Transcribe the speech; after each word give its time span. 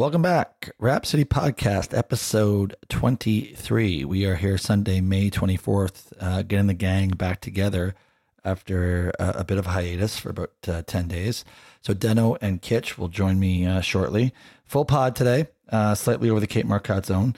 Welcome 0.00 0.22
back. 0.22 0.70
Rhapsody 0.78 1.26
Podcast, 1.26 1.94
episode 1.94 2.74
23. 2.88 4.06
We 4.06 4.24
are 4.24 4.36
here 4.36 4.56
Sunday, 4.56 5.02
May 5.02 5.28
24th, 5.28 6.14
uh, 6.18 6.40
getting 6.40 6.68
the 6.68 6.72
gang 6.72 7.10
back 7.10 7.42
together 7.42 7.94
after 8.42 9.10
a, 9.18 9.40
a 9.40 9.44
bit 9.44 9.58
of 9.58 9.66
hiatus 9.66 10.18
for 10.18 10.30
about 10.30 10.52
uh, 10.66 10.80
10 10.86 11.08
days. 11.08 11.44
So, 11.82 11.92
Deno 11.92 12.38
and 12.40 12.62
Kitch 12.62 12.96
will 12.96 13.08
join 13.08 13.38
me 13.38 13.66
uh, 13.66 13.82
shortly. 13.82 14.32
Full 14.64 14.86
pod 14.86 15.14
today, 15.14 15.48
uh, 15.68 15.94
slightly 15.94 16.30
over 16.30 16.40
the 16.40 16.46
Cape 16.46 16.64
Marcotte 16.64 17.04
zone. 17.04 17.36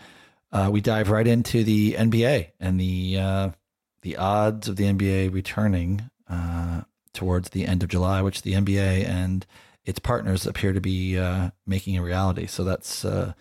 Uh, 0.53 0.71
we 0.73 0.81
dive 0.81 1.11
right 1.11 1.27
into 1.27 1.65
the 1.65 1.95
NBA 1.95 2.53
and 2.61 2.79
the 2.79 3.19
uh, 3.19 3.51
the 4.03 4.19
odds 4.19 4.69
of 4.69 4.77
the 4.77 4.85
NBA 4.85 5.35
returning 5.35 6.09
towards 7.13 7.51
the 7.51 7.67
end 7.67 7.83
of 7.83 7.89
July, 7.89 8.23
which 8.23 8.43
the 8.43 8.53
NBA 8.53 9.05
and 9.05 9.45
its 9.85 9.99
partners 9.99 10.47
appear 10.47 10.73
to 10.73 10.81
be 10.81 11.19
uh, 11.19 11.51
making 11.67 11.97
a 11.97 12.03
reality. 12.03 12.47
So 12.47 12.65
that's 12.65 13.05
uh, 13.05 13.33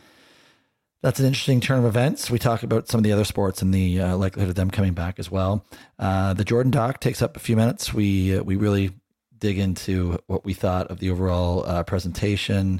that's 1.01 1.19
an 1.19 1.25
interesting 1.25 1.61
turn 1.61 1.79
of 1.79 1.85
events. 1.85 2.29
We 2.29 2.39
talk 2.39 2.63
about 2.63 2.87
some 2.87 2.99
of 2.99 3.03
the 3.03 3.11
other 3.11 3.25
sports 3.25 3.61
and 3.61 3.73
the 3.73 4.01
uh, 4.01 4.17
likelihood 4.17 4.49
of 4.49 4.55
them 4.55 4.69
coming 4.71 4.93
back 4.93 5.19
as 5.19 5.31
well. 5.31 5.65
Uh, 5.97 6.33
the 6.33 6.43
Jordan 6.43 6.71
doc 6.71 6.99
takes 6.99 7.21
up 7.21 7.35
a 7.35 7.39
few 7.39 7.55
minutes. 7.55 7.93
We 7.93 8.37
uh, 8.37 8.43
we 8.43 8.55
really 8.55 8.91
dig 9.37 9.57
into 9.57 10.19
what 10.27 10.45
we 10.45 10.53
thought 10.53 10.87
of 10.87 10.99
the 10.99 11.09
overall 11.09 11.65
uh, 11.65 11.83
presentation, 11.83 12.79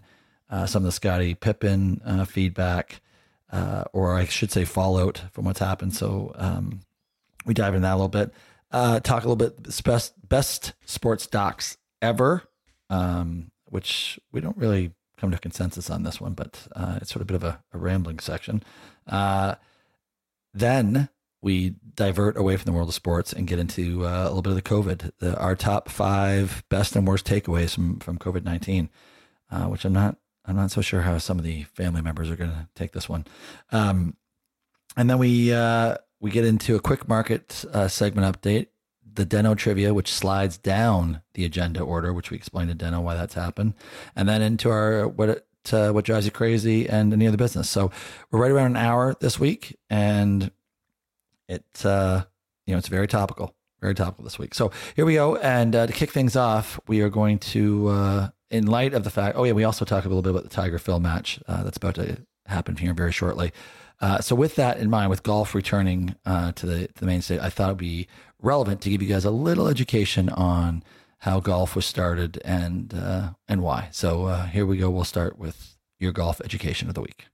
some 0.66 0.84
of 0.84 0.84
the 0.84 0.92
Scottie 0.92 1.34
Pippen 1.34 2.26
feedback, 2.28 3.02
or 3.94 4.16
I 4.16 4.26
should 4.26 4.52
say 4.52 4.66
fallout 4.66 5.24
from 5.32 5.46
what's 5.46 5.60
happened. 5.60 5.96
So 5.96 6.34
um, 6.36 6.82
we 7.48 7.56
dive 7.56 7.74
into 7.74 7.88
that 7.88 7.94
a 7.94 7.96
little 7.96 8.10
bit. 8.10 8.32
talk 8.72 9.24
a 9.24 9.28
little 9.28 9.36
bit 9.36 9.84
best 9.84 10.14
best 10.30 10.74
sports 10.86 11.26
docs 11.26 11.78
ever 12.00 12.44
um, 12.92 13.50
which 13.72 14.20
we 14.32 14.42
don't 14.42 14.58
really 14.58 14.92
come 15.18 15.32
to 15.32 15.38
consensus 15.38 15.90
on 15.90 16.04
this 16.04 16.22
one, 16.22 16.34
but 16.34 16.68
uh, 16.76 17.00
it's 17.02 17.12
sort 17.12 17.22
of 17.22 17.30
a 17.30 17.34
bit 17.34 17.36
of 17.36 17.44
a, 17.44 17.64
a 17.74 17.78
rambling 17.78 18.20
section. 18.20 18.62
Uh, 19.08 19.56
then 20.54 21.10
we 21.42 21.76
divert 21.96 22.38
away 22.38 22.58
from 22.58 22.66
the 22.66 22.76
world 22.76 22.90
of 22.90 22.94
sports 22.96 23.34
and 23.34 23.48
get 23.48 23.60
into 23.60 24.06
uh, 24.06 24.24
a 24.24 24.30
little 24.30 24.42
bit 24.42 24.52
of 24.52 24.56
the 24.56 24.62
COVID, 24.62 25.12
the, 25.20 25.38
our 25.40 25.56
top 25.56 25.90
five 25.90 26.64
best 26.70 26.96
and 26.96 27.08
worst 27.08 27.26
takeaways 27.26 27.74
from 27.74 28.00
from 28.00 28.18
COVID 28.18 28.44
nineteen, 28.44 28.90
uh, 29.50 29.66
which 29.66 29.86
I'm 29.86 29.94
not 29.94 30.18
I'm 30.46 30.56
not 30.56 30.72
so 30.72 30.82
sure 30.82 31.02
how 31.02 31.18
some 31.18 31.40
of 31.40 31.46
the 31.46 31.64
family 31.64 32.02
members 32.02 32.30
are 32.30 32.36
going 32.36 32.52
to 32.52 32.68
take 32.76 32.92
this 32.92 33.08
one. 33.08 33.26
Um, 33.72 34.18
and 34.98 35.10
then 35.10 35.18
we 35.18 35.54
uh, 35.54 35.96
we 36.20 36.32
get 36.32 36.46
into 36.46 36.76
a 36.76 36.80
quick 36.80 37.08
market 37.08 37.64
uh, 37.74 37.88
segment 37.88 38.28
update 38.28 38.68
the 39.14 39.26
Deno 39.26 39.58
trivia, 39.58 39.94
which 39.94 40.12
slides 40.12 40.58
down 40.58 41.22
the 41.34 41.46
agenda 41.46 41.82
order, 41.82 42.14
which 42.14 42.32
we 42.32 42.38
explained 42.38 42.70
to 42.70 42.86
Deno 42.86 43.02
why 43.02 43.16
that's 43.16 43.34
happened, 43.34 43.74
and 44.16 44.28
then 44.28 44.42
into 44.42 44.70
our 44.70 45.08
what 45.08 45.46
uh, 45.72 45.92
what 45.92 46.06
drives 46.06 46.26
you 46.26 46.32
crazy 46.32 46.90
and 46.90 47.14
any 47.14 47.28
other 47.28 47.38
business. 47.38 47.70
So 47.70 47.92
we're 48.32 48.40
right 48.40 48.52
around 48.52 48.72
an 48.72 48.78
hour 48.78 49.16
this 49.20 49.40
week, 49.40 49.78
and 49.90 50.52
it 51.48 51.86
uh, 51.86 52.24
you 52.66 52.74
know 52.74 52.78
it's 52.78 52.88
very 52.88 53.08
topical, 53.08 53.56
very 53.82 53.94
topical 53.94 54.24
this 54.24 54.40
week. 54.40 54.54
So 54.54 54.72
here 54.96 55.06
we 55.06 55.16
go, 55.16 55.36
and 55.38 55.76
uh, 55.76 55.88
to 55.88 55.94
kick 55.94 56.12
things 56.12 56.36
off, 56.36 56.80
we 56.88 57.02
are 57.02 57.10
going 57.10 57.40
to, 57.40 57.88
uh, 57.90 58.30
in 58.50 58.68
light 58.68 58.94
of 58.94 59.04
the 59.04 59.10
fact, 59.10 59.38
oh 59.38 59.44
yeah, 59.44 59.54
we 59.54 59.64
also 59.64 59.86
talk 59.86 60.06
a 60.06 60.08
little 60.08 60.22
bit 60.24 60.32
about 60.32 60.44
the 60.44 60.50
Tiger 60.50 60.80
Phil 60.80 61.00
match 61.00 61.40
uh, 61.48 61.64
that's 61.64 61.78
about 61.78 61.96
to 61.96 62.18
happen 62.46 62.78
here 62.78 62.94
very 62.94 63.12
shortly. 63.12 63.52
So 64.22 64.34
with 64.34 64.56
that 64.56 64.80
in 64.80 64.90
mind, 64.90 65.12
with 65.12 65.22
golf 65.22 65.54
returning 65.54 66.16
to 66.26 66.66
the 66.66 66.88
to 66.88 67.00
the 67.00 67.06
main 67.06 67.22
stage, 67.22 67.40
I 67.40 67.52
thought 67.52 67.70
it'd 67.70 67.78
be 67.78 68.08
relevant 68.42 68.82
to 68.82 68.90
give 68.90 69.02
you 69.02 69.08
guys 69.08 69.26
a 69.26 69.32
little 69.32 69.68
education 69.68 70.30
on 70.30 70.84
how 71.20 71.40
golf 71.40 71.76
was 71.76 71.86
started 71.86 72.42
and 72.44 72.94
uh, 72.94 73.32
and 73.48 73.62
why. 73.62 73.90
So 73.92 74.26
uh, 74.26 74.46
here 74.48 74.66
we 74.66 74.78
go. 74.78 74.90
We'll 74.90 75.04
start 75.04 75.38
with 75.38 75.78
your 76.00 76.12
golf 76.12 76.42
education 76.42 76.88
of 76.88 76.96
the 76.96 77.02
week. 77.02 77.28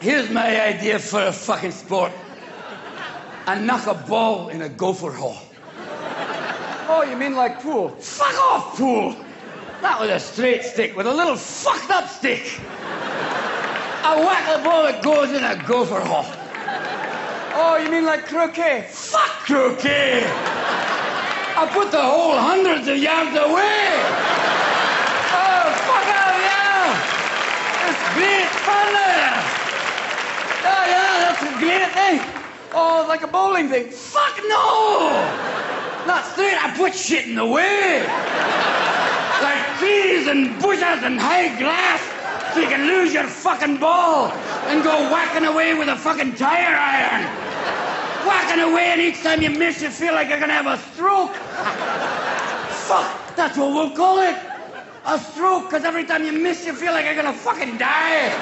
Here's 0.00 0.30
my 0.30 0.60
idea 0.60 0.98
for 0.98 1.22
a 1.22 1.32
fucking 1.32 1.72
sport. 1.72 2.12
I 3.46 3.58
knock 3.58 3.86
a 3.86 3.94
ball 3.94 4.48
in 4.48 4.62
a 4.62 4.68
gopher 4.68 5.12
hole. 5.12 5.38
Oh, 6.88 7.04
you 7.08 7.16
mean 7.16 7.34
like 7.34 7.60
pool? 7.60 7.88
Fuck 7.88 8.34
off, 8.38 8.76
pool! 8.76 9.16
Not 9.82 10.00
with 10.00 10.10
a 10.10 10.20
straight 10.20 10.62
stick, 10.62 10.96
with 10.96 11.06
a 11.06 11.12
little 11.12 11.36
fucked 11.36 11.90
up 11.90 12.08
stick. 12.08 12.60
I 14.08 14.16
whack 14.20 14.56
the 14.56 14.62
ball 14.62 14.84
that 14.84 15.02
goes 15.02 15.30
in 15.32 15.42
a 15.42 15.60
gopher 15.66 16.00
hole. 16.00 16.45
Oh, 17.58 17.78
you 17.78 17.90
mean 17.90 18.04
like 18.04 18.26
croquet? 18.26 18.84
Fuck 18.90 19.48
croquet! 19.48 20.24
I 21.56 21.64
put 21.72 21.90
the 21.90 22.02
whole 22.02 22.36
hundreds 22.36 22.86
of 22.86 22.98
yards 22.98 23.32
away! 23.32 23.96
Oh, 25.32 25.64
fuck 25.88 26.04
out, 26.04 26.36
of 26.36 26.42
yeah! 26.44 26.92
It's 27.88 28.04
great 28.12 28.52
fun 28.60 28.88
there! 28.92 29.40
Oh, 30.68 30.84
yeah, 30.84 31.12
that's 31.24 31.42
a 31.48 31.52
great 31.56 31.88
thing! 31.96 32.20
Oh, 32.74 33.06
like 33.08 33.22
a 33.22 33.26
bowling 33.26 33.70
thing? 33.70 33.88
Fuck 33.88 34.36
no! 34.48 35.16
Not 36.06 36.26
straight, 36.26 36.62
I 36.62 36.76
put 36.76 36.94
shit 36.94 37.26
in 37.26 37.36
the 37.36 37.46
way! 37.46 38.04
Like 39.40 39.78
trees 39.78 40.26
and 40.26 40.60
bushes 40.60 41.02
and 41.02 41.18
high 41.18 41.56
grass 41.56 42.04
so 42.52 42.60
you 42.60 42.68
can 42.68 42.86
lose 42.86 43.14
your 43.14 43.24
fucking 43.24 43.78
ball 43.78 44.28
and 44.68 44.82
go 44.82 45.10
whacking 45.10 45.44
away 45.44 45.74
with 45.74 45.88
a 45.88 45.96
fucking 45.96 46.34
tire 46.34 46.76
iron 46.76 47.56
whacking 48.26 48.60
away, 48.60 48.86
and 48.92 49.00
each 49.00 49.22
time 49.22 49.40
you 49.40 49.50
miss, 49.50 49.80
you 49.80 49.88
feel 49.88 50.12
like 50.12 50.28
you're 50.28 50.40
gonna 50.40 50.52
have 50.52 50.66
a 50.66 50.78
stroke. 50.92 51.34
Fuck, 52.86 53.36
that's 53.36 53.56
what 53.56 53.72
we'll 53.72 53.90
call 53.90 54.18
it. 54.18 54.36
A 55.06 55.18
stroke, 55.18 55.64
because 55.64 55.84
every 55.84 56.04
time 56.04 56.24
you 56.24 56.32
miss, 56.32 56.66
you 56.66 56.74
feel 56.74 56.92
like 56.92 57.04
you're 57.04 57.14
gonna 57.14 57.32
fucking 57.32 57.78
die. 57.78 58.32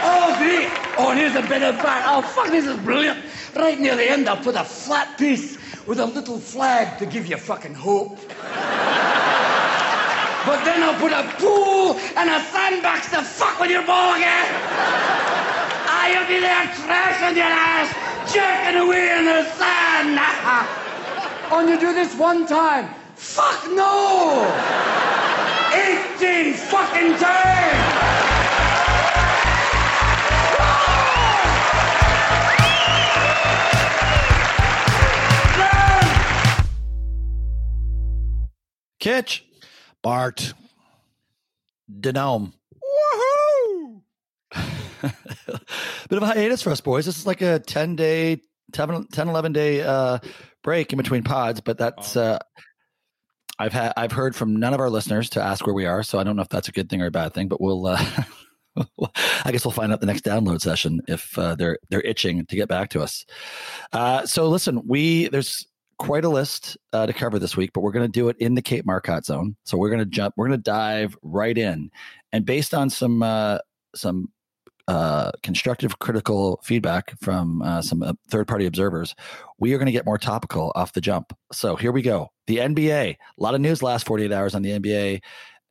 Oh, 0.00 0.34
great. 0.38 0.70
Oh, 0.96 1.10
and 1.10 1.18
here's 1.18 1.34
a 1.34 1.40
of 1.40 1.76
back. 1.82 2.04
Oh, 2.06 2.22
fuck, 2.22 2.48
this 2.48 2.64
is 2.64 2.76
brilliant. 2.78 3.22
Right 3.54 3.78
near 3.78 3.96
the 3.96 4.10
end, 4.10 4.28
I'll 4.28 4.42
put 4.42 4.54
a 4.54 4.64
flat 4.64 5.18
piece 5.18 5.58
with 5.86 6.00
a 6.00 6.06
little 6.06 6.38
flag 6.38 6.98
to 6.98 7.06
give 7.06 7.26
you 7.26 7.36
fucking 7.36 7.74
hope. 7.74 8.18
But 10.48 10.64
then 10.64 10.82
I'll 10.82 10.98
put 10.98 11.12
a 11.12 11.24
pool 11.36 12.00
and 12.16 12.30
a 12.30 12.40
sandbox 12.48 13.10
to 13.10 13.22
fuck 13.22 13.60
with 13.60 13.70
your 13.70 13.84
ball 13.84 14.14
again. 14.14 14.48
You'll 16.08 16.26
be 16.26 16.40
there 16.40 16.64
trashing 16.72 17.36
your 17.36 17.44
ass 17.44 17.92
jerking 18.32 18.80
away 18.80 19.18
in 19.18 19.26
the 19.26 19.44
sand. 19.44 20.18
and 21.52 21.68
you 21.68 21.78
do 21.78 21.92
this 21.92 22.14
one 22.14 22.46
time. 22.46 22.94
Fuck 23.14 23.70
no! 23.72 24.46
18 26.16 26.54
fucking 26.54 27.18
times! 27.18 27.98
Kitch. 38.98 39.47
Bart. 40.02 40.54
Denome. 41.90 42.52
Woohoo! 43.74 44.02
Bit 46.08 46.16
of 46.16 46.22
a 46.22 46.26
hiatus 46.26 46.62
for 46.62 46.70
us 46.70 46.80
boys. 46.80 47.06
This 47.06 47.18
is 47.18 47.26
like 47.26 47.42
a 47.42 47.58
10 47.58 47.96
day, 47.96 48.42
10, 48.72 49.06
10 49.12 49.28
11 49.28 49.52
day 49.52 49.82
uh, 49.82 50.18
break 50.62 50.92
in 50.92 50.96
between 50.96 51.22
pods, 51.22 51.60
but 51.60 51.78
that's, 51.78 52.16
uh, 52.16 52.38
I've 53.58 53.72
had, 53.72 53.92
I've 53.96 54.12
heard 54.12 54.36
from 54.36 54.56
none 54.56 54.74
of 54.74 54.80
our 54.80 54.90
listeners 54.90 55.30
to 55.30 55.42
ask 55.42 55.66
where 55.66 55.74
we 55.74 55.86
are. 55.86 56.02
So 56.02 56.18
I 56.18 56.24
don't 56.24 56.36
know 56.36 56.42
if 56.42 56.48
that's 56.48 56.68
a 56.68 56.72
good 56.72 56.88
thing 56.88 57.02
or 57.02 57.06
a 57.06 57.10
bad 57.10 57.34
thing, 57.34 57.48
but 57.48 57.60
we'll, 57.60 57.86
uh, 57.86 58.04
I 59.44 59.50
guess 59.52 59.64
we'll 59.64 59.72
find 59.72 59.92
out 59.92 60.00
the 60.00 60.06
next 60.06 60.24
download 60.24 60.60
session 60.60 61.00
if 61.08 61.36
uh, 61.38 61.54
they're 61.54 61.78
they're 61.90 62.02
itching 62.02 62.46
to 62.46 62.56
get 62.56 62.68
back 62.68 62.90
to 62.90 63.00
us. 63.00 63.24
Uh, 63.92 64.24
so 64.26 64.48
listen, 64.48 64.82
we 64.86 65.28
there's 65.28 65.66
quite 65.98 66.24
a 66.24 66.28
list 66.28 66.76
uh, 66.92 67.06
to 67.06 67.12
cover 67.12 67.38
this 67.38 67.56
week, 67.56 67.72
but 67.72 67.80
we're 67.80 67.92
going 67.92 68.06
to 68.06 68.12
do 68.12 68.28
it 68.28 68.36
in 68.38 68.54
the 68.54 68.62
Cape 68.62 68.86
Marcotte 68.86 69.26
zone. 69.26 69.56
So 69.64 69.76
we're 69.76 69.90
going 69.90 70.00
to 70.00 70.06
jump, 70.06 70.34
we're 70.36 70.46
going 70.46 70.58
to 70.58 70.62
dive 70.62 71.16
right 71.22 71.56
in, 71.56 71.90
and 72.32 72.46
based 72.46 72.72
on 72.72 72.88
some 72.90 73.22
uh, 73.22 73.58
some 73.94 74.32
uh, 74.86 75.32
constructive 75.42 75.98
critical 75.98 76.60
feedback 76.64 77.14
from 77.20 77.60
uh, 77.62 77.82
some 77.82 78.02
uh, 78.02 78.14
third 78.28 78.48
party 78.48 78.64
observers, 78.64 79.14
we 79.58 79.74
are 79.74 79.78
going 79.78 79.86
to 79.86 79.92
get 79.92 80.06
more 80.06 80.18
topical 80.18 80.72
off 80.74 80.94
the 80.94 81.00
jump. 81.00 81.36
So 81.52 81.76
here 81.76 81.92
we 81.92 82.00
go. 82.00 82.28
The 82.46 82.58
NBA, 82.58 83.10
a 83.10 83.16
lot 83.36 83.54
of 83.54 83.60
news 83.60 83.82
last 83.82 84.06
48 84.06 84.32
hours 84.32 84.54
on 84.54 84.62
the 84.62 84.78
NBA, 84.78 85.20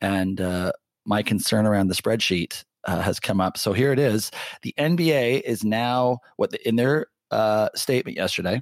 and 0.02 0.40
uh, 0.40 0.72
my 1.06 1.24
concern 1.24 1.66
around 1.66 1.88
the 1.88 1.96
spreadsheet 1.96 2.64
has 2.86 3.20
come 3.20 3.42
up. 3.42 3.58
So 3.58 3.74
here 3.74 3.92
it 3.92 4.00
is. 4.00 4.32
The 4.62 4.74
NBA 4.78 5.42
is 5.42 5.64
now 5.64 6.20
what 6.38 6.52
the, 6.52 6.68
in 6.68 6.76
their 6.76 7.08
statement 7.76 8.18
yesterday 8.18 8.62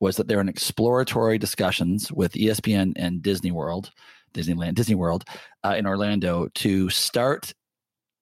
was 0.00 0.16
that 0.16 0.28
they're 0.28 0.40
in 0.40 0.48
exploratory 0.48 1.38
discussions 1.38 2.12
with 2.12 2.32
ESPN 2.32 2.92
and 2.96 3.22
Disney 3.22 3.50
World, 3.50 3.92
Disneyland, 4.34 4.74
Disney 4.74 4.94
World 4.94 5.24
in 5.64 5.86
Orlando 5.86 6.48
to 6.54 6.90
start 6.90 7.52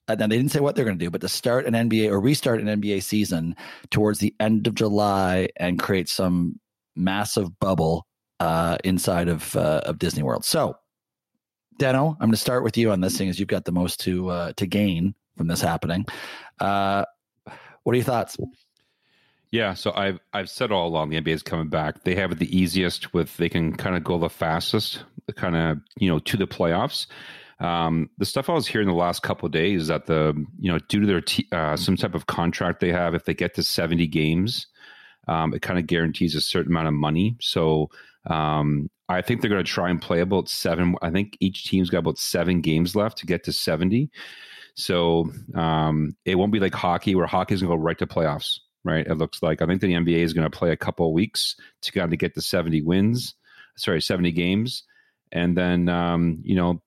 and 0.09 0.21
then 0.21 0.29
they 0.29 0.37
didn't 0.37 0.53
say 0.53 0.61
what 0.61 0.77
they're 0.77 0.85
going 0.85 0.99
to 0.99 1.05
do, 1.05 1.11
but 1.11 1.21
to 1.23 1.29
start 1.29 1.67
an 1.67 1.75
NBA 1.75 2.11
or 2.11 2.21
restart 2.21 2.61
an 2.61 2.67
NBA 2.67 3.03
season 3.03 3.57
towards 3.91 4.19
the 4.19 4.35
end 4.39 4.67
of 4.67 4.75
July 4.75 5.49
and 5.57 5.79
create 5.79 6.09
some 6.09 6.61
massive 6.95 7.59
bubble 7.59 8.07
uh, 8.41 8.77
inside 8.85 9.29
of 9.29 9.57
uh, 9.57 9.81
of 9.85 9.99
Disney 9.99 10.23
World. 10.23 10.45
So, 10.45 10.77
Deno, 11.81 12.13
I'm 12.13 12.19
going 12.19 12.33
to 12.33 12.37
start 12.37 12.65
with 12.65 12.77
you 12.77 12.91
on 12.91 13.01
this 13.01 13.17
thing, 13.17 13.29
as 13.29 13.39
you've 13.39 13.49
got 13.49 13.65
the 13.65 13.73
most 13.73 14.01
to 14.01 14.29
uh, 14.29 14.53
to 14.57 14.67
gain 14.67 15.15
from 15.37 15.47
this 15.47 15.61
happening. 15.61 16.05
Uh, 16.61 17.05
what 17.85 17.93
are 17.93 17.97
your 17.97 18.05
thoughts? 18.05 18.37
Yeah, 19.55 19.75
so 19.75 19.93
I've 19.95 20.19
I've 20.33 20.51
said 20.51 20.73
all 20.73 20.89
along 20.89 21.11
the 21.11 21.21
NBA 21.21 21.29
is 21.29 21.45
coming 21.45 21.69
back. 21.69 22.03
They 22.03 22.17
have 22.17 22.33
it 22.33 22.41
the 22.41 22.59
easiest 22.59 23.15
with 23.15 23.37
they 23.37 23.49
can 23.49 23.73
kind 23.77 23.95
of 23.95 24.03
go 24.03 24.19
the 24.19 24.29
fastest, 24.29 25.05
kind 25.37 25.55
of 25.55 25.79
you 25.97 26.11
know 26.11 26.19
to 26.19 26.37
the 26.37 26.49
playoffs. 26.49 27.07
Um, 27.61 28.11
the 28.19 28.25
stuff 28.25 28.51
I 28.51 28.55
was 28.55 28.67
hearing 28.67 28.89
the 28.89 28.95
last 28.95 29.23
couple 29.23 29.49
days 29.49 29.83
is 29.83 29.87
that 29.87 30.07
the 30.07 30.35
you 30.59 30.73
know 30.73 30.81
due 30.89 31.03
to 31.03 31.07
their 31.07 31.21
t- 31.21 31.47
uh, 31.53 31.77
some 31.77 31.97
type 31.97 32.17
of 32.17 32.27
contract 32.27 32.81
they 32.81 32.91
have, 32.91 33.15
if 33.15 33.27
they 33.27 33.33
get 33.33 33.55
to 33.55 33.63
seventy 33.63 34.09
games, 34.09 34.67
um, 35.29 35.55
it 35.55 35.63
kind 35.63 35.79
of 35.79 35.87
guarantees 35.87 36.35
a 36.35 36.41
certain 36.41 36.73
amount 36.73 36.89
of 36.89 36.95
money. 36.95 37.37
So 37.41 37.91
um, 38.27 38.91
I 39.09 39.23
think 39.23 39.41
they're 39.41 39.51
going 39.51 39.65
to 39.65 39.71
try 39.71 39.89
and 39.89 40.03
play 40.03 40.19
about 40.19 40.49
seven. 40.49 40.97
I 41.01 41.13
think 41.13 41.37
each 41.39 41.71
team's 41.71 41.91
got 41.91 41.99
about 41.99 42.19
seven 42.19 42.61
games 42.61 42.97
left 42.97 43.19
to 43.19 43.27
get 43.27 43.45
to 43.45 43.53
seventy. 43.53 44.11
So 44.75 45.31
um, 45.55 46.17
it 46.25 46.35
won't 46.35 46.51
be 46.51 46.59
like 46.59 46.75
hockey, 46.75 47.15
where 47.15 47.29
hockey's 47.29 47.63
going 47.63 47.71
to 47.71 47.77
go 47.77 47.81
right 47.81 47.99
to 47.99 48.07
playoffs 48.09 48.59
right? 48.85 49.07
It 49.07 49.15
looks 49.15 49.43
like 49.43 49.63
I 49.63 49.67
think 49.67 49.81
the 49.81 49.93
NBA 49.93 50.19
is 50.19 50.33
going 50.33 50.49
to 50.49 50.57
play 50.57 50.71
a 50.71 50.77
couple 50.77 51.07
of 51.07 51.13
weeks 51.13 51.57
to 51.83 51.93
kind 51.93 52.13
of 52.13 52.19
get 52.19 52.35
to 52.35 52.43
70 52.43 52.83
wins, 52.83 53.35
sorry, 53.77 54.01
70 54.01 54.33
games, 54.33 54.85
and 55.33 55.57
then 55.57 55.89
um, 55.89 56.41
you 56.43 56.55
know 56.55 56.81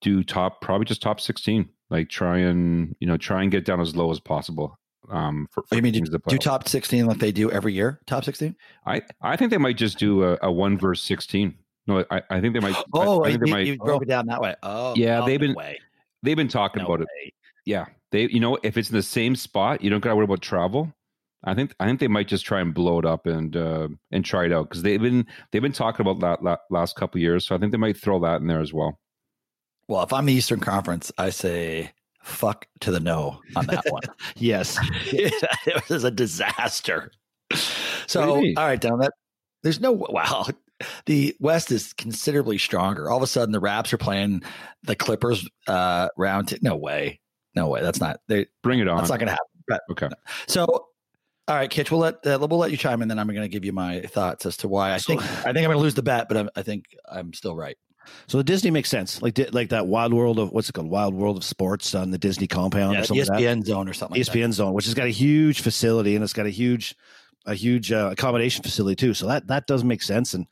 do 0.00 0.24
top 0.24 0.60
probably 0.60 0.86
just 0.86 1.02
top 1.02 1.20
16. 1.20 1.68
Like 1.90 2.08
try 2.08 2.38
and 2.38 2.94
you 3.00 3.06
know 3.06 3.16
try 3.16 3.42
and 3.42 3.50
get 3.50 3.64
down 3.64 3.80
as 3.80 3.96
low 3.96 4.10
as 4.10 4.20
possible. 4.20 4.78
Um, 5.10 5.48
for, 5.50 5.64
for 5.64 5.74
you 5.74 5.82
mean 5.82 5.92
do, 5.92 6.18
do 6.28 6.38
top 6.38 6.68
16 6.68 7.06
like 7.06 7.18
they 7.18 7.32
do 7.32 7.50
every 7.50 7.72
year? 7.72 8.00
Top 8.06 8.24
16? 8.24 8.54
I 8.86 9.02
I 9.20 9.36
think 9.36 9.50
they 9.50 9.58
might 9.58 9.76
just 9.76 9.98
do 9.98 10.24
a, 10.24 10.38
a 10.42 10.52
one 10.52 10.78
verse 10.78 11.02
16. 11.02 11.54
No, 11.86 12.04
I, 12.10 12.22
I 12.30 12.40
think 12.40 12.54
they 12.54 12.60
might. 12.60 12.76
Oh, 12.92 13.22
I, 13.22 13.28
I 13.28 13.30
think 13.32 13.46
you, 13.46 13.52
might, 13.52 13.66
you 13.66 13.76
broke 13.76 14.00
oh. 14.00 14.02
it 14.02 14.08
down 14.08 14.26
that 14.26 14.40
way. 14.40 14.54
Oh, 14.62 14.94
yeah, 14.96 15.24
they've 15.24 15.40
been 15.40 15.54
way. 15.54 15.80
they've 16.22 16.36
been 16.36 16.48
talking 16.48 16.82
no 16.82 16.86
about 16.86 17.00
way. 17.00 17.06
it. 17.24 17.34
Yeah, 17.64 17.86
they 18.12 18.28
you 18.28 18.38
know 18.38 18.58
if 18.62 18.76
it's 18.76 18.90
in 18.90 18.96
the 18.96 19.02
same 19.02 19.34
spot, 19.34 19.82
you 19.82 19.90
don't 19.90 20.00
got 20.00 20.10
to 20.10 20.16
worry 20.16 20.24
about 20.24 20.42
travel. 20.42 20.92
I 21.44 21.54
think 21.54 21.74
I 21.80 21.86
think 21.86 22.00
they 22.00 22.08
might 22.08 22.28
just 22.28 22.44
try 22.44 22.60
and 22.60 22.74
blow 22.74 22.98
it 22.98 23.06
up 23.06 23.26
and 23.26 23.56
uh, 23.56 23.88
and 24.10 24.24
try 24.24 24.44
it 24.44 24.52
out 24.52 24.68
because 24.68 24.82
they've 24.82 25.00
been 25.00 25.26
they've 25.50 25.62
been 25.62 25.72
talking 25.72 26.06
about 26.06 26.20
that, 26.20 26.44
that 26.44 26.60
last 26.70 26.96
couple 26.96 27.20
years. 27.20 27.46
So 27.46 27.54
I 27.54 27.58
think 27.58 27.72
they 27.72 27.78
might 27.78 27.96
throw 27.96 28.20
that 28.20 28.40
in 28.40 28.46
there 28.46 28.60
as 28.60 28.72
well. 28.72 28.98
Well, 29.88 30.02
if 30.02 30.12
I'm 30.12 30.26
the 30.26 30.34
Eastern 30.34 30.60
Conference, 30.60 31.10
I 31.16 31.30
say 31.30 31.92
fuck 32.22 32.66
to 32.80 32.90
the 32.90 33.00
no 33.00 33.40
on 33.56 33.66
that 33.66 33.84
one. 33.88 34.02
yes, 34.36 34.78
it 35.06 35.88
was 35.88 36.04
a 36.04 36.10
disaster. 36.10 37.10
So 38.06 38.34
all 38.34 38.54
right, 38.56 38.80
down 38.80 38.98
that 39.00 39.12
there's 39.62 39.80
no 39.80 39.92
wow. 39.92 40.46
The 41.06 41.36
West 41.40 41.70
is 41.72 41.92
considerably 41.94 42.58
stronger. 42.58 43.10
All 43.10 43.16
of 43.18 43.22
a 43.22 43.26
sudden, 43.26 43.52
the 43.52 43.60
Raps 43.60 43.92
are 43.92 43.98
playing 43.98 44.42
the 44.82 44.96
Clippers 44.96 45.46
uh, 45.66 46.08
round. 46.16 46.48
T- 46.48 46.58
no 46.62 46.76
way, 46.76 47.20
no 47.54 47.68
way. 47.68 47.82
That's 47.82 48.00
not. 48.00 48.20
They 48.28 48.46
bring 48.62 48.78
it 48.80 48.88
on. 48.88 48.98
That's 48.98 49.10
not 49.10 49.18
going 49.18 49.26
to 49.28 49.32
happen. 49.32 49.46
But, 49.68 49.80
okay. 49.90 50.08
So 50.46 50.86
all 51.50 51.56
right, 51.56 51.68
Kitch, 51.68 51.90
we'll 51.90 52.00
let 52.00 52.24
uh, 52.24 52.38
we'll 52.40 52.60
let 52.60 52.70
you 52.70 52.76
chime 52.76 53.02
in, 53.02 53.08
then 53.08 53.18
I'm 53.18 53.26
going 53.26 53.42
to 53.42 53.48
give 53.48 53.64
you 53.64 53.72
my 53.72 54.02
thoughts 54.02 54.46
as 54.46 54.56
to 54.58 54.68
why 54.68 54.94
I 54.94 54.98
think 54.98 55.20
I 55.20 55.52
think 55.52 55.58
I'm 55.58 55.64
going 55.64 55.78
to 55.78 55.82
lose 55.82 55.94
the 55.94 56.02
bet, 56.02 56.28
but 56.28 56.36
I'm, 56.36 56.50
i 56.54 56.62
think 56.62 56.84
I'm 57.10 57.32
still 57.32 57.56
right. 57.56 57.76
So 58.28 58.38
the 58.38 58.44
Disney 58.44 58.70
makes 58.70 58.88
sense, 58.88 59.20
like 59.20 59.38
like 59.52 59.70
that 59.70 59.88
Wild 59.88 60.14
World 60.14 60.38
of 60.38 60.52
what's 60.52 60.68
it 60.68 60.72
called, 60.72 60.88
Wild 60.88 61.12
World 61.12 61.36
of 61.36 61.44
Sports 61.44 61.92
on 61.94 62.12
the 62.12 62.18
Disney 62.18 62.46
compound, 62.46 62.94
yeah, 62.94 63.02
ESPN 63.02 63.56
like 63.56 63.66
Zone 63.66 63.88
or 63.88 63.92
something. 63.92 64.16
Like 64.16 64.26
that. 64.26 64.32
ESPN 64.32 64.44
like 64.44 64.52
Zone, 64.52 64.74
which 64.74 64.84
has 64.84 64.94
got 64.94 65.06
a 65.06 65.10
huge 65.10 65.60
facility 65.60 66.14
and 66.14 66.22
it's 66.22 66.32
got 66.32 66.46
a 66.46 66.50
huge 66.50 66.94
a 67.46 67.54
huge 67.54 67.90
uh, 67.90 68.10
accommodation 68.12 68.62
facility 68.62 68.94
too. 68.94 69.12
So 69.12 69.26
that 69.26 69.48
that 69.48 69.66
does 69.66 69.82
make 69.82 70.02
sense. 70.02 70.34
And 70.34 70.46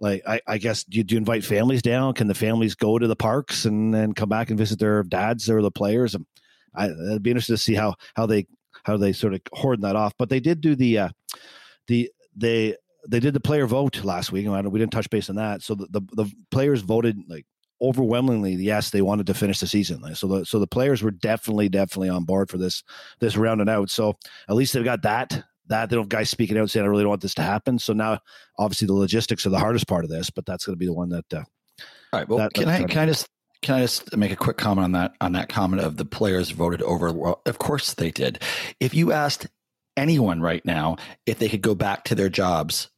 like 0.00 0.22
I, 0.26 0.40
I 0.46 0.58
guess 0.58 0.84
do 0.84 0.98
you, 0.98 1.04
do 1.04 1.14
you 1.14 1.18
invite 1.18 1.44
families 1.44 1.80
down? 1.80 2.12
Can 2.12 2.26
the 2.26 2.34
families 2.34 2.74
go 2.74 2.98
to 2.98 3.06
the 3.06 3.16
parks 3.16 3.64
and 3.64 3.94
then 3.94 4.12
come 4.12 4.28
back 4.28 4.50
and 4.50 4.58
visit 4.58 4.78
their 4.78 5.02
dads 5.02 5.48
or 5.48 5.62
the 5.62 5.70
players? 5.70 6.14
And 6.14 6.26
I, 6.74 6.88
it'd 6.88 7.22
be 7.22 7.30
interesting 7.30 7.54
to 7.54 7.62
see 7.62 7.74
how 7.74 7.94
how 8.14 8.26
they 8.26 8.46
how 8.84 8.94
do 8.94 8.98
they 8.98 9.12
sort 9.12 9.34
of 9.34 9.40
hoard 9.52 9.82
that 9.82 9.96
off. 9.96 10.12
But 10.18 10.28
they 10.28 10.40
did 10.40 10.60
do 10.60 10.74
the 10.74 10.98
uh, 10.98 11.08
the 11.86 12.10
they 12.36 12.76
they 13.08 13.20
did 13.20 13.34
the 13.34 13.40
player 13.40 13.66
vote 13.66 14.04
last 14.04 14.32
week, 14.32 14.46
and 14.46 14.72
we 14.72 14.78
didn't 14.78 14.92
touch 14.92 15.10
base 15.10 15.28
on 15.28 15.36
that. 15.36 15.62
So 15.62 15.74
the, 15.74 15.86
the, 15.90 16.00
the 16.12 16.32
players 16.50 16.82
voted 16.82 17.18
like 17.28 17.46
overwhelmingly 17.82 18.52
yes 18.52 18.90
they 18.90 19.02
wanted 19.02 19.26
to 19.26 19.34
finish 19.34 19.58
the 19.58 19.66
season 19.66 20.14
so 20.14 20.28
the 20.28 20.44
so 20.46 20.60
the 20.60 20.66
players 20.68 21.02
were 21.02 21.10
definitely 21.10 21.68
definitely 21.68 22.08
on 22.08 22.22
board 22.22 22.48
for 22.48 22.56
this 22.56 22.84
this 23.18 23.36
round 23.36 23.60
and 23.60 23.68
out 23.68 23.90
so 23.90 24.16
at 24.48 24.54
least 24.54 24.72
they've 24.72 24.84
got 24.84 25.02
that 25.02 25.44
that 25.66 25.90
they 25.90 25.96
don't 25.96 26.04
have 26.04 26.08
guys 26.08 26.30
speaking 26.30 26.56
out 26.56 26.70
saying 26.70 26.86
i 26.86 26.88
really 26.88 27.02
don't 27.02 27.10
want 27.10 27.20
this 27.20 27.34
to 27.34 27.42
happen 27.42 27.80
so 27.80 27.92
now 27.92 28.20
obviously 28.56 28.86
the 28.86 28.92
logistics 28.92 29.44
are 29.44 29.50
the 29.50 29.58
hardest 29.58 29.88
part 29.88 30.04
of 30.04 30.10
this 30.10 30.30
but 30.30 30.46
that's 30.46 30.64
going 30.64 30.74
to 30.74 30.78
be 30.78 30.86
the 30.86 30.92
one 30.92 31.08
that 31.08 31.24
uh, 31.34 31.42
all 32.12 32.20
right 32.20 32.28
well 32.28 32.38
that, 32.38 32.54
can 32.54 32.68
i 32.68 32.84
can 32.84 32.98
i 32.98 33.06
just 33.06 33.26
can 33.62 33.76
I 33.76 33.80
just 33.80 34.14
make 34.16 34.32
a 34.32 34.36
quick 34.36 34.56
comment 34.56 34.84
on 34.84 34.92
that 34.92 35.14
on 35.20 35.32
that 35.32 35.48
comment 35.48 35.82
of 35.82 35.96
the 35.96 36.04
players 36.04 36.50
voted 36.50 36.82
over? 36.82 37.12
Well, 37.12 37.40
of 37.46 37.58
course 37.58 37.94
they 37.94 38.10
did. 38.10 38.42
If 38.80 38.92
you 38.94 39.12
asked 39.12 39.46
anyone 39.96 40.40
right 40.40 40.64
now 40.64 40.96
if 41.26 41.38
they 41.38 41.48
could 41.48 41.62
go 41.62 41.74
back 41.74 42.04
to 42.04 42.14
their 42.14 42.28
jobs 42.28 42.88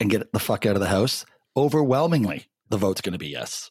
and 0.00 0.10
get 0.10 0.32
the 0.32 0.38
fuck 0.38 0.66
out 0.66 0.76
of 0.76 0.80
the 0.80 0.88
house, 0.88 1.26
overwhelmingly 1.56 2.46
the 2.68 2.76
vote's 2.76 3.00
going 3.00 3.12
to 3.12 3.18
be 3.18 3.28
yes. 3.28 3.70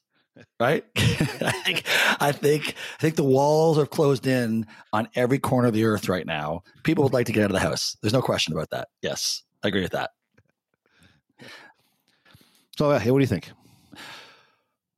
Right? 0.60 0.84
I 0.98 1.52
think 1.66 1.84
I 2.20 2.32
think 2.32 2.76
I 3.00 3.02
think 3.02 3.16
the 3.16 3.24
walls 3.24 3.80
are 3.80 3.88
closed 3.88 4.28
in 4.28 4.68
on 4.94 5.08
every 5.16 5.40
corner 5.40 5.70
of 5.70 5.74
the 5.74 5.86
earth 5.86 6.10
right 6.10 6.26
now. 6.26 6.64
People 6.84 7.06
would 7.06 7.14
like 7.14 7.26
to 7.28 7.32
get 7.32 7.44
out 7.44 7.52
of 7.52 7.56
the 7.56 7.60
house. 7.60 7.98
There's 8.02 8.14
no 8.14 8.22
question 8.22 8.54
about 8.54 8.70
that. 8.72 8.90
Yes, 9.02 9.44
I 9.64 9.70
agree 9.70 9.82
with 9.82 9.94
that. 9.94 10.12
So, 12.78 12.92
uh, 12.92 13.00
hey, 13.00 13.10
what 13.10 13.18
do 13.18 13.24
you 13.24 13.28
think? 13.28 13.52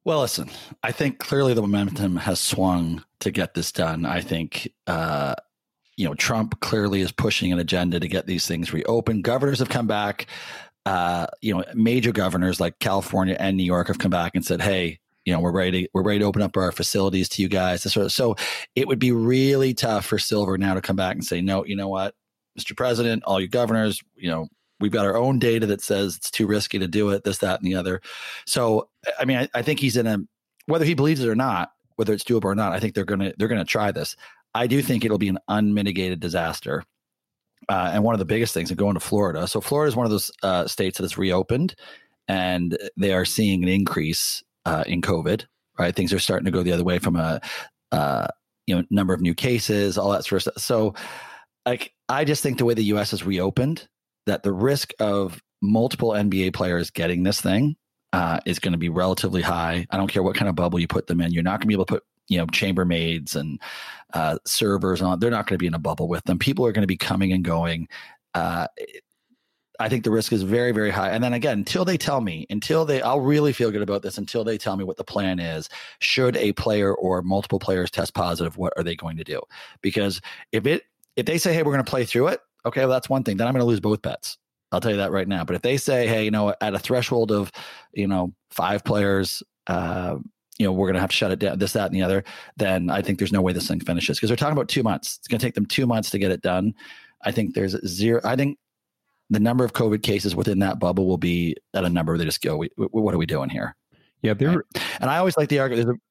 Well, 0.06 0.22
listen, 0.22 0.50
I 0.82 0.92
think 0.92 1.20
clearly 1.20 1.54
the 1.54 1.62
momentum 1.62 2.16
has 2.18 2.40
swung 2.40 3.04
to 3.20 3.32
get 3.32 3.54
this 3.54 3.72
done. 3.72 4.06
I 4.06 4.22
think, 4.22 4.72
uh, 4.88 5.36
you 5.98 6.06
know, 6.06 6.16
Trump 6.16 6.60
clearly 6.62 7.02
is 7.02 7.12
pushing 7.12 7.52
an 7.52 7.60
agenda 7.60 8.00
to 8.00 8.08
get 8.08 8.26
these 8.26 8.48
things 8.48 8.74
reopened. 8.74 9.24
Governors 9.24 9.60
have 9.60 9.70
come 9.70 9.88
back. 9.88 10.28
Uh, 10.86 11.28
you 11.42 11.54
know, 11.54 11.64
major 11.74 12.14
governors 12.14 12.60
like 12.60 12.80
California 12.80 13.36
and 13.40 13.58
New 13.58 13.64
York 13.64 13.88
have 13.88 14.00
come 14.00 14.10
back 14.10 14.32
and 14.34 14.46
said, 14.46 14.62
"Hey, 14.62 15.00
you 15.26 15.34
know, 15.34 15.42
we're 15.42 15.52
ready. 15.52 15.90
We're 15.94 16.04
ready 16.04 16.20
to 16.20 16.26
open 16.26 16.42
up 16.42 16.56
our 16.56 16.72
facilities 16.72 17.28
to 17.30 17.42
you 17.42 17.50
guys." 17.50 17.84
So 18.14 18.36
it 18.76 18.88
would 18.88 19.00
be 19.00 19.12
really 19.12 19.74
tough 19.74 20.06
for 20.06 20.18
Silver 20.18 20.58
now 20.58 20.74
to 20.74 20.82
come 20.82 20.96
back 20.96 21.16
and 21.16 21.24
say, 21.26 21.42
"No, 21.42 21.66
you 21.66 21.76
know 21.76 21.90
what, 21.90 22.16
Mr. 22.58 22.76
President, 22.76 23.24
all 23.26 23.40
you 23.40 23.50
governors, 23.50 24.02
you 24.16 24.30
know, 24.30 24.48
we've 24.80 24.92
got 24.92 25.06
our 25.06 25.18
own 25.18 25.40
data 25.40 25.66
that 25.68 25.82
says 25.82 26.16
it's 26.16 26.32
too 26.32 26.48
risky 26.48 26.80
to 26.80 26.88
do 26.88 27.10
it, 27.10 27.24
this, 27.24 27.40
that, 27.40 27.60
and 27.60 27.68
the 27.70 27.76
other. 27.76 28.02
So, 28.46 28.90
I 29.20 29.26
mean, 29.26 29.38
I, 29.38 29.50
I 29.54 29.62
think 29.62 29.80
he's 29.80 29.98
in 29.98 30.08
a 30.08 30.20
whether 30.66 30.86
he 30.86 30.94
believes 30.94 31.24
it 31.24 31.30
or 31.30 31.36
not, 31.36 31.72
whether 31.96 32.14
it's 32.14 32.24
doable 32.24 32.46
or 32.46 32.56
not. 32.56 32.74
I 32.74 32.80
think 32.80 32.94
they're 32.94 33.06
gonna 33.06 33.34
they're 33.38 33.48
gonna 33.48 33.66
try 33.66 33.92
this. 33.92 34.16
I 34.54 34.68
do 34.68 34.82
think 34.82 35.06
it'll 35.06 35.18
be 35.18 35.30
an 35.30 35.40
unmitigated 35.48 36.20
disaster. 36.20 36.84
Uh, 37.68 37.92
and 37.94 38.04
one 38.04 38.16
of 38.16 38.20
the 38.20 38.26
biggest 38.26 38.54
things, 38.54 38.72
and 38.72 38.80
going 38.80 38.96
to 38.96 39.00
Florida. 39.00 39.48
So 39.48 39.62
Florida 39.62 39.90
is 39.90 39.96
one 39.96 40.06
of 40.06 40.12
those 40.12 40.32
uh, 40.42 40.66
states 40.66 40.98
that 40.98 41.04
has 41.04 41.18
reopened, 41.18 41.76
and 42.28 42.78
they 42.98 43.14
are 43.14 43.26
seeing 43.26 43.64
an 43.64 43.70
increase 43.70 44.44
uh, 44.66 44.84
in 44.88 45.02
COVID. 45.02 45.46
Right, 45.78 45.96
things 45.96 46.12
are 46.12 46.20
starting 46.20 46.46
to 46.46 46.52
go 46.52 46.64
the 46.64 46.72
other 46.72 46.84
way 46.84 47.00
from 47.00 47.16
a 47.16 47.42
uh, 47.92 48.28
you 48.66 48.76
know 48.76 48.84
number 48.90 49.14
of 49.14 49.22
new 49.22 49.34
cases, 49.34 49.98
all 49.98 50.12
that 50.12 50.26
sort 50.26 50.38
of 50.38 50.54
stuff. 50.54 50.64
So, 50.64 50.94
like, 51.66 51.94
I 52.08 52.24
just 52.24 52.42
think 52.42 52.58
the 52.58 52.66
way 52.66 52.74
the 52.74 52.84
U.S. 52.86 53.12
has 53.12 53.26
reopened, 53.26 53.88
that 54.30 54.44
the 54.44 54.54
risk 54.54 54.94
of 55.00 55.42
multiple 55.62 56.12
NBA 56.12 56.54
players 56.54 56.90
getting 56.90 57.24
this 57.24 57.42
thing 57.42 57.76
uh, 58.14 58.40
is 58.46 58.60
going 58.60 58.72
to 58.72 58.78
be 58.78 58.90
relatively 58.90 59.42
high. 59.42 59.86
I 59.90 59.98
don't 59.98 60.08
care 60.08 60.24
what 60.24 60.36
kind 60.36 60.50
of 60.50 60.56
bubble 60.56 60.80
you 60.80 60.88
put 60.88 61.08
them 61.08 61.22
in. 61.22 61.32
You're 61.32 61.44
not 61.44 61.60
going 61.60 61.62
to 61.62 61.68
be 61.68 61.74
able 61.74 61.86
to 61.86 61.94
put 61.96 62.04
you 62.28 62.38
know 62.38 62.46
chambermaids 62.48 63.36
and 63.36 63.60
uh, 64.14 64.38
servers 64.46 65.02
on. 65.02 65.20
They're 65.20 65.32
not 65.32 65.48
going 65.48 65.56
to 65.56 65.62
be 65.62 65.68
in 65.68 65.74
a 65.74 65.80
bubble 65.80 66.08
with 66.08 66.24
them. 66.24 66.40
People 66.40 66.66
are 66.66 66.72
going 66.72 66.84
to 66.84 66.88
be 66.88 66.98
coming 66.98 67.34
and 67.34 67.44
going. 67.44 67.88
Uh, 68.34 68.68
I 69.82 69.88
think 69.88 70.04
the 70.04 70.12
risk 70.12 70.34
is 70.34 70.44
very, 70.44 70.74
very 70.74 70.90
high. 70.90 71.10
And 71.10 71.24
then 71.24 71.32
again, 71.32 71.60
until 71.60 71.86
they 71.86 71.98
tell 71.98 72.20
me, 72.20 72.46
until 72.50 72.84
they, 72.84 73.02
I'll 73.02 73.22
really 73.22 73.54
feel 73.54 73.72
good 73.72 73.82
about 73.82 74.02
this 74.02 74.18
until 74.18 74.44
they 74.44 74.58
tell 74.58 74.76
me 74.76 74.84
what 74.84 74.98
the 74.98 75.06
plan 75.06 75.40
is. 75.40 75.70
Should 76.00 76.36
a 76.36 76.52
player 76.52 76.94
or 76.94 77.22
multiple 77.22 77.60
players 77.60 77.90
test 77.90 78.14
positive, 78.14 78.58
what 78.58 78.74
are 78.76 78.84
they 78.84 78.96
going 78.96 79.16
to 79.18 79.24
do? 79.24 79.42
Because 79.82 80.20
if 80.52 80.68
it, 80.68 80.84
if 81.16 81.26
they 81.26 81.38
say, 81.38 81.54
hey, 81.54 81.64
we're 81.64 81.72
going 81.72 81.84
to 81.84 81.90
play 81.90 82.04
through 82.04 82.28
it, 82.28 82.42
okay, 82.66 82.82
well, 82.82 82.90
that's 82.90 83.10
one 83.10 83.24
thing. 83.24 83.38
Then 83.38 83.48
I'm 83.48 83.54
going 83.54 83.62
to 83.62 83.68
lose 83.68 83.80
both 83.80 84.02
bets. 84.02 84.38
I'll 84.72 84.82
tell 84.82 84.92
you 84.92 84.98
that 84.98 85.12
right 85.12 85.28
now. 85.28 85.44
But 85.44 85.56
if 85.56 85.62
they 85.62 85.78
say, 85.78 86.08
hey, 86.08 86.24
you 86.24 86.32
know, 86.32 86.54
at 86.62 86.74
a 86.74 86.80
threshold 86.80 87.32
of, 87.32 87.52
you 87.94 88.08
know, 88.08 88.34
five 88.52 88.84
players, 88.84 89.42
uh, 89.68 90.18
you 90.60 90.66
know, 90.66 90.72
we're 90.72 90.88
going 90.88 90.96
to 90.96 91.02
have 91.02 91.10
to 91.10 91.16
shut 91.16 91.32
it 91.32 91.40
down, 91.40 91.58
this, 91.58 91.74
that, 91.74 91.88
and 91.88 91.96
the 91.96 92.04
other, 92.04 92.24
then 92.58 92.90
I 92.90 93.02
think 93.02 93.18
there's 93.18 93.32
no 93.32 93.42
way 93.42 93.54
this 93.54 93.68
thing 93.68 93.80
finishes 93.80 94.18
because 94.18 94.30
they're 94.30 94.38
talking 94.38 94.54
about 94.54 94.68
two 94.68 94.84
months. 94.84 95.18
It's 95.18 95.28
going 95.28 95.40
to 95.40 95.46
take 95.46 95.56
them 95.56 95.66
two 95.66 95.88
months 95.88 96.10
to 96.12 96.20
get 96.20 96.32
it 96.32 96.42
done. 96.42 96.76
I 97.24 97.32
think 97.32 97.56
there's 97.56 97.76
zero. 97.88 98.22
I 98.24 98.36
think 98.36 98.58
the 99.30 99.40
number 99.40 99.64
of 99.64 99.74
COVID 99.74 100.04
cases 100.04 100.36
within 100.36 100.60
that 100.60 100.80
bubble 100.80 101.08
will 101.08 101.18
be 101.18 101.56
at 101.74 101.86
a 101.86 101.90
number 101.90 102.18
they 102.18 102.26
just 102.26 102.42
go, 102.42 102.58
we, 102.58 102.70
what 102.76 103.14
are 103.14 103.18
we 103.18 103.26
doing 103.26 103.50
here? 103.50 103.76
Yeah, 104.22 104.34
there. 104.34 104.50
Right? 104.50 104.84
And 105.00 105.10
I 105.10 105.18
always 105.18 105.38
like 105.38 105.50
the 105.50 105.60
argument. 105.60 106.02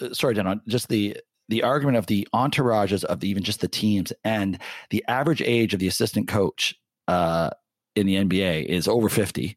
Uh, 0.00 0.12
sorry, 0.12 0.34
Don, 0.34 0.60
just 0.68 0.88
the 0.88 1.16
the 1.48 1.62
argument 1.62 1.96
of 1.96 2.06
the 2.06 2.26
entourages 2.34 3.04
of 3.04 3.20
the, 3.20 3.28
even 3.28 3.42
just 3.42 3.60
the 3.60 3.68
teams 3.68 4.12
and 4.24 4.58
the 4.90 5.04
average 5.08 5.42
age 5.42 5.74
of 5.74 5.80
the 5.80 5.88
assistant 5.88 6.28
coach 6.28 6.74
uh, 7.08 7.50
in 7.94 8.06
the 8.06 8.16
NBA 8.16 8.64
is 8.66 8.88
over 8.88 9.08
50. 9.08 9.56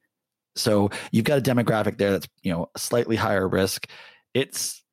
So 0.56 0.90
you've 1.12 1.26
got 1.26 1.38
a 1.38 1.42
demographic 1.42 1.98
there 1.98 2.12
that's, 2.12 2.28
you 2.42 2.52
know, 2.52 2.70
slightly 2.76 3.16
higher 3.16 3.48
risk. 3.48 3.88
It's, 4.34 4.84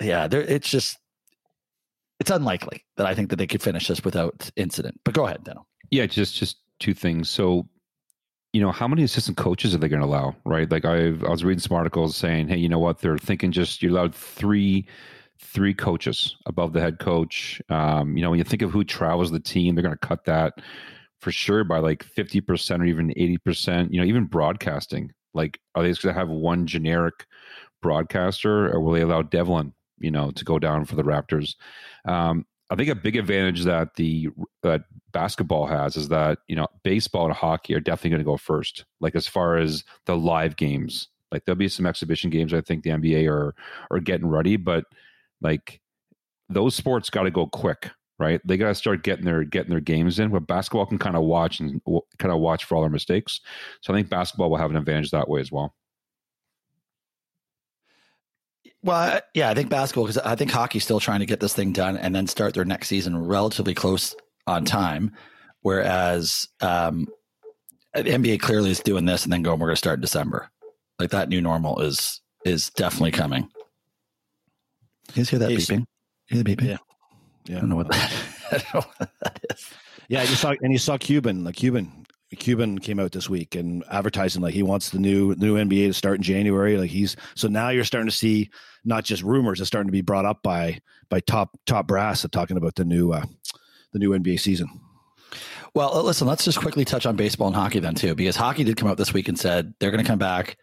yeah, 0.00 0.28
there, 0.28 0.42
it's 0.42 0.70
just, 0.70 0.98
it's 2.20 2.30
unlikely 2.30 2.84
that 2.96 3.06
I 3.06 3.14
think 3.14 3.30
that 3.30 3.36
they 3.36 3.46
could 3.46 3.62
finish 3.62 3.88
this 3.88 4.04
without 4.04 4.50
incident. 4.56 5.00
But 5.04 5.14
go 5.14 5.26
ahead, 5.26 5.44
Deno. 5.44 5.64
Yeah, 5.90 6.06
just 6.06 6.34
just 6.36 6.58
two 6.80 6.94
things. 6.94 7.28
So, 7.28 7.68
you 8.52 8.60
know, 8.60 8.70
how 8.70 8.86
many 8.86 9.02
assistant 9.02 9.36
coaches 9.36 9.74
are 9.74 9.78
they 9.78 9.88
going 9.88 10.00
to 10.00 10.06
allow? 10.06 10.34
Right? 10.44 10.70
Like 10.70 10.84
I, 10.84 11.08
I 11.08 11.30
was 11.30 11.44
reading 11.44 11.60
some 11.60 11.76
articles 11.76 12.16
saying, 12.16 12.48
hey, 12.48 12.56
you 12.56 12.68
know 12.68 12.78
what? 12.78 13.00
They're 13.00 13.18
thinking 13.18 13.52
just 13.52 13.82
you're 13.82 13.92
allowed 13.92 14.14
three 14.14 14.86
three 15.38 15.74
coaches 15.74 16.36
above 16.46 16.72
the 16.72 16.80
head 16.80 16.98
coach. 16.98 17.60
Um, 17.68 18.16
you 18.16 18.22
know, 18.22 18.30
when 18.30 18.38
you 18.38 18.44
think 18.44 18.62
of 18.62 18.70
who 18.70 18.84
travels 18.84 19.30
the 19.30 19.40
team, 19.40 19.74
they're 19.74 19.82
going 19.82 19.96
to 19.98 20.06
cut 20.06 20.24
that 20.24 20.54
for 21.20 21.32
sure 21.32 21.64
by 21.64 21.78
like 21.78 22.04
50% 22.04 22.80
or 22.80 22.84
even 22.84 23.10
80%. 23.10 23.92
You 23.92 24.00
know, 24.00 24.06
even 24.06 24.24
broadcasting. 24.24 25.12
Like, 25.32 25.58
are 25.74 25.82
they 25.82 25.90
just 25.90 26.02
going 26.02 26.14
to 26.14 26.18
have 26.18 26.28
one 26.28 26.66
generic 26.66 27.26
broadcaster 27.82 28.72
or 28.72 28.80
will 28.80 28.92
they 28.92 29.02
allow 29.02 29.22
Devlin, 29.22 29.74
you 29.98 30.10
know, 30.10 30.30
to 30.30 30.44
go 30.44 30.58
down 30.58 30.84
for 30.84 30.96
the 30.96 31.02
Raptors? 31.02 31.56
Um, 32.06 32.46
I 32.70 32.76
think 32.76 32.88
a 32.88 32.94
big 32.94 33.16
advantage 33.16 33.64
that 33.64 33.94
the 33.96 34.28
that 34.62 34.82
basketball 35.12 35.66
has 35.66 35.96
is 35.96 36.08
that 36.08 36.38
you 36.48 36.56
know 36.56 36.66
baseball 36.82 37.26
and 37.26 37.34
hockey 37.34 37.74
are 37.74 37.80
definitely 37.80 38.10
going 38.10 38.20
to 38.20 38.24
go 38.24 38.36
first. 38.36 38.84
Like 39.00 39.14
as 39.14 39.26
far 39.26 39.58
as 39.58 39.84
the 40.06 40.16
live 40.16 40.56
games, 40.56 41.08
like 41.30 41.44
there'll 41.44 41.58
be 41.58 41.68
some 41.68 41.86
exhibition 41.86 42.30
games. 42.30 42.54
I 42.54 42.62
think 42.62 42.82
the 42.82 42.90
NBA 42.90 43.30
are 43.30 43.54
are 43.90 44.00
getting 44.00 44.26
ready, 44.26 44.56
but 44.56 44.84
like 45.44 45.80
those 46.48 46.74
sports 46.74 47.10
got 47.10 47.22
to 47.22 47.30
go 47.30 47.46
quick, 47.46 47.90
right? 48.18 48.40
They 48.44 48.56
got 48.56 48.68
to 48.68 48.74
start 48.74 49.04
getting 49.04 49.24
their 49.24 49.44
getting 49.44 49.70
their 49.70 49.80
games 49.80 50.18
in. 50.18 50.30
But 50.30 50.46
basketball 50.46 50.86
can 50.86 50.98
kind 50.98 51.16
of 51.16 51.22
watch 51.22 51.60
and 51.60 51.80
kind 52.18 52.32
of 52.32 52.40
watch 52.40 52.64
for 52.64 52.74
all 52.74 52.80
their 52.80 52.90
mistakes. 52.90 53.40
So 53.82 53.92
I 53.92 53.96
think 53.96 54.08
basketball 54.08 54.50
will 54.50 54.56
have 54.56 54.70
an 54.70 54.76
advantage 54.76 55.10
that 55.12 55.28
way 55.28 55.40
as 55.40 55.52
well. 55.52 55.74
Well, 58.82 59.20
yeah, 59.32 59.48
I 59.48 59.54
think 59.54 59.70
basketball 59.70 60.04
because 60.04 60.18
I 60.18 60.34
think 60.34 60.50
hockey's 60.50 60.84
still 60.84 61.00
trying 61.00 61.20
to 61.20 61.26
get 61.26 61.40
this 61.40 61.54
thing 61.54 61.72
done 61.72 61.96
and 61.96 62.14
then 62.14 62.26
start 62.26 62.52
their 62.52 62.66
next 62.66 62.88
season 62.88 63.16
relatively 63.16 63.72
close 63.72 64.14
on 64.46 64.66
time, 64.66 65.12
whereas 65.62 66.46
um, 66.60 67.08
NBA 67.96 68.40
clearly 68.40 68.70
is 68.70 68.80
doing 68.80 69.06
this 69.06 69.24
and 69.24 69.32
then 69.32 69.42
going, 69.42 69.58
we're 69.58 69.68
going 69.68 69.74
to 69.74 69.78
start 69.78 69.98
in 69.98 70.02
December. 70.02 70.50
Like 70.98 71.10
that 71.10 71.28
new 71.28 71.40
normal 71.40 71.80
is 71.80 72.20
is 72.44 72.70
definitely 72.70 73.12
coming. 73.12 73.48
You 75.14 75.20
guys 75.20 75.30
hear 75.30 75.38
that 75.38 75.50
beeping? 75.50 75.78
You 75.78 75.86
hear 76.26 76.42
the 76.42 76.56
beeping? 76.56 76.68
Yeah. 76.68 76.76
Yeah. 77.46 77.56
I 77.58 77.60
don't 77.60 77.68
know 77.68 77.76
what 77.76 77.88
that, 77.90 78.12
I 78.52 78.58
don't 78.58 78.74
know 78.74 78.92
what 78.98 79.10
that 79.24 79.40
is. 79.50 79.70
Yeah, 80.08 80.22
you 80.22 80.34
saw 80.34 80.54
and 80.60 80.72
you 80.72 80.78
saw 80.78 80.98
Cuban, 80.98 81.44
like 81.44 81.56
Cuban, 81.56 82.04
Cuban 82.36 82.78
came 82.78 82.98
out 82.98 83.12
this 83.12 83.28
week 83.28 83.54
and 83.54 83.84
advertising 83.90 84.42
like 84.42 84.54
he 84.54 84.62
wants 84.62 84.90
the 84.90 84.98
new 84.98 85.34
new 85.36 85.56
NBA 85.56 85.86
to 85.86 85.94
start 85.94 86.16
in 86.16 86.22
January. 86.22 86.76
Like 86.76 86.90
he's 86.90 87.16
so 87.34 87.48
now 87.48 87.70
you're 87.70 87.84
starting 87.84 88.08
to 88.08 88.14
see 88.16 88.50
not 88.84 89.04
just 89.04 89.22
rumors, 89.22 89.60
it's 89.60 89.68
starting 89.68 89.88
to 89.88 89.92
be 89.92 90.02
brought 90.02 90.24
up 90.24 90.42
by 90.42 90.80
by 91.08 91.20
top 91.20 91.58
top 91.66 91.86
brass 91.86 92.24
of 92.24 92.30
talking 92.30 92.56
about 92.56 92.74
the 92.74 92.84
new 92.84 93.12
uh, 93.12 93.24
the 93.92 93.98
new 93.98 94.10
NBA 94.10 94.40
season. 94.40 94.68
Well, 95.74 96.02
listen, 96.04 96.28
let's 96.28 96.44
just 96.44 96.60
quickly 96.60 96.84
touch 96.84 97.04
on 97.04 97.16
baseball 97.16 97.48
and 97.48 97.56
hockey 97.56 97.80
then 97.80 97.94
too, 97.94 98.14
because 98.14 98.36
hockey 98.36 98.62
did 98.62 98.76
come 98.76 98.88
out 98.88 98.96
this 98.96 99.12
week 99.12 99.28
and 99.28 99.38
said 99.38 99.74
they're 99.80 99.90
going 99.90 100.04
to 100.04 100.08
come 100.08 100.20
back. 100.20 100.56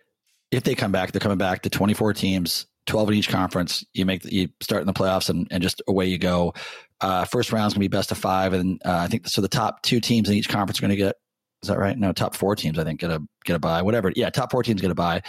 If 0.51 0.63
they 0.63 0.75
come 0.75 0.91
back, 0.91 1.11
they're 1.11 1.19
coming 1.19 1.37
back 1.37 1.63
to 1.63 1.69
24 1.69 2.13
teams, 2.13 2.65
12 2.87 3.09
in 3.09 3.15
each 3.15 3.29
conference. 3.29 3.85
You 3.93 4.05
make 4.05 4.25
you 4.25 4.49
start 4.61 4.81
in 4.81 4.87
the 4.87 4.93
playoffs 4.93 5.29
and, 5.29 5.47
and 5.51 5.61
just 5.61 5.81
away 5.87 6.07
you 6.07 6.17
go. 6.17 6.53
Uh, 6.99 7.25
first 7.25 7.51
round's 7.51 7.73
going 7.73 7.81
to 7.81 7.89
be 7.89 7.95
best 7.95 8.11
of 8.11 8.17
five, 8.17 8.53
and 8.53 8.81
uh, 8.85 8.97
I 8.97 9.07
think 9.07 9.27
so. 9.27 9.41
The 9.41 9.47
top 9.47 9.81
two 9.81 9.99
teams 9.99 10.29
in 10.29 10.35
each 10.35 10.49
conference 10.49 10.79
are 10.79 10.81
going 10.81 10.91
to 10.91 10.95
get. 10.95 11.15
Is 11.63 11.69
that 11.69 11.77
right? 11.77 11.97
No, 11.97 12.11
top 12.11 12.35
four 12.35 12.55
teams 12.55 12.79
I 12.79 12.83
think 12.83 12.99
get 12.99 13.11
a 13.11 13.21
get 13.45 13.55
a 13.55 13.59
buy. 13.59 13.81
Whatever. 13.81 14.11
Yeah, 14.15 14.29
top 14.29 14.51
four 14.51 14.63
teams 14.63 14.81
get 14.81 14.91
a 14.91 14.95
buy. 14.95 15.21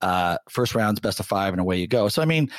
Uh, 0.00 0.38
first 0.48 0.74
round's 0.74 1.00
best 1.00 1.20
of 1.20 1.26
five, 1.26 1.52
and 1.52 1.60
away 1.60 1.78
you 1.78 1.86
go. 1.86 2.08
So 2.08 2.22
I 2.22 2.24
mean. 2.24 2.50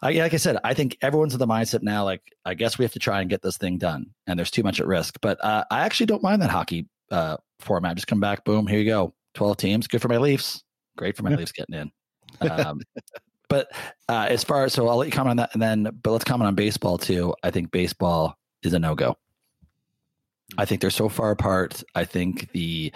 I, 0.00 0.12
like 0.12 0.32
I 0.32 0.36
said, 0.36 0.58
I 0.62 0.74
think 0.74 0.96
everyone's 1.02 1.32
in 1.32 1.40
the 1.40 1.46
mindset 1.48 1.82
now. 1.82 2.04
Like, 2.04 2.22
I 2.44 2.54
guess 2.54 2.78
we 2.78 2.84
have 2.84 2.92
to 2.92 3.00
try 3.00 3.20
and 3.20 3.28
get 3.28 3.42
this 3.42 3.56
thing 3.56 3.78
done, 3.78 4.06
and 4.28 4.38
there's 4.38 4.52
too 4.52 4.62
much 4.62 4.78
at 4.78 4.86
risk. 4.86 5.18
But 5.20 5.44
uh, 5.44 5.64
I 5.72 5.80
actually 5.80 6.06
don't 6.06 6.22
mind 6.22 6.40
that 6.42 6.50
hockey 6.50 6.86
uh, 7.10 7.38
format. 7.58 7.96
Just 7.96 8.06
come 8.06 8.20
back, 8.20 8.44
boom, 8.44 8.68
here 8.68 8.78
you 8.78 8.84
go, 8.84 9.12
twelve 9.34 9.56
teams. 9.56 9.88
Good 9.88 10.00
for 10.00 10.06
my 10.06 10.18
Leafs. 10.18 10.62
Great 10.96 11.16
for 11.16 11.24
my 11.24 11.34
Leafs 11.34 11.50
getting 11.50 11.74
in. 11.74 11.90
Um, 12.40 12.80
but 13.48 13.70
uh, 14.08 14.26
as 14.28 14.44
far 14.44 14.64
as 14.64 14.72
so, 14.72 14.88
I'll 14.88 14.96
let 14.96 15.06
you 15.06 15.12
comment 15.12 15.30
on 15.30 15.36
that, 15.38 15.50
and 15.52 15.62
then 15.62 15.98
but 16.02 16.12
let's 16.12 16.24
comment 16.24 16.48
on 16.48 16.54
baseball 16.54 16.98
too. 16.98 17.34
I 17.42 17.50
think 17.50 17.70
baseball 17.70 18.38
is 18.62 18.72
a 18.72 18.78
no 18.78 18.94
go. 18.94 19.16
I 20.56 20.64
think 20.64 20.80
they're 20.80 20.90
so 20.90 21.08
far 21.08 21.30
apart. 21.30 21.82
I 21.94 22.04
think 22.04 22.50
the 22.52 22.92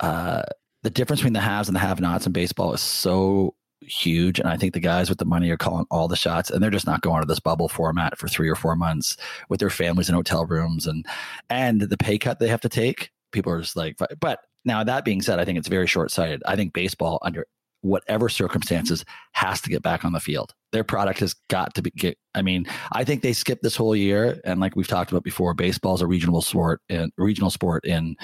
uh, 0.00 0.42
the 0.82 0.90
difference 0.90 1.20
between 1.20 1.32
the 1.32 1.40
haves 1.40 1.68
and 1.68 1.74
the 1.74 1.80
have-nots 1.80 2.26
in 2.26 2.32
baseball 2.32 2.72
is 2.72 2.80
so 2.80 3.54
huge. 3.80 4.38
And 4.38 4.48
I 4.48 4.56
think 4.56 4.72
the 4.72 4.80
guys 4.80 5.08
with 5.08 5.18
the 5.18 5.24
money 5.24 5.50
are 5.50 5.56
calling 5.56 5.86
all 5.90 6.08
the 6.08 6.16
shots, 6.16 6.50
and 6.50 6.62
they're 6.62 6.70
just 6.70 6.86
not 6.86 7.02
going 7.02 7.22
to 7.22 7.26
this 7.26 7.40
bubble 7.40 7.68
format 7.68 8.18
for 8.18 8.28
three 8.28 8.48
or 8.48 8.54
four 8.54 8.76
months 8.76 9.16
with 9.48 9.60
their 9.60 9.70
families 9.70 10.08
in 10.08 10.14
hotel 10.14 10.46
rooms 10.46 10.86
and 10.86 11.06
and 11.50 11.82
the 11.82 11.96
pay 11.96 12.18
cut 12.18 12.38
they 12.38 12.48
have 12.48 12.60
to 12.62 12.68
take. 12.68 13.10
People 13.32 13.52
are 13.52 13.60
just 13.60 13.76
like, 13.76 13.96
but 14.20 14.40
now 14.64 14.82
that 14.82 15.04
being 15.04 15.22
said, 15.22 15.38
I 15.38 15.44
think 15.44 15.58
it's 15.58 15.68
very 15.68 15.86
short 15.86 16.10
sighted. 16.10 16.42
I 16.46 16.56
think 16.56 16.72
baseball 16.72 17.18
under 17.22 17.46
whatever 17.86 18.28
circumstances 18.28 19.04
has 19.32 19.60
to 19.62 19.70
get 19.70 19.82
back 19.82 20.04
on 20.04 20.12
the 20.12 20.20
field. 20.20 20.54
Their 20.72 20.84
product 20.84 21.20
has 21.20 21.34
got 21.48 21.74
to 21.74 21.82
be 21.82 21.90
get. 21.90 22.18
I 22.34 22.42
mean, 22.42 22.66
I 22.92 23.04
think 23.04 23.22
they 23.22 23.32
skipped 23.32 23.62
this 23.62 23.76
whole 23.76 23.96
year, 23.96 24.40
and 24.44 24.60
like 24.60 24.76
we've 24.76 24.88
talked 24.88 25.10
about 25.10 25.24
before, 25.24 25.54
baseball 25.54 25.94
is 25.94 26.02
a 26.02 26.06
regional 26.06 26.42
sport 26.42 26.82
and 26.88 27.12
regional 27.16 27.50
sport 27.50 27.84
in 27.84 28.16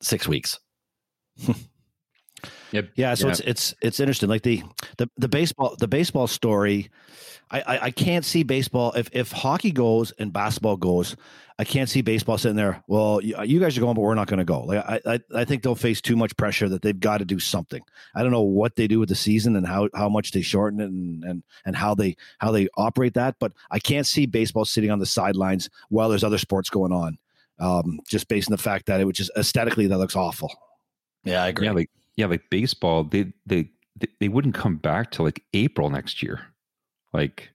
six 0.00 0.26
weeks. 0.26 0.58
Yep. 2.72 2.90
Yeah, 2.96 3.14
so 3.14 3.26
Yeah. 3.26 3.32
it's 3.32 3.40
it's 3.40 3.74
it's 3.80 4.00
interesting. 4.00 4.28
Like 4.28 4.42
the 4.42 4.62
the 4.98 5.08
the 5.16 5.28
baseball 5.28 5.76
the 5.78 5.88
baseball 5.88 6.26
story, 6.26 6.90
I, 7.50 7.60
I 7.60 7.84
I 7.84 7.90
can't 7.90 8.24
see 8.24 8.42
baseball 8.42 8.92
if 8.92 9.08
if 9.12 9.32
hockey 9.32 9.70
goes 9.72 10.12
and 10.12 10.32
basketball 10.32 10.76
goes, 10.76 11.16
I 11.58 11.64
can't 11.64 11.88
see 11.88 12.02
baseball 12.02 12.38
sitting 12.38 12.56
there. 12.56 12.82
Well, 12.86 13.20
you, 13.22 13.36
you 13.44 13.60
guys 13.60 13.78
are 13.78 13.80
going, 13.80 13.94
but 13.94 14.02
we're 14.02 14.14
not 14.14 14.26
going 14.26 14.38
to 14.38 14.44
go. 14.44 14.60
Like 14.64 14.84
I, 14.84 15.00
I 15.06 15.20
I 15.34 15.44
think 15.44 15.62
they'll 15.62 15.74
face 15.74 16.00
too 16.00 16.16
much 16.16 16.36
pressure 16.36 16.68
that 16.68 16.82
they've 16.82 16.98
got 16.98 17.18
to 17.18 17.24
do 17.24 17.38
something. 17.38 17.82
I 18.14 18.22
don't 18.22 18.32
know 18.32 18.42
what 18.42 18.76
they 18.76 18.86
do 18.88 18.98
with 18.98 19.08
the 19.08 19.14
season 19.14 19.56
and 19.56 19.66
how 19.66 19.88
how 19.94 20.08
much 20.08 20.32
they 20.32 20.42
shorten 20.42 20.80
it 20.80 20.86
and 20.90 21.24
and 21.24 21.42
and 21.64 21.76
how 21.76 21.94
they 21.94 22.16
how 22.38 22.50
they 22.50 22.68
operate 22.76 23.14
that, 23.14 23.36
but 23.38 23.52
I 23.70 23.78
can't 23.78 24.06
see 24.06 24.26
baseball 24.26 24.64
sitting 24.64 24.90
on 24.90 24.98
the 24.98 25.06
sidelines 25.06 25.70
while 25.88 26.08
there's 26.08 26.24
other 26.24 26.38
sports 26.38 26.68
going 26.68 26.92
on. 26.92 27.18
Um, 27.58 28.00
just 28.06 28.28
based 28.28 28.50
on 28.50 28.56
the 28.56 28.62
fact 28.62 28.84
that 28.86 29.00
it 29.00 29.04
would 29.04 29.14
just 29.14 29.30
aesthetically 29.34 29.86
that 29.86 29.96
looks 29.96 30.14
awful. 30.16 30.52
Yeah, 31.24 31.42
I 31.42 31.48
agree. 31.48 31.66
Yeah, 31.66 31.72
like 31.72 31.90
yeah, 32.16 32.26
like 32.26 32.42
baseball, 32.50 33.04
they 33.04 33.32
they 33.46 33.70
they- 33.98 34.08
they 34.20 34.28
wouldn't 34.28 34.54
come 34.54 34.76
back 34.76 35.10
till 35.10 35.24
like 35.24 35.42
April 35.54 35.88
next 35.90 36.22
year. 36.22 36.40
Like 37.14 37.50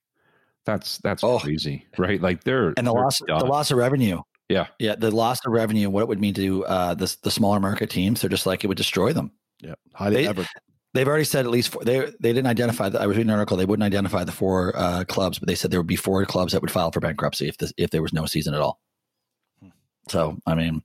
that's 0.65 0.97
that's 0.99 1.23
Oh. 1.23 1.39
crazy, 1.39 1.85
right? 1.97 2.21
Like 2.21 2.43
they're 2.43 2.67
and 2.77 2.77
the 2.87 2.93
they're 2.93 3.01
loss 3.03 3.19
done. 3.27 3.39
the 3.39 3.45
loss 3.45 3.71
of 3.71 3.77
revenue. 3.77 4.21
Yeah. 4.49 4.67
yeah, 4.79 4.95
the 4.95 5.11
loss 5.11 5.39
of 5.45 5.53
revenue. 5.53 5.89
What 5.89 6.01
it 6.01 6.07
would 6.09 6.19
mean 6.19 6.33
to 6.33 6.65
uh, 6.65 6.93
the 6.93 7.15
the 7.23 7.31
smaller 7.31 7.59
market 7.59 7.89
teams. 7.89 8.19
They're 8.21 8.29
just 8.29 8.45
like 8.45 8.63
it 8.63 8.67
would 8.67 8.77
destroy 8.77 9.13
them. 9.13 9.31
Yeah, 9.61 9.75
highly 9.93 10.15
They- 10.17 10.27
ever. 10.27 10.45
They've 10.93 11.07
already 11.07 11.23
said 11.23 11.45
at 11.45 11.51
least 11.51 11.69
four, 11.69 11.83
they 11.85 11.99
they 12.19 12.33
didn't 12.33 12.47
identify. 12.47 12.89
The, 12.89 12.99
I 12.99 13.07
was 13.07 13.15
reading 13.15 13.29
an 13.29 13.35
article. 13.37 13.55
They 13.55 13.63
wouldn't 13.65 13.85
identify 13.85 14.25
the 14.25 14.33
four 14.33 14.73
uh, 14.75 15.05
clubs, 15.05 15.39
but 15.39 15.47
they 15.47 15.55
said 15.55 15.71
there 15.71 15.79
would 15.79 15.87
be 15.87 15.95
four 15.95 16.25
clubs 16.25 16.51
that 16.51 16.61
would 16.61 16.69
file 16.71 16.91
for 16.91 16.99
bankruptcy 16.99 17.47
if 17.47 17.57
this 17.57 17.71
if 17.77 17.91
there 17.91 18.01
was 18.01 18.11
no 18.11 18.25
season 18.25 18.53
at 18.53 18.59
all. 18.59 18.81
So 20.09 20.37
I 20.45 20.55
mean, 20.55 20.81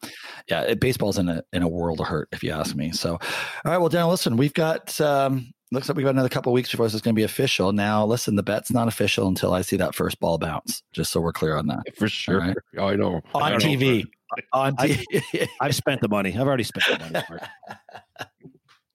yeah, 0.48 0.62
it, 0.62 0.80
baseball's 0.80 1.18
in 1.18 1.28
a 1.28 1.42
in 1.52 1.62
a 1.62 1.68
world 1.68 2.00
of 2.00 2.06
hurt, 2.06 2.28
if 2.32 2.42
you 2.42 2.52
ask 2.52 2.76
me. 2.76 2.92
So, 2.92 3.12
all 3.12 3.18
right, 3.64 3.78
well, 3.78 3.88
Dan, 3.88 4.08
listen, 4.08 4.36
we've 4.36 4.52
got 4.54 5.00
um, 5.00 5.52
looks 5.72 5.88
like 5.88 5.96
we've 5.96 6.04
got 6.04 6.10
another 6.10 6.28
couple 6.28 6.52
of 6.52 6.54
weeks 6.54 6.70
before 6.70 6.86
this 6.86 6.94
is 6.94 7.00
going 7.00 7.14
to 7.14 7.18
be 7.18 7.24
official. 7.24 7.72
Now, 7.72 8.04
listen, 8.04 8.36
the 8.36 8.42
bet's 8.42 8.70
not 8.70 8.88
official 8.88 9.26
until 9.26 9.52
I 9.54 9.62
see 9.62 9.76
that 9.76 9.94
first 9.94 10.20
ball 10.20 10.38
bounce. 10.38 10.82
Just 10.92 11.10
so 11.12 11.20
we're 11.20 11.32
clear 11.32 11.56
on 11.56 11.66
that 11.68 11.96
for 11.96 12.08
sure. 12.08 12.38
right. 12.40 12.56
I 12.78 12.94
know 12.96 13.20
I 13.34 13.52
on 13.52 13.52
know. 13.52 13.58
TV. 13.58 14.04
On 14.52 14.74
I- 14.78 14.88
TV. 14.88 15.48
I've 15.60 15.74
spent 15.74 16.00
the 16.02 16.08
money. 16.08 16.34
I've 16.34 16.46
already 16.46 16.64
spent 16.64 16.86
the 17.00 17.24
money. 17.24 17.40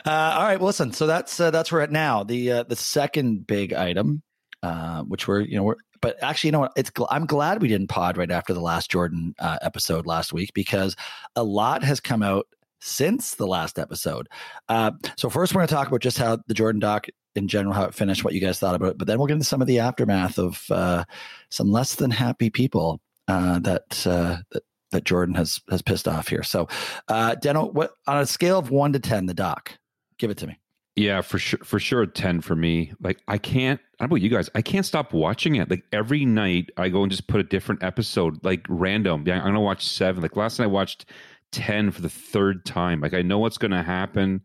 Uh, 0.05 0.09
all 0.35 0.43
right. 0.43 0.59
Well, 0.59 0.67
listen. 0.67 0.91
So 0.91 1.07
that's 1.07 1.39
uh, 1.39 1.49
that's 1.49 1.71
where 1.71 1.79
we're 1.79 1.83
at 1.85 1.91
now. 1.91 2.23
The 2.25 2.51
uh, 2.51 2.63
the 2.63 2.75
second 2.75 3.47
big 3.47 3.71
item, 3.71 4.21
uh, 4.61 5.03
which 5.03 5.29
we're 5.29 5.39
you 5.39 5.55
know 5.55 5.63
we're 5.63 5.75
but 6.03 6.21
actually 6.21 6.49
you 6.49 6.51
know 6.51 6.59
what 6.59 6.73
it's 6.75 6.91
I'm 7.09 7.25
glad 7.25 7.61
we 7.61 7.69
didn't 7.69 7.87
pod 7.87 8.17
right 8.17 8.29
after 8.29 8.53
the 8.53 8.61
last 8.61 8.91
Jordan 8.91 9.33
uh, 9.39 9.57
episode 9.61 10.05
last 10.05 10.33
week 10.33 10.53
because 10.53 10.95
a 11.35 11.43
lot 11.43 11.81
has 11.83 12.01
come 12.01 12.21
out 12.21 12.45
since 12.81 13.35
the 13.35 13.47
last 13.47 13.79
episode. 13.79 14.27
Uh, 14.67 14.91
so 15.15 15.29
first 15.29 15.55
we're 15.55 15.59
going 15.59 15.69
to 15.69 15.73
talk 15.73 15.87
about 15.87 16.01
just 16.01 16.17
how 16.17 16.37
the 16.47 16.53
Jordan 16.53 16.81
doc 16.81 17.07
in 17.35 17.47
general 17.47 17.73
how 17.73 17.85
it 17.85 17.95
finished, 17.95 18.25
what 18.25 18.33
you 18.33 18.41
guys 18.41 18.59
thought 18.59 18.75
about 18.75 18.91
it, 18.91 18.97
but 18.97 19.07
then 19.07 19.17
we'll 19.17 19.27
get 19.27 19.35
into 19.35 19.45
some 19.45 19.61
of 19.61 19.67
the 19.67 19.79
aftermath 19.79 20.37
of 20.37 20.65
uh, 20.69 21.05
some 21.49 21.71
less 21.71 21.95
than 21.95 22.11
happy 22.11 22.49
people 22.49 22.99
uh, 23.29 23.59
that 23.59 24.05
uh, 24.05 24.37
that 24.51 24.63
that 24.91 25.05
Jordan 25.05 25.35
has 25.35 25.61
has 25.69 25.81
pissed 25.81 26.07
off 26.07 26.27
here. 26.27 26.43
So, 26.43 26.67
uh, 27.07 27.35
Deno, 27.41 27.73
what 27.73 27.93
on 28.07 28.19
a 28.19 28.25
scale 28.25 28.59
of 28.59 28.69
one 28.69 28.91
to 28.91 28.99
ten, 28.99 29.25
the 29.25 29.33
doc, 29.33 29.77
give 30.17 30.29
it 30.29 30.37
to 30.39 30.47
me. 30.47 30.59
Yeah, 30.95 31.21
for 31.21 31.39
sure, 31.39 31.59
for 31.63 31.79
sure, 31.79 32.03
a 32.03 32.07
ten 32.07 32.41
for 32.41 32.55
me. 32.55 32.93
Like 33.01 33.19
I 33.27 33.39
can't. 33.39 33.79
I 33.99 34.03
don't 34.03 34.09
know 34.11 34.15
about 34.15 34.21
you 34.21 34.29
guys. 34.29 34.49
I 34.53 34.61
can't 34.61 34.85
stop 34.85 35.11
watching 35.11 35.55
it. 35.55 35.69
Like 35.69 35.83
every 35.91 36.23
night, 36.23 36.69
I 36.77 36.89
go 36.89 37.01
and 37.01 37.11
just 37.11 37.27
put 37.27 37.39
a 37.39 37.43
different 37.43 37.83
episode, 37.83 38.43
like 38.43 38.65
random. 38.69 39.23
Yeah, 39.25 39.37
I'm 39.39 39.45
gonna 39.45 39.61
watch 39.61 39.87
seven. 39.87 40.21
Like 40.21 40.35
last 40.35 40.59
night, 40.59 40.65
I 40.65 40.67
watched 40.67 41.05
ten 41.51 41.89
for 41.89 42.01
the 42.01 42.09
third 42.09 42.63
time. 42.65 43.01
Like 43.01 43.15
I 43.15 43.23
know 43.23 43.39
what's 43.39 43.57
gonna 43.57 43.81
happen. 43.81 44.41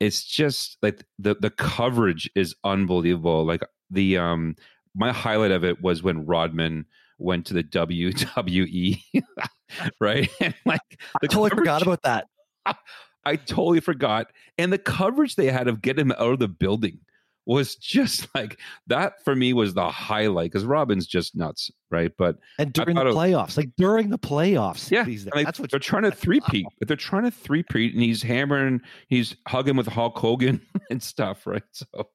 It's 0.00 0.24
just 0.24 0.76
like 0.82 1.04
the 1.20 1.36
the 1.36 1.50
coverage 1.50 2.28
is 2.34 2.56
unbelievable. 2.64 3.44
Like 3.44 3.62
the 3.90 4.18
um 4.18 4.56
my 4.96 5.12
highlight 5.12 5.52
of 5.52 5.64
it 5.64 5.80
was 5.80 6.02
when 6.02 6.26
Rodman 6.26 6.84
went 7.18 7.46
to 7.46 7.54
the 7.54 7.62
WWE, 7.62 8.98
right? 10.00 10.28
And 10.40 10.54
like 10.66 10.80
I 11.22 11.26
totally 11.26 11.50
forgot 11.50 11.82
about 11.82 12.02
that. 12.02 12.26
I 13.24 13.36
totally 13.36 13.80
forgot. 13.80 14.32
And 14.58 14.72
the 14.72 14.78
coverage 14.78 15.36
they 15.36 15.50
had 15.50 15.68
of 15.68 15.82
getting 15.82 16.06
him 16.06 16.12
out 16.12 16.32
of 16.32 16.38
the 16.38 16.48
building 16.48 17.00
was 17.46 17.74
just 17.76 18.32
like 18.34 18.58
that 18.86 19.22
for 19.24 19.34
me 19.34 19.52
was 19.52 19.74
the 19.74 19.90
highlight 19.90 20.50
because 20.50 20.64
Rodman's 20.64 21.06
just 21.06 21.34
nuts, 21.34 21.70
right? 21.90 22.12
But 22.16 22.38
And 22.58 22.72
during 22.72 22.96
the 22.96 23.04
playoffs, 23.04 23.56
like 23.56 23.70
during 23.76 24.10
the 24.10 24.18
playoffs, 24.18 24.90
yeah, 24.90 25.04
he's 25.04 25.24
there. 25.24 25.34
I 25.34 25.38
mean, 25.38 25.44
that's 25.44 25.58
what 25.58 25.70
they're 25.70 25.80
trying 25.80 26.04
to 26.04 26.12
three-peat. 26.12 26.66
But 26.78 26.88
they're 26.88 26.96
trying 26.96 27.24
to 27.24 27.30
three-peat, 27.30 27.94
and 27.94 28.02
he's 28.02 28.22
hammering, 28.22 28.80
he's 29.08 29.36
hugging 29.48 29.76
with 29.76 29.86
Hulk 29.86 30.16
Hogan 30.18 30.60
and 30.90 31.02
stuff, 31.02 31.46
right? 31.46 31.62
So, 31.72 32.08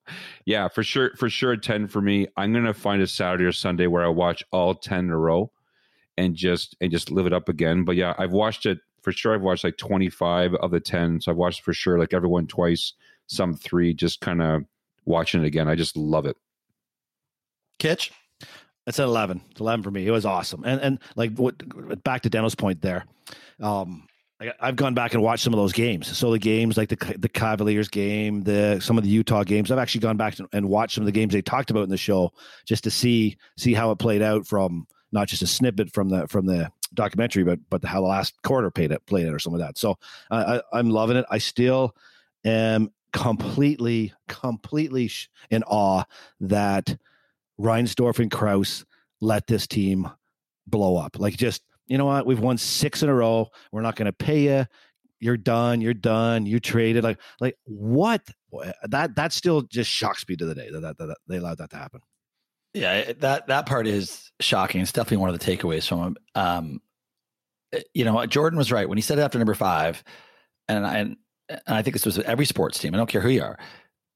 yeah, 0.46 0.68
for 0.68 0.84
sure, 0.84 1.12
for 1.18 1.30
sure, 1.30 1.58
ten 1.58 1.88
for 1.88 2.02
me. 2.02 2.28
I'm 2.38 2.54
gonna 2.54 2.74
find 2.74 3.02
a 3.02 3.08
Saturday 3.08 3.46
or 3.46 3.52
Sunday 3.52 3.88
where 3.88 4.06
I 4.06 4.10
watch 4.10 4.44
all 4.52 4.74
ten 4.74 5.06
in 5.06 5.12
a 5.12 5.18
row, 5.18 5.52
and 6.18 6.36
just 6.36 6.76
and 6.82 6.92
just 6.92 7.12
live 7.12 7.26
it 7.26 7.34
up 7.34 7.50
again. 7.50 7.84
But 7.84 7.96
yeah, 7.96 8.14
I've 8.18 8.32
watched 8.32 8.66
it 8.66 8.80
for 9.06 9.12
sure. 9.12 9.36
I've 9.36 9.42
watched 9.42 9.64
like 9.64 9.78
25 9.78 10.56
of 10.56 10.72
the 10.72 10.80
10, 10.80 11.22
so 11.22 11.32
I've 11.32 11.38
watched 11.38 11.62
for 11.62 11.74
sure 11.74 12.00
like 12.00 12.14
everyone 12.14 12.48
twice, 12.48 12.94
some 13.28 13.54
three. 13.54 13.94
Just 13.94 14.20
kind 14.20 14.42
of 14.42 14.64
watching 15.06 15.44
it 15.44 15.48
again. 15.48 15.70
I 15.70 15.76
just 15.76 15.96
love 15.96 16.26
it. 16.26 16.36
Kitch? 17.78 18.12
It's 18.88 19.00
an 19.00 19.06
eleven. 19.06 19.42
It's 19.52 19.62
eleven 19.62 19.84
for 19.84 19.92
me. 19.92 20.06
It 20.06 20.12
was 20.12 20.26
awesome. 20.26 20.64
And 20.64 20.82
and 20.82 21.00
like 21.16 21.36
what 21.38 22.04
back 22.04 22.22
to 22.22 22.30
Deno's 22.30 22.56
point 22.56 22.82
there. 22.82 23.06
Um, 23.60 24.08
I, 24.40 24.52
I've 24.60 24.76
gone 24.76 24.94
back 24.94 25.14
and 25.14 25.24
watched 25.24 25.44
some 25.44 25.54
of 25.54 25.58
those 25.58 25.74
games. 25.74 26.16
So 26.16 26.32
the 26.32 26.40
games 26.40 26.78
like 26.78 26.90
the 26.90 27.16
the 27.18 27.30
Cavaliers 27.30 27.90
game, 27.90 28.44
the 28.44 28.80
some 28.80 28.98
of 28.98 29.04
the 29.04 29.10
Utah 29.10 29.44
games. 29.44 29.72
I've 29.72 29.80
actually 29.80 30.02
gone 30.02 30.18
back 30.18 30.38
and 30.54 30.70
watched 30.70 30.96
some 30.96 31.02
of 31.04 31.06
the 31.06 31.12
games 31.12 31.34
they 31.34 31.42
talked 31.42 31.72
about 31.72 31.84
in 31.84 31.90
the 31.90 31.98
show 31.98 32.32
just 32.66 32.84
to 32.84 32.92
see 32.92 33.38
see 33.58 33.74
how 33.74 33.92
it 33.92 34.00
played 34.00 34.22
out 34.22 34.46
from 34.46 34.88
not 35.12 35.28
just 35.28 35.42
a 35.42 35.48
snippet 35.48 35.92
from 35.92 36.10
the 36.10 36.28
from 36.28 36.46
the 36.46 36.72
documentary, 36.96 37.44
but 37.44 37.60
but 37.70 37.84
how 37.84 38.02
the 38.02 38.08
last 38.08 38.42
quarter 38.44 38.72
played 38.72 38.92
it 38.92 39.06
played 39.06 39.28
it 39.28 39.34
or 39.34 39.40
some 39.40 39.54
of 39.54 39.60
that. 39.60 39.78
So 39.78 39.98
uh, 40.32 40.62
I, 40.74 40.80
I'm 40.80 40.90
loving 40.90 41.18
it. 41.18 41.26
I 41.30 41.38
still 41.38 41.96
am 42.44 42.92
completely 43.14 44.14
completely 44.28 45.10
in 45.50 45.64
awe 45.64 46.04
that 46.42 46.98
Reinsdorf 47.60 48.20
and 48.20 48.30
Krause 48.30 48.86
let 49.22 49.48
this 49.48 49.68
team 49.68 50.10
blow 50.68 50.98
up. 50.98 51.20
Like, 51.20 51.38
just 51.38 51.64
you 51.88 51.98
know 51.98 52.06
what? 52.06 52.26
We've 52.26 52.40
won 52.40 52.58
six 52.58 53.04
in 53.04 53.10
a 53.10 53.14
row. 53.14 53.50
We're 53.72 53.82
not 53.82 53.96
going 53.96 54.08
to 54.08 54.14
pay 54.14 54.58
you. 54.58 54.66
You're 55.20 55.38
done. 55.38 55.82
You're 55.82 55.94
done. 55.94 56.46
You 56.46 56.60
traded. 56.60 57.04
Like, 57.04 57.20
like 57.40 57.56
what? 57.66 58.22
That 58.84 59.16
that 59.16 59.34
still 59.34 59.62
just 59.62 59.90
shocks 59.90 60.26
me 60.28 60.36
to 60.36 60.46
the 60.46 60.56
day 60.56 60.70
that, 60.72 60.82
that, 60.82 60.98
that 60.98 61.18
they 61.28 61.38
allowed 61.38 61.60
that 61.60 61.70
to 61.72 61.78
happen. 61.78 62.02
Yeah, 62.74 63.14
that 63.20 63.48
that 63.48 63.66
part 63.66 63.88
is 63.88 64.32
shocking. 64.42 64.82
It's 64.82 64.92
definitely 64.92 65.18
one 65.18 65.30
of 65.30 65.40
the 65.40 65.46
takeaways 65.46 65.88
from. 65.88 66.18
Um, 66.36 66.82
Uh, 67.74 67.80
you 67.94 68.06
know, 68.06 68.26
Jordan 68.26 68.58
was 68.58 68.72
right 68.72 68.88
when 68.88 68.98
he 68.98 69.02
said 69.02 69.20
it 69.20 69.22
after 69.22 69.38
number 69.38 69.54
five, 69.54 70.04
and 70.68 70.86
I 70.86 70.98
and 70.98 71.18
I 71.68 71.82
think 71.82 71.94
this 71.94 72.06
was 72.06 72.20
every 72.20 72.46
sports 72.46 72.80
team. 72.80 72.94
I 72.94 72.98
don't 72.98 73.10
care 73.10 73.22
who 73.22 73.30
you 73.30 73.44
are. 73.44 73.58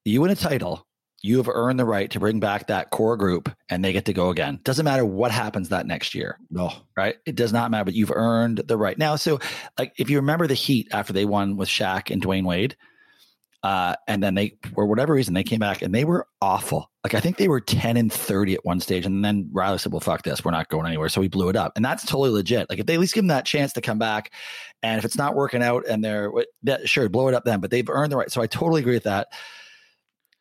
You 0.05 0.21
win 0.21 0.31
a 0.31 0.35
title, 0.35 0.87
you 1.21 1.37
have 1.37 1.49
earned 1.49 1.79
the 1.79 1.85
right 1.85 2.09
to 2.11 2.19
bring 2.19 2.39
back 2.39 2.67
that 2.67 2.89
core 2.91 3.17
group, 3.17 3.53
and 3.69 3.83
they 3.83 3.93
get 3.93 4.05
to 4.05 4.13
go 4.13 4.29
again. 4.29 4.59
Doesn't 4.63 4.85
matter 4.85 5.05
what 5.05 5.31
happens 5.31 5.69
that 5.69 5.85
next 5.85 6.15
year, 6.15 6.39
No, 6.49 6.71
right? 6.95 7.17
It 7.25 7.35
does 7.35 7.51
not 7.51 7.71
matter, 7.71 7.85
but 7.85 7.93
you've 7.93 8.11
earned 8.11 8.59
the 8.59 8.77
right 8.77 8.97
now. 8.97 9.15
So, 9.15 9.39
like, 9.77 9.93
if 9.97 10.09
you 10.09 10.17
remember 10.17 10.47
the 10.47 10.53
Heat 10.53 10.87
after 10.91 11.13
they 11.13 11.25
won 11.25 11.57
with 11.57 11.69
Shaq 11.69 12.11
and 12.11 12.21
Dwyane 12.21 12.45
Wade, 12.45 12.77
uh, 13.61 13.95
and 14.07 14.23
then 14.23 14.35
they, 14.35 14.57
for 14.73 14.85
whatever 14.85 15.13
reason, 15.13 15.33
they 15.33 15.43
came 15.43 15.59
back 15.59 15.81
and 15.81 15.93
they 15.93 16.05
were 16.05 16.27
awful. 16.41 16.89
Like 17.03 17.13
I 17.13 17.19
think 17.19 17.37
they 17.37 17.49
were 17.49 17.59
ten 17.59 17.97
and 17.97 18.11
thirty 18.11 18.53
at 18.53 18.63
one 18.65 18.79
stage, 18.79 19.05
and 19.05 19.23
then 19.23 19.49
Riley 19.51 19.77
said, 19.77 19.91
"Well, 19.91 19.99
fuck 19.99 20.23
this, 20.23 20.43
we're 20.43 20.51
not 20.51 20.69
going 20.69 20.87
anywhere." 20.87 21.09
So 21.09 21.21
he 21.21 21.27
blew 21.27 21.49
it 21.49 21.55
up, 21.55 21.73
and 21.75 21.83
that's 21.83 22.05
totally 22.05 22.29
legit. 22.29 22.69
Like 22.69 22.79
if 22.79 22.85
they 22.85 22.93
at 22.93 22.99
least 22.99 23.13
give 23.13 23.23
them 23.23 23.29
that 23.29 23.45
chance 23.45 23.73
to 23.73 23.81
come 23.81 23.99
back, 23.99 24.31
and 24.81 24.97
if 24.97 25.05
it's 25.05 25.17
not 25.17 25.35
working 25.35 25.61
out, 25.61 25.85
and 25.87 26.03
they're 26.03 26.31
that, 26.63 26.87
sure 26.87 27.09
blow 27.09 27.27
it 27.27 27.33
up 27.33 27.43
then, 27.43 27.59
but 27.59 27.71
they've 27.71 27.89
earned 27.89 28.11
the 28.11 28.17
right. 28.17 28.31
So 28.31 28.41
I 28.41 28.47
totally 28.47 28.81
agree 28.81 28.95
with 28.95 29.03
that. 29.03 29.27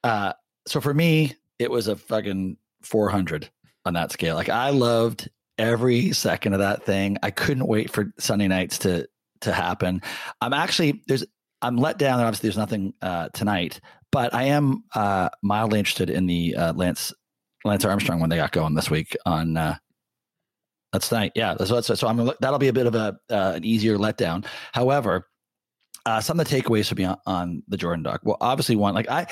Uh, 0.04 0.32
so 0.66 0.80
for 0.80 0.94
me, 0.94 1.34
it 1.58 1.70
was 1.70 1.88
a 1.88 1.96
fucking 1.96 2.56
four 2.82 3.08
hundred 3.08 3.50
on 3.84 3.94
that 3.94 4.12
scale. 4.12 4.36
Like 4.36 4.48
I 4.48 4.70
loved 4.70 5.28
every 5.58 6.12
second 6.12 6.52
of 6.52 6.60
that 6.60 6.84
thing. 6.84 7.18
I 7.22 7.30
couldn't 7.30 7.66
wait 7.66 7.90
for 7.90 8.12
Sunday 8.18 8.48
nights 8.48 8.78
to 8.78 9.08
to 9.40 9.52
happen. 9.52 10.02
I'm 10.40 10.52
actually 10.52 11.02
there's 11.08 11.24
I'm 11.62 11.76
let 11.76 11.98
down. 11.98 12.20
Obviously, 12.20 12.48
there's 12.48 12.58
nothing 12.58 12.94
uh, 13.02 13.28
tonight, 13.34 13.80
but 14.12 14.34
I 14.34 14.44
am 14.44 14.84
uh, 14.94 15.28
mildly 15.42 15.78
interested 15.78 16.10
in 16.10 16.26
the 16.26 16.54
uh, 16.54 16.72
Lance 16.74 17.12
Lance 17.64 17.84
Armstrong 17.84 18.20
when 18.20 18.30
they 18.30 18.36
got 18.36 18.52
going 18.52 18.74
this 18.74 18.90
week 18.90 19.16
on. 19.26 19.56
Uh, 19.56 19.76
that's 20.92 21.08
tonight. 21.08 21.32
Yeah, 21.34 21.54
that's. 21.54 21.98
So, 21.98 22.08
I'm 22.08 22.30
that'll 22.40 22.58
be 22.58 22.68
a 22.68 22.72
bit 22.72 22.86
of 22.86 22.94
a 22.94 23.18
uh, 23.30 23.52
an 23.56 23.64
easier 23.64 23.98
letdown. 23.98 24.46
However, 24.72 25.28
uh, 26.06 26.20
some 26.20 26.40
of 26.40 26.48
the 26.48 26.62
takeaways 26.62 26.88
for 26.88 26.94
be 26.94 27.04
on, 27.04 27.18
on 27.26 27.62
the 27.68 27.76
Jordan 27.76 28.02
doc. 28.02 28.20
Well, 28.24 28.38
obviously, 28.40 28.76
one 28.76 28.94
like 28.94 29.10
I 29.10 29.26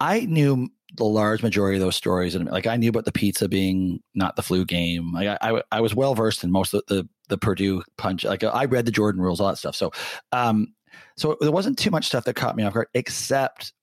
I 0.00 0.20
knew 0.20 0.68
the 0.96 1.04
large 1.04 1.42
majority 1.42 1.76
of 1.76 1.80
those 1.80 1.96
stories, 1.96 2.34
and 2.34 2.46
like 2.50 2.66
I 2.66 2.76
knew 2.76 2.90
about 2.90 3.04
the 3.04 3.12
pizza 3.12 3.48
being 3.48 4.00
not 4.14 4.36
the 4.36 4.42
flu 4.42 4.64
game. 4.64 5.12
Like 5.12 5.28
I 5.28 5.38
I, 5.40 5.62
I 5.72 5.80
was 5.80 5.94
well 5.94 6.14
versed 6.14 6.44
in 6.44 6.50
most 6.50 6.74
of 6.74 6.82
the 6.88 7.08
the 7.28 7.38
Perdue 7.38 7.82
punch. 7.96 8.24
Like 8.24 8.44
I 8.44 8.66
read 8.66 8.84
the 8.84 8.92
Jordan 8.92 9.22
rules, 9.22 9.40
all 9.40 9.48
that 9.48 9.56
stuff. 9.56 9.76
So, 9.76 9.92
um, 10.32 10.74
so 11.20 11.36
there 11.40 11.52
wasn't 11.52 11.78
too 11.78 11.90
much 11.90 12.06
stuff 12.06 12.24
that 12.24 12.34
caught 12.34 12.56
me 12.56 12.62
off 12.62 12.72
guard, 12.72 12.88
except 12.94 13.74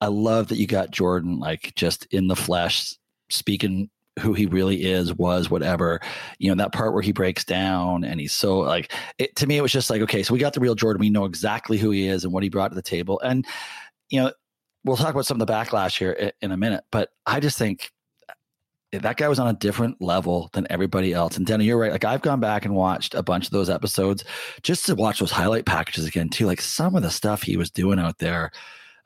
I 0.00 0.08
love 0.08 0.48
that 0.48 0.56
you 0.56 0.66
got 0.66 0.90
Jordan 0.90 1.38
like 1.38 1.72
just 1.76 2.06
in 2.06 2.26
the 2.26 2.34
flesh 2.34 2.96
speaking 3.28 3.90
who 4.18 4.34
he 4.34 4.46
really 4.46 4.84
is, 4.84 5.14
was 5.14 5.48
whatever. 5.50 6.00
You 6.38 6.50
know, 6.50 6.62
that 6.62 6.72
part 6.72 6.92
where 6.92 7.02
he 7.02 7.12
breaks 7.12 7.44
down 7.44 8.02
and 8.02 8.20
he's 8.20 8.32
so 8.32 8.58
like 8.58 8.92
it 9.18 9.36
to 9.36 9.46
me, 9.46 9.56
it 9.56 9.62
was 9.62 9.70
just 9.70 9.88
like, 9.88 10.02
okay, 10.02 10.24
so 10.24 10.34
we 10.34 10.40
got 10.40 10.52
the 10.52 10.60
real 10.60 10.74
Jordan. 10.74 11.00
We 11.00 11.10
know 11.10 11.26
exactly 11.26 11.78
who 11.78 11.92
he 11.92 12.08
is 12.08 12.24
and 12.24 12.32
what 12.32 12.42
he 12.42 12.48
brought 12.48 12.68
to 12.68 12.74
the 12.74 12.82
table. 12.82 13.20
And, 13.20 13.46
you 14.08 14.20
know, 14.20 14.32
we'll 14.84 14.96
talk 14.96 15.14
about 15.14 15.26
some 15.26 15.40
of 15.40 15.46
the 15.46 15.52
backlash 15.52 15.96
here 15.96 16.12
in, 16.12 16.32
in 16.42 16.50
a 16.50 16.56
minute, 16.56 16.82
but 16.90 17.10
I 17.24 17.38
just 17.38 17.56
think 17.56 17.92
that 18.92 19.16
guy 19.16 19.28
was 19.28 19.38
on 19.38 19.48
a 19.48 19.52
different 19.52 20.00
level 20.00 20.50
than 20.52 20.66
everybody 20.68 21.12
else. 21.12 21.36
And 21.36 21.46
Denny, 21.46 21.64
you're 21.64 21.78
right. 21.78 21.92
Like 21.92 22.04
I've 22.04 22.22
gone 22.22 22.40
back 22.40 22.64
and 22.64 22.74
watched 22.74 23.14
a 23.14 23.22
bunch 23.22 23.46
of 23.46 23.52
those 23.52 23.70
episodes 23.70 24.24
just 24.62 24.86
to 24.86 24.94
watch 24.94 25.20
those 25.20 25.30
highlight 25.30 25.66
packages 25.66 26.06
again 26.06 26.28
too. 26.28 26.46
Like 26.46 26.60
some 26.60 26.96
of 26.96 27.02
the 27.02 27.10
stuff 27.10 27.42
he 27.42 27.56
was 27.56 27.70
doing 27.70 27.98
out 27.98 28.18
there 28.18 28.50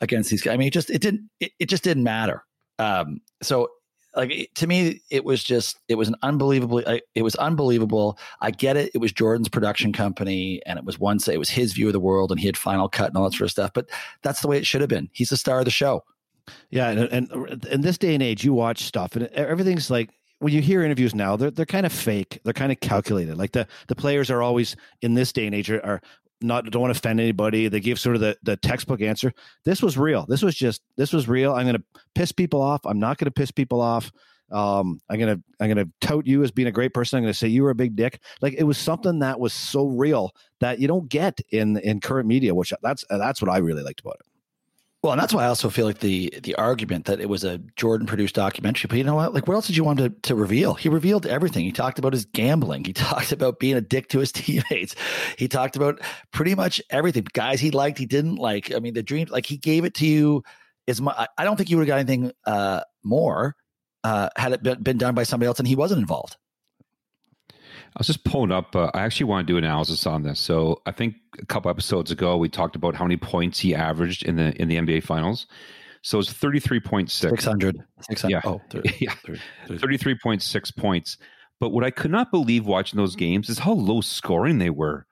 against 0.00 0.30
these 0.30 0.42
guys. 0.42 0.54
I 0.54 0.56
mean, 0.56 0.68
it 0.68 0.72
just 0.72 0.90
it 0.90 1.02
didn't 1.02 1.28
it, 1.40 1.52
it 1.58 1.68
just 1.68 1.84
didn't 1.84 2.04
matter. 2.04 2.44
Um, 2.78 3.20
so 3.42 3.68
like 4.16 4.50
to 4.54 4.66
me, 4.66 5.02
it 5.10 5.24
was 5.24 5.44
just 5.44 5.80
it 5.88 5.96
was 5.96 6.08
an 6.08 6.16
unbelievably 6.22 7.02
it 7.14 7.22
was 7.22 7.34
unbelievable. 7.36 8.18
I 8.40 8.52
get 8.52 8.76
it. 8.76 8.90
It 8.94 8.98
was 8.98 9.12
Jordan's 9.12 9.48
production 9.48 9.92
company, 9.92 10.62
and 10.66 10.78
it 10.78 10.84
was 10.84 10.98
once 10.98 11.28
it 11.28 11.38
was 11.38 11.50
his 11.50 11.72
view 11.74 11.88
of 11.88 11.92
the 11.92 12.00
world, 12.00 12.30
and 12.30 12.40
he 12.40 12.46
had 12.46 12.56
final 12.56 12.88
cut 12.88 13.08
and 13.08 13.16
all 13.16 13.24
that 13.24 13.36
sort 13.36 13.48
of 13.48 13.50
stuff. 13.50 13.72
But 13.74 13.90
that's 14.22 14.40
the 14.40 14.48
way 14.48 14.56
it 14.56 14.66
should 14.66 14.80
have 14.80 14.90
been. 14.90 15.10
He's 15.12 15.30
the 15.30 15.36
star 15.36 15.58
of 15.58 15.64
the 15.64 15.70
show. 15.70 16.04
Yeah, 16.70 16.90
and, 16.90 17.30
and 17.30 17.64
in 17.66 17.80
this 17.80 17.98
day 17.98 18.14
and 18.14 18.22
age, 18.22 18.44
you 18.44 18.52
watch 18.52 18.84
stuff, 18.84 19.16
and 19.16 19.26
everything's 19.28 19.90
like 19.90 20.10
when 20.40 20.52
you 20.52 20.60
hear 20.60 20.82
interviews 20.82 21.14
now, 21.14 21.36
they're 21.36 21.50
they're 21.50 21.66
kind 21.66 21.86
of 21.86 21.92
fake. 21.92 22.40
They're 22.44 22.52
kind 22.52 22.72
of 22.72 22.80
calculated. 22.80 23.38
Like 23.38 23.52
the 23.52 23.66
the 23.88 23.94
players 23.94 24.30
are 24.30 24.42
always 24.42 24.76
in 25.00 25.14
this 25.14 25.32
day 25.32 25.46
and 25.46 25.54
age 25.54 25.70
are, 25.70 25.84
are 25.84 26.00
not 26.40 26.66
don't 26.70 26.82
want 26.82 26.94
to 26.94 26.98
offend 26.98 27.20
anybody. 27.20 27.68
They 27.68 27.80
give 27.80 27.98
sort 27.98 28.16
of 28.16 28.20
the 28.20 28.36
the 28.42 28.56
textbook 28.56 29.00
answer. 29.00 29.32
This 29.64 29.82
was 29.82 29.96
real. 29.96 30.26
This 30.26 30.42
was 30.42 30.54
just 30.54 30.82
this 30.96 31.12
was 31.12 31.28
real. 31.28 31.54
I'm 31.54 31.64
going 31.64 31.76
to 31.76 32.00
piss 32.14 32.32
people 32.32 32.60
off. 32.60 32.80
I'm 32.84 32.98
not 32.98 33.18
going 33.18 33.26
to 33.26 33.30
piss 33.30 33.50
people 33.50 33.80
off. 33.80 34.12
Um, 34.52 35.00
I'm 35.08 35.18
gonna 35.18 35.40
I'm 35.58 35.68
gonna 35.68 35.86
tout 36.00 36.26
you 36.26 36.44
as 36.44 36.50
being 36.50 36.68
a 36.68 36.72
great 36.72 36.92
person. 36.92 37.16
I'm 37.16 37.22
gonna 37.24 37.34
say 37.34 37.48
you 37.48 37.62
were 37.62 37.70
a 37.70 37.74
big 37.74 37.96
dick. 37.96 38.20
Like 38.42 38.54
it 38.54 38.64
was 38.64 38.76
something 38.76 39.20
that 39.20 39.40
was 39.40 39.52
so 39.54 39.86
real 39.86 40.32
that 40.60 40.78
you 40.78 40.86
don't 40.86 41.08
get 41.08 41.40
in 41.50 41.78
in 41.78 42.00
current 42.00 42.28
media. 42.28 42.54
Which 42.54 42.72
that's 42.82 43.04
that's 43.08 43.40
what 43.40 43.50
I 43.50 43.58
really 43.58 43.82
liked 43.82 44.00
about 44.00 44.16
it. 44.20 44.26
Well, 45.04 45.12
and 45.12 45.20
that's 45.20 45.34
why 45.34 45.44
I 45.44 45.48
also 45.48 45.68
feel 45.68 45.84
like 45.84 45.98
the 45.98 46.32
the 46.42 46.54
argument 46.54 47.04
that 47.04 47.20
it 47.20 47.28
was 47.28 47.44
a 47.44 47.58
Jordan 47.76 48.06
produced 48.06 48.36
documentary. 48.36 48.88
But 48.88 48.96
you 48.96 49.04
know 49.04 49.16
what? 49.16 49.34
Like, 49.34 49.46
what 49.46 49.52
else 49.52 49.66
did 49.66 49.76
you 49.76 49.84
want 49.84 49.98
to, 49.98 50.08
to 50.08 50.34
reveal? 50.34 50.72
He 50.72 50.88
revealed 50.88 51.26
everything. 51.26 51.66
He 51.66 51.72
talked 51.72 51.98
about 51.98 52.14
his 52.14 52.24
gambling. 52.24 52.86
He 52.86 52.92
talked 52.94 53.30
about 53.30 53.58
being 53.58 53.76
a 53.76 53.82
dick 53.82 54.08
to 54.08 54.20
his 54.20 54.32
teammates. 54.32 54.96
He 55.36 55.46
talked 55.46 55.76
about 55.76 56.00
pretty 56.32 56.54
much 56.54 56.80
everything. 56.88 57.26
Guys 57.34 57.60
he 57.60 57.70
liked, 57.70 57.98
he 57.98 58.06
didn't 58.06 58.36
like. 58.36 58.74
I 58.74 58.78
mean, 58.78 58.94
the 58.94 59.02
dream, 59.02 59.26
like 59.28 59.44
he 59.44 59.58
gave 59.58 59.84
it 59.84 59.92
to 59.96 60.06
you. 60.06 60.42
As 60.88 61.02
much, 61.02 61.14
I 61.36 61.44
don't 61.44 61.58
think 61.58 61.68
you 61.68 61.76
would 61.76 61.86
have 61.86 61.98
got 61.98 61.98
anything 61.98 62.32
uh, 62.46 62.80
more 63.02 63.56
uh, 64.04 64.30
had 64.36 64.52
it 64.52 64.62
been, 64.62 64.82
been 64.82 64.96
done 64.96 65.14
by 65.14 65.24
somebody 65.24 65.48
else, 65.48 65.58
and 65.58 65.68
he 65.68 65.76
wasn't 65.76 66.00
involved. 66.00 66.38
I 67.96 68.00
was 68.00 68.08
just 68.08 68.24
pulling 68.24 68.50
up. 68.50 68.74
Uh, 68.74 68.90
I 68.92 69.02
actually 69.02 69.26
want 69.26 69.46
to 69.46 69.52
do 69.52 69.56
analysis 69.56 70.04
on 70.06 70.24
this. 70.24 70.40
So 70.40 70.82
I 70.84 70.90
think 70.90 71.14
a 71.38 71.46
couple 71.46 71.70
episodes 71.70 72.10
ago 72.10 72.36
we 72.36 72.48
talked 72.48 72.74
about 72.74 72.96
how 72.96 73.04
many 73.04 73.16
points 73.16 73.60
he 73.60 73.74
averaged 73.74 74.24
in 74.24 74.36
the 74.36 74.52
in 74.60 74.68
the 74.68 74.76
NBA 74.76 75.04
Finals. 75.04 75.46
So 76.02 76.18
it's 76.18 76.32
thirty 76.32 76.58
three 76.58 76.80
point 76.80 77.10
six. 77.10 77.30
600. 77.30 77.76
600. 78.10 78.32
Yeah. 78.32 78.40
Oh, 78.44 78.60
30, 78.70 78.96
Yeah. 79.00 79.14
30, 79.24 79.40
30. 79.68 79.78
Thirty 79.80 79.96
three 79.96 80.18
point 80.20 80.42
six 80.42 80.70
points. 80.70 81.16
But 81.60 81.70
what 81.70 81.84
I 81.84 81.90
could 81.90 82.10
not 82.10 82.32
believe 82.32 82.66
watching 82.66 82.96
those 82.96 83.14
games 83.14 83.48
is 83.48 83.60
how 83.60 83.72
low 83.72 84.00
scoring 84.00 84.58
they 84.58 84.70
were. 84.70 85.06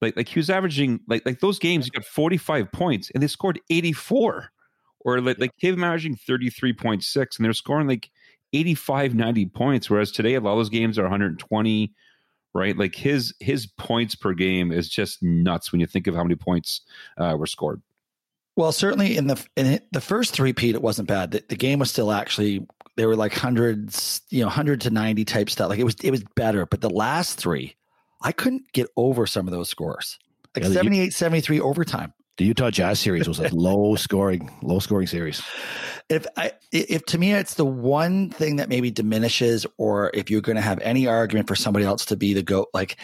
Like 0.00 0.16
like 0.16 0.28
he 0.28 0.38
was 0.38 0.48
averaging 0.50 1.00
like 1.08 1.26
like 1.26 1.40
those 1.40 1.58
games. 1.58 1.86
He 1.86 1.90
got 1.90 2.04
forty 2.04 2.36
five 2.36 2.70
points 2.72 3.10
and 3.10 3.22
they 3.22 3.26
scored 3.26 3.60
eighty 3.70 3.92
four, 3.92 4.50
or 5.00 5.20
like 5.20 5.38
like 5.40 5.50
he 5.56 5.72
was 5.72 5.82
averaging 5.82 6.14
thirty 6.16 6.48
three 6.48 6.72
point 6.72 7.02
six 7.02 7.36
and 7.36 7.44
they're 7.44 7.52
scoring 7.52 7.88
like 7.88 8.08
85, 8.52 9.14
90 9.14 9.46
points, 9.46 9.88
whereas 9.88 10.10
today 10.10 10.34
a 10.34 10.40
lot 10.40 10.52
of 10.52 10.58
those 10.58 10.70
games 10.70 10.98
are 10.98 11.02
120, 11.02 11.94
right? 12.54 12.76
Like 12.76 12.94
his 12.94 13.34
his 13.40 13.66
points 13.66 14.14
per 14.14 14.32
game 14.32 14.72
is 14.72 14.88
just 14.88 15.22
nuts 15.22 15.72
when 15.72 15.80
you 15.80 15.86
think 15.86 16.06
of 16.06 16.14
how 16.14 16.22
many 16.22 16.36
points 16.36 16.82
uh, 17.18 17.36
were 17.38 17.46
scored. 17.46 17.82
Well, 18.56 18.72
certainly 18.72 19.16
in 19.16 19.26
the 19.26 19.46
in 19.56 19.80
the 19.92 20.00
first 20.00 20.32
three-peat, 20.32 20.74
it 20.74 20.82
wasn't 20.82 21.08
bad. 21.08 21.30
The, 21.30 21.44
the, 21.48 21.56
game 21.56 21.78
was 21.78 21.90
still 21.90 22.12
actually 22.12 22.66
they 22.96 23.06
were 23.06 23.16
like 23.16 23.32
hundreds, 23.32 24.22
you 24.28 24.42
know, 24.42 24.50
hundred 24.50 24.80
to 24.82 24.90
ninety 24.90 25.24
type 25.24 25.48
stuff. 25.48 25.70
Like 25.70 25.78
it 25.78 25.84
was 25.84 25.94
it 26.02 26.10
was 26.10 26.24
better. 26.34 26.66
But 26.66 26.80
the 26.80 26.90
last 26.90 27.38
three, 27.38 27.76
I 28.22 28.32
couldn't 28.32 28.72
get 28.72 28.88
over 28.96 29.26
some 29.26 29.46
of 29.46 29.52
those 29.52 29.70
scores. 29.70 30.18
Like 30.54 30.64
yeah, 30.64 30.72
78, 30.72 31.14
73 31.14 31.60
overtime. 31.60 32.12
The 32.40 32.46
Utah 32.46 32.70
Jazz 32.70 32.98
series 32.98 33.28
was 33.28 33.38
a 33.38 33.48
low 33.54 33.96
scoring, 33.96 34.50
low 34.62 34.78
scoring 34.78 35.06
series. 35.06 35.42
If 36.08 36.26
I, 36.38 36.52
if 36.72 37.04
to 37.04 37.18
me 37.18 37.34
it's 37.34 37.52
the 37.52 37.66
one 37.66 38.30
thing 38.30 38.56
that 38.56 38.70
maybe 38.70 38.90
diminishes, 38.90 39.66
or 39.76 40.10
if 40.14 40.30
you're 40.30 40.40
going 40.40 40.56
to 40.56 40.62
have 40.62 40.78
any 40.80 41.06
argument 41.06 41.48
for 41.48 41.54
somebody 41.54 41.84
else 41.84 42.06
to 42.06 42.16
be 42.16 42.32
the 42.32 42.42
goat, 42.42 42.68
like 42.72 42.96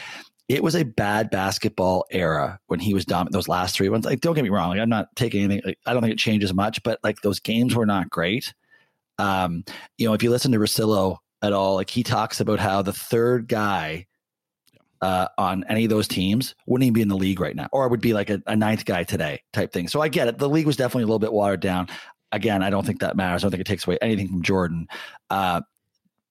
it 0.48 0.62
was 0.62 0.74
a 0.74 0.86
bad 0.86 1.28
basketball 1.28 2.06
era 2.10 2.58
when 2.68 2.80
he 2.80 2.94
was 2.94 3.04
dominant. 3.04 3.34
Those 3.34 3.46
last 3.46 3.76
three 3.76 3.90
ones, 3.90 4.06
like 4.06 4.22
don't 4.22 4.34
get 4.34 4.42
me 4.42 4.48
wrong, 4.48 4.70
like, 4.70 4.80
I'm 4.80 4.88
not 4.88 5.14
taking 5.16 5.44
anything. 5.44 5.64
Like, 5.66 5.78
I 5.84 5.92
don't 5.92 6.00
think 6.00 6.14
it 6.14 6.18
changes 6.18 6.54
much, 6.54 6.82
but 6.82 6.98
like 7.04 7.20
those 7.20 7.38
games 7.38 7.74
were 7.74 7.84
not 7.84 8.08
great. 8.08 8.54
Um, 9.18 9.64
you 9.98 10.08
know, 10.08 10.14
if 10.14 10.22
you 10.22 10.30
listen 10.30 10.52
to 10.52 10.58
Russillo 10.58 11.18
at 11.42 11.52
all, 11.52 11.74
like 11.74 11.90
he 11.90 12.02
talks 12.02 12.40
about 12.40 12.58
how 12.58 12.80
the 12.80 12.94
third 12.94 13.48
guy 13.48 14.06
uh, 15.00 15.28
on 15.38 15.64
any 15.68 15.84
of 15.84 15.90
those 15.90 16.08
teams 16.08 16.54
wouldn't 16.66 16.84
even 16.84 16.94
be 16.94 17.02
in 17.02 17.08
the 17.08 17.16
league 17.16 17.40
right 17.40 17.56
now, 17.56 17.68
or 17.72 17.84
I 17.84 17.86
would 17.86 18.00
be 18.00 18.12
like 18.12 18.30
a, 18.30 18.42
a, 18.46 18.56
ninth 18.56 18.84
guy 18.84 19.04
today 19.04 19.42
type 19.52 19.72
thing. 19.72 19.88
So 19.88 20.00
I 20.00 20.08
get 20.08 20.28
it. 20.28 20.38
The 20.38 20.48
league 20.48 20.66
was 20.66 20.76
definitely 20.76 21.04
a 21.04 21.06
little 21.06 21.18
bit 21.18 21.32
watered 21.32 21.60
down. 21.60 21.88
Again, 22.32 22.62
I 22.62 22.70
don't 22.70 22.84
think 22.84 23.00
that 23.00 23.16
matters. 23.16 23.42
I 23.42 23.46
don't 23.46 23.52
think 23.52 23.60
it 23.60 23.66
takes 23.66 23.86
away 23.86 23.98
anything 24.00 24.28
from 24.28 24.42
Jordan. 24.42 24.88
Uh, 25.30 25.60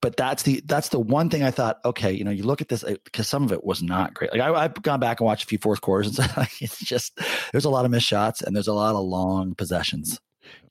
but 0.01 0.17
that's 0.17 0.43
the 0.43 0.61
that's 0.65 0.89
the 0.89 0.99
one 0.99 1.29
thing 1.29 1.41
I 1.41 1.51
thought. 1.51 1.79
Okay, 1.83 2.11
you 2.11 2.23
know, 2.23 2.31
you 2.31 2.43
look 2.43 2.61
at 2.61 2.67
this 2.67 2.83
because 3.05 3.27
some 3.27 3.43
of 3.43 3.51
it 3.51 3.63
was 3.63 3.81
not 3.81 4.13
great. 4.13 4.31
Like 4.31 4.41
I, 4.41 4.61
have 4.63 4.81
gone 4.81 4.99
back 4.99 5.19
and 5.19 5.25
watched 5.25 5.45
a 5.45 5.47
few 5.47 5.57
fourth 5.57 5.81
quarters 5.81 6.19
and. 6.19 6.31
Like 6.37 6.61
it's 6.61 6.79
just 6.79 7.19
there's 7.51 7.65
a 7.65 7.69
lot 7.69 7.85
of 7.85 7.91
missed 7.91 8.05
shots 8.05 8.41
and 8.41 8.55
there's 8.55 8.67
a 8.67 8.73
lot 8.73 8.93
of 8.93 9.03
long 9.03 9.55
possessions. 9.55 10.19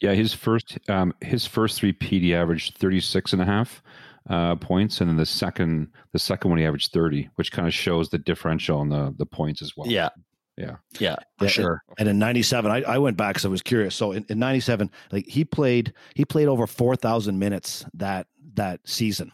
Yeah, 0.01 0.13
his 0.13 0.35
first 0.35 0.79
um, 0.89 1.15
his 1.21 1.47
first 1.47 1.81
three 1.81 1.93
PD 1.93 2.33
averaged 2.35 2.77
36 2.77 3.33
and 3.33 3.43
a 3.43 3.45
half 3.45 3.83
uh, 4.31 4.57
points, 4.57 5.01
and 5.01 5.11
then 5.11 5.17
the 5.17 5.27
second 5.27 5.89
the 6.13 6.19
second 6.19 6.51
one 6.51 6.59
he 6.59 6.65
averaged 6.65 6.93
30, 6.93 7.29
which 7.35 7.53
kind 7.53 7.69
of 7.69 7.75
shows 7.75 8.09
the 8.09 8.19
differential 8.19 8.79
on 8.79 8.89
the 8.89 9.15
the 9.19 9.27
points 9.27 9.63
as 9.63 9.77
well. 9.77 9.89
Yeah, 9.89 10.09
yeah. 10.57 10.77
Yeah, 10.99 11.17
for 11.39 11.45
yeah, 11.47 11.51
sure. 11.51 11.83
And, 11.99 12.09
and, 12.09 12.11
in 12.11 12.19
97, 12.19 12.71
I, 12.71 12.83
I 12.83 12.99
went 12.99 13.17
back 13.17 13.35
because 13.35 13.45
I 13.45 13.49
was 13.49 13.63
curious. 13.63 13.95
So 13.95 14.13
in, 14.13 14.25
in 14.29 14.39
97, 14.39 14.91
like 15.11 15.27
he 15.27 15.45
played, 15.45 15.93
he 16.15 16.25
played 16.25 16.49
over 16.49 16.67
4,000 16.67 17.39
minutes 17.39 17.85
that, 17.95 18.27
that 18.55 18.81
season. 18.85 19.33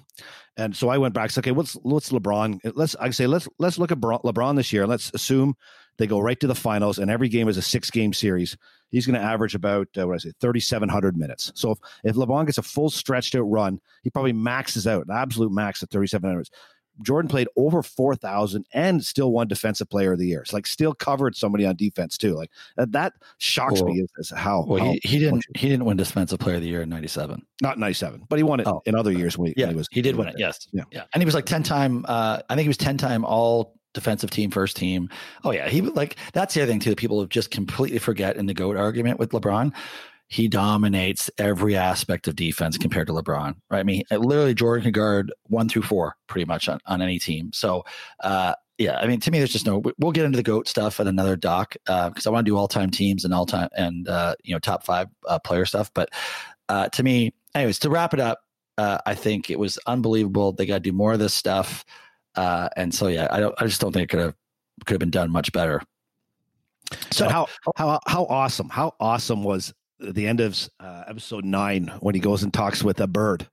And 0.57 0.75
so 0.75 0.89
I 0.89 0.99
went 0.99 1.15
back. 1.15 1.31
So, 1.31 1.41
okay, 1.41 1.53
what's, 1.53 1.75
what's 1.75 2.11
LeBron? 2.11 2.61
Let's, 2.75 2.97
I 2.97 3.11
say, 3.11 3.27
let's, 3.27 3.49
let's 3.59 3.79
look 3.79 3.93
at 3.93 3.99
LeBron 3.99 4.57
this 4.57 4.73
year. 4.73 4.87
Let's 4.87 5.11
assume 5.15 5.55
they 6.01 6.07
go 6.07 6.19
right 6.19 6.41
to 6.41 6.47
the 6.47 6.55
finals 6.55 6.99
and 6.99 7.11
every 7.11 7.29
game 7.29 7.47
is 7.47 7.59
a 7.59 7.63
six 7.63 7.91
game 7.91 8.15
series. 8.15 8.57
He's 8.89 9.07
going 9.07 9.21
to 9.21 9.25
average 9.25 9.55
about, 9.55 9.87
uh, 9.99 10.07
what 10.09 10.15
I 10.15 10.19
say, 10.19 10.33
3,700 10.41 11.15
minutes. 11.17 11.53
So 11.55 11.73
if, 11.73 11.79
if 12.05 12.17
LeBron 12.17 12.47
gets 12.47 12.57
a 12.57 12.63
full 12.63 12.89
stretched 12.89 13.35
out 13.35 13.43
run, 13.43 13.79
he 14.03 14.09
probably 14.09 14.33
maxes 14.33 14.87
out, 14.87 15.07
an 15.07 15.15
absolute 15.15 15.53
max 15.53 15.83
at 15.83 15.91
3,700. 15.91 16.49
Jordan 17.03 17.29
played 17.29 17.49
over 17.57 17.83
4,000 17.83 18.65
and 18.73 19.05
still 19.05 19.31
won 19.31 19.47
defensive 19.47 19.91
player 19.91 20.13
of 20.13 20.19
the 20.19 20.27
year. 20.27 20.41
It's 20.41 20.55
like 20.55 20.67
still 20.67 20.95
covered 20.95 21.37
somebody 21.37 21.67
on 21.67 21.77
defense 21.77 22.17
too. 22.17 22.35
Like 22.35 22.51
that, 22.77 22.93
that 22.93 23.13
shocks 23.37 23.83
me 23.83 24.07
as, 24.19 24.31
how, 24.31 24.65
well, 24.67 24.83
how 24.83 24.93
he, 24.93 25.01
he 25.05 25.19
didn't, 25.19 25.45
he 25.55 25.69
didn't 25.69 25.85
win 25.85 25.99
defensive 25.99 26.39
player 26.39 26.57
of 26.57 26.63
the 26.63 26.69
year 26.69 26.83
in 26.83 26.89
97. 26.89 27.45
Not 27.61 27.79
97, 27.79 28.25
but 28.29 28.39
he 28.39 28.43
won 28.43 28.61
it 28.61 28.67
oh. 28.67 28.81
in 28.87 28.95
other 28.95 29.13
years 29.13 29.37
when 29.37 29.49
he, 29.49 29.55
yeah, 29.59 29.67
when 29.67 29.75
he 29.75 29.79
was, 29.79 29.89
he 29.91 30.01
did 30.01 30.17
win 30.17 30.29
it. 30.29 30.37
Yes. 30.39 30.67
Yeah. 30.73 30.85
Yeah. 30.91 31.05
And 31.13 31.23
he 31.23 31.27
was 31.27 31.35
like 31.35 31.47
10 31.47 31.63
time, 31.63 32.07
uh, 32.09 32.41
I 32.49 32.55
think 32.55 32.63
he 32.63 32.69
was 32.69 32.79
10 32.79 32.97
time 32.97 33.25
all 33.25 33.80
defensive 33.95 34.31
team, 34.31 34.51
first 34.51 34.77
team. 34.77 35.09
Oh 35.45 35.51
yeah. 35.51 35.69
He 35.69 35.81
like, 35.81 36.17
that's 36.33 36.55
the 36.55 36.63
other 36.63 36.71
thing 36.71 36.81
too, 36.81 36.91
that 36.91 36.99
people 36.99 37.21
have 37.21 37.29
just 37.29 37.51
completely 37.51 37.99
forget 37.99 38.37
in 38.37 38.47
the 38.47 38.55
GOAT 38.55 38.77
argument 38.77 39.19
with 39.19 39.31
LeBron 39.31 39.73
he 40.31 40.47
dominates 40.47 41.29
every 41.39 41.77
aspect 41.77 42.29
of 42.29 42.37
defense 42.37 42.79
compared 42.79 43.09
to 43.09 43.13
LeBron, 43.13 43.57
right? 43.69 43.81
I 43.81 43.83
mean, 43.83 44.05
literally 44.13 44.55
Jordan 44.55 44.85
can 44.85 44.93
guard 44.93 45.33
one 45.49 45.69
through 45.69 45.83
four 45.83 46.17
pretty 46.29 46.45
much 46.45 46.69
on, 46.69 46.79
on 46.87 47.03
any 47.03 47.19
team. 47.19 47.51
So, 47.53 47.85
uh, 48.23 48.55
yeah, 48.79 48.97
I 48.97 49.09
mean, 49.09 49.19
to 49.21 49.31
me, 49.31 49.39
there's 49.39 49.53
just 49.53 49.67
no. 49.67 49.83
We'll 49.99 50.13
get 50.13 50.25
into 50.25 50.37
the 50.37 50.43
goat 50.43 50.67
stuff 50.67 51.01
at 51.01 51.07
another 51.07 51.37
doc 51.37 51.75
because 51.85 52.27
uh, 52.27 52.31
I 52.31 52.33
want 52.33 52.47
to 52.47 52.51
do 52.51 52.57
all 52.57 52.67
time 52.67 52.91
teams 52.91 53.27
and 53.27 53.35
all 53.35 53.45
time 53.45 53.69
and 53.77 54.09
uh, 54.09 54.37
you 54.43 54.55
know 54.55 54.59
top 54.59 54.85
five 54.85 55.09
uh, 55.29 55.39
player 55.39 55.67
stuff. 55.67 55.91
But 55.93 56.09
uh, 56.71 56.89
to 56.89 57.03
me, 57.03 57.35
anyways, 57.55 57.79
to 57.81 57.91
wrap 57.91 58.15
it 58.15 58.21
up, 58.21 58.41
uh, 58.79 58.97
I 59.05 59.15
think 59.15 59.51
it 59.51 59.59
was 59.59 59.79
unbelievable. 59.87 60.53
They 60.53 60.65
got 60.65 60.77
to 60.77 60.81
do 60.81 60.93
more 60.93 61.13
of 61.13 61.19
this 61.19 61.35
stuff, 61.35 61.85
uh, 62.41 62.71
and 62.75 62.95
so 62.95 63.09
yeah, 63.09 63.29
I 63.31 63.39
don't. 63.39 63.55
I 63.59 63.67
just 63.67 63.83
don't 63.83 63.93
think 63.93 64.05
it 64.05 64.09
could 64.09 64.21
have 64.21 64.35
could 64.87 64.95
have 64.95 65.01
been 65.01 65.11
done 65.11 65.31
much 65.31 65.53
better. 65.53 65.83
So 67.11 67.29
how 67.29 67.49
how 67.77 68.01
how 68.07 68.25
awesome 68.25 68.71
how 68.71 68.95
awesome 68.99 69.45
was 69.45 69.75
the 69.99 70.27
end 70.27 70.41
of 70.41 70.59
uh, 70.81 71.05
episode 71.07 71.45
nine 71.45 71.93
when 72.01 72.15
he 72.15 72.21
goes 72.21 72.43
and 72.43 72.53
talks 72.53 72.83
with 72.83 72.99
a 73.01 73.07
bird, 73.07 73.47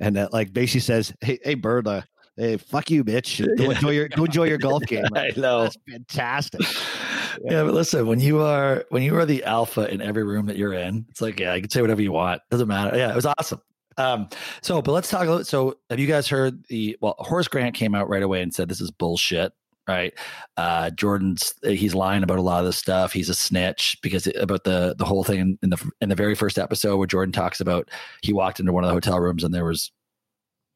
and 0.00 0.18
uh, 0.18 0.28
like 0.32 0.52
basically 0.52 0.80
says, 0.80 1.14
"Hey, 1.20 1.38
hey, 1.44 1.54
bird, 1.54 1.86
uh, 1.86 2.02
hey, 2.36 2.56
fuck 2.56 2.90
you, 2.90 3.04
bitch. 3.04 3.38
Go 3.56 3.70
enjoy 3.70 3.90
your 3.90 4.08
go 4.08 4.24
enjoy 4.24 4.48
your 4.48 4.58
golf 4.58 4.82
game." 4.82 5.04
I 5.14 5.30
know, 5.36 5.62
that's 5.62 5.76
fantastic. 5.88 6.60
Yeah. 6.60 7.52
yeah, 7.52 7.62
but 7.62 7.74
listen, 7.74 8.04
when 8.08 8.18
you 8.18 8.40
are 8.40 8.84
when 8.88 9.04
you 9.04 9.16
are 9.16 9.26
the 9.26 9.44
alpha 9.44 9.88
in 9.92 10.02
every 10.02 10.24
room 10.24 10.46
that 10.46 10.56
you're 10.56 10.74
in, 10.74 11.06
it's 11.08 11.20
like 11.20 11.38
yeah, 11.38 11.54
you 11.54 11.60
can 11.60 11.70
say 11.70 11.82
whatever 11.82 12.02
you 12.02 12.10
want. 12.10 12.42
Doesn't 12.50 12.66
matter. 12.66 12.96
Yeah, 12.96 13.12
it 13.12 13.16
was 13.16 13.26
awesome. 13.26 13.60
Um, 13.96 14.28
so, 14.62 14.82
but 14.82 14.92
let's 14.92 15.10
talk. 15.10 15.24
About, 15.24 15.46
so, 15.46 15.78
have 15.90 15.98
you 15.98 16.06
guys 16.06 16.28
heard 16.28 16.64
the? 16.68 16.96
Well, 17.00 17.16
Horace 17.18 17.48
Grant 17.48 17.74
came 17.74 17.94
out 17.94 18.08
right 18.08 18.22
away 18.22 18.42
and 18.42 18.54
said 18.54 18.68
this 18.68 18.80
is 18.80 18.90
bullshit 18.90 19.52
right? 19.86 20.14
Uh, 20.56 20.90
Jordan's 20.90 21.54
he's 21.62 21.94
lying 21.94 22.22
about 22.22 22.38
a 22.38 22.42
lot 22.42 22.60
of 22.60 22.66
this 22.66 22.78
stuff. 22.78 23.12
He's 23.12 23.28
a 23.28 23.34
snitch 23.34 23.98
because 24.02 24.26
it, 24.26 24.36
about 24.36 24.64
the 24.64 24.94
the 24.96 25.04
whole 25.04 25.24
thing 25.24 25.40
in, 25.40 25.58
in, 25.62 25.70
the 25.70 25.90
in 26.00 26.08
the 26.08 26.14
very 26.14 26.34
first 26.34 26.58
episode 26.58 26.96
where 26.96 27.06
Jordan 27.06 27.32
talks 27.32 27.60
about 27.60 27.90
he 28.22 28.32
walked 28.32 28.60
into 28.60 28.72
one 28.72 28.84
of 28.84 28.88
the 28.88 28.94
hotel 28.94 29.20
rooms 29.20 29.44
and 29.44 29.54
there 29.54 29.64
was 29.64 29.92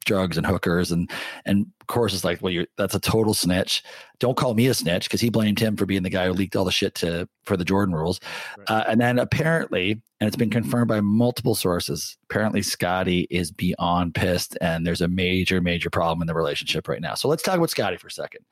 drugs 0.05 0.37
and 0.37 0.45
hookers 0.45 0.91
and 0.91 1.09
and 1.45 1.67
of 1.81 1.87
course 1.87 2.13
it's 2.13 2.23
like 2.23 2.41
well 2.41 2.51
you're 2.51 2.65
that's 2.77 2.95
a 2.95 2.99
total 2.99 3.33
snitch 3.33 3.83
don't 4.19 4.37
call 4.37 4.53
me 4.53 4.67
a 4.67 4.73
snitch 4.73 5.05
because 5.05 5.21
he 5.21 5.29
blamed 5.29 5.59
him 5.59 5.75
for 5.75 5.85
being 5.85 6.03
the 6.03 6.09
guy 6.09 6.25
who 6.25 6.33
leaked 6.33 6.55
all 6.55 6.65
the 6.65 6.71
shit 6.71 6.95
to 6.95 7.27
for 7.45 7.57
the 7.57 7.65
jordan 7.65 7.93
rules 7.93 8.19
right. 8.57 8.69
uh, 8.69 8.83
and 8.87 9.01
then 9.01 9.19
apparently 9.19 10.01
and 10.19 10.27
it's 10.27 10.37
been 10.37 10.49
confirmed 10.49 10.87
by 10.87 11.01
multiple 11.01 11.53
sources 11.53 12.17
apparently 12.29 12.61
scottie 12.61 13.27
is 13.29 13.51
beyond 13.51 14.15
pissed 14.15 14.57
and 14.61 14.87
there's 14.87 15.01
a 15.01 15.07
major 15.07 15.61
major 15.61 15.89
problem 15.89 16.21
in 16.21 16.27
the 16.27 16.33
relationship 16.33 16.87
right 16.87 17.01
now 17.01 17.13
so 17.13 17.27
let's 17.27 17.43
talk 17.43 17.57
about 17.57 17.69
scottie 17.69 17.97
for 17.97 18.07
a 18.07 18.11
second 18.11 18.43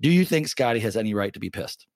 do 0.00 0.10
you 0.10 0.24
think 0.24 0.48
scottie 0.48 0.80
has 0.80 0.96
any 0.96 1.14
right 1.14 1.32
to 1.32 1.40
be 1.40 1.50
pissed? 1.50 1.86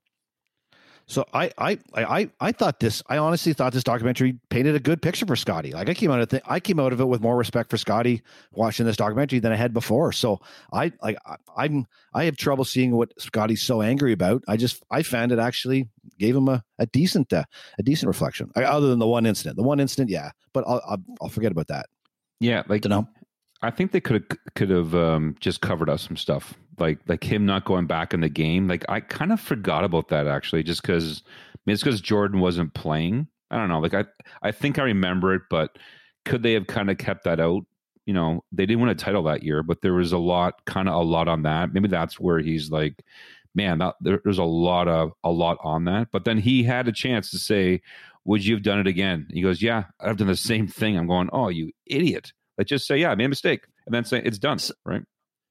So 1.11 1.27
I, 1.35 1.51
I, 1.59 1.77
I, 1.93 2.31
I 2.39 2.53
thought 2.53 2.79
this. 2.79 3.03
I 3.09 3.19
honestly 3.19 3.53
thought 3.53 3.73
this 3.73 3.83
documentary 3.83 4.39
painted 4.49 4.77
a 4.77 4.79
good 4.79 5.03
picture 5.03 5.27
for 5.27 5.35
Scottie. 5.35 5.73
Like 5.73 5.89
I 5.89 5.95
came 5.95 6.09
out 6.13 6.21
of 6.21 6.33
it, 6.33 6.41
I 6.47 6.61
came 6.61 6.79
out 6.79 6.93
of 6.93 7.01
it 7.01 7.09
with 7.09 7.21
more 7.21 7.37
respect 7.37 7.69
for 7.69 7.77
Scottie 7.77 8.23
watching 8.53 8.87
this 8.87 8.97
documentary 8.97 9.41
than 9.41 9.51
I 9.51 9.57
had 9.57 9.75
before. 9.75 10.13
So 10.13 10.41
I, 10.73 10.93
like, 11.03 11.19
I'm, 11.57 11.87
I 12.15 12.27
have 12.27 12.37
trouble 12.37 12.65
seeing 12.65 12.93
what 12.93 13.13
Scottie's 13.21 13.61
so 13.61 13.83
angry 13.83 14.13
about. 14.13 14.45
I 14.47 14.57
just, 14.57 14.85
I 14.89 15.03
found 15.03 15.33
it 15.33 15.41
actually 15.41 15.89
gave 16.17 16.37
him 16.37 16.49
a, 16.49 16.63
a 16.79 16.87
decent, 16.87 17.33
uh, 17.33 17.43
a 17.77 17.83
decent 17.83 18.07
reflection. 18.07 18.53
I, 18.55 18.63
other 18.63 18.87
than 18.87 19.01
the 19.01 19.09
one 19.09 19.27
incident, 19.27 19.57
the 19.57 19.65
one 19.65 19.81
incident, 19.81 20.11
yeah. 20.11 20.31
But 20.53 20.63
I'll, 20.69 20.81
I'll, 20.89 21.03
I'll 21.23 21.29
forget 21.29 21.51
about 21.51 21.67
that. 21.67 21.87
Yeah, 22.39 22.63
like 22.69 22.83
to 22.83 22.89
know. 22.89 23.09
I 23.63 23.71
think 23.71 23.93
they 23.93 24.01
could 24.01 24.23
have 24.23 24.39
could 24.55 24.71
have 24.71 24.95
um, 24.95 25.37
just 25.41 25.61
covered 25.61 25.91
up 25.91 26.01
some 26.01 26.17
stuff, 26.17 26.55
like 26.79 26.99
like 27.07 27.25
him 27.25 27.45
not 27.45 27.65
going 27.65 27.87
back 27.87 28.15
in 28.15 28.21
the 28.21 28.29
game. 28.29 28.69
Like 28.69 28.85
I 28.89 29.01
kind 29.01 29.33
of 29.33 29.41
forgot 29.41 29.85
about 29.85 30.09
that 30.09 30.27
actually, 30.27 30.63
just 30.63 30.83
because 30.83 31.23
I 31.27 31.59
mean, 31.67 31.75
it's 31.75 31.83
because 31.83 32.01
Jordan 32.01 32.41
wasn't 32.41 32.75
playing. 32.75 33.29
I 33.51 33.57
don't 33.57 33.69
know. 33.69 33.81
Like 33.81 33.95
I 33.95 34.05
I 34.43 34.51
think 34.53 34.79
I 34.79 34.83
remember 34.85 35.35
it, 35.35 35.43
but 35.51 35.77
could 36.25 36.43
they 36.43 36.55
have 36.55 36.67
kind 36.67 36.91
of 36.91 36.99
kept 36.99 37.25
that 37.25 37.41
out? 37.41 37.65
You 38.07 38.15
know, 38.15 38.45
they 38.51 38.67
didn't 38.67 38.81
win 38.81 38.91
a 38.91 38.95
title 38.95 39.23
that 39.25 39.43
year, 39.43 39.63
but 39.63 39.83
there 39.83 39.95
was 39.95 40.13
a 40.13 40.19
lot, 40.19 40.65
kind 40.65 40.89
of 40.89 40.95
a 40.95 41.05
lot 41.05 41.29
on 41.29 41.43
that. 41.43 41.73
Maybe 41.73 41.89
that's 41.89 42.19
where 42.19 42.39
he's 42.41 42.71
like, 42.71 43.05
man, 43.55 43.79
that, 43.79 43.95
there, 44.01 44.21
there's 44.25 44.39
a 44.39 44.45
lot 44.45 44.89
of 44.89 45.13
a 45.23 45.31
lot 45.31 45.59
on 45.63 45.85
that. 45.85 46.09
But 46.11 46.25
then 46.25 46.39
he 46.39 46.63
had 46.63 46.89
a 46.89 46.93
chance 46.93 47.31
to 47.31 47.39
say, 47.39 47.83
"Would 48.25 48.45
you 48.45 48.55
have 48.55 48.63
done 48.63 48.81
it 48.81 48.87
again?" 48.87 49.29
He 49.31 49.43
goes, 49.43 49.61
"Yeah, 49.63 49.85
I've 50.01 50.17
done 50.17 50.29
the 50.29 50.37
same 50.37 50.67
thing." 50.67 50.97
I'm 50.97 51.07
going, 51.07 51.29
"Oh, 51.33 51.49
you 51.49 51.73
idiot!" 51.87 52.33
Like 52.61 52.67
just 52.67 52.87
say, 52.87 52.99
yeah, 52.99 53.11
I 53.11 53.15
made 53.15 53.25
a 53.25 53.31
mistake, 53.31 53.65
and 53.87 53.95
then 53.95 54.05
say 54.05 54.21
it's 54.23 54.39
done, 54.39 54.59
right? 54.85 55.01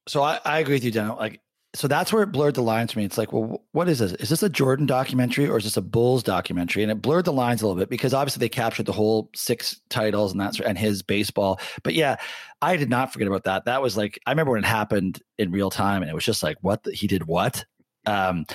So 0.06 0.22
I, 0.22 0.38
I 0.44 0.60
agree 0.60 0.76
with 0.76 0.84
you, 0.84 0.92
Dan. 0.92 1.16
Like, 1.16 1.40
so 1.74 1.88
that's 1.88 2.12
where 2.12 2.22
it 2.22 2.30
blurred 2.30 2.54
the 2.54 2.62
lines 2.62 2.92
for 2.92 3.00
me. 3.00 3.04
It's 3.04 3.18
like, 3.18 3.32
well, 3.32 3.64
what 3.72 3.88
is 3.88 3.98
this? 3.98 4.12
Is 4.12 4.28
this 4.28 4.44
a 4.44 4.48
Jordan 4.48 4.86
documentary 4.86 5.48
or 5.48 5.58
is 5.58 5.64
this 5.64 5.76
a 5.76 5.82
Bulls 5.82 6.22
documentary? 6.22 6.84
And 6.84 6.92
it 6.92 7.02
blurred 7.02 7.24
the 7.24 7.32
lines 7.32 7.62
a 7.62 7.66
little 7.66 7.80
bit 7.80 7.90
because 7.90 8.14
obviously 8.14 8.38
they 8.38 8.48
captured 8.48 8.86
the 8.86 8.92
whole 8.92 9.28
six 9.34 9.80
titles 9.88 10.30
and 10.30 10.40
that's 10.40 10.60
and 10.60 10.78
his 10.78 11.02
baseball. 11.02 11.58
But 11.82 11.94
yeah, 11.94 12.14
I 12.62 12.76
did 12.76 12.90
not 12.90 13.12
forget 13.12 13.26
about 13.26 13.42
that. 13.42 13.64
That 13.64 13.82
was 13.82 13.96
like 13.96 14.20
I 14.24 14.30
remember 14.30 14.52
when 14.52 14.62
it 14.62 14.68
happened 14.68 15.20
in 15.36 15.50
real 15.50 15.70
time, 15.70 16.02
and 16.02 16.10
it 16.10 16.14
was 16.14 16.24
just 16.24 16.44
like, 16.44 16.58
what 16.60 16.84
the, 16.84 16.92
he 16.92 17.08
did 17.08 17.26
what? 17.26 17.64
Um, 18.06 18.46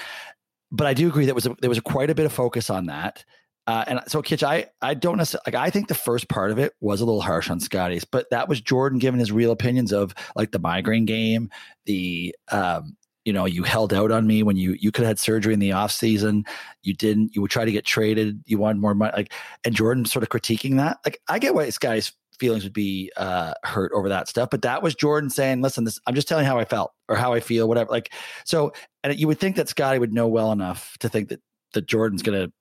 but 0.71 0.87
I 0.87 0.93
do 0.93 1.09
agree 1.09 1.25
that 1.25 1.35
was 1.35 1.45
a, 1.45 1.57
there 1.59 1.69
was 1.69 1.79
a, 1.79 1.81
quite 1.81 2.09
a 2.09 2.15
bit 2.15 2.25
of 2.25 2.31
focus 2.31 2.69
on 2.69 2.85
that. 2.85 3.25
Uh, 3.67 3.83
and 3.87 3.99
so, 4.07 4.21
Kitch, 4.21 4.43
I, 4.43 4.67
I 4.81 4.93
don't 4.93 5.17
necessarily 5.17 5.43
like. 5.47 5.55
I 5.55 5.69
think 5.69 5.87
the 5.87 5.95
first 5.95 6.29
part 6.29 6.51
of 6.51 6.59
it 6.59 6.73
was 6.81 7.01
a 7.01 7.05
little 7.05 7.21
harsh 7.21 7.49
on 7.49 7.59
Scottie's, 7.59 8.05
but 8.05 8.29
that 8.29 8.47
was 8.47 8.61
Jordan 8.61 8.99
giving 8.99 9.19
his 9.19 9.31
real 9.31 9.51
opinions 9.51 9.91
of 9.91 10.13
like 10.35 10.51
the 10.51 10.59
migraine 10.59 11.05
game, 11.05 11.49
the 11.85 12.35
um, 12.51 12.95
you 13.25 13.33
know, 13.33 13.45
you 13.45 13.63
held 13.63 13.91
out 13.91 14.11
on 14.11 14.27
me 14.27 14.43
when 14.43 14.55
you 14.55 14.75
you 14.79 14.91
could 14.91 15.03
have 15.03 15.09
had 15.09 15.19
surgery 15.19 15.53
in 15.53 15.59
the 15.59 15.71
off 15.71 15.91
season. 15.91 16.45
You 16.83 16.93
didn't. 16.93 17.35
You 17.35 17.41
would 17.41 17.51
try 17.51 17.65
to 17.65 17.71
get 17.71 17.85
traded. 17.85 18.41
You 18.45 18.59
wanted 18.59 18.79
more 18.79 18.93
money. 18.93 19.13
Like, 19.15 19.33
and 19.63 19.75
Jordan 19.75 20.05
sort 20.05 20.21
of 20.21 20.29
critiquing 20.29 20.77
that. 20.77 20.99
Like, 21.03 21.19
I 21.27 21.39
get 21.39 21.55
why 21.55 21.65
this 21.65 21.79
guy's 21.79 22.13
feelings 22.39 22.63
would 22.63 22.73
be 22.73 23.11
uh, 23.17 23.53
hurt 23.63 23.91
over 23.93 24.09
that 24.09 24.27
stuff, 24.27 24.49
but 24.51 24.61
that 24.61 24.83
was 24.83 24.93
Jordan 24.93 25.31
saying, 25.31 25.61
"Listen, 25.61 25.85
this. 25.85 25.99
I'm 26.05 26.13
just 26.13 26.27
telling 26.27 26.45
how 26.45 26.59
I 26.59 26.65
felt 26.65 26.91
or 27.09 27.15
how 27.15 27.33
I 27.33 27.39
feel, 27.39 27.67
whatever." 27.67 27.89
Like, 27.89 28.13
so, 28.45 28.73
and 29.03 29.17
you 29.19 29.27
would 29.27 29.39
think 29.39 29.55
that 29.55 29.69
Scottie 29.69 29.99
would 29.99 30.13
know 30.13 30.27
well 30.27 30.51
enough 30.51 30.95
to 30.99 31.09
think 31.09 31.29
that 31.29 31.41
that 31.73 31.87
Jordan's 31.87 32.21
gonna 32.21 32.51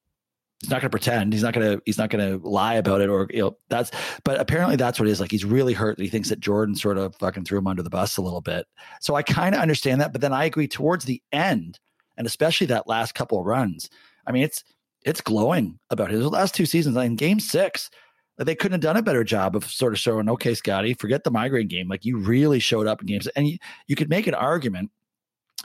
he's 0.64 0.70
not 0.70 0.80
going 0.80 0.90
to 0.90 0.90
pretend. 0.90 1.32
He's 1.32 1.42
not 1.42 1.54
going 1.54 1.76
to 1.76 1.82
he's 1.84 1.98
not 1.98 2.10
going 2.10 2.40
to 2.40 2.46
lie 2.46 2.74
about 2.74 3.00
it 3.00 3.08
or 3.08 3.26
you 3.30 3.40
know 3.40 3.56
that's 3.68 3.90
but 4.24 4.40
apparently 4.40 4.76
that's 4.76 4.98
what 4.98 5.08
it 5.08 5.12
is. 5.12 5.20
Like 5.20 5.30
he's 5.30 5.44
really 5.44 5.74
hurt. 5.74 6.00
He 6.00 6.08
thinks 6.08 6.30
that 6.30 6.40
Jordan 6.40 6.74
sort 6.74 6.98
of 6.98 7.14
fucking 7.16 7.44
threw 7.44 7.58
him 7.58 7.66
under 7.66 7.82
the 7.82 7.90
bus 7.90 8.16
a 8.16 8.22
little 8.22 8.40
bit. 8.40 8.66
So 9.00 9.14
I 9.14 9.22
kind 9.22 9.54
of 9.54 9.60
understand 9.60 10.00
that, 10.00 10.12
but 10.12 10.20
then 10.20 10.32
I 10.32 10.44
agree 10.44 10.68
towards 10.68 11.04
the 11.04 11.22
end 11.32 11.78
and 12.16 12.26
especially 12.26 12.66
that 12.68 12.88
last 12.88 13.14
couple 13.14 13.42
runs. 13.44 13.88
I 14.26 14.32
mean, 14.32 14.42
it's 14.42 14.64
it's 15.04 15.20
glowing 15.20 15.78
about 15.90 16.10
his 16.10 16.24
last 16.26 16.54
two 16.54 16.66
seasons. 16.66 16.96
In 16.96 17.16
game 17.16 17.40
six, 17.40 17.90
they 18.38 18.54
couldn't 18.54 18.72
have 18.72 18.80
done 18.80 18.96
a 18.96 19.02
better 19.02 19.22
job 19.22 19.54
of 19.54 19.66
sort 19.66 19.92
of 19.92 19.98
showing, 19.98 20.30
okay, 20.30 20.54
Scottie, 20.54 20.94
forget 20.94 21.24
the 21.24 21.30
migraine 21.30 21.68
game. 21.68 21.88
Like 21.88 22.04
you 22.04 22.16
really 22.18 22.58
showed 22.58 22.86
up 22.86 23.00
in 23.00 23.06
games, 23.06 23.26
and 23.28 23.46
you, 23.46 23.58
you 23.86 23.96
could 23.96 24.08
make 24.08 24.26
an 24.26 24.34
argument 24.34 24.90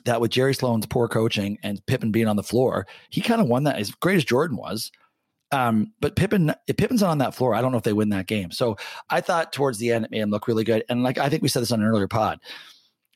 that 0.06 0.22
with 0.22 0.32
Jerry 0.32 0.54
Sloan's 0.54 0.86
poor 0.86 1.08
coaching 1.08 1.58
and 1.64 1.86
Pippen 1.86 2.12
being 2.12 2.28
on 2.28 2.36
the 2.36 2.44
floor, 2.44 2.88
he 3.10 3.22
kind 3.22 3.42
of 3.42 3.48
won 3.48 3.64
that 3.64 3.78
as 3.78 3.92
great 3.92 4.18
as 4.18 4.26
Jordan 4.26 4.58
was. 4.58 4.92
Um, 5.52 5.94
but 6.00 6.16
Pippen, 6.16 6.54
if 6.68 6.78
Pippen's 6.78 7.04
on 7.04 7.18
that 7.20 7.34
floor, 7.34 7.56
I 7.56 7.62
don't 7.62 7.72
know 7.72 7.78
if 7.78 7.84
they 7.84 7.94
win 7.94 8.10
that 8.10 8.28
game. 8.28 8.52
So 8.52 8.78
I 9.10 9.22
thought 9.22 9.52
towards 9.52 9.80
the 9.80 9.92
end 9.92 10.06
it 10.06 10.12
made 10.12 10.22
him 10.22 10.30
look 10.30 10.48
really 10.48 10.64
good. 10.64 10.84
And 10.90 11.04
like 11.04 11.18
I 11.18 11.30
think 11.30 11.42
we 11.42 11.50
said 11.50 11.62
this 11.62 11.72
on 11.72 11.82
an 11.82 11.88
earlier 11.88 12.08
pod, 12.08 12.40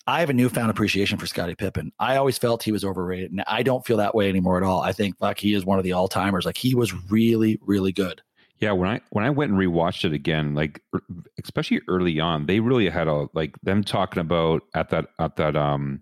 I 0.07 0.19
have 0.19 0.29
a 0.29 0.33
newfound 0.33 0.69
appreciation 0.69 1.17
for 1.17 1.27
Scottie 1.27 1.55
Pippen. 1.55 1.91
I 1.99 2.17
always 2.17 2.37
felt 2.37 2.63
he 2.63 2.71
was 2.71 2.83
overrated, 2.83 3.31
and 3.31 3.43
I 3.47 3.63
don't 3.63 3.85
feel 3.85 3.97
that 3.97 4.15
way 4.15 4.27
anymore 4.27 4.57
at 4.57 4.63
all. 4.63 4.81
I 4.81 4.91
think 4.91 5.15
like 5.19 5.39
he 5.39 5.53
is 5.53 5.65
one 5.65 5.77
of 5.77 5.83
the 5.83 5.93
all 5.93 6.07
timers. 6.07 6.45
Like 6.45 6.57
he 6.57 6.75
was 6.75 6.93
really, 7.09 7.57
really 7.61 7.93
good. 7.93 8.21
Yeah, 8.59 8.73
when 8.73 8.89
I 8.89 9.01
when 9.11 9.23
I 9.23 9.29
went 9.29 9.51
and 9.51 9.59
rewatched 9.59 10.03
it 10.05 10.13
again, 10.13 10.55
like 10.55 10.81
er, 10.93 11.01
especially 11.41 11.81
early 11.87 12.19
on, 12.19 12.45
they 12.47 12.59
really 12.59 12.89
had 12.89 13.07
a 13.07 13.27
like 13.33 13.55
them 13.61 13.83
talking 13.83 14.19
about 14.19 14.63
at 14.73 14.89
that 14.89 15.07
at 15.19 15.37
that 15.37 15.55
um 15.55 16.01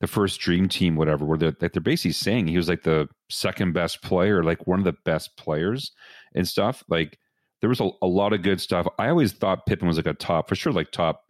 the 0.00 0.06
first 0.06 0.40
dream 0.40 0.68
team, 0.68 0.96
whatever, 0.96 1.24
where 1.24 1.38
they're, 1.38 1.56
they're 1.58 1.80
basically 1.80 2.12
saying 2.12 2.46
he 2.46 2.56
was 2.56 2.68
like 2.68 2.82
the 2.82 3.08
second 3.30 3.72
best 3.72 4.02
player, 4.02 4.42
like 4.42 4.66
one 4.66 4.78
of 4.78 4.84
the 4.84 4.96
best 5.04 5.36
players 5.36 5.92
and 6.34 6.46
stuff. 6.46 6.82
Like 6.88 7.18
there 7.60 7.68
was 7.68 7.80
a, 7.80 7.90
a 8.02 8.06
lot 8.06 8.32
of 8.32 8.42
good 8.42 8.60
stuff. 8.60 8.86
I 8.98 9.08
always 9.08 9.32
thought 9.32 9.66
Pippen 9.66 9.88
was 9.88 9.96
like 9.96 10.06
a 10.06 10.14
top, 10.14 10.48
for 10.48 10.54
sure, 10.54 10.72
like 10.72 10.90
top, 10.90 11.22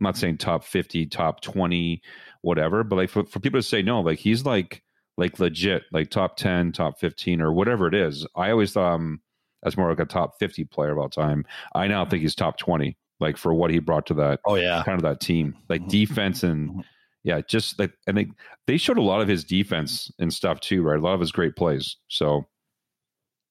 I'm 0.00 0.04
not 0.04 0.16
saying 0.16 0.38
top 0.38 0.64
50, 0.64 1.06
top 1.06 1.40
20, 1.40 2.02
whatever, 2.42 2.84
but 2.84 2.96
like 2.96 3.10
for, 3.10 3.24
for 3.24 3.40
people 3.40 3.58
to 3.58 3.66
say 3.66 3.82
no, 3.82 4.00
like 4.00 4.18
he's 4.18 4.44
like, 4.44 4.82
like 5.16 5.40
legit, 5.40 5.82
like 5.92 6.10
top 6.10 6.36
10, 6.36 6.72
top 6.72 7.00
15, 7.00 7.40
or 7.40 7.52
whatever 7.52 7.88
it 7.88 7.94
is. 7.94 8.26
I 8.36 8.50
always 8.50 8.72
thought 8.72 8.94
um, 8.94 9.20
as 9.64 9.76
more 9.76 9.90
like 9.90 9.98
a 9.98 10.04
top 10.04 10.38
50 10.38 10.64
player 10.64 10.92
of 10.92 10.98
all 10.98 11.08
time. 11.08 11.44
I 11.74 11.88
now 11.88 12.04
think 12.04 12.22
he's 12.22 12.36
top 12.36 12.56
20, 12.56 12.96
like 13.18 13.36
for 13.36 13.52
what 13.52 13.72
he 13.72 13.80
brought 13.80 14.06
to 14.06 14.14
that. 14.14 14.40
Oh, 14.44 14.54
yeah. 14.54 14.82
Kind 14.84 14.96
of 14.96 15.02
that 15.02 15.20
team, 15.20 15.56
like 15.68 15.80
mm-hmm. 15.80 15.90
defense 15.90 16.42
and 16.42 16.70
mm-hmm 16.70 16.80
yeah, 17.24 17.40
just 17.40 17.78
like 17.78 17.92
and 18.06 18.16
they 18.16 18.28
they 18.66 18.76
showed 18.76 18.98
a 18.98 19.02
lot 19.02 19.20
of 19.20 19.28
his 19.28 19.44
defense 19.44 20.10
and 20.18 20.32
stuff 20.32 20.60
too, 20.60 20.82
right? 20.82 20.98
A 20.98 21.02
lot 21.02 21.14
of 21.14 21.20
his 21.20 21.32
great 21.32 21.56
plays. 21.56 21.96
So 22.08 22.46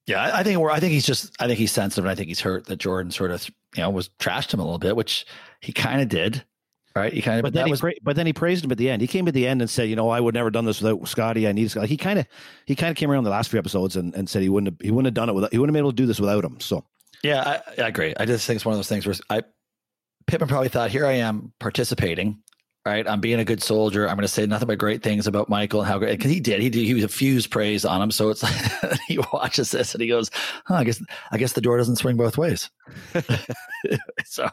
yeah, 0.08 0.32
I 0.34 0.42
think 0.42 0.58
we're. 0.60 0.72
I 0.72 0.80
think 0.80 0.94
he's 0.94 1.06
just. 1.06 1.36
I 1.42 1.48
think 1.48 1.60
he's 1.60 1.72
sensitive, 1.74 2.06
and 2.06 2.12
I 2.12 2.16
think 2.16 2.30
he's 2.30 2.40
hurt 2.40 2.66
that 2.68 2.78
Jordan 2.78 3.12
sort 3.12 3.32
of, 3.32 3.46
you 3.76 3.84
know, 3.84 3.90
was 3.90 4.10
trashed 4.20 4.54
him 4.54 4.62
a 4.62 4.64
little 4.64 4.80
bit, 4.80 4.96
which 4.96 5.26
he 5.60 5.74
kind 5.74 6.02
of 6.02 6.08
did, 6.08 6.46
right? 6.96 7.12
He 7.12 7.22
kind 7.22 7.40
of. 7.40 7.44
But 7.44 7.52
then 7.52 7.66
he, 7.66 7.72
was, 7.72 7.82
pra- 7.82 7.92
but 8.02 8.16
then 8.16 8.26
he 8.26 8.32
praised 8.32 8.64
him 8.64 8.72
at 8.72 8.78
the 8.78 8.90
end. 8.90 9.02
He 9.02 9.08
came 9.08 9.28
at 9.28 9.34
the 9.34 9.46
end 9.46 9.62
and 9.62 9.70
said, 9.70 9.90
"You 9.90 9.98
know, 9.98 10.08
I 10.08 10.22
would 10.22 10.34
never 10.34 10.50
done 10.50 10.64
this 10.64 10.82
without 10.82 11.06
Scottie. 11.10 11.46
I 11.46 11.52
need 11.52 11.70
Scottie." 11.70 11.88
He 11.88 11.98
kind 11.98 12.20
of, 12.20 12.26
he 12.66 12.74
kind 12.74 12.90
of 12.90 12.96
came 12.96 13.12
around 13.12 13.26
the 13.26 13.30
last 13.32 13.50
few 13.50 13.60
episodes 13.60 13.98
and, 13.98 14.16
and 14.16 14.30
said 14.30 14.44
he 14.44 14.50
wouldn't 14.50 14.72
have, 14.72 14.82
he 14.82 14.92
wouldn't 14.92 15.08
have 15.08 15.14
done 15.14 15.28
it 15.28 15.34
without, 15.34 15.52
he 15.52 15.58
wouldn't 15.58 15.76
have 15.76 15.80
been 15.80 15.86
able 15.86 15.92
to 15.92 15.96
do 15.98 16.06
this 16.06 16.22
without 16.22 16.46
him. 16.46 16.58
So 16.62 16.86
yeah, 17.22 17.62
I, 17.78 17.82
I 17.82 17.88
agree. 17.90 18.14
I 18.18 18.26
just 18.26 18.48
think 18.48 18.56
it's 18.56 18.66
one 18.66 18.74
of 18.74 18.78
those 18.78 18.88
things 18.88 19.06
where 19.06 19.16
I 19.30 19.44
Pippen 20.26 20.48
probably 20.48 20.70
thought, 20.70 20.90
"Here 20.90 21.06
I 21.06 21.14
am 21.14 21.52
participating." 21.60 22.42
Right? 22.88 23.08
I'm 23.08 23.20
being 23.20 23.40
a 23.40 23.46
good 23.46 23.62
soldier. 23.62 24.08
I'm 24.08 24.16
going 24.16 24.24
to 24.24 24.28
say 24.28 24.46
nothing 24.46 24.68
but 24.68 24.78
great 24.78 25.04
things 25.04 25.28
about 25.28 25.50
Michael 25.50 25.82
and 25.82 25.90
how 25.90 26.00
great 26.00 26.18
because 26.18 26.32
he 26.32 26.40
did. 26.40 26.62
He 26.62 26.70
did. 26.70 26.86
He 26.86 27.02
effused 27.04 27.52
praise 27.52 27.84
on 27.84 28.02
him. 28.02 28.12
So 28.12 28.30
it's 28.30 28.44
like 28.44 29.00
he 29.08 29.20
watches 29.34 29.72
this 29.72 29.94
and 29.94 30.02
he 30.02 30.08
goes, 30.08 30.32
huh, 30.66 30.76
"I 30.76 30.84
guess 30.84 31.02
I 31.32 31.38
guess 31.38 31.54
the 31.54 31.62
door 31.62 31.78
doesn't 31.78 31.98
swing 31.98 32.18
both 32.18 32.38
ways." 32.38 32.70
so 34.26 34.50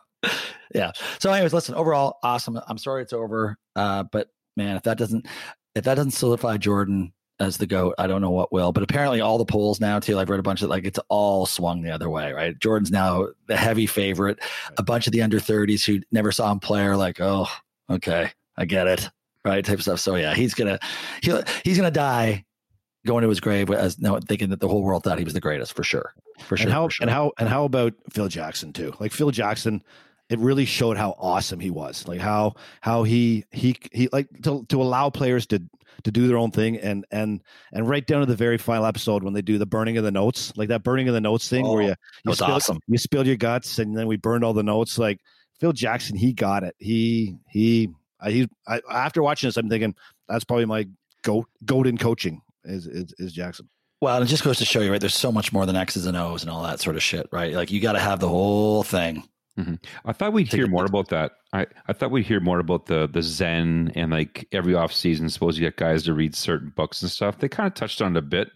yeah. 0.74 0.92
So, 1.20 1.32
anyways, 1.32 1.52
listen. 1.52 1.74
Overall, 1.74 2.18
awesome. 2.22 2.60
I'm 2.66 2.78
sorry 2.78 3.02
it's 3.02 3.12
over, 3.12 3.56
uh, 3.76 4.04
but 4.04 4.28
man, 4.56 4.76
if 4.76 4.82
that 4.82 4.98
doesn't 4.98 5.26
if 5.74 5.84
that 5.84 5.94
doesn't 5.94 6.12
solidify 6.12 6.56
Jordan 6.56 7.12
as 7.40 7.56
the 7.56 7.66
goat, 7.66 7.94
I 7.98 8.06
don't 8.06 8.20
know 8.20 8.30
what 8.30 8.52
will. 8.52 8.72
But 8.72 8.82
apparently, 8.82 9.20
all 9.20 9.38
the 9.38 9.44
polls 9.44 9.80
now 9.80 10.00
too. 10.00 10.18
I've 10.18 10.30
read 10.30 10.40
a 10.40 10.44
bunch 10.44 10.62
of 10.62 10.70
like 10.70 10.84
it's 10.84 11.00
all 11.08 11.46
swung 11.46 11.82
the 11.82 11.92
other 11.92 12.10
way. 12.10 12.32
Right? 12.32 12.58
Jordan's 12.58 12.90
now 12.90 13.28
the 13.46 13.56
heavy 13.56 13.86
favorite. 13.86 14.40
A 14.76 14.82
bunch 14.82 15.06
of 15.06 15.12
the 15.12 15.22
under 15.22 15.38
30s 15.38 15.84
who 15.84 16.00
never 16.10 16.32
saw 16.32 16.50
him 16.50 16.58
play 16.58 16.84
are 16.84 16.96
like, 16.96 17.20
oh 17.20 17.46
okay, 17.90 18.30
I 18.56 18.64
get 18.64 18.86
it, 18.86 19.08
right? 19.44 19.64
Type 19.64 19.78
of 19.78 19.82
stuff. 19.82 20.00
So 20.00 20.16
yeah, 20.16 20.34
he's 20.34 20.54
gonna 20.54 20.78
he 21.22 21.32
he's 21.64 21.76
gonna 21.76 21.90
die 21.90 22.44
going 23.06 23.22
to 23.22 23.28
his 23.28 23.40
grave 23.40 23.70
as 23.70 23.98
no 23.98 24.18
thinking 24.18 24.50
that 24.50 24.60
the 24.60 24.68
whole 24.68 24.82
world 24.82 25.04
thought 25.04 25.18
he 25.18 25.24
was 25.24 25.34
the 25.34 25.40
greatest 25.40 25.74
for 25.74 25.84
sure, 25.84 26.14
for 26.40 26.56
sure. 26.56 26.66
And 26.66 26.72
how 26.72 26.88
sure. 26.88 27.04
and 27.04 27.10
how 27.10 27.32
and 27.38 27.48
how 27.48 27.64
about 27.64 27.94
Phil 28.10 28.28
Jackson 28.28 28.72
too? 28.72 28.94
Like 28.98 29.12
Phil 29.12 29.30
Jackson, 29.30 29.82
it 30.30 30.38
really 30.38 30.64
showed 30.64 30.96
how 30.96 31.14
awesome 31.18 31.60
he 31.60 31.70
was. 31.70 32.06
Like 32.08 32.20
how 32.20 32.54
how 32.80 33.02
he 33.02 33.44
he 33.50 33.76
he 33.92 34.08
like 34.12 34.28
to 34.42 34.64
to 34.68 34.82
allow 34.82 35.10
players 35.10 35.46
to 35.48 35.62
to 36.02 36.10
do 36.10 36.26
their 36.26 36.38
own 36.38 36.50
thing 36.50 36.76
and 36.78 37.04
and 37.10 37.42
and 37.72 37.88
right 37.88 38.06
down 38.06 38.20
to 38.20 38.26
the 38.26 38.36
very 38.36 38.58
final 38.58 38.84
episode 38.84 39.22
when 39.22 39.32
they 39.32 39.42
do 39.42 39.58
the 39.58 39.66
burning 39.66 39.96
of 39.96 40.04
the 40.04 40.10
notes, 40.10 40.52
like 40.56 40.68
that 40.68 40.82
burning 40.82 41.08
of 41.08 41.14
the 41.14 41.20
notes 41.20 41.48
thing 41.48 41.66
oh, 41.66 41.74
where 41.74 41.82
you 41.82 41.94
you 42.24 42.34
spilled, 42.34 42.50
awesome. 42.50 42.78
you 42.86 42.98
spilled 42.98 43.26
your 43.26 43.36
guts 43.36 43.78
and 43.78 43.96
then 43.96 44.06
we 44.06 44.16
burned 44.16 44.44
all 44.44 44.54
the 44.54 44.62
notes. 44.62 44.98
Like 44.98 45.20
Phil 45.60 45.72
Jackson, 45.72 46.16
he 46.16 46.32
got 46.32 46.62
it. 46.62 46.74
He 46.78 47.36
he 47.48 47.90
I, 48.20 48.30
he 48.30 48.48
I, 48.66 48.80
after 48.90 49.22
watching 49.22 49.48
this, 49.48 49.56
I'm 49.56 49.68
thinking 49.68 49.94
that's 50.28 50.44
probably 50.44 50.66
my 50.66 50.86
goat 51.22 51.48
goat 51.64 51.86
in 51.86 51.98
coaching 51.98 52.42
is 52.64 52.86
is, 52.86 53.14
is 53.18 53.32
Jackson. 53.32 53.68
Well, 54.00 54.22
it 54.22 54.26
just 54.26 54.44
goes 54.44 54.58
to 54.58 54.64
show 54.64 54.80
you, 54.80 54.90
right? 54.90 55.00
There's 55.00 55.14
so 55.14 55.32
much 55.32 55.52
more 55.52 55.64
than 55.64 55.76
X's 55.76 56.06
and 56.06 56.16
O's 56.16 56.42
and 56.42 56.50
all 56.50 56.62
that 56.64 56.80
sort 56.80 56.96
of 56.96 57.02
shit, 57.02 57.26
right? 57.32 57.54
Like 57.54 57.70
you 57.70 57.80
got 57.80 57.92
to 57.92 58.00
have 58.00 58.20
the 58.20 58.28
whole 58.28 58.82
thing. 58.82 59.22
Mm-hmm. 59.58 59.74
I 60.04 60.12
thought 60.12 60.32
we'd 60.32 60.52
hear 60.52 60.66
more 60.66 60.84
about 60.84 61.08
that. 61.08 61.32
I, 61.52 61.66
I 61.86 61.92
thought 61.92 62.10
we'd 62.10 62.26
hear 62.26 62.40
more 62.40 62.58
about 62.58 62.86
the 62.86 63.06
the 63.06 63.22
Zen 63.22 63.92
and 63.94 64.10
like 64.10 64.48
every 64.52 64.74
off 64.74 64.92
season. 64.92 65.30
Suppose 65.30 65.56
you 65.56 65.64
get 65.64 65.76
guys 65.76 66.02
to 66.04 66.14
read 66.14 66.34
certain 66.34 66.72
books 66.74 67.02
and 67.02 67.10
stuff. 67.10 67.38
They 67.38 67.48
kind 67.48 67.66
of 67.66 67.74
touched 67.74 68.02
on 68.02 68.16
it 68.16 68.18
a 68.18 68.22
bit. 68.22 68.50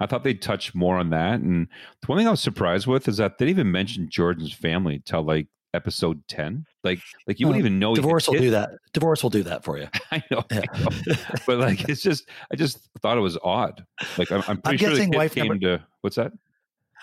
I 0.00 0.06
thought 0.06 0.24
they'd 0.24 0.40
touch 0.42 0.74
more 0.74 0.96
on 0.98 1.10
that. 1.10 1.40
And 1.40 1.68
the 2.00 2.06
one 2.06 2.18
thing 2.18 2.26
I 2.26 2.32
was 2.32 2.40
surprised 2.40 2.86
with 2.86 3.08
is 3.08 3.16
that 3.18 3.38
they 3.38 3.46
didn't 3.46 3.60
even 3.60 3.72
mention 3.72 4.08
Jordan's 4.08 4.52
family 4.52 4.96
until 4.96 5.22
like 5.22 5.48
episode 5.74 6.22
10 6.28 6.64
like 6.84 7.00
like 7.26 7.40
you 7.40 7.46
wouldn't 7.46 7.60
even 7.60 7.78
know 7.78 7.94
divorce 7.94 8.28
will 8.28 8.38
do 8.38 8.50
that 8.50 8.70
divorce 8.92 9.22
will 9.22 9.30
do 9.30 9.42
that 9.42 9.64
for 9.64 9.76
you 9.76 9.88
i 10.12 10.22
know, 10.30 10.42
yeah. 10.50 10.62
I 10.72 10.78
know. 10.78 11.16
but 11.46 11.58
like 11.58 11.88
it's 11.88 12.02
just 12.10 12.28
i 12.52 12.56
just 12.56 12.78
thought 13.00 13.18
it 13.18 13.22
was 13.22 13.36
odd 13.42 13.84
like 14.16 14.30
i'm, 14.30 14.42
I'm 14.46 14.60
pretty 14.60 14.84
I'm 14.86 14.90
sure 14.92 14.98
the 14.98 15.10
kid 15.10 15.16
wife 15.16 15.34
came 15.34 15.48
number, 15.48 15.78
to 15.78 15.84
what's 16.00 16.16
that 16.16 16.32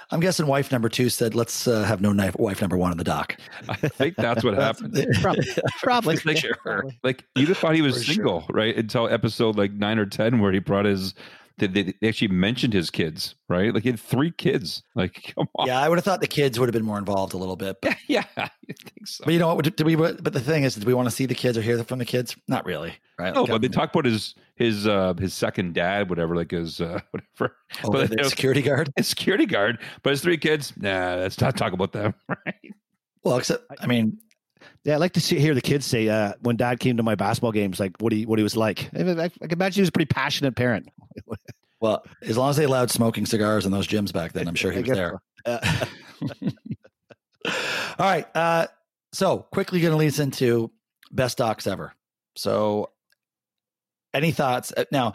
I'm 0.09 0.19
guessing 0.19 0.45
wife 0.45 0.71
number 0.71 0.89
two 0.89 1.09
said, 1.09 1.35
"Let's 1.35 1.67
uh, 1.67 1.83
have 1.83 2.01
no 2.01 2.11
knife, 2.11 2.35
wife 2.37 2.59
number 2.59 2.75
one 2.75 2.91
on 2.91 2.97
the 2.97 3.03
doc." 3.03 3.37
I 3.69 3.75
think 3.75 4.15
that's 4.15 4.43
what 4.43 4.55
happened. 4.55 4.93
probably, 5.21 5.45
probably, 5.81 6.17
like, 6.25 6.37
sure. 6.37 6.85
like 7.03 7.23
you 7.35 7.53
thought 7.53 7.75
he 7.75 7.81
was 7.81 7.97
For 7.99 8.13
single, 8.13 8.41
sure. 8.41 8.49
right? 8.51 8.75
Until 8.75 9.07
episode 9.07 9.57
like 9.57 9.71
nine 9.71 9.99
or 9.99 10.05
ten, 10.05 10.39
where 10.39 10.51
he 10.51 10.59
brought 10.59 10.85
his 10.85 11.13
they, 11.67 11.93
they 11.99 12.07
actually 12.07 12.29
mentioned 12.29 12.73
his 12.73 12.89
kids, 12.89 13.35
right? 13.49 13.73
Like 13.73 13.83
he 13.83 13.89
had 13.89 13.99
three 13.99 14.31
kids. 14.31 14.83
Like, 14.95 15.33
come 15.35 15.47
on. 15.55 15.67
Yeah, 15.67 15.79
I 15.79 15.89
would 15.89 15.97
have 15.97 16.05
thought 16.05 16.21
the 16.21 16.27
kids 16.27 16.59
would 16.59 16.67
have 16.67 16.73
been 16.73 16.85
more 16.85 16.97
involved 16.97 17.33
a 17.33 17.37
little 17.37 17.55
bit. 17.55 17.77
But, 17.81 17.97
yeah, 18.07 18.25
you 18.37 18.73
think 18.73 19.07
so. 19.07 19.23
But 19.25 19.33
you 19.33 19.39
know 19.39 19.53
what? 19.53 19.75
Do 19.75 19.85
we? 19.85 19.95
But 19.95 20.23
the 20.23 20.39
thing 20.39 20.63
is, 20.63 20.75
do 20.75 20.85
we 20.85 20.93
want 20.93 21.07
to 21.07 21.15
see 21.15 21.25
the 21.25 21.35
kids 21.35 21.57
or 21.57 21.61
hear 21.61 21.83
from 21.83 21.99
the 21.99 22.05
kids? 22.05 22.35
Not 22.47 22.65
really, 22.65 22.93
right? 23.17 23.33
No, 23.33 23.41
like, 23.41 23.51
but 23.51 23.61
they 23.61 23.67
talk 23.67 23.91
about 23.91 24.05
his 24.05 24.35
his 24.55 24.87
uh 24.87 25.13
his 25.15 25.33
second 25.33 25.73
dad, 25.73 26.09
whatever, 26.09 26.35
like 26.35 26.51
his 26.51 26.81
uh 26.81 26.99
whatever. 27.11 27.55
Oh, 27.83 27.91
but 27.91 28.09
the 28.09 28.23
security 28.29 28.61
guard. 28.61 28.91
His 28.95 29.07
security 29.07 29.45
guard, 29.45 29.79
but 30.03 30.11
his 30.11 30.21
three 30.21 30.37
kids. 30.37 30.73
Nah, 30.77 31.15
let's 31.15 31.39
not 31.39 31.57
talk 31.57 31.73
about 31.73 31.91
them, 31.91 32.13
right? 32.27 32.73
Well, 33.23 33.37
except 33.37 33.65
I 33.79 33.87
mean, 33.87 34.17
yeah, 34.83 34.95
I 34.95 34.97
like 34.97 35.13
to 35.13 35.21
see 35.21 35.39
hear 35.39 35.53
the 35.53 35.61
kids 35.61 35.85
say 35.85 36.09
uh, 36.09 36.33
when 36.41 36.55
Dad 36.55 36.79
came 36.79 36.97
to 36.97 37.03
my 37.03 37.15
basketball 37.15 37.51
games, 37.51 37.79
like 37.79 37.93
what 37.99 38.11
he 38.11 38.25
what 38.25 38.39
he 38.39 38.43
was 38.43 38.57
like. 38.57 38.89
I, 38.95 39.01
I, 39.01 39.23
I 39.25 39.29
can 39.29 39.51
imagine 39.51 39.75
he 39.75 39.81
was 39.81 39.89
a 39.89 39.93
pretty 39.93 40.11
passionate 40.11 40.55
parent. 40.55 40.89
Well, 41.81 42.05
as 42.21 42.37
long 42.37 42.51
as 42.51 42.57
they 42.57 42.65
allowed 42.65 42.91
smoking 42.91 43.25
cigars 43.25 43.65
in 43.65 43.71
those 43.71 43.87
gyms 43.87 44.13
back 44.13 44.33
then, 44.33 44.47
I'm 44.47 44.53
sure 44.53 44.71
he 44.71 44.81
was 44.81 44.89
there. 44.89 45.19
So. 45.47 45.51
Uh, 45.51 45.85
all 47.97 48.05
right. 48.05 48.27
Uh, 48.35 48.67
so 49.13 49.39
quickly 49.51 49.81
going 49.81 49.91
to 49.91 49.97
lead 49.97 50.09
us 50.09 50.19
into 50.19 50.71
best 51.11 51.39
docs 51.39 51.65
ever. 51.65 51.93
So, 52.35 52.91
any 54.13 54.31
thoughts? 54.31 54.71
Uh, 54.77 54.85
now, 54.91 55.13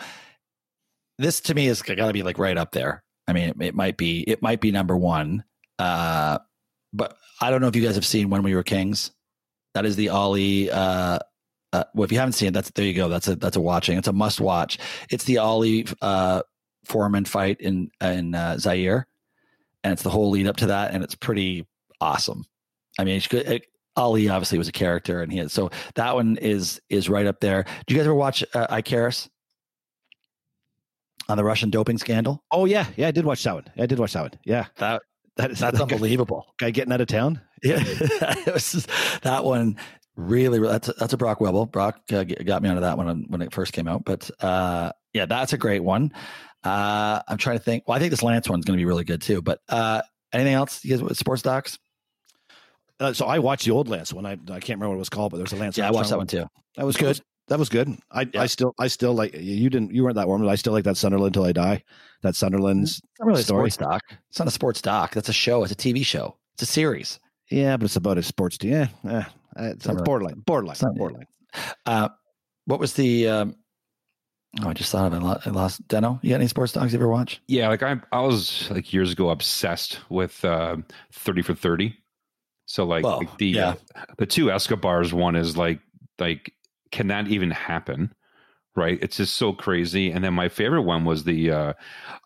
this 1.18 1.40
to 1.42 1.54
me 1.54 1.68
is 1.68 1.82
got 1.82 1.94
to 1.94 2.12
be 2.12 2.24
like 2.24 2.40
right 2.40 2.58
up 2.58 2.72
there. 2.72 3.04
I 3.28 3.32
mean, 3.32 3.50
it, 3.50 3.56
it 3.60 3.74
might 3.76 3.96
be 3.96 4.22
it 4.22 4.42
might 4.42 4.60
be 4.60 4.72
number 4.72 4.96
one. 4.96 5.44
Uh, 5.78 6.40
but 6.92 7.16
I 7.40 7.50
don't 7.50 7.60
know 7.60 7.68
if 7.68 7.76
you 7.76 7.82
guys 7.82 7.94
have 7.94 8.04
seen 8.04 8.28
When 8.28 8.42
We 8.42 8.56
Were 8.56 8.64
Kings. 8.64 9.12
That 9.76 9.84
is 9.84 9.94
the 9.94 10.08
Ali. 10.08 10.70
Uh, 10.70 11.18
uh, 11.70 11.84
well, 11.92 12.04
if 12.04 12.10
you 12.10 12.18
haven't 12.18 12.32
seen 12.32 12.48
it, 12.48 12.52
that's 12.52 12.70
there 12.70 12.86
you 12.86 12.94
go. 12.94 13.10
That's 13.10 13.28
a 13.28 13.36
that's 13.36 13.56
a 13.56 13.60
watching. 13.60 13.98
It's 13.98 14.08
a 14.08 14.12
must 14.14 14.40
watch. 14.40 14.78
It's 15.10 15.24
the 15.24 15.36
Ali 15.36 15.86
uh, 16.00 16.40
Foreman 16.86 17.26
fight 17.26 17.60
in 17.60 17.90
in 18.00 18.34
uh, 18.34 18.56
Zaire, 18.56 19.06
and 19.84 19.92
it's 19.92 20.02
the 20.02 20.08
whole 20.08 20.30
lead 20.30 20.46
up 20.46 20.56
to 20.56 20.68
that, 20.68 20.94
and 20.94 21.04
it's 21.04 21.14
pretty 21.14 21.66
awesome. 22.00 22.46
I 22.98 23.04
mean, 23.04 23.18
it's 23.18 23.26
good. 23.26 23.46
It, 23.46 23.66
Ali 23.96 24.30
obviously 24.30 24.56
was 24.56 24.68
a 24.68 24.72
character, 24.72 25.20
and 25.20 25.30
he 25.30 25.40
is 25.40 25.52
so 25.52 25.70
that 25.94 26.14
one 26.14 26.38
is 26.38 26.80
is 26.88 27.10
right 27.10 27.26
up 27.26 27.40
there. 27.40 27.66
Do 27.86 27.94
you 27.94 28.00
guys 28.00 28.06
ever 28.06 28.14
watch 28.14 28.42
uh, 28.54 28.68
Icarus 28.70 29.28
on 31.28 31.36
the 31.36 31.44
Russian 31.44 31.68
doping 31.68 31.98
scandal? 31.98 32.42
Oh 32.50 32.64
yeah, 32.64 32.86
yeah, 32.96 33.08
I 33.08 33.10
did 33.10 33.26
watch 33.26 33.44
that 33.44 33.54
one. 33.54 33.64
I 33.76 33.84
did 33.84 33.98
watch 33.98 34.14
that 34.14 34.22
one. 34.22 34.40
Yeah, 34.42 34.68
That 34.78 35.02
that 35.36 35.50
is 35.50 35.58
that's 35.58 35.78
that 35.78 35.88
guy- 35.88 35.94
unbelievable. 35.94 36.46
Guy 36.58 36.70
getting 36.70 36.92
out 36.92 37.00
of 37.00 37.06
town. 37.08 37.40
Yeah, 37.62 37.78
it 37.86 38.52
was 38.52 38.72
just- 38.72 38.90
that 39.22 39.44
one 39.44 39.76
really. 40.16 40.58
really- 40.58 40.72
That's 40.72 40.88
a, 40.88 40.92
that's 40.94 41.12
a 41.12 41.16
Brock 41.16 41.40
Webble. 41.40 41.66
Brock 41.70 42.00
uh, 42.12 42.24
got 42.24 42.62
me 42.62 42.68
onto 42.68 42.80
that 42.82 42.96
one 42.96 43.26
when 43.28 43.42
it 43.42 43.52
first 43.52 43.72
came 43.72 43.88
out. 43.88 44.04
But 44.04 44.30
uh, 44.40 44.92
yeah, 45.12 45.26
that's 45.26 45.52
a 45.52 45.58
great 45.58 45.82
one. 45.82 46.12
Uh, 46.64 47.20
I'm 47.28 47.38
trying 47.38 47.58
to 47.58 47.62
think. 47.62 47.84
Well, 47.86 47.96
I 47.96 48.00
think 48.00 48.10
this 48.10 48.22
Lance 48.22 48.48
one's 48.48 48.64
going 48.64 48.76
to 48.76 48.80
be 48.80 48.86
really 48.86 49.04
good 49.04 49.22
too. 49.22 49.40
But 49.42 49.60
uh, 49.68 50.02
anything 50.32 50.54
else? 50.54 50.84
You 50.84 50.90
guys 50.90 51.02
with 51.02 51.16
sports 51.18 51.42
docs? 51.42 51.78
Uh, 52.98 53.12
so 53.12 53.26
I 53.26 53.38
watched 53.40 53.66
the 53.66 53.72
old 53.72 53.88
Lance 53.88 54.12
one. 54.12 54.24
I 54.26 54.32
I 54.32 54.36
can't 54.60 54.68
remember 54.78 54.88
what 54.88 54.94
it 54.96 54.98
was 55.00 55.08
called, 55.10 55.30
but 55.32 55.36
there's 55.38 55.52
a 55.52 55.56
Lance. 55.56 55.76
Yeah, 55.76 55.88
I 55.88 55.90
watched 55.90 56.10
that 56.10 56.16
one 56.18 56.26
too. 56.26 56.46
That 56.76 56.86
was 56.86 56.96
Good. 56.96 57.20
Good. 57.48 57.52
That 57.54 57.58
was 57.58 57.68
good. 57.68 57.96
I, 58.10 58.28
Yeah. 58.32 58.42
I 58.42 58.46
still 58.46 58.74
I 58.78 58.88
still 58.88 59.14
like 59.14 59.34
you 59.34 59.70
didn't 59.70 59.92
you 59.94 60.02
weren't 60.04 60.16
that 60.16 60.26
warm, 60.28 60.42
but 60.42 60.48
I 60.48 60.54
still 60.56 60.72
like 60.72 60.84
that 60.84 60.96
Sunderland 60.96 61.36
until 61.36 61.48
I 61.48 61.52
die. 61.52 61.84
That 62.22 62.34
Sunderland's 62.34 62.98
It's 62.98 63.02
not 63.20 63.26
really 63.26 63.42
story. 63.42 63.68
a 63.68 63.70
sports 63.70 63.90
doc. 63.90 64.18
It's 64.30 64.38
not 64.38 64.48
a 64.48 64.52
sports 64.52 64.80
doc. 64.82 65.14
That's 65.14 65.28
a 65.28 65.32
show. 65.32 65.62
It's 65.62 65.72
a 65.72 65.76
TV 65.76 66.04
show. 66.04 66.36
It's 66.54 66.62
a 66.62 66.66
series. 66.66 67.20
yeah, 67.50 67.76
but 67.76 67.84
it's 67.84 67.96
about 67.96 68.18
a 68.18 68.22
sports 68.22 68.58
team. 68.58 68.72
Yeah, 68.72 68.88
eh, 69.06 69.24
it's 69.56 69.86
Not 69.86 69.94
really. 69.94 70.04
borderline, 70.04 70.40
borderline, 70.40 70.72
It's 70.72 70.82
not- 70.82 70.96
borderline. 70.96 71.26
Uh, 71.86 72.08
what 72.64 72.80
was 72.80 72.94
the? 72.94 73.28
Um, 73.28 73.56
oh, 74.62 74.68
I 74.68 74.72
just 74.72 74.90
thought 74.90 75.12
of 75.12 75.12
it. 75.12 75.24
I 75.24 75.28
lo- 75.28 75.40
I 75.46 75.50
lost. 75.50 75.86
Deno, 75.88 76.18
you 76.22 76.30
got 76.30 76.36
any 76.36 76.48
sports 76.48 76.72
docs 76.72 76.92
you 76.92 76.98
ever 76.98 77.08
watch? 77.08 77.40
Yeah, 77.46 77.68
like 77.68 77.82
I 77.82 77.96
I 78.12 78.20
was 78.20 78.68
like 78.70 78.92
years 78.92 79.12
ago 79.12 79.30
obsessed 79.30 80.00
with 80.10 80.44
uh, 80.44 80.78
thirty 81.12 81.42
for 81.42 81.54
thirty. 81.54 81.96
So 82.68 82.84
like, 82.84 83.04
Well, 83.04 83.18
like 83.18 83.38
the 83.38 83.46
yeah. 83.46 83.74
uh, 83.94 84.04
the 84.18 84.26
two 84.26 84.50
Escobars 84.50 85.14
one 85.14 85.36
is 85.36 85.56
like 85.56 85.78
like 86.18 86.52
can 86.96 87.08
that 87.08 87.28
even 87.28 87.50
happen? 87.50 88.14
Right? 88.74 88.98
It's 89.02 89.18
just 89.18 89.36
so 89.36 89.52
crazy. 89.52 90.10
And 90.10 90.24
then 90.24 90.32
my 90.32 90.48
favorite 90.48 90.82
one 90.82 91.04
was 91.04 91.24
the 91.24 91.50
uh, 91.50 91.72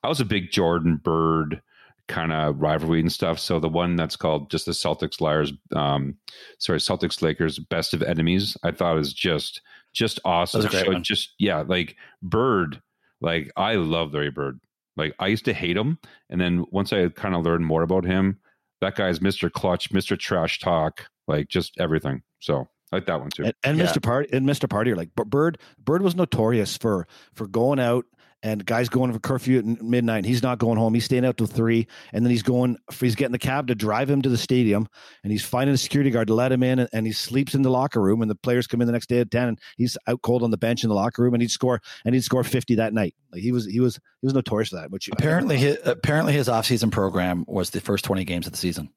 I 0.05 0.09
was 0.09 0.21
a 0.21 0.25
big 0.25 0.53
Jordan 0.53 0.97
Bird 0.97 1.61
kind 2.07 2.33
of 2.33 2.61
rivalry 2.61 3.01
and 3.01 3.11
stuff. 3.11 3.39
So 3.39 3.59
the 3.59 3.69
one 3.69 3.97
that's 3.97 4.17
called 4.17 4.51
just 4.51 4.67
the 4.67 4.73
Celtics 4.73 5.21
Liars, 5.21 5.53
um, 5.75 6.17
sorry, 6.59 6.79
Celtics 6.79 7.21
Lakers 7.21 7.59
Best 7.59 7.95
of 7.95 8.03
Enemies. 8.03 8.57
I 8.63 8.71
thought 8.71 8.99
is 8.99 9.13
just 9.13 9.61
just 9.93 10.21
awesome. 10.25 10.63
That 10.63 10.69
a 10.69 10.71
great 10.71 10.85
So 10.87 10.93
one. 10.93 11.03
Just 11.03 11.35
yeah, 11.39 11.65
like 11.67 11.97
Bird. 12.23 12.81
Like 13.21 13.51
I 13.57 13.75
love 13.75 14.15
Larry 14.15 14.31
Bird. 14.31 14.61
Like 14.97 15.15
I 15.19 15.27
used 15.27 15.45
to 15.47 15.53
hate 15.53 15.77
him, 15.77 15.99
and 16.29 16.41
then 16.41 16.65
once 16.71 16.93
I 16.93 17.09
kind 17.09 17.35
of 17.35 17.45
learned 17.45 17.67
more 17.67 17.83
about 17.83 18.05
him, 18.05 18.39
that 18.81 18.95
guy's 18.95 19.19
Mr. 19.19 19.51
Clutch, 19.51 19.91
Mr. 19.91 20.17
Trash 20.17 20.61
Talk, 20.61 21.07
like 21.27 21.49
just 21.49 21.75
everything. 21.79 22.23
So 22.39 22.69
I 22.93 22.97
like 22.97 23.07
that 23.07 23.21
one 23.21 23.31
too. 23.31 23.45
And, 23.45 23.55
and 23.65 23.79
Yeah. 23.79 23.87
Mr. 23.87 24.03
Party 24.03 24.29
and 24.33 24.47
Mr. 24.47 24.69
Party 24.69 24.91
are 24.93 24.97
like 24.97 25.11
but 25.17 25.29
Bird. 25.29 25.59
Bird 25.79 26.03
was 26.03 26.17
notorious 26.17 26.77
for 26.77 27.07
for 27.35 27.47
going 27.47 27.79
out 27.79 28.05
and 28.43 28.65
guys 28.65 28.89
going 28.89 29.13
for 29.13 29.19
curfew 29.19 29.59
at 29.59 29.83
midnight. 29.83 30.25
He's 30.25 30.43
not 30.43 30.59
going 30.59 30.79
home. 30.79 30.95
He's 30.95 31.05
staying 31.05 31.27
out 31.27 31.37
till 31.37 31.47
three, 31.47 31.87
and 32.13 32.25
then 32.25 32.31
he's 32.31 32.43
going. 32.43 32.79
He's 32.99 33.15
getting 33.15 33.33
the 33.33 33.39
cab 33.39 33.67
to 33.69 33.75
drive 33.75 34.09
him 34.09 34.23
to 34.23 34.29
the 34.29 34.39
stadium, 34.39 34.89
and 35.23 35.31
he's 35.31 35.45
finding 35.45 35.75
a 35.75 35.79
security 35.79 36.11
guard 36.11 36.29
to 36.29 36.35
let 36.35 36.51
him 36.53 36.63
in, 36.63 36.79
and, 36.79 36.89
and 36.93 37.07
he 37.07 37.13
sleeps 37.13 37.55
in 37.55 37.63
the 37.63 37.71
locker 37.71 38.01
room. 38.01 38.23
And 38.23 38.31
the 38.31 38.35
players 38.35 38.67
come 38.67 38.81
in 38.81 38.87
the 38.87 38.93
next 38.93 39.09
day 39.09 39.21
at 39.21 39.31
ten, 39.31 39.49
and 39.49 39.61
he's 39.77 39.97
out 40.07 40.23
cold 40.23 40.43
on 40.43 40.51
the 40.51 40.57
bench 40.59 40.83
in 40.85 40.89
the 40.89 40.95
locker 40.95 41.23
room, 41.23 41.35
and 41.35 41.43
he'd 41.43 41.51
score 41.51 41.81
and 42.05 42.15
he'd 42.15 42.25
score 42.25 42.45
fifty 42.45 42.77
that 42.77 42.95
night. 42.95 43.15
Like 43.31 43.43
he 43.43 43.53
was 43.53 43.67
he 43.67 43.81
was 43.81 43.97
he 43.97 44.27
was 44.27 44.35
notorious 44.35 44.71
for 44.71 44.77
that. 44.77 44.91
Which 44.91 45.09
Apparently, 45.13 45.59
his, 45.59 45.79
apparently 45.85 46.33
his 46.33 46.49
off-season 46.49 46.91
program 46.91 47.45
was 47.47 47.71
the 47.71 47.81
first 47.81 48.05
20 48.05 48.25
games 48.25 48.47
of 48.47 48.53
the 48.53 48.59
season. 48.59 48.91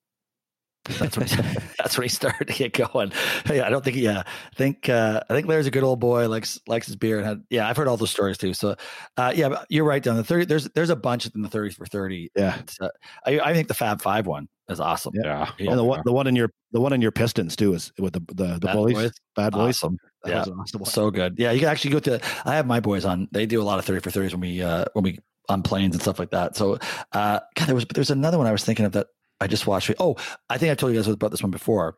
That's 0.85 1.17
when 1.17 1.27
he, 1.27 1.35
that's 1.77 1.97
when 1.97 2.03
he 2.03 2.09
started 2.09 2.47
to 2.47 2.53
get 2.53 2.73
going. 2.73 3.11
Yeah, 3.49 3.65
I 3.65 3.69
don't 3.69 3.83
think. 3.83 3.95
Yeah, 3.97 4.23
I 4.25 4.55
think 4.55 4.89
uh, 4.89 5.21
I 5.29 5.33
think 5.33 5.47
Larry's 5.47 5.67
a 5.67 5.71
good 5.71 5.83
old 5.83 5.99
boy. 5.99 6.27
likes 6.27 6.59
likes 6.67 6.87
his 6.87 6.95
beer 6.95 7.17
and 7.19 7.25
had. 7.27 7.43
Yeah, 7.49 7.67
I've 7.69 7.77
heard 7.77 7.87
all 7.87 7.97
those 7.97 8.11
stories 8.11 8.37
too. 8.37 8.53
So, 8.53 8.75
uh, 9.17 9.31
yeah, 9.35 9.49
but 9.49 9.65
you're 9.69 9.85
right. 9.85 10.03
Down 10.03 10.17
the 10.17 10.23
thirty, 10.23 10.45
there's 10.45 10.69
there's 10.71 10.89
a 10.89 10.95
bunch 10.95 11.25
in 11.33 11.41
the 11.41 11.49
thirty 11.49 11.73
for 11.73 11.85
thirty. 11.85 12.31
Yeah. 12.35 12.57
It's, 12.59 12.77
uh, 12.81 12.89
I 13.25 13.39
I 13.39 13.53
think 13.53 13.67
the 13.69 13.73
Fab 13.73 14.01
Five 14.01 14.27
one 14.27 14.47
is 14.69 14.79
awesome. 14.79 15.13
yeah. 15.15 15.51
Yeah. 15.57 15.71
and 15.71 15.79
the 15.79 15.83
one 15.83 16.01
the 16.05 16.11
one 16.13 16.27
in 16.27 16.35
your 16.35 16.49
the 16.71 16.81
one 16.81 16.91
in 16.93 17.01
your 17.01 17.11
Pistons 17.11 17.55
too 17.55 17.73
is 17.73 17.91
with 17.97 18.13
the 18.13 18.21
the, 18.33 18.45
the 18.53 18.59
Bad 18.59 18.73
bullies, 18.73 18.95
Boys. 18.95 19.11
bad 19.35 19.53
boys. 19.53 19.77
Awesome. 19.77 19.97
That 20.23 20.29
Yeah. 20.31 20.39
was 20.39 20.49
awesome. 20.75 20.85
So 20.85 21.11
good. 21.11 21.35
Yeah, 21.37 21.51
you 21.51 21.59
can 21.59 21.69
actually 21.69 21.91
go 21.91 21.99
to. 21.99 22.19
I 22.45 22.55
have 22.55 22.65
my 22.67 22.79
boys 22.81 23.05
on. 23.05 23.27
They 23.31 23.45
do 23.45 23.61
a 23.61 23.63
lot 23.63 23.79
of 23.79 23.85
thirty 23.85 23.99
for 24.01 24.11
thirties 24.11 24.33
when 24.33 24.41
we 24.41 24.61
uh 24.61 24.85
when 24.93 25.03
we 25.03 25.19
on 25.49 25.61
planes 25.61 25.93
and 25.95 26.01
stuff 26.01 26.19
like 26.19 26.31
that. 26.31 26.55
So, 26.55 26.77
uh, 27.11 27.39
God, 27.55 27.67
there 27.67 27.75
was 27.75 27.85
there's 27.93 28.09
another 28.11 28.37
one 28.37 28.47
I 28.47 28.51
was 28.53 28.63
thinking 28.63 28.85
of 28.85 28.93
that 28.93 29.07
I 29.43 29.47
just 29.47 29.67
watched. 29.67 29.91
Oh, 29.99 30.15
I 30.49 30.57
think 30.57 30.71
I 30.71 30.75
told 30.75 30.93
you 30.93 30.99
guys 30.99 31.07
about 31.07 31.31
this 31.31 31.43
one 31.43 31.51
before. 31.51 31.97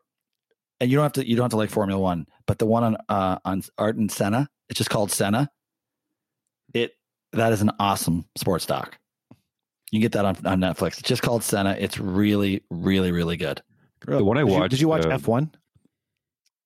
And 0.80 0.90
you 0.90 0.96
don't 0.96 1.04
have 1.04 1.12
to 1.14 1.26
you 1.28 1.36
don't 1.36 1.44
have 1.44 1.50
to 1.52 1.56
like 1.56 1.70
Formula 1.70 2.00
One, 2.00 2.26
but 2.46 2.58
the 2.58 2.66
one 2.66 2.84
on 2.84 2.96
uh 3.08 3.38
on 3.44 3.62
Ayrton 3.78 4.08
Senna, 4.08 4.50
it's 4.68 4.76
just 4.78 4.90
called 4.90 5.10
Senna. 5.10 5.48
It 6.74 6.92
that 7.32 7.52
is 7.52 7.62
an 7.62 7.70
awesome 7.78 8.26
sports 8.36 8.66
doc. 8.66 8.98
You 9.90 9.98
can 9.98 10.00
get 10.02 10.12
that 10.12 10.24
on, 10.24 10.36
on 10.44 10.60
Netflix. 10.60 10.98
It's 10.98 11.08
just 11.08 11.22
called 11.22 11.42
Senna. 11.44 11.76
It's 11.78 11.98
really, 11.98 12.62
really, 12.70 13.12
really 13.12 13.36
good. 13.36 13.62
The 14.06 14.22
one 14.24 14.36
I 14.36 14.42
Did 14.42 14.48
you- 14.50 14.58
watched. 14.58 14.70
Did 14.72 14.80
you 14.80 14.88
watch 14.88 15.06
uh, 15.06 15.10
F 15.10 15.28
one? 15.28 15.50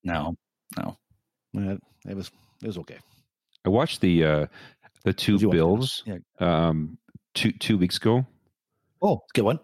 No, 0.02 0.34
no. 0.78 0.96
it 1.54 2.16
was 2.16 2.30
it 2.62 2.66
was 2.66 2.78
okay. 2.78 2.98
I 3.64 3.68
watched 3.68 4.00
the 4.00 4.24
uh 4.24 4.46
the 5.04 5.12
two 5.12 5.32
Did 5.38 5.42
you 5.42 5.48
watch 5.48 5.54
it? 5.54 5.58
Bills 5.58 6.02
Yeah. 6.06 6.16
um 6.66 6.98
two 7.34 7.52
two 7.52 7.76
weeks 7.78 7.96
ago. 7.98 8.26
oh, 9.02 9.20
it's 9.24 9.32
good 9.32 9.44
one. 9.44 9.60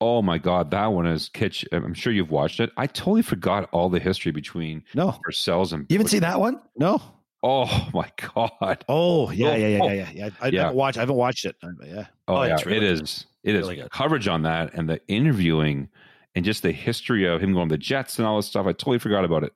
Oh 0.00 0.20
my 0.20 0.36
god, 0.38 0.70
that 0.72 0.86
one 0.86 1.06
is 1.06 1.30
kitsch. 1.30 1.64
I'm 1.72 1.94
sure 1.94 2.12
you've 2.12 2.30
watched 2.30 2.60
it. 2.60 2.70
I 2.76 2.86
totally 2.86 3.22
forgot 3.22 3.68
all 3.72 3.88
the 3.88 3.98
history 4.00 4.30
between 4.32 4.84
No, 4.94 5.18
Parcells 5.26 5.72
and 5.72 5.86
You 5.88 5.96
haven't 5.96 6.10
seen 6.10 6.20
that 6.20 6.38
one? 6.40 6.60
no. 6.76 7.00
Oh 7.42 7.88
my 7.94 8.10
god. 8.34 8.84
Oh 8.88 9.30
yeah, 9.30 9.48
oh, 9.48 9.54
yeah, 9.56 9.66
yeah, 9.68 9.78
Oh. 9.82 9.86
yeah, 9.88 9.92
yeah. 9.92 10.10
yeah. 10.14 10.28
I, 10.40 10.46
I 10.46 10.50
Yeah. 10.50 10.60
haven't 10.62 10.76
watched. 10.76 10.96
I 10.98 11.00
haven't 11.00 11.16
watched 11.16 11.44
it. 11.44 11.56
Yeah, 11.62 12.06
Oh, 12.28 12.36
Oh, 12.36 12.42
yeah, 12.42 12.48
yeah, 12.48 12.54
it's 12.54 12.66
really 12.66 12.78
it 12.78 12.80
good. 12.94 13.02
is. 13.02 13.26
It 13.44 13.54
is 13.54 13.68
Really 13.68 13.88
coverage 13.92 14.26
on 14.28 14.42
that 14.42 14.74
and 14.74 14.88
the 14.88 15.00
interviewing 15.08 15.88
and 16.34 16.44
just 16.44 16.62
the 16.62 16.72
history 16.72 17.24
of 17.26 17.40
him 17.40 17.52
going 17.54 17.68
to 17.68 17.74
the 17.74 17.78
Jets 17.78 18.18
and 18.18 18.26
all 18.26 18.36
this 18.36 18.46
stuff. 18.46 18.66
I 18.66 18.72
totally 18.72 18.98
forgot 18.98 19.24
about 19.24 19.44
it. 19.44 19.52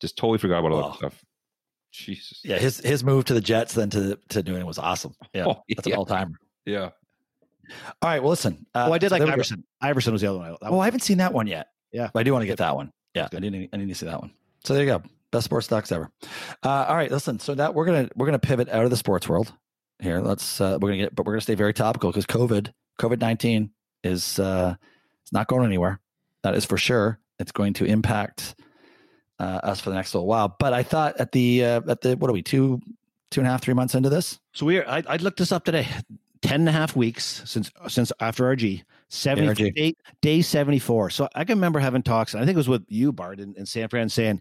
Just 0.00 0.16
totally 0.16 0.38
forgot 0.38 0.60
about 0.60 0.72
all 0.72 0.84
Oh. 0.84 0.88
that 0.90 0.96
stuff. 0.98 1.24
Jesus. 1.92 2.40
Yeah, 2.44 2.58
his 2.58 2.78
his 2.80 3.02
move 3.02 3.24
to 3.26 3.34
the 3.34 3.40
Jets 3.40 3.74
then 3.74 3.88
to 3.90 4.18
to 4.28 4.42
New 4.42 4.50
England 4.52 4.66
was 4.68 4.78
awesome. 4.78 5.14
Yeah, 5.34 5.44
Oh, 5.48 5.62
that's 5.74 5.86
an 5.86 5.94
all 5.94 6.04
time. 6.06 6.36
Yeah. 6.66 6.90
All 8.02 8.10
right, 8.10 8.20
well, 8.22 8.30
listen. 8.30 8.66
Uh, 8.74 8.86
oh, 8.88 8.92
I 8.92 8.98
did 8.98 9.08
so 9.10 9.14
like 9.14 9.20
there 9.20 9.26
we 9.26 9.30
go. 9.30 9.34
Iverson. 9.34 9.64
Iverson 9.80 10.12
was 10.12 10.22
the 10.22 10.28
other 10.28 10.38
one. 10.38 10.56
That 10.60 10.70
Oh, 10.70 10.80
I 10.80 10.84
haven't 10.84 11.00
seen 11.00 11.18
that 11.18 11.32
one 11.32 11.46
yet. 11.46 11.68
Yeah. 11.92 12.10
but 12.12 12.20
I 12.20 12.22
do 12.22 12.32
want 12.32 12.42
to 12.42 12.46
get 12.46 12.58
that 12.58 12.74
one. 12.76 12.92
Yeah, 13.14 13.28
I 13.34 13.38
need 13.38 13.68
I 13.72 13.76
need 13.76 13.88
to 13.88 13.94
see 13.94 14.06
that 14.06 14.20
one. 14.20 14.32
So 14.64 14.74
there 14.74 14.82
you 14.84 14.90
go. 14.90 15.02
Best 15.30 15.44
sports 15.46 15.66
docs 15.66 15.90
ever. 15.92 16.10
Uh, 16.62 16.68
all 16.88 16.96
right, 16.96 17.10
listen. 17.10 17.38
So 17.38 17.54
that 17.54 17.74
we're 17.74 17.86
gonna 17.86 18.08
we're 18.14 18.26
gonna 18.26 18.38
pivot 18.38 18.68
out 18.68 18.84
of 18.84 18.90
the 18.90 18.96
sports 18.96 19.28
world 19.28 19.52
here. 20.00 20.20
Let's 20.20 20.60
uh, 20.60 20.78
we're 20.80 20.90
gonna 20.90 21.02
get, 21.02 21.14
but 21.14 21.24
we're 21.24 21.32
gonna 21.32 21.40
stay 21.40 21.54
very 21.54 21.72
topical 21.72 22.10
because 22.10 22.26
COVID 22.26 22.72
COVID 23.00 23.20
nineteen 23.20 23.70
is 24.04 24.38
uh, 24.38 24.74
it's 25.22 25.32
not 25.32 25.46
going 25.48 25.64
anywhere. 25.64 26.00
That 26.42 26.54
is 26.54 26.64
for 26.64 26.76
sure. 26.76 27.18
It's 27.38 27.52
going 27.52 27.72
to 27.74 27.84
impact 27.86 28.54
uh, 29.38 29.60
us 29.62 29.80
for 29.80 29.90
the 29.90 29.96
next 29.96 30.14
little 30.14 30.26
while. 30.26 30.54
But 30.58 30.72
I 30.72 30.82
thought 30.82 31.18
at 31.18 31.32
the 31.32 31.64
uh, 31.64 31.80
at 31.88 32.02
the 32.02 32.16
what 32.16 32.28
are 32.30 32.34
we 32.34 32.42
two 32.42 32.80
two 33.30 33.40
and 33.40 33.48
a 33.48 33.50
half 33.50 33.62
three 33.62 33.74
months 33.74 33.94
into 33.94 34.08
this? 34.10 34.38
So 34.52 34.66
we 34.66 34.78
are. 34.78 34.86
I, 34.88 35.02
I 35.08 35.16
looked 35.16 35.38
this 35.38 35.52
up 35.52 35.64
today. 35.64 35.88
10 36.46 36.60
and 36.60 36.68
a 36.68 36.72
half 36.72 36.94
weeks 36.96 37.42
since 37.44 37.70
since 37.88 38.12
after 38.20 38.44
RG. 38.44 38.82
70 39.08 39.70
day, 39.70 39.94
day 40.20 40.42
74. 40.42 41.10
So 41.10 41.28
I 41.34 41.44
can 41.44 41.58
remember 41.58 41.78
having 41.78 42.02
talks, 42.02 42.34
and 42.34 42.42
I 42.42 42.46
think 42.46 42.56
it 42.56 42.58
was 42.58 42.68
with 42.68 42.84
you, 42.88 43.12
Bart, 43.12 43.38
in, 43.38 43.54
in 43.56 43.64
San 43.64 43.88
Fran, 43.88 44.08
saying, 44.08 44.40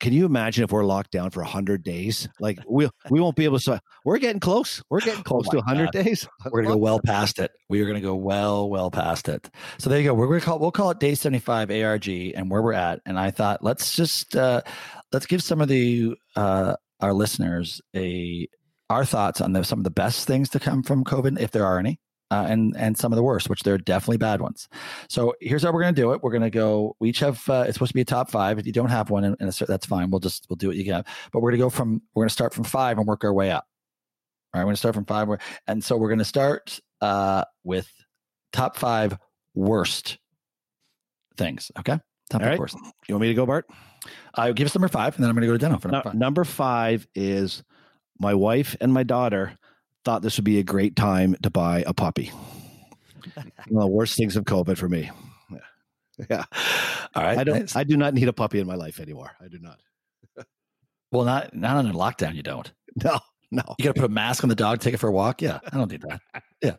Can 0.00 0.14
you 0.14 0.24
imagine 0.24 0.64
if 0.64 0.72
we're 0.72 0.84
locked 0.84 1.10
down 1.10 1.30
for 1.30 1.40
100 1.42 1.82
days? 1.82 2.26
Like, 2.40 2.58
we'll, 2.66 2.90
we 3.10 3.20
won't 3.20 3.36
be 3.36 3.44
able 3.44 3.58
to. 3.58 3.80
We're 4.06 4.18
getting 4.18 4.40
close. 4.40 4.82
We're 4.88 5.00
getting 5.00 5.24
close 5.24 5.46
Oh 5.48 5.50
to 5.50 5.56
my 5.58 5.72
100 5.74 5.92
God. 5.92 6.04
days. 6.04 6.26
We're 6.50 6.62
gonna 6.62 6.74
go 6.74 6.78
well 6.80 7.00
past 7.00 7.38
it. 7.38 7.50
We 7.68 7.82
are 7.82 7.86
gonna 7.86 8.00
go 8.00 8.14
well, 8.14 8.70
well 8.70 8.90
past 8.90 9.28
it. 9.28 9.50
So 9.78 9.90
there 9.90 9.98
you 9.98 10.04
go. 10.06 10.14
We're 10.14 10.28
gonna 10.28 10.40
call 10.40 10.58
we'll 10.58 10.72
call 10.72 10.90
it 10.90 11.00
day 11.00 11.14
seventy 11.14 11.40
five 11.40 11.70
ARG 11.70 12.08
and 12.08 12.50
where 12.50 12.62
we're 12.62 12.72
at. 12.72 13.00
And 13.04 13.18
I 13.18 13.30
thought 13.30 13.62
let's 13.62 13.94
just 13.94 14.34
uh 14.36 14.62
let's 15.12 15.26
give 15.26 15.42
some 15.42 15.60
of 15.60 15.68
the 15.68 16.14
uh 16.34 16.76
our 17.00 17.12
listeners 17.12 17.80
a 17.94 18.48
our 18.90 19.04
thoughts 19.04 19.40
on 19.40 19.52
the, 19.52 19.64
some 19.64 19.78
of 19.78 19.84
the 19.84 19.90
best 19.90 20.26
things 20.26 20.48
to 20.50 20.60
come 20.60 20.82
from 20.82 21.04
COVID, 21.04 21.38
if 21.40 21.50
there 21.50 21.64
are 21.66 21.78
any, 21.78 22.00
uh, 22.30 22.46
and 22.48 22.74
and 22.76 22.96
some 22.96 23.12
of 23.12 23.16
the 23.16 23.22
worst, 23.22 23.48
which 23.50 23.62
there 23.62 23.74
are 23.74 23.78
definitely 23.78 24.16
bad 24.18 24.40
ones. 24.40 24.68
So 25.08 25.34
here's 25.40 25.62
how 25.62 25.72
we're 25.72 25.80
gonna 25.82 25.92
do 25.92 26.12
it. 26.12 26.22
We're 26.22 26.32
gonna 26.32 26.50
go. 26.50 26.96
We 27.00 27.10
each 27.10 27.20
have. 27.20 27.42
Uh, 27.48 27.64
it's 27.66 27.74
supposed 27.74 27.90
to 27.90 27.94
be 27.94 28.00
a 28.02 28.04
top 28.06 28.30
five. 28.30 28.58
If 28.58 28.66
you 28.66 28.72
don't 28.72 28.88
have 28.90 29.10
one, 29.10 29.24
and, 29.24 29.36
and 29.40 29.52
that's 29.52 29.86
fine. 29.86 30.10
We'll 30.10 30.20
just 30.20 30.46
we'll 30.48 30.56
do 30.56 30.68
what 30.68 30.76
you 30.76 30.92
have. 30.92 31.06
But 31.32 31.40
we're 31.40 31.50
gonna 31.50 31.62
go 31.62 31.70
from 31.70 32.02
we're 32.14 32.24
gonna 32.24 32.30
start 32.30 32.54
from 32.54 32.64
five 32.64 32.98
and 32.98 33.06
work 33.06 33.24
our 33.24 33.32
way 33.32 33.50
up. 33.50 33.66
All 34.54 34.60
right, 34.60 34.64
we're 34.64 34.68
gonna 34.70 34.76
start 34.76 34.94
from 34.94 35.04
five. 35.04 35.28
And 35.66 35.82
so 35.84 35.96
we're 35.96 36.08
gonna 36.10 36.24
start 36.24 36.80
uh, 37.00 37.44
with 37.64 37.88
top 38.52 38.76
five 38.76 39.16
worst 39.54 40.18
things. 41.36 41.70
Okay. 41.78 41.98
Top 42.30 42.42
All 42.42 42.48
right. 42.48 42.58
worst. 42.58 42.76
You 43.08 43.14
want 43.14 43.22
me 43.22 43.28
to 43.28 43.34
go, 43.34 43.46
Bart? 43.46 43.66
I 44.34 44.50
uh, 44.50 44.52
give 44.52 44.66
us 44.66 44.74
number 44.74 44.88
five, 44.88 45.14
and 45.14 45.22
then 45.24 45.30
I'm 45.30 45.36
going 45.36 45.48
to 45.48 45.52
go 45.52 45.56
to 45.56 45.74
Deno 45.74 45.80
for 45.80 45.88
No- 45.88 45.96
number 45.98 46.10
five. 46.10 46.14
number 46.14 46.44
five 46.44 47.08
is 47.14 47.62
my 48.18 48.34
wife 48.34 48.76
and 48.80 48.92
my 48.92 49.02
daughter 49.02 49.58
thought 50.04 50.22
this 50.22 50.36
would 50.36 50.44
be 50.44 50.58
a 50.58 50.64
great 50.64 50.96
time 50.96 51.36
to 51.42 51.50
buy 51.50 51.84
a 51.86 51.94
puppy. 51.94 52.26
One 53.34 53.46
of 53.76 53.80
the 53.82 53.86
worst 53.86 54.16
things 54.16 54.36
of 54.36 54.44
COVID 54.44 54.78
for 54.78 54.88
me. 54.88 55.10
Yeah. 56.30 56.44
All 57.14 57.22
right. 57.22 57.38
I 57.38 57.44
don't 57.44 57.60
nice. 57.60 57.76
I 57.76 57.84
do 57.84 57.96
not 57.96 58.14
need 58.14 58.28
a 58.28 58.32
puppy 58.32 58.58
in 58.58 58.66
my 58.66 58.74
life 58.74 59.00
anymore. 59.00 59.30
I 59.40 59.48
do 59.48 59.58
not. 59.58 59.78
well, 61.12 61.24
not 61.24 61.54
not 61.54 61.76
under 61.76 61.92
lockdown. 61.92 62.34
You 62.34 62.42
don't. 62.42 62.70
No, 63.04 63.20
no. 63.52 63.62
You 63.78 63.84
got 63.84 63.94
to 63.94 64.00
put 64.00 64.10
a 64.10 64.12
mask 64.12 64.42
on 64.42 64.48
the 64.48 64.56
dog, 64.56 64.80
take 64.80 64.92
it 64.92 64.96
for 64.96 65.08
a 65.08 65.12
walk. 65.12 65.40
Yeah, 65.40 65.60
I 65.72 65.76
don't 65.76 65.90
need 65.90 66.02
that. 66.02 66.20
Yeah. 66.60 66.74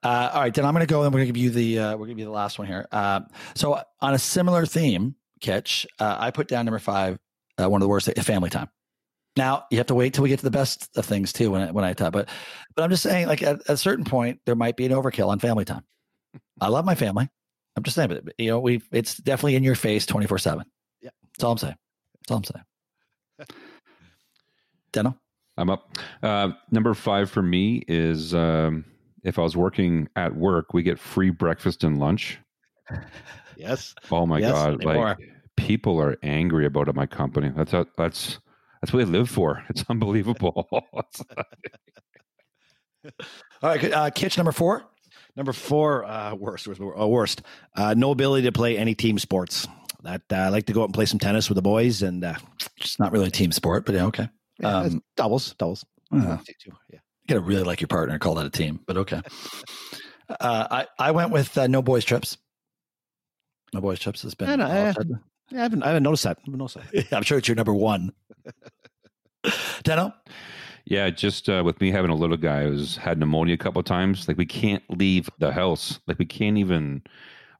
Uh, 0.00 0.30
all 0.32 0.40
right, 0.42 0.54
then 0.54 0.64
I'm 0.64 0.72
going 0.72 0.86
to 0.86 0.90
go 0.90 1.02
and 1.02 1.12
we're 1.12 1.18
going 1.24 1.26
to 1.26 1.32
give 1.32 1.42
you 1.42 1.50
the 1.50 1.78
uh, 1.80 1.96
we'll 1.96 2.06
give 2.06 2.20
you 2.20 2.24
the 2.24 2.30
last 2.30 2.56
one 2.56 2.68
here. 2.68 2.86
Uh, 2.92 3.22
so 3.56 3.82
on 4.00 4.14
a 4.14 4.18
similar 4.18 4.64
theme, 4.64 5.16
Kitch, 5.40 5.84
uh, 5.98 6.16
I 6.20 6.30
put 6.30 6.46
down 6.46 6.66
number 6.66 6.78
five, 6.78 7.18
uh, 7.60 7.68
one 7.68 7.82
of 7.82 7.84
the 7.84 7.88
worst, 7.88 8.08
family 8.22 8.50
time. 8.50 8.68
Now 9.36 9.64
you 9.70 9.78
have 9.78 9.86
to 9.88 9.94
wait 9.94 10.14
till 10.14 10.22
we 10.22 10.30
get 10.30 10.38
to 10.38 10.44
the 10.44 10.50
best 10.50 10.88
of 10.96 11.04
things 11.04 11.32
too. 11.32 11.50
When 11.50 11.62
I, 11.62 11.70
when 11.70 11.84
I 11.84 11.92
talk, 11.92 12.12
but 12.12 12.28
but 12.74 12.82
I'm 12.82 12.90
just 12.90 13.02
saying, 13.02 13.26
like 13.26 13.42
at, 13.42 13.60
at 13.60 13.68
a 13.68 13.76
certain 13.76 14.04
point, 14.04 14.40
there 14.46 14.54
might 14.54 14.76
be 14.76 14.86
an 14.86 14.92
overkill 14.92 15.28
on 15.28 15.38
family 15.38 15.64
time. 15.64 15.84
I 16.60 16.68
love 16.68 16.84
my 16.84 16.94
family. 16.94 17.28
I'm 17.76 17.82
just 17.82 17.94
saying, 17.94 18.08
but 18.08 18.24
you 18.38 18.48
know, 18.48 18.60
we 18.60 18.82
it's 18.92 19.16
definitely 19.16 19.56
in 19.56 19.62
your 19.62 19.74
face 19.74 20.06
24 20.06 20.38
seven. 20.38 20.64
Yeah. 21.02 21.10
that's 21.32 21.44
all 21.44 21.52
I'm 21.52 21.58
saying. 21.58 21.76
That's 22.28 22.30
all 22.30 22.36
I'm 22.38 22.44
saying. 22.44 22.64
Deno. 24.92 25.18
I'm 25.58 25.70
up. 25.70 25.96
Uh, 26.22 26.50
number 26.70 26.94
five 26.94 27.30
for 27.30 27.42
me 27.42 27.82
is 27.88 28.34
um, 28.34 28.84
if 29.24 29.38
I 29.38 29.42
was 29.42 29.56
working 29.56 30.08
at 30.16 30.34
work, 30.34 30.72
we 30.74 30.82
get 30.82 30.98
free 30.98 31.30
breakfast 31.30 31.84
and 31.84 31.98
lunch. 31.98 32.38
Yes. 33.56 33.94
Oh 34.10 34.26
my 34.26 34.38
Yes, 34.38 34.52
god! 34.52 34.84
Like 34.84 34.98
are. 34.98 35.16
people 35.56 36.00
are 36.00 36.16
angry 36.22 36.66
about 36.66 36.88
it. 36.88 36.94
My 36.94 37.06
company. 37.06 37.50
That's 37.54 37.72
how, 37.72 37.86
that's 37.96 38.38
that's 38.80 38.92
what 38.92 39.04
they 39.04 39.10
live 39.10 39.30
for. 39.30 39.62
It's 39.70 39.84
unbelievable. 39.88 40.68
All 40.72 40.82
right, 43.62 43.80
good. 43.80 43.92
uh, 43.92 44.10
Kitch 44.10 44.36
number 44.36 44.52
four. 44.52 44.84
Number 45.36 45.52
four, 45.52 46.04
uh, 46.04 46.34
worst, 46.34 46.66
worst, 46.66 46.80
uh, 46.80 47.06
worst. 47.06 47.42
Uh, 47.76 47.94
no 47.96 48.10
ability 48.10 48.46
to 48.46 48.52
play 48.52 48.76
any 48.78 48.94
team 48.94 49.18
sports. 49.18 49.68
That 50.02 50.22
uh, 50.32 50.36
I 50.36 50.48
like 50.48 50.66
to 50.66 50.72
go 50.72 50.82
out 50.82 50.86
and 50.86 50.94
play 50.94 51.06
some 51.06 51.18
tennis 51.18 51.48
with 51.48 51.56
the 51.56 51.62
boys, 51.62 52.02
and 52.02 52.24
uh, 52.24 52.34
It's 52.78 52.98
not 52.98 53.12
really 53.12 53.26
a 53.26 53.30
team 53.30 53.52
sport, 53.52 53.84
but 53.86 53.94
yeah, 53.94 54.04
okay. 54.06 54.28
yeah, 54.60 54.76
Um, 54.78 55.02
doubles, 55.16 55.54
doubles. 55.58 55.84
uh, 56.12 56.38
Yeah. 56.64 56.72
you 56.90 56.98
gotta 57.28 57.40
really 57.40 57.64
like 57.64 57.80
your 57.80 57.88
partner 57.88 58.14
and 58.14 58.20
call 58.20 58.34
that 58.36 58.46
a 58.46 58.50
team, 58.50 58.80
but 58.86 58.96
okay. 58.96 59.20
uh, 60.40 60.66
I 60.70 60.86
I 60.98 61.10
went 61.10 61.32
with 61.32 61.56
uh, 61.58 61.66
no 61.66 61.82
boys 61.82 62.04
trips. 62.04 62.38
No 63.74 63.80
boys 63.80 63.98
trips 63.98 64.22
has 64.22 64.34
been. 64.34 64.60
I 64.60 64.94
know, 65.52 65.58
all 65.58 65.58
said. 65.58 65.58
Yeah, 65.58 65.58
I 65.58 65.62
haven't, 65.62 65.82
I 65.82 65.86
haven't 65.88 66.02
noticed 66.02 66.24
that. 66.24 66.38
I 66.38 66.42
haven't 66.44 66.58
noticed 66.58 66.76
that. 66.92 67.12
I'm 67.16 67.22
sure 67.22 67.38
it's 67.38 67.48
your 67.48 67.54
number 67.54 67.74
one. 67.74 68.12
Deno. 69.84 70.12
yeah, 70.86 71.10
just 71.10 71.48
uh, 71.48 71.62
with 71.64 71.80
me 71.80 71.90
having 71.90 72.10
a 72.10 72.14
little 72.16 72.36
guy 72.36 72.64
who's 72.64 72.96
had 72.96 73.18
pneumonia 73.18 73.54
a 73.54 73.58
couple 73.58 73.80
of 73.80 73.86
times. 73.86 74.26
Like 74.28 74.36
we 74.38 74.46
can't 74.46 74.82
leave 74.90 75.28
the 75.38 75.52
house. 75.52 76.00
Like 76.06 76.18
we 76.18 76.26
can't 76.26 76.58
even. 76.58 77.02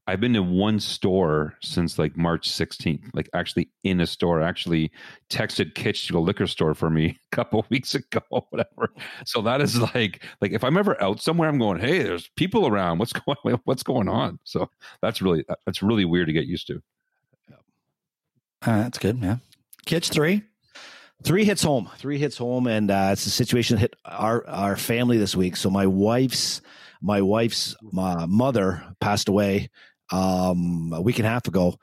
I've 0.09 0.21
been 0.21 0.35
to 0.35 0.43
one 0.43 0.79
store 0.79 1.57
since 1.63 1.99
like 1.99 2.17
March 2.17 2.49
16th. 2.49 3.11
Like 3.13 3.29
actually 3.35 3.71
in 3.83 4.01
a 4.01 4.07
store. 4.07 4.41
Actually 4.41 4.93
texted 5.31 5.75
Kitch 5.75 6.07
to 6.07 6.13
go 6.13 6.21
liquor 6.21 6.47
store 6.47 6.75
for 6.75 6.91
me 6.91 7.19
a 7.33 7.37
couple 7.37 7.59
of 7.61 7.71
weeks 7.71 7.95
ago. 7.95 8.21
Whatever. 8.51 8.93
So 9.25 9.43
that 9.43 9.61
is 9.61 9.81
like 9.81 10.25
like 10.41 10.53
if 10.53 10.63
I'm 10.65 10.77
ever 10.77 11.01
out 11.03 11.21
somewhere, 11.21 11.49
I'm 11.49 11.59
going, 11.59 11.81
hey, 11.81 12.03
there's 12.03 12.29
people 12.37 12.67
around. 12.67 12.99
What's 12.99 13.13
going 13.13 13.59
What's 13.65 13.83
going 13.83 14.09
on? 14.09 14.39
So 14.45 14.71
that's 15.03 15.23
really 15.23 15.45
that's 15.67 15.83
really 15.83 16.05
weird 16.05 16.29
to 16.29 16.33
get 16.33 16.47
used 16.47 16.67
to. 16.69 16.83
Uh, 18.67 18.83
that's 18.83 18.99
good. 18.99 19.19
Yeah. 19.23 19.37
Kitch 19.87 20.11
three. 20.11 20.43
Three 21.23 21.45
hits 21.45 21.63
home. 21.63 21.89
Three 21.97 22.19
hits 22.19 22.37
home, 22.37 22.67
and 22.67 22.91
uh, 22.91 23.11
it's 23.13 23.25
a 23.27 23.31
situation 23.31 23.77
that 23.77 23.81
hit 23.81 23.97
our 24.05 24.47
our 24.47 24.77
family 24.77 25.17
this 25.17 25.35
week. 25.35 25.57
So 25.57 25.71
my 25.71 25.87
wife's 25.87 26.61
my 27.01 27.23
wife's 27.23 27.75
uh, 27.97 28.27
mother 28.29 28.85
passed 29.01 29.29
away 29.29 29.71
um, 30.13 30.93
a 30.95 31.01
week 31.01 31.19
and 31.19 31.27
a 31.27 31.31
half 31.31 31.49
ago, 31.49 31.77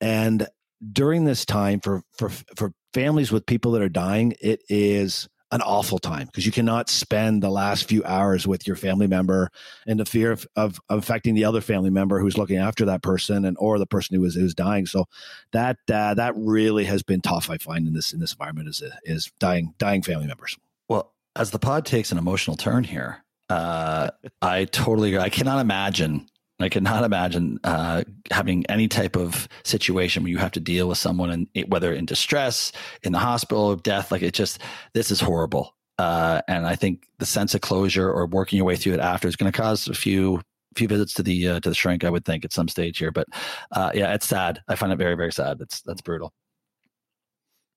and 0.00 0.46
during 0.92 1.24
this 1.24 1.46
time 1.46 1.80
for 1.80 2.02
for 2.18 2.28
for 2.28 2.72
families 2.92 3.32
with 3.32 3.46
people 3.46 3.72
that 3.72 3.82
are 3.82 3.88
dying, 3.88 4.34
it 4.42 4.60
is 4.68 5.28
an 5.52 5.62
awful 5.62 5.98
time 5.98 6.26
because 6.26 6.44
you 6.44 6.52
cannot 6.52 6.90
spend 6.90 7.42
the 7.42 7.50
last 7.50 7.88
few 7.88 8.02
hours 8.04 8.46
with 8.46 8.66
your 8.66 8.74
family 8.74 9.06
member 9.06 9.50
in 9.86 9.96
the 9.96 10.04
fear 10.04 10.32
of, 10.32 10.46
of, 10.56 10.80
affecting 10.88 11.34
the 11.34 11.44
other 11.44 11.60
family 11.60 11.90
member 11.90 12.18
who's 12.18 12.36
looking 12.36 12.56
after 12.56 12.84
that 12.84 13.02
person 13.02 13.44
and 13.44 13.56
or 13.60 13.78
the 13.78 13.86
person 13.86 14.16
who 14.16 14.24
is 14.24 14.34
who's 14.34 14.54
dying. 14.54 14.86
So 14.86 15.06
that 15.52 15.76
uh, 15.92 16.14
that 16.14 16.34
really 16.36 16.84
has 16.84 17.02
been 17.02 17.20
tough. 17.20 17.48
I 17.48 17.58
find 17.58 17.86
in 17.86 17.94
this 17.94 18.12
in 18.12 18.20
this 18.20 18.32
environment 18.32 18.68
is 18.68 18.82
is 19.04 19.30
dying 19.38 19.74
dying 19.78 20.02
family 20.02 20.26
members. 20.26 20.56
Well, 20.88 21.12
as 21.36 21.50
the 21.50 21.58
pod 21.58 21.86
takes 21.86 22.10
an 22.10 22.18
emotional 22.18 22.56
turn 22.56 22.84
here, 22.84 23.24
uh, 23.48 24.10
I 24.42 24.64
totally. 24.64 25.16
I 25.18 25.28
cannot 25.28 25.60
imagine. 25.60 26.28
I 26.58 26.68
cannot 26.68 27.04
imagine 27.04 27.60
uh, 27.64 28.04
having 28.30 28.64
any 28.66 28.88
type 28.88 29.16
of 29.16 29.46
situation 29.64 30.22
where 30.22 30.30
you 30.30 30.38
have 30.38 30.52
to 30.52 30.60
deal 30.60 30.88
with 30.88 30.98
someone, 30.98 31.30
and 31.30 31.66
whether 31.68 31.92
in 31.92 32.06
distress, 32.06 32.72
in 33.02 33.12
the 33.12 33.18
hospital, 33.18 33.76
death. 33.76 34.10
Like 34.10 34.22
it 34.22 34.32
just, 34.32 34.60
this 34.94 35.10
is 35.10 35.20
horrible. 35.20 35.74
Uh, 35.98 36.40
and 36.48 36.66
I 36.66 36.76
think 36.76 37.06
the 37.18 37.26
sense 37.26 37.54
of 37.54 37.60
closure 37.60 38.10
or 38.10 38.26
working 38.26 38.56
your 38.58 38.66
way 38.66 38.76
through 38.76 38.94
it 38.94 39.00
after 39.00 39.28
is 39.28 39.36
going 39.36 39.50
to 39.50 39.58
cause 39.58 39.88
a 39.88 39.94
few 39.94 40.40
few 40.74 40.88
visits 40.88 41.14
to 41.14 41.22
the 41.22 41.48
uh, 41.48 41.60
to 41.60 41.70
the 41.70 41.74
shrink. 41.74 42.04
I 42.04 42.10
would 42.10 42.24
think 42.24 42.44
at 42.44 42.52
some 42.52 42.68
stage 42.68 42.98
here, 42.98 43.10
but 43.10 43.26
uh, 43.72 43.92
yeah, 43.94 44.12
it's 44.12 44.26
sad. 44.26 44.60
I 44.68 44.74
find 44.76 44.92
it 44.92 44.96
very 44.96 45.14
very 45.14 45.32
sad. 45.32 45.58
That's 45.58 45.80
that's 45.82 46.02
brutal. 46.02 46.34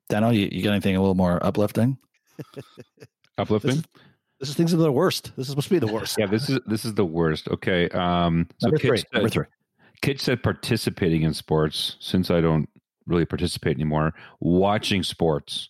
Dano, 0.09 0.31
you, 0.31 0.49
you 0.51 0.63
got 0.63 0.71
anything 0.71 0.95
a 0.95 0.99
little 0.99 1.15
more 1.15 1.43
uplifting? 1.45 1.97
Uplifting. 3.37 3.85
This 4.39 4.49
is 4.49 4.55
things 4.55 4.73
are 4.73 4.77
the 4.77 4.91
worst. 4.91 5.33
This 5.35 5.47
is 5.47 5.51
supposed 5.51 5.67
to 5.67 5.73
be 5.75 5.79
the 5.79 5.91
worst. 5.91 6.17
Yeah, 6.17 6.25
this 6.27 6.49
is 6.49 6.59
this 6.65 6.85
is 6.85 6.93
the 6.93 7.05
worst. 7.05 7.47
Okay. 7.49 7.89
Um 7.89 8.47
so 8.59 8.67
Number 8.67 8.77
Kitch 8.79 8.87
three. 8.89 8.97
said- 8.99 9.07
Number 9.13 9.29
three. 9.29 9.45
Kitch 10.01 10.21
said 10.21 10.41
participating 10.43 11.23
in 11.23 11.33
sports 11.33 11.97
since 11.99 12.31
I 12.31 12.39
don't 12.39 12.69
really 13.05 13.25
participate 13.25 13.75
anymore. 13.75 14.13
Watching 14.39 15.03
sports. 15.03 15.69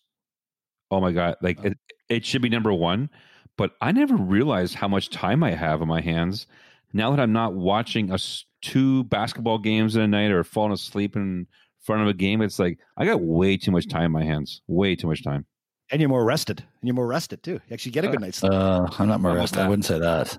Oh 0.92 1.02
my 1.02 1.12
god, 1.12 1.36
like 1.42 1.64
it, 1.64 1.78
it 2.10 2.26
should 2.26 2.42
be 2.42 2.50
number 2.50 2.74
1, 2.74 3.10
but 3.58 3.72
I 3.82 3.92
never 3.92 4.16
realized 4.16 4.74
how 4.76 4.88
much 4.88 5.10
time 5.12 5.44
I 5.44 5.52
have 5.52 5.82
on 5.84 5.88
my 5.88 6.02
hands 6.02 6.48
now 6.94 7.12
that 7.12 7.20
I'm 7.20 7.32
not 7.34 7.54
watching 7.54 8.12
a 8.12 8.18
two 8.62 9.04
basketball 9.06 9.60
games 9.60 9.96
in 9.96 10.02
a 10.02 10.08
night 10.08 10.32
or 10.32 10.44
falling 10.44 10.72
asleep 10.74 11.16
in 11.16 11.46
front 11.82 12.02
of 12.02 12.08
a 12.08 12.14
game. 12.14 12.42
It's 12.42 12.58
like 12.60 12.80
I 12.98 13.06
got 13.06 13.22
way 13.22 13.56
too 13.58 13.72
much 13.72 13.88
time 13.88 14.06
in 14.06 14.12
my 14.12 14.24
hands. 14.24 14.62
Way 14.68 14.96
too 14.96 15.08
much 15.08 15.24
time. 15.24 15.46
And 15.92 16.02
you're 16.02 16.10
more 16.10 16.24
rested. 16.24 16.60
And 16.60 16.88
you're 16.88 16.96
more 16.96 17.08
rested 17.08 17.42
too. 17.44 17.54
You 17.54 17.74
actually 17.74 17.92
get 17.92 18.06
a 18.06 18.10
good 18.10 18.22
night's 18.22 18.38
sleep. 18.38 18.54
Uh, 18.54 18.88
I'm 19.00 19.08
not 19.08 19.22
more 19.22 19.32
How 19.32 19.38
rested. 19.38 19.60
I 19.60 19.68
wouldn't 19.68 19.86
say 19.86 20.00
that. 20.00 20.38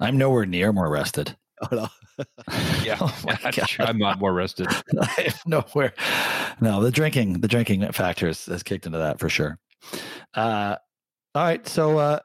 I'm 0.00 0.18
nowhere 0.18 0.46
near 0.46 0.72
more 0.72 0.90
rested. 0.90 1.36
Oh, 1.60 1.74
no. 1.74 1.88
oh 3.00 3.18
my 3.24 3.50
God. 3.50 3.68
I'm 3.80 3.98
not 3.98 4.20
more 4.20 4.32
rested. 4.32 4.68
I 4.68 5.24
am 5.26 5.32
nowhere. 5.44 5.92
No, 6.60 6.80
the 6.80 6.92
drinking, 6.92 7.40
the 7.40 7.48
drinking 7.48 7.90
factor 7.90 8.28
has, 8.28 8.46
has 8.46 8.62
kicked 8.62 8.86
into 8.86 8.98
that 8.98 9.18
for 9.18 9.28
sure. 9.28 9.58
Uh, 10.34 10.76
all 11.34 11.42
right. 11.42 11.66
So, 11.66 11.98
uh, 11.98 12.20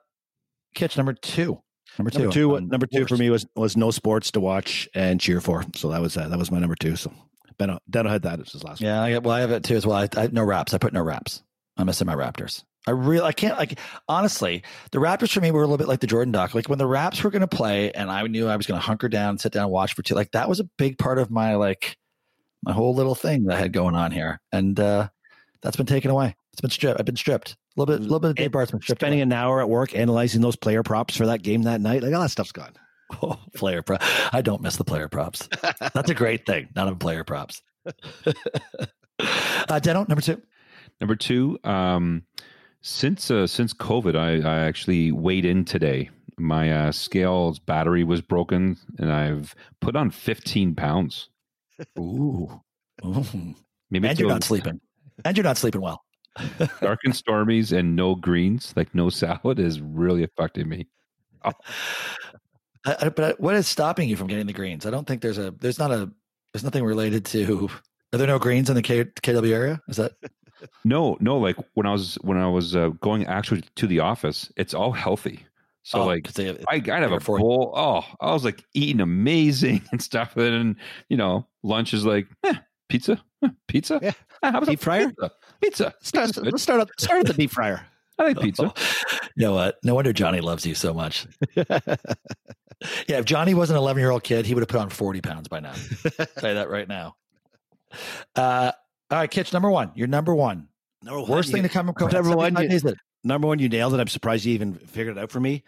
Kitch 0.74 0.98
number 0.98 1.14
two. 1.14 1.62
Number 1.98 2.10
two. 2.10 2.20
Number 2.20 2.34
two, 2.34 2.56
on 2.56 2.68
number 2.68 2.88
two 2.88 3.06
for 3.06 3.18
me 3.18 3.30
was 3.30 3.46
was 3.56 3.78
no 3.78 3.92
sports 3.92 4.32
to 4.32 4.40
watch 4.40 4.90
and 4.96 5.20
cheer 5.20 5.40
for. 5.40 5.64
So 5.76 5.90
that 5.90 6.02
was 6.02 6.18
uh, 6.18 6.28
that 6.28 6.40
was 6.40 6.50
my 6.50 6.60
number 6.60 6.76
two. 6.76 6.96
So 6.96 7.14
Benno, 7.58 7.78
Benno 7.88 8.10
had 8.10 8.24
that 8.24 8.40
as 8.40 8.52
his 8.52 8.64
last. 8.64 8.82
one. 8.82 8.88
Yeah, 8.88 9.02
I 9.02 9.18
well, 9.20 9.36
I 9.36 9.42
have 9.42 9.52
it 9.52 9.64
too 9.64 9.76
as 9.76 9.86
well. 9.86 9.98
I, 9.98 10.10
I 10.18 10.28
no 10.32 10.44
wraps. 10.44 10.74
I 10.74 10.80
put 10.80 10.94
no 10.94 11.04
wraps. 11.04 11.44
I'm 11.78 11.86
missing 11.86 12.08
my 12.08 12.16
Raptors. 12.16 12.64
I 12.86 12.92
really, 12.92 13.26
I 13.26 13.32
can't 13.32 13.58
like 13.58 13.80
honestly. 14.10 14.64
The 14.92 15.00
Raptors 15.00 15.32
for 15.34 15.42
me 15.42 15.52
were 15.52 15.62
a 15.62 15.66
little 15.66 15.78
bit 15.78 15.88
like 15.88 16.02
the 16.02 16.08
Jordan 16.08 16.32
Doc. 16.32 16.54
Like 16.54 16.68
when 16.68 16.80
the 16.80 16.86
Raps 16.88 17.24
were 17.24 17.30
going 17.32 17.42
to 17.42 17.48
play, 17.48 17.92
and 17.92 18.12
I 18.12 18.28
knew 18.28 18.48
I 18.48 18.58
was 18.58 18.68
going 18.68 18.80
to 18.80 18.86
hunker 18.86 19.08
down, 19.10 19.38
sit 19.38 19.54
down, 19.54 19.64
and 19.64 19.72
watch 19.72 19.94
for 19.94 20.02
two. 20.04 20.16
Like 20.16 20.32
that 20.32 20.50
was 20.50 20.60
a 20.60 20.66
big 20.78 20.98
part 20.98 21.18
of 21.18 21.32
my 21.32 21.56
like 21.56 21.98
my 22.62 22.74
whole 22.74 22.94
little 22.94 23.16
thing 23.16 23.46
that 23.46 23.56
I 23.56 23.60
had 23.60 23.74
going 23.74 23.96
on 23.96 24.12
here, 24.12 24.42
and 24.52 24.80
uh 24.80 25.08
that's 25.62 25.78
been 25.78 25.86
taken 25.86 26.12
away. 26.12 26.36
It's 26.52 26.62
been 26.62 26.70
stripped. 26.70 27.00
I've 27.00 27.06
been 27.06 27.16
stripped. 27.16 27.52
A 27.52 27.56
little 27.82 27.96
bit, 27.96 28.02
a 28.02 28.04
little 28.04 28.20
bit 28.20 28.30
of 28.32 28.36
Dave 28.36 28.52
Bart's 28.52 28.72
been 28.72 28.82
stripped. 28.82 29.02
Spending 29.02 29.22
away. 29.22 29.24
an 29.24 29.34
hour 29.34 29.62
at 29.62 29.70
work 29.70 29.96
analyzing 29.96 30.42
those 30.42 30.56
player 30.56 30.84
props 30.84 31.16
for 31.16 31.26
that 31.26 31.42
game 31.42 31.64
that 31.64 31.82
night, 31.82 32.04
like 32.04 32.14
all 32.14 32.22
that 32.22 32.30
stuff's 32.30 32.52
gone. 32.52 32.74
Oh, 33.22 33.38
player 33.54 33.84
prop. 33.84 34.02
I 34.34 34.42
don't 34.42 34.62
miss 34.62 34.78
the 34.78 34.84
player 34.84 35.08
props. 35.08 35.48
That's 35.94 36.10
a 36.10 36.16
great 36.16 36.48
thing. 36.48 36.70
None 36.76 36.88
of 36.88 36.98
player 36.98 37.24
props. 37.24 37.62
uh, 37.86 37.94
Deno, 39.20 40.08
number 40.10 40.22
two. 40.22 40.42
Number 41.04 41.18
two, 41.18 41.60
um, 41.66 42.24
since 42.80 43.30
uh, 43.30 43.46
since 43.46 43.74
COVID, 43.74 44.16
I, 44.16 44.48
I 44.50 44.60
actually 44.60 45.12
weighed 45.12 45.44
in 45.44 45.66
today. 45.66 46.10
My 46.38 46.72
uh, 46.72 46.92
scale's 46.94 47.60
battery 47.60 48.06
was 48.06 48.22
broken, 48.22 48.78
and 49.00 49.12
I've 49.12 49.54
put 49.82 49.98
on 49.98 50.12
15 50.12 50.76
pounds. 50.76 51.28
Ooh. 52.00 52.62
Ooh. 53.04 53.26
Maybe 53.92 54.08
And 54.08 54.18
you're 54.18 54.30
not 54.30 54.46
sleeping. 54.46 54.80
And 55.26 55.36
you're 55.36 55.44
not 55.44 55.58
sleeping 55.58 55.82
well. 55.82 56.06
dark 56.82 57.00
and 57.04 57.14
stormies 57.14 57.78
and 57.78 57.98
no 57.98 58.16
greens, 58.16 58.74
like 58.78 58.96
no 58.96 59.10
salad, 59.10 59.60
is 59.60 59.82
really 59.82 60.24
affecting 60.24 60.70
me. 60.70 60.88
I, 61.44 61.52
I, 62.86 63.10
but 63.10 63.42
what 63.42 63.56
is 63.56 63.68
stopping 63.68 64.08
you 64.08 64.16
from 64.16 64.28
getting 64.28 64.48
the 64.48 64.54
greens? 64.54 64.86
I 64.86 64.90
don't 64.90 65.06
think 65.06 65.22
there's 65.22 65.38
a 65.38 65.52
there's 65.60 65.80
not 65.80 65.92
a 65.92 66.10
there's 66.54 66.64
nothing 66.64 66.86
related 66.86 67.26
to. 67.26 67.70
Are 68.14 68.18
there 68.18 68.28
no 68.28 68.40
greens 68.40 68.70
in 68.70 68.76
the 68.76 68.82
K, 68.82 69.04
KW 69.04 69.52
area? 69.52 69.82
Is 69.90 69.98
that 69.98 70.14
No, 70.84 71.18
no. 71.20 71.38
Like 71.38 71.56
when 71.74 71.86
I 71.86 71.92
was 71.92 72.16
when 72.22 72.38
I 72.38 72.48
was 72.50 72.76
uh, 72.76 72.90
going 73.02 73.26
actually 73.26 73.64
to 73.76 73.88
the 73.88 74.00
office, 74.00 74.52
it's 74.58 74.74
all 74.74 74.92
healthy. 74.92 75.46
So 75.84 76.02
Oh, 76.02 76.06
like 76.06 76.32
they- 76.34 76.50
I, 76.70 76.76
I'd 76.76 76.88
have 76.88 77.12
a 77.12 77.20
bowl. 77.20 77.74
Oh, 77.76 78.06
I 78.22 78.32
was 78.34 78.46
like 78.46 78.64
eating 78.74 79.02
amazing 79.02 79.82
and 79.92 80.02
stuff. 80.02 80.36
And 80.38 80.46
then, 80.54 80.76
you 81.10 81.18
know, 81.18 81.46
lunch 81.64 81.94
is 81.94 82.06
like 82.06 82.28
eh, 82.46 82.54
pizza, 82.90 83.22
Eh, 83.44 83.50
pizza. 83.68 84.00
Yeah. 84.02 84.12
Eh, 84.44 84.52
how 84.52 84.58
about 84.60 84.68
Deep 84.70 84.80
fryer? 84.80 85.10
Pizza. 85.10 85.32
pizza. 85.62 85.94
Start, 86.02 86.38
let's 86.38 86.64
start, 86.64 86.82
at, 86.82 86.90
start 87.00 87.20
at 87.22 87.28
the 87.28 87.34
deep 87.34 87.52
fryer. 87.52 87.86
I 88.20 88.24
like 88.28 88.40
pizza. 88.42 88.72
you 89.36 89.46
know 89.46 89.54
what? 89.56 89.78
No 89.84 89.96
wonder 89.96 90.14
Johnny 90.14 90.40
loves 90.40 90.66
you 90.66 90.76
so 90.76 90.94
much. 90.94 91.26
Yeah, 93.08 93.18
if 93.20 93.26
Johnny 93.26 93.54
was 93.54 93.70
an 93.70 93.78
11 93.78 94.00
year 94.02 94.12
old 94.12 94.24
kid, 94.24 94.46
he 94.46 94.54
would 94.54 94.62
have 94.62 94.68
put 94.68 94.80
on 94.82 94.90
40 94.90 95.22
pounds 95.22 95.48
by 95.48 95.60
now. 95.62 95.74
You 96.04 96.26
that 96.42 96.70
right 96.70 96.88
now. 96.88 97.16
Uh, 98.36 98.72
all 99.12 99.20
right, 99.20 99.30
Kitch, 99.30 99.54
number 99.54 99.70
one. 99.70 99.92
You're 99.96 100.08
number 100.08 100.34
one. 100.34 100.68
Number 101.04 101.22
one, 101.22 101.30
Worst 101.30 101.50
you- 101.50 101.54
thing 101.54 101.64
to 101.64 101.70
come 101.70 101.86
from 101.88 101.96
COVID. 101.96 102.14
Number 102.14 102.36
one, 102.36 102.54
75 102.56 102.64
you- 102.64 102.70
days 102.70 102.86
in. 102.86 102.96
number 103.24 103.48
one, 103.48 103.60
you 103.60 103.70
nailed 103.70 103.94
it. 103.94 104.00
I'm 104.00 104.08
surprised 104.08 104.46
you 104.46 104.54
even 104.54 104.74
figured 104.76 105.18
it 105.18 105.20
out 105.22 105.32
for 105.32 105.40
me. 105.40 105.64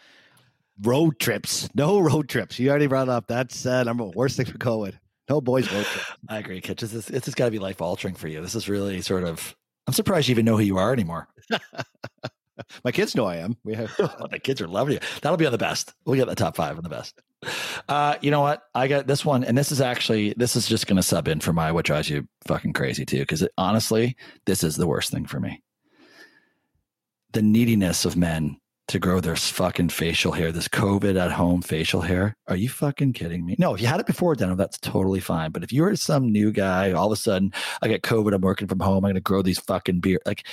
Road 0.82 1.20
trips. 1.20 1.70
No 1.76 2.00
road 2.02 2.30
trips. 2.30 2.58
You 2.60 2.70
already 2.70 2.88
brought 2.88 3.08
it 3.08 3.12
up. 3.12 3.28
That's 3.28 3.66
uh, 3.66 3.84
number 3.84 4.04
one. 4.06 4.14
Worst 4.16 4.38
thing 4.38 4.46
for 4.46 4.58
COVID. 4.58 4.98
No 5.30 5.42
boys 5.42 5.72
road 5.72 5.86
trip. 5.86 6.06
I 6.30 6.38
agree, 6.40 6.62
Kitch. 6.62 6.82
This 6.82 6.94
is, 6.94 7.06
this 7.06 7.26
has 7.26 7.36
got 7.36 7.46
to 7.46 7.52
be 7.52 7.60
life 7.60 7.82
altering 7.82 8.16
for 8.16 8.28
you. 8.28 8.42
This 8.42 8.56
is 8.56 8.70
really 8.70 9.02
sort 9.02 9.24
of, 9.24 9.56
I'm 9.88 9.94
surprised 9.94 10.28
you 10.28 10.32
even 10.34 10.46
know 10.46 10.58
who 10.58 10.64
you 10.64 10.78
are 10.78 10.94
anymore. 10.94 11.28
My 12.84 12.92
kids 12.92 13.16
know 13.16 13.26
I 13.26 13.38
am. 13.38 13.58
We 13.64 13.74
have 13.76 13.94
Oh, 14.00 14.28
the 14.30 14.40
kids 14.40 14.62
are 14.62 14.68
loving 14.68 14.94
you. 14.94 15.00
That'll 15.22 15.38
be 15.38 15.46
on 15.46 15.52
the 15.52 15.58
best. 15.58 15.94
We'll 16.06 16.16
get 16.16 16.28
the 16.28 16.36
top 16.36 16.56
five 16.56 16.78
on 16.78 16.84
the 16.84 16.90
best. 16.90 17.22
Uh, 17.88 18.16
you 18.22 18.32
know 18.32 18.42
what? 18.42 18.64
I 18.74 18.88
got 18.88 19.08
this 19.08 19.24
one, 19.24 19.44
and 19.44 19.58
this 19.58 19.72
is 19.72 19.82
actually 19.82 20.34
this 20.38 20.56
is 20.56 20.68
just 20.68 20.88
going 20.88 20.98
to 20.98 21.04
sub 21.04 21.28
in 21.28 21.40
for 21.40 21.54
my 21.54 21.72
what 21.72 21.86
drives 21.86 22.10
you 22.10 22.28
fucking 22.48 22.74
crazy 22.74 23.06
too. 23.06 23.20
Because 23.20 23.48
honestly, 23.58 24.16
this 24.46 24.64
is 24.64 24.76
the 24.76 24.88
worst 24.88 25.12
thing 25.12 25.26
for 25.26 25.40
me. 25.40 25.62
The 27.34 27.42
neediness 27.42 28.06
of 28.06 28.16
men 28.16 28.58
to 28.88 29.00
grow 29.00 29.20
their 29.20 29.36
fucking 29.36 29.90
facial 29.90 30.32
hair, 30.32 30.52
this 30.52 30.68
COVID 30.68 31.20
at 31.20 31.32
home 31.32 31.62
facial 31.62 32.02
hair. 32.02 32.36
Are 32.48 32.56
you 32.56 32.70
fucking 32.70 33.14
kidding 33.14 33.44
me? 33.44 33.56
No, 33.58 33.74
if 33.74 33.82
you 33.82 33.88
had 33.88 34.00
it 34.00 34.06
before, 34.06 34.36
Deno, 34.36 34.56
that's 34.56 34.78
totally 34.78 35.20
fine. 35.20 35.52
But 35.52 35.64
if 35.64 35.74
you're 35.74 35.96
some 35.96 36.32
new 36.32 36.52
guy, 36.52 36.92
all 36.92 37.08
of 37.08 37.12
a 37.12 37.16
sudden 37.16 37.52
I 37.82 37.88
get 37.88 38.04
COVID, 38.04 38.34
I'm 38.34 38.42
working 38.42 38.68
from 38.68 38.80
home, 38.80 38.98
I'm 38.98 39.02
going 39.02 39.16
to 39.16 39.22
grow 39.22 39.42
these 39.42 39.60
fucking 39.60 40.02
beard. 40.02 40.22
Like, 40.26 40.46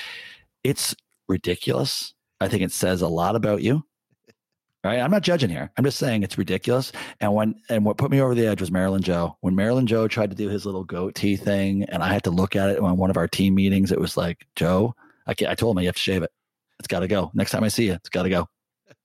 it's 0.64 0.94
ridiculous. 1.32 2.14
I 2.40 2.48
think 2.48 2.62
it 2.62 2.72
says 2.72 3.02
a 3.02 3.08
lot 3.08 3.36
about 3.36 3.62
you. 3.62 3.84
Right? 4.84 4.98
I'm 4.98 5.12
not 5.12 5.22
judging 5.22 5.48
here. 5.48 5.70
I'm 5.76 5.84
just 5.84 5.98
saying 5.98 6.24
it's 6.24 6.36
ridiculous. 6.36 6.90
And 7.20 7.32
when 7.34 7.54
and 7.68 7.84
what 7.84 7.98
put 7.98 8.10
me 8.10 8.20
over 8.20 8.34
the 8.34 8.48
edge 8.48 8.60
was 8.60 8.72
Marilyn 8.72 9.02
Joe. 9.02 9.36
When 9.40 9.54
Marilyn 9.54 9.86
Joe 9.86 10.08
tried 10.08 10.30
to 10.30 10.36
do 10.36 10.48
his 10.48 10.66
little 10.66 10.82
goatee 10.82 11.36
thing, 11.36 11.84
and 11.84 12.02
I 12.02 12.12
had 12.12 12.24
to 12.24 12.30
look 12.30 12.56
at 12.56 12.70
it 12.70 12.80
on 12.80 12.96
one 12.96 13.08
of 13.08 13.16
our 13.16 13.28
team 13.28 13.54
meetings, 13.54 13.92
it 13.92 14.00
was 14.00 14.16
like, 14.16 14.44
Joe, 14.56 14.94
I, 15.26 15.34
can't, 15.34 15.52
I 15.52 15.54
told 15.54 15.76
him 15.76 15.82
you 15.82 15.88
have 15.88 15.94
to 15.94 16.00
shave 16.00 16.24
it. 16.24 16.32
It's 16.80 16.88
got 16.88 17.00
to 17.00 17.08
go. 17.08 17.30
Next 17.32 17.52
time 17.52 17.62
I 17.62 17.68
see 17.68 17.86
you, 17.86 17.92
it's 17.92 18.08
got 18.08 18.24
to 18.24 18.28
go. 18.30 18.48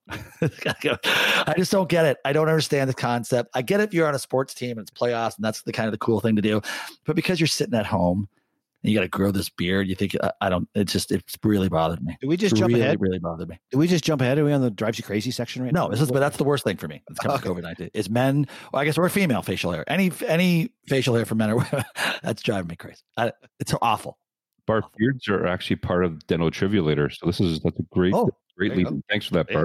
I 0.10 1.54
just 1.58 1.72
don't 1.72 1.90
get 1.90 2.06
it. 2.06 2.18
I 2.26 2.34
don't 2.34 2.50
understand 2.50 2.90
the 2.90 2.96
concept. 2.96 3.52
I 3.54 3.62
get 3.62 3.80
it 3.80 3.84
if 3.84 3.94
you're 3.94 4.08
on 4.08 4.16
a 4.16 4.20
sports 4.20 4.56
team 4.56 4.80
and 4.80 4.88
it's 4.88 5.00
playoffs, 5.00 5.36
and 5.36 5.46
that's 5.46 5.62
the 5.62 5.74
kind 5.74 5.88
of 5.88 5.92
the 5.92 6.00
cool 6.00 6.22
thing 6.22 6.38
to 6.38 6.42
do. 6.42 6.60
But 7.06 7.16
because 7.16 7.40
you're 7.40 7.46
sitting 7.46 7.78
at 7.78 7.86
home 7.86 8.28
you 8.88 8.96
got 8.96 9.02
to 9.02 9.08
grow 9.08 9.32
this 9.32 9.50
beard, 9.50 9.88
you 9.88 9.96
think 9.96 10.16
I, 10.24 10.32
I 10.42 10.50
don't. 10.50 10.68
It 10.76 10.86
just 10.86 11.12
it's 11.12 11.38
really 11.44 11.70
bothered 11.70 12.02
me. 12.04 12.18
Do 12.22 12.28
we 12.28 12.38
just 12.38 12.54
It's 12.54 12.60
jump 12.60 12.70
really, 12.70 12.82
ahead? 12.82 13.00
really 13.02 13.20
bothered 13.20 13.50
me. 13.50 13.60
Do 13.72 13.78
we 13.78 13.88
just 13.88 14.04
jump 14.04 14.22
ahead? 14.22 14.38
Are 14.38 14.46
we 14.46 14.54
on 14.54 14.62
the 14.62 14.72
drives 14.72 14.98
you 14.98 15.04
crazy 15.04 15.32
section 15.32 15.64
right 15.64 15.74
No, 15.74 15.84
now? 15.84 15.88
this 15.90 16.02
is 16.02 16.12
but 16.12 16.20
that's 16.20 16.38
the 16.38 16.44
worst 16.44 16.64
thing 16.64 16.78
for 16.78 16.88
me. 16.88 17.04
It's 17.10 17.20
coming 17.20 17.38
Okay. 17.38 17.50
COVID 17.50 17.62
nineteen. 17.64 17.90
Is 17.94 18.10
men? 18.10 18.48
Well, 18.72 18.82
I 18.82 18.86
guess 18.86 18.98
we're 18.98 19.10
female 19.10 19.42
facial 19.42 19.72
hair. 19.72 19.84
Any 19.90 20.12
any 20.28 20.72
facial 20.88 21.16
hair 21.16 21.26
for 21.26 21.36
men 21.36 21.50
or 21.52 21.56
women, 21.58 21.84
that's 22.24 22.42
driving 22.42 22.68
me 22.70 22.76
crazy. 22.76 23.02
I, 23.18 23.32
it's 23.60 23.72
so 23.72 23.78
awful. 23.82 24.18
Bart 24.66 24.84
beards 24.98 25.28
are 25.30 25.48
actually 25.48 25.78
part 25.78 26.04
of 26.04 26.14
Deno 26.28 26.52
Trivia 26.52 26.84
later. 26.84 27.10
So 27.10 27.26
this 27.26 27.40
is 27.40 27.60
that's 27.62 27.80
a 27.80 27.84
great, 27.92 28.14
Oh, 28.14 28.30
great 28.58 28.76
lead. 28.76 28.88
Thanks 29.10 29.26
for 29.26 29.36
that, 29.36 29.48
Yeah. 29.50 29.64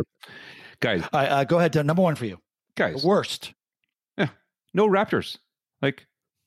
Guys, 0.80 1.02
All 1.12 1.20
right, 1.20 1.28
uh, 1.28 1.44
go 1.44 1.58
ahead. 1.58 1.72
To 1.74 1.82
number 1.84 2.02
one 2.02 2.14
for 2.14 2.24
you. 2.26 2.38
guys, 2.76 3.02
The 3.02 3.08
worst. 3.08 3.52
no 4.74 4.86
Raptors. 4.88 5.38
Like 5.82 6.06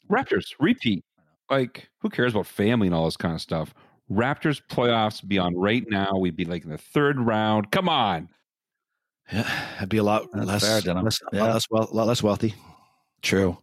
Raptors 0.09 0.47
repeat. 0.59 1.03
Like 1.49 1.89
who 1.99 2.09
cares 2.09 2.33
about 2.33 2.47
family 2.47 2.87
and 2.87 2.95
all 2.95 3.05
this 3.05 3.17
kind 3.17 3.33
of 3.35 3.41
stuff? 3.41 3.73
Raptors 4.11 4.61
playoffs 4.69 5.25
be 5.27 5.37
on 5.39 5.55
right 5.55 5.83
now. 5.89 6.15
We'd 6.17 6.35
be 6.35 6.45
like 6.45 6.63
in 6.63 6.69
the 6.69 6.77
third 6.77 7.19
round. 7.19 7.71
Come 7.71 7.89
on. 7.89 8.29
Yeah, 9.33 9.49
it'd 9.77 9.89
be 9.89 9.97
a 9.97 10.03
lot 10.03 10.27
That's 10.33 10.45
less, 10.47 10.63
fair, 10.67 10.81
Denham. 10.81 11.03
less, 11.05 11.19
Yeah. 11.33 11.43
lot 11.43 11.53
less, 11.53 11.65
well, 11.69 11.89
lot 11.91 12.05
less 12.07 12.21
wealthy. 12.21 12.53
True. 13.23 13.57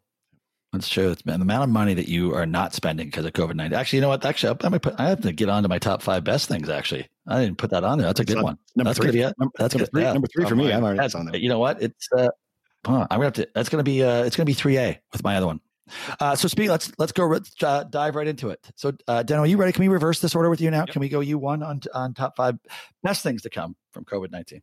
That's 0.73 0.89
true. 0.89 1.11
It's 1.11 1.23
been 1.23 1.39
the 1.39 1.45
amount 1.45 1.65
of 1.65 1.69
money 1.71 1.93
that 1.95 2.09
you 2.09 2.35
are 2.35 2.47
not 2.47 2.73
spending 2.75 3.07
because 3.09 3.25
of 3.27 3.33
COVID 3.35 3.55
nineteen. 3.55 3.79
Actually, 3.79 3.99
you 3.99 4.01
know 4.01 4.09
what? 4.09 4.25
Actually, 4.25 4.57
I, 4.65 4.69
might 4.71 4.81
put, 4.83 4.95
I 4.99 5.09
have 5.11 5.21
to 5.21 5.31
get 5.33 5.49
on 5.51 5.63
to 5.63 5.69
my 5.69 5.79
top 5.79 6.01
five 6.03 6.25
best 6.25 6.49
things. 6.49 6.69
Actually, 6.71 7.07
I 7.29 7.43
didn't 7.45 7.59
put 7.59 7.71
that 7.71 7.85
on 7.85 7.99
there. 7.99 8.07
That's 8.07 8.21
a 8.21 8.25
good 8.25 8.39
It's 8.39 8.43
one. 8.43 8.59
Number 8.75 8.89
That's 8.89 8.99
three. 8.99 9.07
gonna 9.09 9.13
be 9.13 9.21
it. 9.21 9.35
Number, 9.39 9.53
That's 9.59 9.75
number 9.75 9.85
good. 9.85 9.91
three. 9.93 10.03
Yeah. 10.03 10.13
Number 10.15 10.29
three 10.35 10.45
for 10.47 10.55
Oh, 10.55 10.57
me. 10.57 10.73
I'm 10.73 10.83
already 10.83 10.97
that's- 10.97 11.15
on 11.15 11.27
there. 11.27 11.37
You 11.37 11.51
know 11.51 11.59
what? 11.59 11.81
It's 11.83 12.09
uh, 12.17 12.29
huh, 12.87 13.07
I'm 13.11 13.19
gonna 13.19 13.25
have 13.25 13.33
to. 13.35 13.49
That's 13.55 13.69
gonna 13.69 13.83
be 13.85 14.03
uh, 14.03 14.25
it's 14.25 14.35
gonna 14.35 14.47
be 14.47 14.55
three 14.55 14.79
A 14.79 14.99
with 15.13 15.23
my 15.23 15.37
other 15.37 15.47
one. 15.47 15.61
Uh, 16.21 16.35
so 16.35 16.49
speak. 16.49 16.69
Let's 16.69 16.93
let's 16.99 17.13
go. 17.13 17.33
Uh, 17.63 17.85
dive 17.85 18.15
right 18.15 18.27
into 18.27 18.51
it. 18.51 18.61
So, 18.77 18.93
uh, 19.09 19.23
Dan, 19.23 19.39
are 19.39 19.47
you 19.47 19.57
ready? 19.57 19.73
Can 19.73 19.83
we 19.83 19.89
reverse 19.89 20.21
this 20.21 20.35
order 20.35 20.51
with 20.51 20.61
you 20.61 20.71
now? 20.71 20.87
Can 20.87 21.01
we 21.01 21.09
go 21.09 21.21
you 21.21 21.39
one 21.39 21.63
on 21.63 21.81
on 21.95 22.15
top 22.15 22.37
five 22.37 22.59
best 23.03 23.23
things 23.23 23.43
to 23.43 23.51
come 23.51 23.77
from 23.93 24.05
COVID 24.05 24.31
nineteen? 24.31 24.63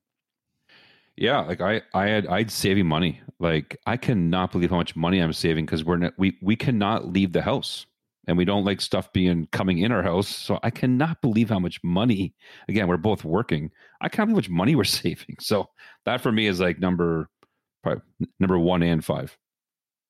Yeah, 1.19 1.41
like 1.41 1.59
I, 1.59 1.81
I 1.93 2.07
had, 2.07 2.27
I'd 2.27 2.49
saving 2.49 2.87
money. 2.87 3.19
Like 3.39 3.77
I 3.85 3.97
cannot 3.97 4.53
believe 4.53 4.69
how 4.69 4.77
much 4.77 4.95
money 4.95 5.19
I'm 5.19 5.33
saving 5.33 5.65
because 5.65 5.83
we're 5.83 5.97
not, 5.97 6.13
we, 6.17 6.37
we 6.41 6.55
cannot 6.55 7.11
leave 7.11 7.33
the 7.33 7.41
house, 7.41 7.85
and 8.25 8.37
we 8.37 8.45
don't 8.45 8.63
like 8.63 8.79
stuff 8.79 9.11
being 9.11 9.45
coming 9.51 9.79
in 9.79 9.91
our 9.91 10.01
house. 10.01 10.29
So 10.29 10.59
I 10.63 10.69
cannot 10.69 11.21
believe 11.21 11.49
how 11.49 11.59
much 11.59 11.83
money. 11.83 12.33
Again, 12.69 12.87
we're 12.87 12.95
both 12.95 13.25
working. 13.25 13.69
I 13.99 14.07
can't 14.07 14.29
believe 14.29 14.45
how 14.45 14.47
much 14.47 14.57
money 14.57 14.75
we're 14.75 14.83
saving. 14.85 15.35
So 15.41 15.69
that 16.05 16.21
for 16.21 16.31
me 16.31 16.47
is 16.47 16.61
like 16.61 16.79
number, 16.79 17.29
probably 17.83 18.03
number 18.39 18.57
one 18.57 18.81
and 18.81 19.03
five. 19.03 19.37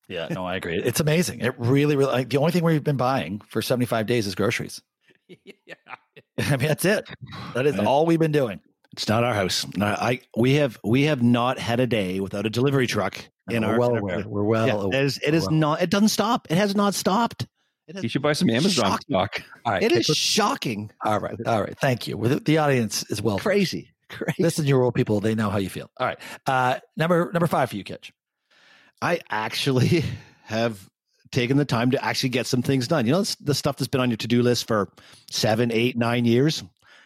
Yeah, 0.10 0.28
no, 0.32 0.46
I 0.46 0.56
agree. 0.56 0.82
It's 0.84 1.00
amazing. 1.00 1.42
It 1.42 1.54
really, 1.58 1.96
really. 1.96 2.12
Like, 2.12 2.30
the 2.30 2.38
only 2.38 2.52
thing 2.52 2.64
we've 2.64 2.84
been 2.84 2.98
buying 2.98 3.42
for 3.48 3.62
seventy 3.62 3.86
five 3.86 4.06
days 4.08 4.28
is 4.28 4.36
groceries. 4.36 4.82
yeah, 5.28 5.76
I 6.40 6.58
mean, 6.58 6.68
that's 6.68 6.84
it. 6.86 7.08
That 7.54 7.66
is 7.68 7.78
all 7.80 8.06
we've 8.06 8.20
been 8.20 8.32
doing. 8.32 8.60
It's 8.94 9.08
not 9.08 9.24
our 9.24 9.34
house. 9.36 9.66
No, 9.78 9.86
I 9.86 10.22
we 10.36 10.56
have 10.56 10.80
we 10.84 11.04
have 11.04 11.22
not 11.22 11.60
had 11.60 11.80
a 11.80 11.86
day 11.88 12.20
without 12.20 12.46
a 12.46 12.50
delivery 12.50 12.88
truck 12.88 13.18
in 13.50 13.62
we're 13.64 13.70
our. 13.74 13.80
well 13.80 13.96
aware. 13.96 14.24
We're 14.28 14.44
well. 14.44 14.68
Yeah, 14.68 14.74
aware. 14.74 15.00
it 15.00 15.06
is. 15.06 15.20
It 15.24 15.34
is 15.36 15.44
Well. 15.44 15.52
not. 15.52 15.82
It 15.84 15.90
doesn't 15.92 16.10
stop. 16.10 16.48
It 16.50 16.58
has 16.58 16.76
not 16.76 16.96
stopped. 16.96 17.46
Has, 17.94 18.02
You 18.04 18.10
should 18.10 18.22
buy 18.24 18.34
some 18.34 18.50
Amazon 18.50 18.86
Shocking. 18.86 19.06
stock. 19.10 19.44
All 19.66 19.74
right, 19.74 19.84
it 19.84 19.92
okay, 19.92 20.02
shocking. 20.02 20.92
all 21.06 21.20
right, 21.20 21.36
all 21.46 21.62
right. 21.62 21.78
Thank 21.80 22.08
you. 22.08 22.18
The, 22.18 22.40
the 22.40 22.58
audience 22.58 23.04
is 23.12 23.22
well. 23.22 23.38
Crazy. 23.40 23.92
Crazy. 24.10 24.42
Listen, 24.42 24.66
you 24.66 24.82
old 24.82 24.96
people. 24.96 25.20
They 25.20 25.36
know 25.36 25.50
how 25.52 25.58
you 25.60 25.70
feel. 25.70 25.90
All 26.00 26.08
right. 26.08 26.18
Uh, 26.48 26.80
number 26.98 27.30
number 27.32 27.46
five 27.48 27.70
for 27.70 27.76
you, 27.76 27.84
Kitch. 27.84 28.12
I 29.02 29.20
actually 29.30 30.04
have 30.46 30.90
taken 31.32 31.58
the 31.58 31.66
time 31.66 31.92
to 31.92 32.04
actually 32.04 32.30
get 32.30 32.48
some 32.48 32.62
things 32.62 32.88
done. 32.88 33.06
You 33.06 33.12
know, 33.14 33.24
the 33.42 33.54
stuff 33.54 33.78
that's 33.78 33.88
been 33.88 34.02
on 34.02 34.10
your 34.10 34.18
to 34.18 34.28
do 34.28 34.42
list 34.42 34.68
for 34.68 34.92
seven, 35.30 35.72
eight, 35.72 35.98
nine 35.98 36.26
years. 36.26 36.64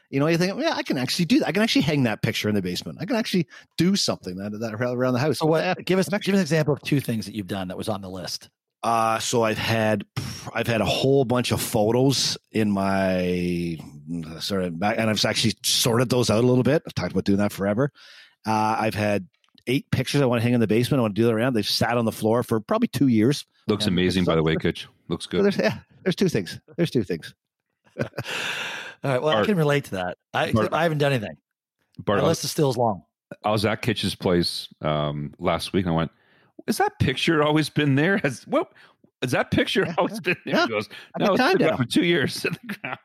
You 0.10 0.20
know, 0.20 0.28
you 0.28 0.38
think, 0.38 0.60
yeah, 0.60 0.74
I 0.76 0.84
can 0.84 0.98
actually 1.00 1.26
do 1.26 1.40
that. 1.40 1.48
I 1.48 1.52
can 1.52 1.64
actually 1.64 1.82
hang 1.82 2.04
that 2.04 2.22
picture 2.22 2.48
in 2.48 2.56
the 2.56 2.62
basement. 2.62 3.00
I 3.02 3.06
can 3.06 3.16
actually 3.16 3.48
do 3.78 3.96
something 3.96 4.38
that, 4.38 4.52
that 4.60 4.76
around 4.76 5.14
the 5.14 5.20
house. 5.20 5.40
So 5.40 5.48
what? 5.48 5.84
Give 5.86 5.98
us 5.98 6.08
give 6.08 6.36
us 6.36 6.40
an 6.40 6.42
example 6.42 6.74
of 6.74 6.82
two 6.84 7.00
things 7.00 7.26
that 7.26 7.34
you've 7.34 7.48
done 7.48 7.70
that 7.70 7.78
was 7.78 7.90
on 7.90 8.02
the 8.02 8.10
list. 8.10 8.50
Uh, 8.84 9.18
so 9.18 9.44
I've 9.44 9.58
had 9.58 10.06
I've 10.54 10.68
had 10.68 10.82
a 10.82 10.86
whole 10.86 11.26
bunch 11.26 11.52
of 11.52 11.62
photos 11.62 12.38
in 12.52 12.70
my 12.70 13.78
sort 14.40 14.64
of 14.64 14.80
back, 14.80 14.98
and 15.00 15.10
I've 15.10 15.24
actually 15.26 15.56
sorted 15.64 16.10
those 16.10 16.30
out 16.30 16.44
a 16.44 16.48
little 16.48 16.64
bit. 16.64 16.84
I've 16.86 16.94
talked 16.94 17.14
about 17.14 17.24
doing 17.24 17.40
that 17.40 17.52
forever. 17.52 17.92
Uh, 18.46 18.76
I've 18.80 18.96
had 18.96 19.28
eight 19.68 19.90
pictures 19.92 20.22
I 20.22 20.26
want 20.26 20.40
to 20.42 20.44
hang 20.44 20.54
in 20.54 20.60
the 20.60 20.68
basement. 20.68 21.00
I 21.00 21.02
want 21.04 21.16
to 21.16 21.22
do 21.22 21.26
that 21.28 21.34
around. 21.34 21.54
They've 21.54 21.66
sat 21.68 21.98
on 21.98 22.06
the 22.06 22.12
floor 22.12 22.44
for 22.44 22.60
probably 22.60 22.88
two 22.90 23.08
years. 23.08 23.46
Looks 23.68 23.88
amazing, 23.88 24.26
by 24.26 24.36
the 24.36 24.44
way, 24.44 24.56
Kitch. 24.56 24.88
Looks 25.08 25.26
So 25.26 25.32
good. 25.32 25.44
there's, 25.46 25.58
yeah, 25.58 25.80
there's 26.04 26.16
two 26.16 26.30
things. 26.30 26.60
There's 26.78 26.92
two 26.92 27.04
things. 27.04 27.34
All 28.00 28.06
right. 29.04 29.22
Well, 29.22 29.38
I 29.38 29.46
can 29.46 29.58
relate 29.58 29.86
to 29.86 29.92
that. 29.92 30.18
I 30.34 30.52
Art. 30.52 30.74
I 30.74 30.84
haven't 30.84 30.98
done 31.00 31.14
anything. 31.14 31.38
Bart, 32.00 32.18
My 32.18 32.24
I 32.26 32.28
was, 32.28 32.38
list 32.38 32.46
is 32.46 32.52
still 32.52 32.70
as 32.70 32.78
long. 32.78 33.04
I 33.44 33.52
was 33.52 33.66
at 33.66 33.82
Kitch's 33.82 34.16
place 34.16 34.68
um, 34.82 35.34
last 35.40 35.74
week, 35.74 35.86
and 35.86 35.94
I 35.94 35.98
went, 35.98 36.12
"Is 36.68 36.78
that 36.78 36.98
picture 37.00 37.44
always 37.44 37.70
been 37.70 37.96
there? 37.96 38.18
Has 38.24 38.46
what? 38.48 38.72
Has 39.22 39.32
that 39.32 39.52
picture 39.52 39.94
always 39.98 40.20
been 40.20 40.38
there?" 40.46 40.56
yeah. 40.56 40.64
He 40.66 40.70
goes, 40.72 40.90
"No, 41.20 41.28
got 41.28 41.34
it's 41.34 41.42
time 41.42 41.58
been 41.58 41.68
there 41.68 41.78
for 41.78 41.86
two 41.86 42.04
years 42.06 42.44
in 42.46 42.54
the 42.66 42.74
ground." 42.76 43.00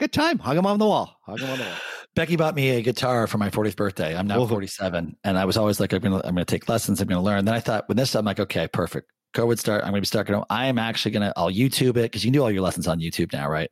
Good 0.00 0.12
time. 0.12 0.38
Hung 0.38 0.56
them 0.56 0.66
on 0.66 0.78
the 0.78 0.86
wall. 0.86 1.14
Hung 1.26 1.36
them 1.36 1.50
on 1.50 1.58
the 1.58 1.64
wall. 1.64 1.74
Becky 2.16 2.34
bought 2.34 2.54
me 2.56 2.70
a 2.70 2.82
guitar 2.82 3.26
for 3.28 3.38
my 3.38 3.50
40th 3.50 3.76
birthday. 3.76 4.16
I'm 4.16 4.26
now 4.26 4.40
Oh. 4.40 4.46
47, 4.48 5.16
and 5.22 5.38
I 5.38 5.44
was 5.44 5.56
always 5.56 5.78
like, 5.78 5.92
I'm 5.92 6.00
gonna 6.00 6.16
I'm 6.24 6.34
gonna 6.34 6.44
take 6.44 6.68
lessons. 6.68 7.00
I'm 7.00 7.06
gonna 7.06 7.22
learn. 7.22 7.44
Then 7.44 7.54
I 7.54 7.60
thought, 7.60 7.86
with 7.86 7.96
this, 7.96 8.16
I'm 8.16 8.24
like, 8.24 8.40
okay, 8.40 8.66
perfect. 8.66 9.12
COVID 9.34 9.58
start. 9.60 9.82
I'm 9.84 9.90
gonna 9.90 10.00
be 10.00 10.06
stuck 10.06 10.28
at 10.28 10.34
home. 10.34 10.44
I 10.50 10.66
am 10.66 10.76
actually 10.78 11.12
gonna. 11.12 11.32
I'll 11.36 11.52
YouTube 11.52 11.90
it 11.90 12.02
because 12.10 12.24
you 12.24 12.30
can 12.30 12.32
do 12.32 12.42
all 12.42 12.50
your 12.50 12.62
lessons 12.62 12.88
on 12.88 12.98
YouTube 12.98 13.32
now, 13.32 13.48
right? 13.48 13.70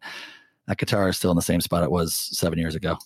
That 0.69 0.79
guitar 0.79 1.09
is 1.09 1.17
still 1.17 1.31
in 1.33 1.37
the 1.37 1.43
same 1.43 1.61
spot 1.61 1.83
it 1.83 1.91
was 1.91 2.15
seven 2.15 2.59
years 2.61 2.77
ago, 2.77 2.97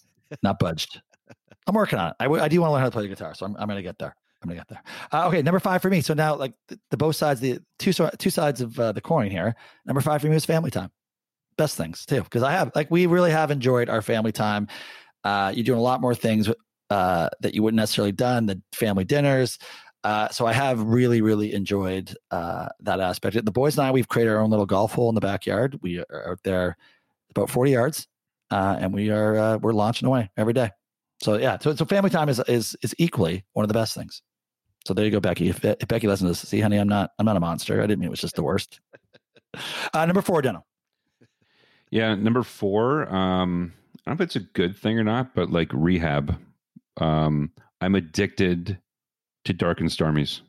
not 0.42 0.58
budged. 0.58 1.00
I'm 1.66 1.74
working 1.74 1.98
on 1.98 2.08
it. 2.10 2.16
I, 2.20 2.24
w- 2.24 2.42
I 2.42 2.48
do 2.48 2.60
want 2.60 2.70
to 2.70 2.72
learn 2.74 2.80
how 2.82 2.88
to 2.88 2.92
play 2.92 3.02
the 3.04 3.08
guitar, 3.08 3.34
so 3.34 3.46
I'm, 3.46 3.56
I'm 3.56 3.68
gonna 3.68 3.82
get 3.82 3.98
there. 3.98 4.14
I'm 4.42 4.48
gonna 4.48 4.58
get 4.60 4.68
there. 4.68 4.82
Uh, 5.12 5.28
okay, 5.28 5.40
number 5.40 5.60
five 5.60 5.80
for 5.80 5.88
me. 5.88 6.00
So 6.02 6.12
now, 6.12 6.34
like 6.34 6.52
the, 6.68 6.78
the 6.90 6.96
both 6.96 7.14
sides, 7.16 7.40
the 7.40 7.60
two 7.78 7.92
two 8.18 8.30
sides 8.30 8.60
of 8.60 8.78
uh, 8.80 8.90
the 8.92 9.00
coin 9.00 9.30
here. 9.30 9.54
Number 9.86 10.00
five 10.02 10.20
for 10.20 10.26
me 10.26 10.34
was 10.34 10.44
family 10.44 10.72
time. 10.72 10.90
Best 11.56 11.76
things 11.76 12.06
too, 12.06 12.22
because 12.22 12.42
I 12.42 12.52
have 12.52 12.72
like 12.74 12.90
we 12.90 13.06
really 13.06 13.30
have 13.30 13.50
enjoyed 13.50 13.88
our 13.88 14.02
family 14.02 14.32
time. 14.32 14.68
Uh, 15.24 15.52
you're 15.54 15.64
doing 15.64 15.78
a 15.78 15.82
lot 15.82 16.00
more 16.00 16.14
things 16.14 16.50
uh, 16.90 17.28
that 17.40 17.54
you 17.54 17.62
wouldn't 17.62 17.76
necessarily 17.76 18.12
done. 18.12 18.46
The 18.46 18.60
family 18.72 19.04
dinners. 19.04 19.58
Uh, 20.04 20.28
so 20.30 20.46
I 20.46 20.52
have 20.52 20.82
really, 20.82 21.22
really 21.22 21.54
enjoyed 21.54 22.14
uh, 22.30 22.68
that 22.80 23.00
aspect. 23.00 23.42
The 23.44 23.52
boys 23.52 23.78
and 23.78 23.86
I, 23.86 23.92
we've 23.92 24.08
created 24.08 24.32
our 24.32 24.40
own 24.40 24.50
little 24.50 24.66
golf 24.66 24.92
hole 24.92 25.08
in 25.08 25.14
the 25.14 25.20
backyard. 25.20 25.78
We 25.80 26.00
are 26.00 26.30
out 26.32 26.40
there 26.42 26.76
about 27.30 27.50
40 27.50 27.70
yards, 27.70 28.08
uh, 28.50 28.76
and 28.80 28.92
we 28.92 29.10
are 29.10 29.38
uh, 29.38 29.56
we're 29.58 29.72
launching 29.72 30.06
away 30.08 30.30
every 30.36 30.52
day. 30.52 30.70
So 31.20 31.38
yeah, 31.38 31.56
so, 31.60 31.74
so 31.76 31.84
family 31.84 32.10
time 32.10 32.28
is 32.28 32.40
is 32.48 32.76
is 32.82 32.94
equally 32.98 33.44
one 33.52 33.62
of 33.62 33.68
the 33.68 33.74
best 33.74 33.94
things. 33.94 34.22
So 34.84 34.92
there 34.92 35.04
you 35.04 35.12
go, 35.12 35.20
Becky. 35.20 35.48
If, 35.48 35.64
if 35.64 35.86
Becky 35.86 36.08
listens 36.08 36.38
to 36.38 36.42
this, 36.42 36.48
see, 36.48 36.60
honey, 36.60 36.78
I'm 36.78 36.88
not 36.88 37.10
I'm 37.18 37.26
not 37.26 37.36
a 37.36 37.40
monster. 37.40 37.78
I 37.80 37.86
didn't 37.86 38.00
mean 38.00 38.08
it 38.08 38.10
was 38.10 38.20
just 38.20 38.34
the 38.34 38.42
worst. 38.42 38.80
Uh, 39.94 40.06
number 40.06 40.22
four, 40.22 40.42
Deno. 40.42 40.62
Yeah, 41.92 42.14
number 42.14 42.42
four. 42.42 43.06
Um, 43.14 43.74
I 44.06 44.10
don't 44.10 44.18
know 44.18 44.22
if 44.24 44.26
it's 44.26 44.36
a 44.36 44.40
good 44.40 44.74
thing 44.74 44.98
or 44.98 45.04
not, 45.04 45.34
but 45.34 45.50
like 45.52 45.68
rehab. 45.74 46.40
Um, 46.96 47.52
I'm 47.82 47.94
addicted 47.94 48.78
to 49.44 49.52
dark 49.52 49.78
and 49.78 49.90
stormies. 49.90 50.40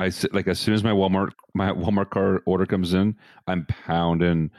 I 0.00 0.10
like 0.32 0.48
as 0.48 0.58
soon 0.58 0.72
as 0.72 0.82
my 0.82 0.92
Walmart 0.92 1.32
my 1.54 1.70
Walmart 1.72 2.08
car 2.08 2.40
order 2.46 2.64
comes 2.64 2.94
in, 2.94 3.16
I'm 3.46 3.66
pounding, 3.66 4.50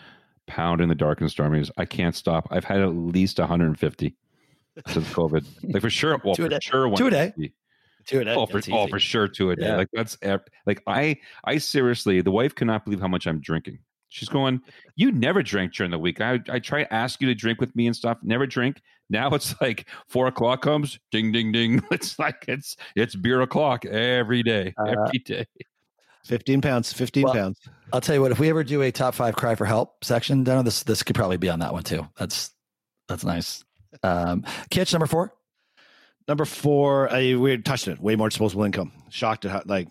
pounding 0.46 0.88
the 0.88 0.96
dark 0.96 1.20
and 1.20 1.30
stormies. 1.32 1.72
I 1.78 1.86
can't 1.86 2.16
stop. 2.16 2.48
I've 2.52 2.64
had 2.64 2.80
at 2.80 2.90
least 2.94 3.40
150 3.40 4.16
since 4.88 5.08
COVID. 5.10 5.74
Like 5.74 5.82
for 5.82 5.90
sure, 5.90 6.22
well, 6.24 6.36
Two 6.36 6.44
a 6.44 6.46
for 6.46 6.50
day. 6.50 6.60
sure, 6.62 6.96
Two 6.96 7.08
a 7.08 7.12
day. 7.12 7.34
150. 7.36 7.54
Two 8.06 8.20
a 8.20 8.26
day. 8.26 8.36
Oh, 8.36 8.46
for, 8.46 8.62
oh, 8.72 8.88
for 8.88 9.00
sure, 9.00 9.28
two 9.28 9.50
a 9.50 9.56
day. 9.56 9.66
Yeah. 9.66 9.78
Like 9.78 9.90
that's 9.94 10.16
like 10.68 10.84
I, 10.86 11.18
I 11.44 11.58
seriously, 11.58 12.22
the 12.22 12.32
wife 12.32 12.54
cannot 12.54 12.86
believe 12.86 13.02
how 13.02 13.08
much 13.08 13.26
I'm 13.26 13.40
drinking. 13.40 13.80
She's 14.10 14.30
going, 14.30 14.62
you 14.96 15.12
never 15.12 15.42
drink 15.44 15.74
during 15.74 15.92
the 15.92 16.00
week. 16.00 16.20
I, 16.20 16.40
I 16.50 16.60
try 16.60 16.84
to 16.84 16.94
ask 16.94 17.22
you 17.22 17.28
to 17.28 17.36
drink 17.36 17.62
with 17.62 17.76
me 17.76 17.86
and 17.88 17.96
stuff. 17.96 18.18
Never 18.24 18.48
drink. 18.48 18.82
Now 19.10 19.30
it's 19.30 19.56
like 19.62 19.88
four 20.08 20.28
o'clock 20.28 20.62
comes, 20.62 21.00
ding, 21.12 21.32
ding, 21.32 21.52
ding. 21.52 21.82
It's 21.92 22.20
like 22.20 22.46
it's 22.48 22.76
it's 22.96 23.16
beer 23.16 23.42
o'clock 23.42 23.86
every 23.86 24.44
day, 24.44 24.74
Uh, 24.80 24.92
every 25.06 25.20
day. 25.20 25.46
15 26.26 26.62
pounds, 26.62 26.92
15 26.94 27.24
Well, 27.24 27.34
pounds. 27.34 27.60
I'll 27.94 28.02
tell 28.02 28.14
you 28.16 28.22
what. 28.22 28.32
If 28.32 28.40
we 28.40 28.50
ever 28.50 28.64
do 28.64 28.82
a 28.82 28.92
top 28.92 29.16
five 29.16 29.36
cry 29.36 29.56
for 29.56 29.66
help 29.66 30.04
section, 30.04 30.44
Deno, 30.46 30.64
this 30.64 30.84
this 30.84 31.02
could 31.02 31.16
probably 31.16 31.38
be 31.38 31.50
on 31.50 31.60
that 31.60 31.74
one 31.74 31.84
too. 31.84 32.08
That's 32.18 32.52
that's 33.08 33.24
nice. 33.24 33.64
Um, 34.04 34.46
Kitch 34.70 34.94
number 34.94 35.08
four. 35.08 35.34
Number 36.28 36.46
four, 36.46 37.12
I, 37.12 37.34
we 37.36 37.50
had 37.50 37.66
touched 37.66 37.88
it. 37.88 38.00
Way 38.00 38.16
more 38.16 38.30
disposable 38.30 38.64
income. 38.64 38.92
Shocked 39.10 39.46
at 39.46 39.52
how, 39.52 39.64
like, 39.66 39.88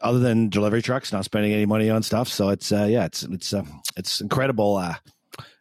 other 0.00 0.18
than 0.18 0.48
delivery 0.48 0.82
trucks, 0.82 1.12
not 1.12 1.24
spending 1.24 1.52
any 1.52 1.66
money 1.66 1.90
on 1.90 2.02
stuff. 2.02 2.28
So 2.28 2.48
it's, 2.50 2.72
uh, 2.72 2.84
yeah, 2.84 3.04
it's, 3.04 3.22
it's, 3.24 3.52
uh, 3.52 3.64
it's 3.96 4.20
incredible. 4.20 4.76
Uh, 4.76 4.94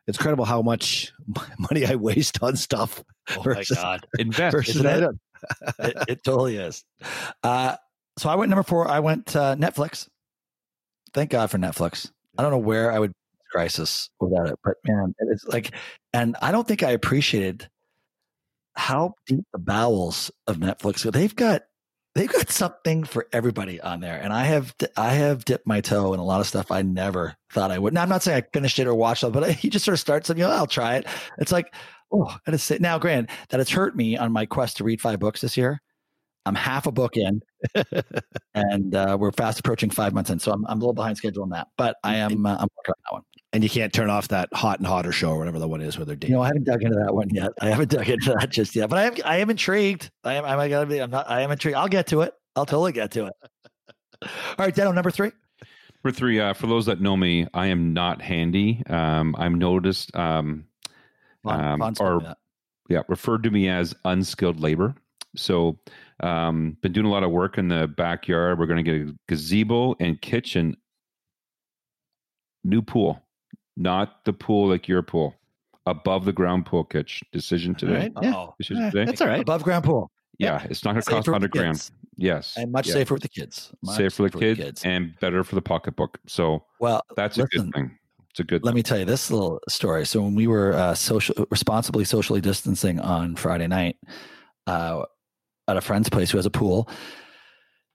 it's 0.07 0.17
incredible 0.17 0.45
how 0.45 0.61
much 0.61 1.11
money 1.71 1.85
I 1.85 1.95
waste 1.95 2.41
on 2.41 2.55
stuff. 2.55 3.03
Oh 3.37 3.41
versus- 3.41 3.77
Invest. 4.17 4.55
versus 4.55 4.75
Isn't 4.77 5.03
it? 5.03 5.15
it, 5.79 6.03
it 6.07 6.23
totally 6.23 6.57
is. 6.57 6.83
Uh, 7.43 7.75
so 8.17 8.29
I 8.29 8.35
went 8.35 8.49
number 8.49 8.63
four. 8.63 8.87
I 8.87 8.99
went 8.99 9.35
uh, 9.35 9.55
Netflix. 9.55 10.07
Thank 11.13 11.29
God 11.31 11.49
for 11.49 11.57
Netflix. 11.57 12.11
I 12.37 12.41
don't 12.41 12.51
know 12.51 12.57
where 12.57 12.91
I 12.91 12.99
would 12.99 13.13
crisis 13.51 14.09
without 14.19 14.47
it, 14.49 14.59
but 14.63 14.75
man, 14.85 15.13
it's 15.19 15.45
like, 15.45 15.71
and 16.13 16.35
I 16.41 16.51
don't 16.51 16.67
think 16.67 16.83
I 16.83 16.91
appreciated 16.91 17.67
how 18.75 19.13
deep 19.27 19.43
the 19.53 19.59
bowels 19.59 20.31
of 20.47 20.57
Netflix. 20.57 21.03
go. 21.03 21.11
They've 21.11 21.35
got 21.35 21.63
they've 22.15 22.31
got 22.31 22.49
something 22.49 23.03
for 23.03 23.27
everybody 23.31 23.79
on 23.81 23.99
there, 23.99 24.19
and 24.21 24.33
I 24.33 24.45
have 24.45 24.75
I 24.97 25.13
have 25.13 25.45
dipped 25.45 25.67
my 25.67 25.81
toe 25.81 26.13
in 26.13 26.19
a 26.19 26.23
lot 26.23 26.39
of 26.41 26.47
stuff 26.47 26.71
I 26.71 26.81
never 26.81 27.35
thought 27.51 27.71
I 27.71 27.79
would. 27.79 27.93
Now 27.93 28.03
I'm 28.03 28.09
not 28.09 28.23
saying 28.23 28.43
I 28.43 28.47
finished 28.53 28.79
it 28.79 28.87
or 28.87 28.95
watched 28.95 29.23
it, 29.23 29.31
but 29.31 29.43
I, 29.49 29.57
you 29.61 29.69
just 29.69 29.85
sort 29.85 29.93
of 29.93 29.99
start 29.99 30.25
something. 30.25 30.41
You 30.41 30.47
know, 30.47 30.55
I'll 30.55 30.67
try 30.67 30.95
it. 30.95 31.07
It's 31.37 31.51
like, 31.51 31.73
oh, 32.11 32.35
I 32.47 32.51
just 32.51 32.67
say 32.67 32.77
now. 32.79 32.99
Grant, 32.99 33.29
that 33.49 33.59
has 33.59 33.69
hurt 33.69 33.95
me 33.95 34.17
on 34.17 34.31
my 34.31 34.45
quest 34.45 34.77
to 34.77 34.83
read 34.83 35.01
five 35.01 35.19
books 35.19 35.41
this 35.41 35.57
year. 35.57 35.81
I'm 36.45 36.55
half 36.55 36.87
a 36.87 36.91
book 36.91 37.15
in, 37.17 37.41
and 38.53 38.95
uh, 38.95 39.17
we're 39.19 39.31
fast 39.31 39.59
approaching 39.59 39.89
five 39.89 40.13
months 40.13 40.29
in, 40.29 40.39
so 40.39 40.51
I'm, 40.51 40.65
I'm 40.67 40.77
a 40.77 40.79
little 40.79 40.93
behind 40.93 41.17
schedule 41.17 41.43
on 41.43 41.49
that. 41.49 41.67
But 41.77 41.97
I 42.03 42.15
am 42.15 42.45
uh, 42.45 42.53
I'm 42.53 42.67
working 42.77 42.93
on 42.97 43.03
that 43.05 43.13
one. 43.13 43.23
And 43.51 43.63
you 43.63 43.69
can't 43.69 43.91
turn 43.91 44.11
off 44.11 44.27
that 44.27 44.47
hot 44.53 44.77
and 44.77 44.85
hotter 44.87 45.11
show 45.11 45.31
or 45.31 45.39
whatever 45.39 45.57
the 45.57 45.67
one 45.67 45.81
is 45.81 45.97
where 45.97 46.05
they're 46.05 46.13
You 46.13 46.19
dating. 46.19 46.35
know, 46.35 46.41
I 46.43 46.47
haven't 46.47 46.65
dug 46.65 46.83
into 46.83 46.95
that 46.99 47.13
one 47.15 47.29
yet. 47.31 47.51
I 47.59 47.69
haven't 47.69 47.89
dug 47.91 48.07
into 48.07 48.35
that 48.39 48.49
just 48.51 48.75
yet, 48.75 48.89
but 48.89 48.99
I 48.99 49.03
am 49.05 49.13
I 49.25 49.37
am 49.37 49.49
intrigued. 49.49 50.11
I 50.23 50.35
am 50.35 50.45
I 50.45 50.69
gotta 50.69 50.85
be. 50.85 50.99
I'm 50.99 51.09
not. 51.09 51.29
I 51.29 51.41
am 51.41 51.49
intrigued. 51.51 51.75
I'll 51.75 51.87
get 51.87 52.07
to 52.07 52.21
it. 52.21 52.33
I'll 52.55 52.65
totally 52.67 52.91
get 52.91 53.09
to 53.11 53.25
it. 53.25 53.33
All 54.21 54.29
right, 54.59 54.75
Deno, 54.75 54.93
number 54.93 55.09
three. 55.11 55.31
Number 56.03 56.15
three, 56.15 56.39
uh, 56.39 56.53
for 56.53 56.67
those 56.67 56.85
that 56.85 57.01
know 57.01 57.17
me, 57.17 57.47
I 57.53 57.67
am 57.67 57.91
not 57.93 58.21
handy. 58.21 58.83
Um, 58.87 59.35
I'm 59.37 59.55
noticed, 59.55 60.15
um, 60.15 60.65
Um, 61.45 61.79
Vaughn's 61.79 61.97
told 61.97 62.23
or- 62.23 62.27
me 62.29 62.33
yeah, 62.89 63.01
referred 63.07 63.43
to 63.43 63.51
me 63.51 63.67
as 63.69 63.93
unskilled 64.05 64.59
labor. 64.59 64.95
So, 65.35 65.77
um, 66.21 66.77
been 66.81 66.91
doing 66.91 67.05
a 67.05 67.09
lot 67.11 67.23
of 67.23 67.31
work 67.31 67.57
in 67.57 67.67
the 67.67 67.87
backyard. 67.87 68.57
We're 68.59 68.65
going 68.67 68.83
to 68.83 68.91
get 68.91 69.09
a 69.09 69.15
gazebo 69.27 69.95
and 69.99 70.19
kitchen, 70.21 70.75
new 72.63 72.81
pool, 72.81 73.21
not 73.79 74.23
the 74.25 74.33
pool 74.33 74.67
like 74.67 74.87
your 74.87 75.01
pool, 75.01 75.33
above 75.87 76.25
the 76.25 76.33
ground 76.33 76.65
pool. 76.67 76.83
Kitch 76.83 77.23
decision 77.31 77.73
today. 77.73 77.93
All 77.93 77.99
right. 77.99 78.11
Yeah. 78.21 78.35
Oh, 78.35 78.53
Decision 78.59 78.91
today. 78.91 79.05
That's 79.05 79.21
all 79.21 79.27
right. 79.27 79.41
above 79.41 79.63
ground 79.63 79.85
pool 79.85 80.11
Yeah, 80.37 80.61
it's 80.69 80.83
not 80.85 80.91
going 80.91 81.01
to 81.03 81.09
cost 81.09 81.27
100 81.27 81.49
grand. 81.51 81.89
Yes, 82.15 82.55
and 82.57 82.71
much 82.71 82.87
Yeah. 82.87 82.93
safer 82.93 83.13
with 83.15 83.23
the 83.23 83.29
kids. 83.29 83.71
Much 83.81 83.95
safer 83.95 84.29
for 84.29 84.39
the 84.39 84.55
kids, 84.55 84.83
and 84.83 85.17
better 85.21 85.43
for 85.43 85.55
the 85.55 85.61
pocketbook. 85.61 86.19
So 86.27 86.65
Well, 86.79 87.01
that's 87.15 87.37
a 87.37 87.45
good 87.45 87.73
thing. 87.73 87.97
It's 88.31 88.41
a 88.41 88.43
good. 88.43 88.63
Let 88.63 88.75
me 88.75 88.83
tell 88.83 88.99
you 88.99 89.05
this 89.05 89.31
little 89.31 89.59
story. 89.69 90.05
So 90.05 90.21
when 90.21 90.35
we 90.35 90.45
were 90.45 90.73
uh, 90.73 90.93
social, 90.93 91.47
responsibly 91.49 92.03
socially 92.05 92.41
distancing 92.41 92.99
on 92.99 93.35
Friday 93.37 93.67
night 93.67 93.95
uh, 94.67 95.03
at 95.67 95.77
a 95.77 95.81
friend's 95.81 96.09
place 96.09 96.29
who 96.29 96.37
has 96.37 96.45
a 96.45 96.51
pool, 96.51 96.87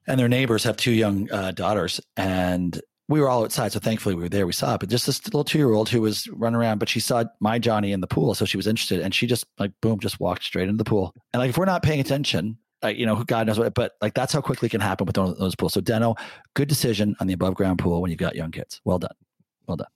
and 0.09 0.19
their 0.19 0.29
neighbors 0.29 0.65
have 0.65 0.77
two 0.77 0.91
young 0.93 1.31
uh, 1.31 1.53
daughters, 1.53 2.01
and 2.17 2.81
we 3.09 3.21
were 3.21 3.29
all 3.29 3.45
outside. 3.45 3.73
So 3.73 3.81
thankfully 3.81 4.15
we 4.15 4.23
were 4.23 4.29
there. 4.29 4.47
We 4.47 4.53
saw 4.53 4.75
it, 4.75 4.81
but 4.81 4.89
just 4.89 5.07
this 5.07 5.25
little 5.27 5.45
two 5.45 5.59
year 5.59 5.73
old 5.73 5.89
who 5.89 6.01
was 6.01 6.29
running 6.29 6.57
around, 6.57 6.79
but 6.79 6.89
she 6.89 7.01
saw 7.01 7.25
my 7.41 7.59
Johnny 7.59 7.93
in 7.93 8.01
the 8.01 8.07
pool, 8.07 8.35
so 8.35 8.45
she 8.45 8.57
was 8.57 8.67
interested, 8.67 9.01
and 9.01 9.15
she 9.15 9.27
just 9.27 9.45
like 9.59 9.73
boom, 9.81 9.99
just 9.99 10.21
walked 10.21 10.43
straight 10.45 10.69
into 10.69 10.79
the 10.79 10.89
pool. 10.89 11.15
And 11.33 11.41
like 11.41 11.51
if 11.51 11.59
we're 11.59 11.65
not 11.65 11.83
paying 11.83 12.01
attention. 12.01 12.59
Like, 12.83 12.99
you 12.99 13.07
know, 13.07 13.25
God 13.25 13.47
knows 13.47 13.59
what, 13.59 13.73
but 13.73 13.93
like 14.03 14.13
that's 14.13 14.31
how 14.35 14.43
quickly 14.43 14.67
it 14.67 14.71
can 14.71 14.83
happen 14.83 15.07
with 15.07 15.15
those, 15.17 15.39
those 15.39 15.55
pools. 15.55 15.73
So, 15.73 15.81
Deno, 15.81 16.19
good 16.53 16.69
decision 16.69 17.17
on 17.19 17.27
the 17.27 17.33
above 17.33 17.55
ground 17.55 17.79
pool 17.79 18.03
when 18.03 18.11
you've 18.11 18.21
got 18.21 18.35
young 18.35 18.51
kids. 18.51 18.83
Well 18.85 18.99
done. 18.99 19.15
Well 19.67 19.79
done. 19.79 19.87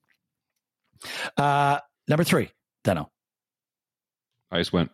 Uh, 1.37 1.79
number 2.07 2.23
three, 2.23 2.49
Deno. 2.83 3.05
I 4.51 4.57
just 4.57 4.73
went. 4.73 4.89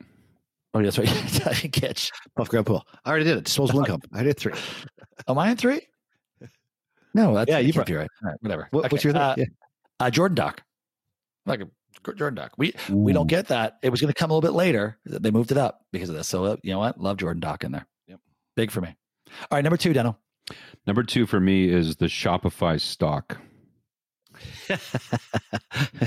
Oh, 0.73 0.83
that's 0.83 0.97
right. 0.97 1.07
I 1.47 1.53
didn't 1.53 1.71
catch. 1.71 2.11
above 2.35 2.49
ground 2.49 2.65
pool. 2.65 2.85
I 3.05 3.09
already 3.09 3.23
did 3.23 3.37
it. 3.37 3.45
Disposable 3.45 3.79
income. 3.85 4.01
I 4.11 4.23
did 4.23 4.37
three. 4.37 4.53
Am 5.29 5.37
I 5.37 5.51
in 5.51 5.55
three? 5.57 5.87
No, 7.15 7.33
that's, 7.33 7.49
Yeah, 7.49 7.55
yeah, 7.55 7.59
you 7.61 7.67
you 7.67 7.73
brought- 7.73 7.87
can't 7.87 8.09
be 8.21 8.25
right. 8.27 8.37
Whatever. 8.41 8.67
What, 8.71 8.91
What's 8.91 9.03
your 9.03 9.13
thing? 9.13 9.21
Uh, 9.21 9.35
Yeah. 9.37 9.45
uh, 10.01 10.09
Jordan 10.11 10.35
Doc. 10.35 10.61
Like 11.47 11.61
a 11.61 11.67
Jordan 12.15 12.35
Doc. 12.35 12.51
We 12.57 12.73
we 12.89 13.13
don't 13.13 13.27
get 13.27 13.47
that. 13.47 13.77
It 13.81 13.89
was 13.89 14.01
going 14.01 14.11
to 14.13 14.19
come 14.19 14.29
a 14.29 14.33
little 14.35 14.47
bit 14.47 14.55
later. 14.55 14.97
They 15.05 15.31
moved 15.31 15.51
it 15.51 15.57
up 15.57 15.85
because 15.91 16.09
of 16.09 16.15
this. 16.15 16.27
So 16.27 16.43
uh, 16.45 16.55
you 16.61 16.71
know 16.73 16.79
what? 16.79 16.99
Love 16.99 17.17
Jordan 17.17 17.39
Doc 17.39 17.63
in 17.63 17.71
there. 17.71 17.87
Yep. 18.07 18.19
Big 18.55 18.69
for 18.71 18.81
me. 18.81 18.95
All 19.49 19.57
right, 19.57 19.63
number 19.63 19.77
two, 19.77 19.93
Deno. 19.93 20.15
Number 20.85 21.03
two 21.03 21.25
for 21.25 21.39
me 21.39 21.69
is 21.69 21.95
the 21.95 22.05
Shopify 22.05 22.79
stock. 22.79 23.37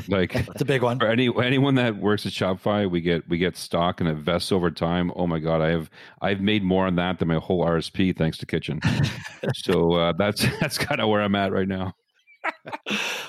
Like 0.09 0.33
That's 0.33 0.62
a 0.62 0.64
big 0.64 0.83
one. 0.83 0.99
for 0.99 1.07
any 1.07 1.29
anyone 1.43 1.74
that 1.74 1.97
works 1.97 2.24
at 2.24 2.33
Shopify, 2.33 2.91
we 2.91 3.01
get 3.03 3.29
we 3.29 3.37
get 3.39 3.57
stock 3.57 4.01
and 4.01 4.09
it 4.09 4.16
vests 4.16 4.51
over 4.53 4.70
time. 4.70 5.12
Oh 5.16 5.26
my 5.26 5.39
god, 5.39 5.61
I 5.61 5.68
have 5.68 5.91
I've 6.22 6.41
made 6.41 6.62
more 6.62 6.87
on 6.87 6.97
that 6.97 7.18
than 7.18 7.29
my 7.29 7.37
whole 7.37 7.64
RSP 7.64 8.16
thanks 8.16 8.39
to 8.39 8.47
Kitchen. 8.47 8.81
so 9.55 9.93
uh, 9.93 10.12
that's 10.16 10.45
that's 10.61 10.79
kind 10.79 11.01
of 11.01 11.09
where 11.09 11.20
I'm 11.20 11.35
at 11.35 11.53
right 11.53 11.68
now. 11.68 11.93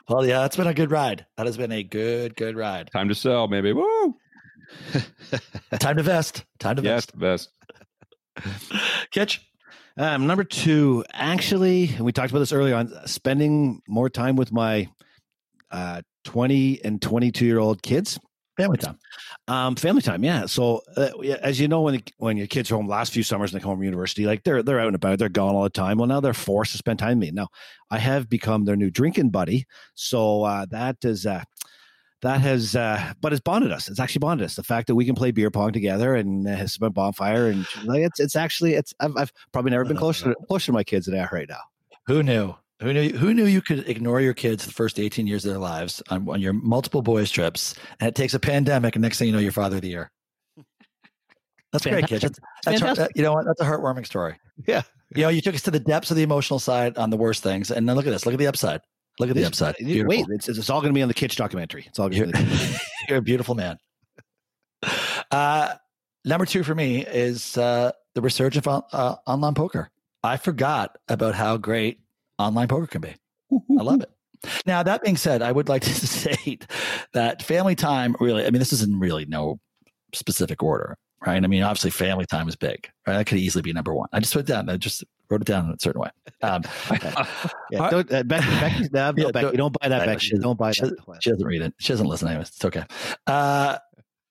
Well, 0.07 0.25
yeah, 0.25 0.39
that's 0.39 0.55
been 0.55 0.67
a 0.67 0.73
good 0.73 0.91
ride. 0.91 1.25
That 1.35 1.45
has 1.45 1.57
been 1.57 1.71
a 1.73 1.83
good, 1.83 2.35
good 2.37 2.55
ride. 2.55 2.89
Time 2.93 3.09
to 3.09 3.15
sell, 3.15 3.47
maybe. 3.49 3.73
Woo! 3.73 4.15
Time 5.79 5.97
to 5.97 6.03
vest. 6.03 6.45
Time 6.59 6.77
to 6.77 6.81
Yes, 6.81 7.05
vest. 7.15 7.49
the 8.35 8.49
best. 8.49 8.81
Kitch. 9.11 9.41
Um, 9.99 10.27
number 10.27 10.45
two, 10.45 11.03
actually, 11.11 11.89
and 11.89 12.05
we 12.05 12.13
talked 12.13 12.31
about 12.31 12.39
this 12.39 12.53
earlier 12.53 12.73
on, 12.73 12.89
spending 13.05 13.81
more 13.85 14.09
time 14.09 14.37
with 14.37 14.49
my 14.49 14.87
uh, 15.71 16.01
20 16.23 16.85
and 16.85 17.01
22 17.01 17.45
year 17.45 17.59
old 17.59 17.81
kids. 17.81 18.17
Family 18.55 18.77
time. 18.77 18.97
Um, 19.49 19.75
family 19.75 20.01
time, 20.01 20.23
yeah. 20.23 20.45
So, 20.45 20.81
uh, 20.95 21.09
as 21.41 21.59
you 21.59 21.67
know, 21.67 21.81
when 21.81 22.01
when 22.17 22.37
your 22.37 22.47
kids 22.47 22.71
are 22.71 22.75
home, 22.75 22.87
last 22.87 23.11
few 23.11 23.23
summers 23.23 23.51
and 23.51 23.59
they 23.59 23.61
come 23.61 23.71
home 23.71 23.79
from 23.79 23.83
university, 23.83 24.25
like 24.25 24.43
they're 24.43 24.63
they're 24.63 24.79
out 24.79 24.87
and 24.87 24.95
about, 24.95 25.19
they're 25.19 25.27
gone 25.27 25.53
all 25.53 25.63
the 25.63 25.69
time. 25.69 25.97
Well, 25.97 26.07
now 26.07 26.21
they're 26.21 26.33
forced 26.33 26.71
to 26.73 26.77
spend 26.77 26.99
time 26.99 27.19
with 27.19 27.29
me. 27.29 27.31
Now, 27.31 27.49
I 27.91 27.99
have 27.99 28.29
become 28.29 28.63
their 28.63 28.77
new 28.77 28.89
drinking 28.89 29.31
buddy, 29.31 29.65
so 29.95 30.43
uh, 30.43 30.65
that 30.71 30.97
is 31.03 31.25
uh, 31.25 31.43
that 32.21 32.41
has, 32.41 32.75
uh, 32.75 33.13
but 33.21 33.31
it's 33.31 33.41
bonded 33.41 33.71
us. 33.71 33.87
It's 33.87 33.99
actually 33.99 34.19
bonded 34.19 34.45
us. 34.45 34.55
The 34.55 34.63
fact 34.63 34.87
that 34.87 34.95
we 34.95 35.05
can 35.05 35.15
play 35.15 35.31
beer 35.31 35.49
pong 35.49 35.71
together 35.71 36.15
and 36.15 36.47
uh, 36.47 36.55
has 36.55 36.77
been 36.77 36.87
a 36.87 36.91
bonfire 36.91 37.47
and 37.47 37.65
like 37.85 38.01
it's 38.01 38.19
it's 38.19 38.35
actually 38.35 38.73
it's 38.73 38.93
I've, 38.99 39.15
I've 39.15 39.33
probably 39.51 39.71
never 39.71 39.85
been 39.85 39.97
closer 39.97 40.35
closer 40.47 40.67
to 40.67 40.71
my 40.73 40.83
kids 40.83 41.05
than 41.05 41.15
I 41.15 41.23
are 41.23 41.29
right 41.31 41.47
now. 41.47 41.61
Who 42.07 42.23
knew? 42.23 42.55
Who 42.81 42.93
knew? 42.93 43.09
Who 43.09 43.33
knew 43.33 43.45
you 43.45 43.61
could 43.61 43.87
ignore 43.89 44.21
your 44.21 44.33
kids 44.33 44.65
the 44.65 44.71
first 44.71 44.99
eighteen 44.99 45.27
years 45.27 45.45
of 45.45 45.51
their 45.51 45.59
lives 45.59 46.01
on, 46.09 46.27
on 46.29 46.41
your 46.41 46.53
multiple 46.53 47.01
boys 47.01 47.29
trips, 47.31 47.75
and 47.99 48.07
it 48.07 48.15
takes 48.15 48.33
a 48.33 48.39
pandemic, 48.39 48.95
and 48.95 49.01
next 49.01 49.19
thing 49.19 49.27
you 49.27 49.33
know, 49.33 49.39
you're 49.39 49.51
father 49.51 49.77
of 49.77 49.81
the 49.81 49.89
year. 49.89 50.11
That's 51.71 51.85
great, 51.85 52.07
kids. 52.07 52.23
That's, 52.23 52.39
that's 52.81 52.97
that, 52.97 53.11
you 53.15 53.21
know 53.21 53.33
what? 53.33 53.45
That's 53.45 53.61
a 53.61 53.63
heartwarming 53.63 54.05
story. 54.05 54.39
Yeah. 54.65 54.81
You 55.15 55.23
know, 55.23 55.29
you 55.29 55.39
took 55.39 55.53
us 55.53 55.61
to 55.63 55.71
the 55.71 55.79
depths 55.79 56.09
of 56.09 56.17
the 56.17 56.23
emotional 56.23 56.57
side 56.57 56.97
on 56.97 57.11
the 57.11 57.17
worst 57.17 57.43
things, 57.43 57.69
and 57.69 57.87
then 57.87 57.95
look 57.95 58.07
at 58.07 58.09
this. 58.09 58.25
Look 58.25 58.33
at 58.33 58.39
the 58.39 58.47
upside. 58.47 58.81
Look 59.19 59.29
at 59.29 59.35
the 59.35 59.45
upside. 59.45 59.75
Beautiful. 59.77 60.07
Wait, 60.07 60.25
it's, 60.29 60.47
it's 60.47 60.69
all 60.69 60.79
going 60.79 60.93
to 60.93 60.97
be 60.97 61.01
on 61.01 61.09
the 61.09 61.13
Kitch 61.13 61.35
documentary. 61.35 61.85
It's 61.87 61.99
all 61.99 62.09
going 62.09 62.31
to 62.31 62.37
be. 62.37 62.75
You're 63.09 63.17
a 63.17 63.21
beautiful 63.21 63.53
man. 63.53 63.77
Uh, 65.29 65.73
number 66.23 66.45
two 66.45 66.63
for 66.63 66.73
me 66.73 67.05
is 67.05 67.57
uh, 67.57 67.91
the 68.15 68.21
resurgence 68.21 68.65
of 68.65 68.83
uh, 68.93 69.15
online 69.27 69.55
poker. 69.55 69.89
I 70.23 70.37
forgot 70.37 70.97
about 71.09 71.35
how 71.35 71.57
great 71.57 71.99
online 72.37 72.67
poker 72.67 72.87
can 72.87 73.01
be. 73.01 73.15
I 73.51 73.83
love 73.83 74.01
it. 74.01 74.09
Now, 74.65 74.83
that 74.83 75.03
being 75.03 75.17
said, 75.17 75.41
I 75.41 75.51
would 75.51 75.67
like 75.67 75.81
to 75.83 75.93
state 76.07 76.65
that 77.13 77.41
family 77.43 77.75
time 77.75 78.15
really, 78.19 78.45
I 78.45 78.51
mean, 78.51 78.59
this 78.59 78.73
is 78.73 78.83
in 78.83 78.99
really 78.99 79.25
no 79.25 79.59
specific 80.13 80.63
order, 80.63 80.97
right? 81.25 81.43
I 81.43 81.47
mean, 81.47 81.63
obviously, 81.63 81.91
family 81.91 82.25
time 82.25 82.47
is 82.47 82.55
big, 82.55 82.89
right? 83.05 83.17
That 83.17 83.25
could 83.25 83.37
easily 83.37 83.61
be 83.61 83.73
number 83.73 83.93
one. 83.93 84.07
I 84.13 84.19
just 84.19 84.33
put 84.33 84.45
down. 84.45 84.69
I 84.69 84.77
just 84.77 85.03
wrote 85.29 85.41
it 85.41 85.47
down 85.47 85.65
in 85.65 85.71
a 85.71 85.79
certain 85.79 86.01
way. 86.01 86.09
Um, 86.41 86.63
yeah, 87.71 87.89
don't, 87.89 88.11
uh, 88.11 88.23
Becky, 88.23 88.47
Becky, 88.59 88.89
no, 88.91 89.11
no, 89.11 89.13
yeah, 89.25 89.31
Becky, 89.31 89.31
don't, 89.31 89.55
don't 89.55 89.77
buy 89.79 89.89
that, 89.89 90.05
Becky. 90.05 90.37
Don't 90.37 90.57
buy 90.57 90.71
she, 90.71 90.81
that. 90.81 91.17
She 91.21 91.29
doesn't 91.29 91.45
read 91.45 91.61
it. 91.61 91.73
She 91.79 91.93
doesn't 91.93 92.07
listen 92.07 92.27
anyways. 92.27 92.49
It's 92.49 92.65
okay. 92.65 92.83
Uh, 93.27 93.77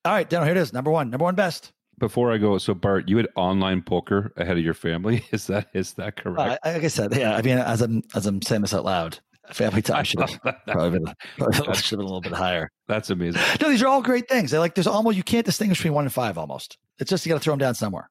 all 0.05 0.13
right, 0.13 0.29
Daniel, 0.29 0.47
here 0.47 0.57
it 0.57 0.61
is. 0.61 0.73
Number 0.73 0.91
one, 0.91 1.11
number 1.11 1.25
one 1.25 1.35
best. 1.35 1.73
Before 1.99 2.33
I 2.33 2.39
go, 2.39 2.59
so 2.59 2.75
Bart, 2.75 3.09
you 3.09 3.17
had 3.17 3.27
online 3.35 3.83
poker 3.83 4.33
ahead 4.37 4.57
of 4.57 4.63
your 4.63 4.75
family. 4.75 5.25
Is 5.33 5.49
that 5.49 5.69
is 5.75 5.95
that 5.95 6.15
correct? 6.17 6.65
Uh, 6.65 6.73
like 6.73 6.85
I 6.85 6.89
said, 6.89 7.15
yeah. 7.17 7.37
I 7.37 7.43
mean, 7.43 7.59
as 7.59 7.83
I'm 7.83 8.03
as 8.15 8.25
I'm 8.25 8.41
saying 8.41 8.63
this 8.63 8.73
out 8.73 8.85
loud, 8.85 9.19
family 9.51 9.83
time 9.83 10.05
should 10.05 10.21
have 10.21 10.41
probably 10.67 11.01
been, 11.01 11.15
probably 11.37 11.75
should 11.75 11.91
have 11.91 11.99
been 11.99 12.01
a 12.01 12.03
little 12.03 12.21
bit 12.21 12.33
higher. 12.33 12.71
That's 12.87 13.11
amazing. 13.11 13.43
No, 13.61 13.69
these 13.69 13.83
are 13.83 13.89
all 13.89 14.01
great 14.01 14.29
things. 14.29 14.53
They're 14.53 14.61
like 14.61 14.77
there's 14.77 14.87
almost 14.87 15.17
you 15.17 15.25
can't 15.25 15.45
distinguish 15.45 15.79
between 15.79 15.95
one 15.95 16.05
and 16.05 16.13
five 16.13 16.39
almost. 16.39 16.79
It's 17.01 17.11
just 17.11 17.27
you 17.27 17.31
got 17.31 17.39
to 17.39 17.45
throw 17.45 17.53
them 17.53 17.59
down 17.59 17.75
somewhere. 17.75 18.09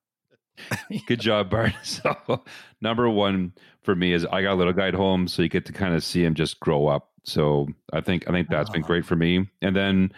Good 1.08 1.20
job, 1.20 1.50
Bart. 1.50 1.74
So 1.84 2.44
number 2.82 3.10
one 3.10 3.54
for 3.84 3.96
me 3.96 4.14
is 4.14 4.26
I 4.26 4.42
got 4.42 4.54
a 4.54 4.56
little 4.56 4.74
guy 4.74 4.88
at 4.90 4.94
home, 4.94 5.28
so 5.28 5.42
you 5.42 5.50
get 5.50 5.66
to 5.68 5.74
kind 5.74 5.94
of 5.96 6.04
see 6.04 6.24
him 6.24 6.34
just 6.34 6.60
grow 6.60 6.88
up. 6.88 7.10
So 7.24 7.68
I 7.94 8.02
think 8.02 8.28
I 8.28 8.32
think 8.32 8.50
that's 8.50 8.70
been 8.70 8.82
great 8.82 9.06
for 9.06 9.16
me. 9.16 9.50
And 9.62 9.76
then 9.76 10.12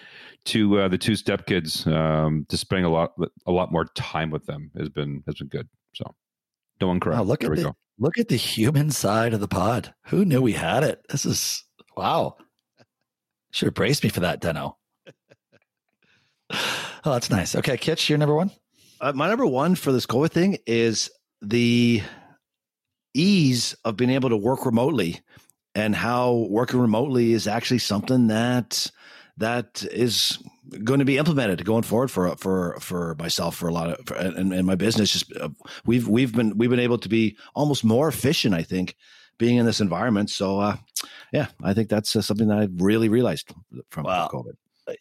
to 0.46 0.80
uh, 0.80 0.88
the 0.88 0.98
two 0.98 1.14
stepkids, 1.14 1.86
um, 1.92 2.46
to 2.50 2.58
spending 2.58 2.86
a 2.86 2.90
lot 2.90 3.14
a 3.46 3.52
lot 3.52 3.72
more 3.72 3.86
time 3.96 4.30
with 4.30 4.46
them 4.46 4.72
has 4.78 4.90
been 4.90 5.24
has 5.26 5.36
been 5.36 5.48
good. 5.48 5.68
So 5.96 6.14
don't 6.80 7.00
cry. 7.00 7.16
Wow, 7.18 7.24
look 7.24 7.42
there 7.42 7.52
at 7.52 7.58
the 7.58 7.64
go. 7.64 7.76
look 7.98 8.18
at 8.18 8.28
the 8.28 8.36
human 8.36 8.92
side 8.92 9.34
of 9.34 9.40
the 9.40 9.48
pod. 9.48 9.94
Who 10.08 10.24
knew 10.26 10.42
we 10.42 10.54
had 10.54 10.84
it? 10.84 11.02
This 11.10 11.26
is 11.26 11.64
wow. 11.98 12.38
Should 13.52 13.68
have 13.68 13.74
braced 13.74 14.04
me 14.04 14.10
for 14.10 14.20
that, 14.22 14.42
Deno. 14.42 14.76
Oh, 17.06 17.14
that's 17.14 17.30
nice. 17.30 17.56
Okay, 17.56 17.78
Kitch, 17.78 18.10
you're 18.10 18.18
number 18.18 18.36
one. 18.36 18.52
Uh, 19.02 19.14
my 19.14 19.30
number 19.30 19.46
one 19.46 19.76
for 19.76 19.92
this 19.92 20.06
COVID 20.06 20.32
thing 20.32 20.58
is 20.66 21.10
the 21.42 22.02
ease 23.14 23.76
of 23.86 23.96
being 23.96 24.10
able 24.10 24.30
to 24.30 24.38
work 24.38 24.66
remotely 24.66 25.22
and 25.74 25.96
how 25.96 26.48
working 26.50 26.80
remotely 26.80 27.34
is 27.34 27.48
actually 27.48 27.80
something 27.80 28.28
that 28.28 28.92
that 29.38 29.86
is 29.92 30.38
going 30.84 31.00
to 31.00 31.06
be 31.06 31.18
implemented 31.18 31.64
going 31.66 31.84
forward 31.84 32.12
for 32.12 32.36
for 32.36 32.78
for 32.80 33.16
myself 33.18 33.56
for 33.56 33.70
a 33.70 33.74
lot 33.74 33.90
of 33.90 34.06
for, 34.06 34.16
and, 34.16 34.54
and 34.54 34.68
my 34.68 34.76
business 34.76 35.14
just 35.14 35.36
uh, 35.38 35.50
we've 35.86 36.08
we've 36.08 36.36
been 36.36 36.58
we've 36.58 36.70
been 36.70 36.80
able 36.80 36.98
to 36.98 37.10
be 37.10 37.38
almost 37.56 37.84
more 37.84 38.08
efficient 38.08 38.54
i 38.54 38.62
think 38.62 38.96
being 39.38 39.58
in 39.58 39.66
this 39.66 39.80
environment 39.80 40.30
so 40.30 40.60
uh, 40.60 40.76
yeah 41.32 41.48
i 41.64 41.74
think 41.74 41.90
that's 41.90 42.16
uh, 42.16 42.22
something 42.22 42.50
that 42.50 42.60
I've 42.60 42.82
really 42.82 43.10
realized 43.10 43.52
from 43.90 44.04
wow. 44.04 44.30
covid 44.32 44.54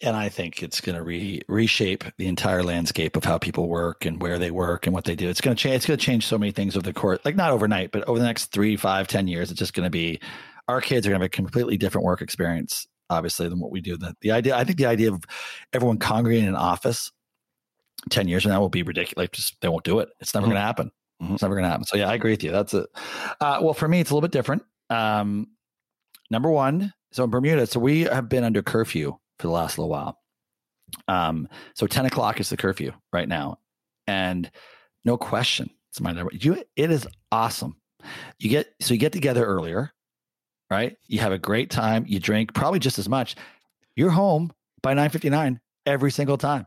and 0.03 0.17
I 0.17 0.29
think 0.29 0.63
it's 0.63 0.81
going 0.81 0.97
to 0.97 1.03
re- 1.03 1.43
reshape 1.49 2.05
the 2.17 2.27
entire 2.27 2.63
landscape 2.63 3.17
of 3.17 3.25
how 3.25 3.39
people 3.39 3.69
work 3.69 4.05
and 4.05 4.21
where 4.21 4.39
they 4.39 4.51
work 4.51 4.87
and 4.87 4.95
what 4.95 5.05
they 5.05 5.15
do. 5.15 5.29
It's 5.29 5.41
going 5.41 5.57
to 5.57 5.61
change. 5.63 5.77
It's 5.77 5.87
going 5.87 5.99
to 5.99 6.05
change 6.05 6.27
so 6.27 6.39
many 6.39 6.53
things 6.53 6.77
over 6.77 6.85
the 6.85 6.93
course, 6.93 7.21
like 7.25 7.37
not 7.37 7.53
overnight, 7.53 7.93
but 7.93 8.07
over 8.09 8.19
the 8.19 8.25
next 8.25 8.47
three, 8.47 8.77
five, 8.77 9.09
ten 9.09 9.29
years. 9.29 9.51
It's 9.51 9.59
just 9.59 9.75
going 9.75 9.87
to 9.87 9.91
be 9.91 10.21
our 10.69 10.81
kids 10.81 11.07
are 11.07 11.11
going 11.11 11.21
to 11.21 11.25
have 11.25 11.29
a 11.29 11.31
completely 11.31 11.77
different 11.77 12.05
work 12.05 12.21
experience, 12.21 12.87
obviously, 13.09 13.49
than 13.49 13.61
what 13.61 13.71
we 13.71 13.81
do. 13.81 13.97
The, 13.97 14.15
the 14.21 14.33
idea, 14.33 14.57
I 14.57 14.65
think, 14.65 14.79
the 14.79 14.87
idea 14.87 15.13
of 15.13 15.25
everyone 15.73 15.99
congregating 15.99 16.45
in 16.45 16.55
an 16.55 16.57
office 16.57 17.11
ten 18.11 18.29
years 18.29 18.43
from 18.43 18.53
now 18.53 18.61
will 18.61 18.69
be 18.69 18.83
ridiculous. 18.83 19.17
Like 19.17 19.33
just 19.33 19.61
they 19.61 19.69
won't 19.69 19.85
do 19.85 19.99
it. 20.01 20.09
It's 20.21 20.35
never 20.35 20.45
mm-hmm. 20.45 20.53
going 20.53 20.61
to 20.61 20.67
happen. 20.67 20.91
Mm-hmm. 21.23 21.35
It's 21.35 21.43
never 21.43 21.55
going 21.55 21.65
to 21.65 21.71
happen. 21.71 21.85
So 21.85 21.97
yeah, 21.97 22.09
I 22.09 22.15
agree 22.15 22.33
with 22.33 22.45
you. 22.45 22.53
That's 22.53 22.75
it. 22.75 22.87
Uh, 23.41 23.61
well, 23.63 23.75
for 23.75 23.89
me, 23.89 24.01
it's 24.01 24.11
a 24.11 24.15
little 24.15 24.27
bit 24.27 24.33
different. 24.33 24.63
Um, 24.91 25.49
number 26.31 26.51
one, 26.51 26.93
so 27.13 27.25
in 27.25 27.31
Bermuda, 27.31 27.67
so 27.67 27.81
we 27.81 28.03
have 28.03 28.29
been 28.29 28.45
under 28.45 28.63
curfew 28.63 29.19
for 29.39 29.47
the 29.47 29.53
last 29.53 29.79
little 29.79 29.91
while. 29.91 30.19
Um, 31.07 31.49
so 31.75 31.87
10 31.87 32.07
o'clock 32.07 32.41
is 32.41 32.51
the 32.51 32.57
curfew 32.57 32.93
right 33.13 33.29
now. 33.29 33.59
And 34.07 34.51
no 35.05 35.17
question, 35.17 35.71
it's 35.91 36.01
my 36.01 36.13
number. 36.13 36.33
You, 36.35 36.63
it 36.77 36.91
is 36.91 37.07
awesome. 37.31 37.77
You 38.39 38.49
get, 38.49 38.73
so 38.81 38.95
you 38.95 39.01
get 39.01 39.13
together 39.13 39.45
earlier, 39.45 39.93
right? 40.71 40.97
You 41.07 41.21
have 41.21 41.33
a 41.33 41.39
great 41.39 41.71
time. 41.71 42.05
You 42.07 42.21
drink 42.21 42.55
probably 42.55 42.79
just 42.79 42.99
as 42.99 43.09
much. 43.09 43.37
You're 43.97 44.11
home 44.11 44.53
by 44.83 44.91
959 44.91 45.61
every 45.87 46.11
single 46.11 46.39
time. 46.39 46.67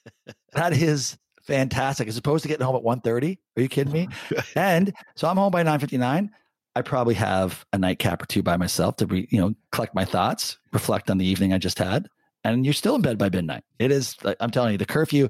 that 0.52 0.72
is 0.72 1.18
fantastic. 1.42 2.08
As 2.08 2.16
opposed 2.16 2.42
to 2.42 2.48
getting 2.48 2.64
home 2.64 2.76
at 2.76 2.82
1.30. 2.82 3.38
Are 3.56 3.62
you 3.62 3.68
kidding 3.68 3.92
me? 3.92 4.08
and 4.54 4.92
so 5.16 5.28
I'm 5.28 5.36
home 5.36 5.50
by 5.50 5.62
959. 5.62 6.30
I 6.76 6.82
probably 6.82 7.14
have 7.14 7.64
a 7.72 7.78
nightcap 7.78 8.22
or 8.22 8.26
two 8.26 8.42
by 8.42 8.56
myself 8.56 8.96
to 8.96 9.06
be, 9.06 9.26
you 9.30 9.40
know, 9.40 9.54
collect 9.72 9.94
my 9.94 10.04
thoughts, 10.04 10.58
reflect 10.72 11.10
on 11.10 11.18
the 11.18 11.26
evening 11.26 11.52
I 11.52 11.58
just 11.58 11.78
had, 11.78 12.08
and 12.44 12.64
you're 12.64 12.74
still 12.74 12.94
in 12.94 13.02
bed 13.02 13.18
by 13.18 13.30
midnight. 13.30 13.64
It 13.78 13.90
is, 13.90 14.16
I'm 14.40 14.50
telling 14.50 14.72
you, 14.72 14.78
the 14.78 14.86
curfew. 14.86 15.28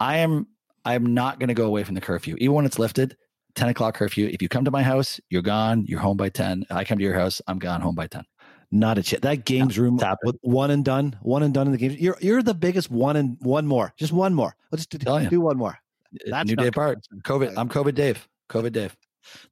I 0.00 0.18
am, 0.18 0.46
I 0.84 0.94
am 0.94 1.14
not 1.14 1.38
going 1.38 1.48
to 1.48 1.54
go 1.54 1.66
away 1.66 1.84
from 1.84 1.94
the 1.94 2.00
curfew, 2.00 2.36
even 2.38 2.54
when 2.54 2.66
it's 2.66 2.78
lifted. 2.78 3.16
10 3.54 3.70
o'clock 3.70 3.96
curfew. 3.96 4.28
If 4.28 4.40
you 4.40 4.48
come 4.48 4.64
to 4.64 4.70
my 4.70 4.82
house, 4.82 5.20
you're 5.30 5.42
gone. 5.42 5.84
You're 5.86 5.98
home 5.98 6.16
by 6.16 6.28
10. 6.28 6.66
I 6.70 6.84
come 6.84 6.98
to 6.98 7.04
your 7.04 7.14
house, 7.14 7.42
I'm 7.48 7.58
gone 7.58 7.80
home 7.80 7.94
by 7.94 8.06
10. 8.06 8.24
Not 8.70 8.98
a 8.98 9.02
chance. 9.02 9.22
That 9.22 9.44
games 9.46 9.78
room 9.78 9.98
with 10.22 10.36
one 10.42 10.70
and 10.70 10.84
done, 10.84 11.16
one 11.22 11.42
and 11.42 11.54
done 11.54 11.66
in 11.66 11.72
the 11.72 11.78
games. 11.78 11.96
You're 11.96 12.18
you're 12.20 12.42
the 12.42 12.54
biggest 12.54 12.90
one 12.90 13.16
and 13.16 13.38
one 13.40 13.66
more. 13.66 13.94
Just 13.96 14.12
one 14.12 14.34
more. 14.34 14.54
Let's 14.70 14.84
do, 14.84 14.98
do 14.98 15.40
one 15.40 15.56
more. 15.56 15.78
That's 16.26 16.48
new 16.48 16.56
day 16.56 16.66
apart. 16.66 16.98
COVID. 17.22 17.54
I'm 17.56 17.70
COVID 17.70 17.94
Dave. 17.94 18.28
COVID 18.50 18.72
Dave. 18.72 18.94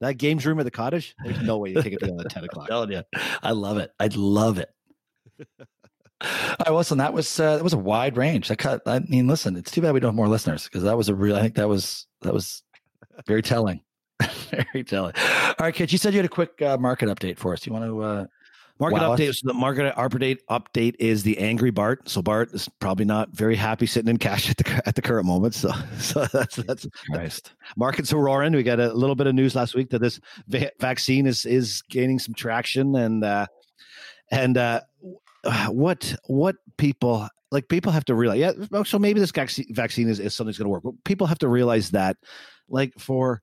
That 0.00 0.14
games 0.14 0.46
room 0.46 0.58
at 0.58 0.64
the 0.64 0.70
cottage, 0.70 1.14
there's 1.24 1.40
no 1.42 1.58
way 1.58 1.70
you 1.70 1.82
take 1.82 1.92
it 1.92 2.00
the 2.00 2.26
10 2.28 2.44
o'clock. 2.44 2.68
telling 2.68 2.92
you. 2.92 3.02
I 3.42 3.52
love 3.52 3.78
it. 3.78 3.90
I'd 3.98 4.16
love 4.16 4.58
it. 4.58 4.70
I 6.66 6.70
was, 6.70 6.90
and 6.90 7.00
that 7.00 7.12
was 7.12 7.38
uh, 7.38 7.56
that 7.56 7.64
was 7.64 7.74
a 7.74 7.78
wide 7.78 8.16
range. 8.16 8.50
I 8.50 8.54
cut. 8.54 8.80
I 8.86 9.00
mean, 9.00 9.26
listen, 9.26 9.54
it's 9.56 9.70
too 9.70 9.82
bad 9.82 9.92
we 9.92 10.00
don't 10.00 10.08
have 10.08 10.14
more 10.14 10.28
listeners 10.28 10.64
because 10.64 10.82
that 10.84 10.96
was 10.96 11.08
a 11.10 11.14
real. 11.14 11.36
I 11.36 11.42
think 11.42 11.56
that 11.56 11.68
was 11.68 12.06
that 12.22 12.32
was 12.32 12.62
very 13.26 13.42
telling, 13.42 13.82
very 14.50 14.82
telling. 14.82 15.12
All 15.16 15.54
right, 15.60 15.74
kids, 15.74 15.92
you 15.92 15.98
said 15.98 16.14
you 16.14 16.18
had 16.18 16.24
a 16.24 16.30
quick 16.30 16.62
uh, 16.62 16.78
market 16.78 17.10
update 17.10 17.38
for 17.38 17.52
us. 17.52 17.66
You 17.66 17.72
want 17.72 17.84
to 17.84 18.02
uh, 18.02 18.26
Market 18.78 18.98
update. 18.98 19.34
So 19.34 19.48
the 19.48 19.54
market 19.54 19.94
update 19.96 20.38
update 20.50 20.96
is 20.98 21.22
the 21.22 21.38
angry 21.38 21.70
Bart. 21.70 22.08
So 22.08 22.20
Bart 22.20 22.52
is 22.52 22.68
probably 22.78 23.06
not 23.06 23.30
very 23.30 23.56
happy 23.56 23.86
sitting 23.86 24.10
in 24.10 24.18
cash 24.18 24.50
at 24.50 24.58
the 24.58 24.82
at 24.86 24.94
the 24.94 25.02
current 25.02 25.26
moment. 25.26 25.54
So 25.54 25.70
so 25.98 26.26
that's 26.26 26.56
that's 26.56 26.86
Christ. 27.10 27.52
markets 27.76 28.12
are 28.12 28.18
roaring. 28.18 28.52
We 28.52 28.62
got 28.62 28.80
a 28.80 28.92
little 28.92 29.16
bit 29.16 29.26
of 29.26 29.34
news 29.34 29.54
last 29.54 29.74
week 29.74 29.90
that 29.90 30.00
this 30.00 30.20
va- 30.48 30.72
vaccine 30.78 31.26
is 31.26 31.46
is 31.46 31.82
gaining 31.88 32.18
some 32.18 32.34
traction 32.34 32.94
and 32.96 33.24
uh, 33.24 33.46
and 34.30 34.58
uh, 34.58 34.80
what 35.68 36.14
what 36.26 36.56
people 36.76 37.28
like 37.50 37.68
people 37.68 37.92
have 37.92 38.04
to 38.06 38.14
realize. 38.14 38.38
Yeah, 38.38 38.82
so 38.82 38.98
maybe 38.98 39.20
this 39.20 39.30
vaccine 39.30 40.08
is, 40.08 40.20
is 40.20 40.34
something's 40.34 40.58
going 40.58 40.66
to 40.66 40.70
work. 40.70 40.82
But 40.82 41.02
people 41.04 41.26
have 41.26 41.38
to 41.38 41.48
realize 41.48 41.90
that 41.92 42.16
like 42.68 42.92
for 42.98 43.40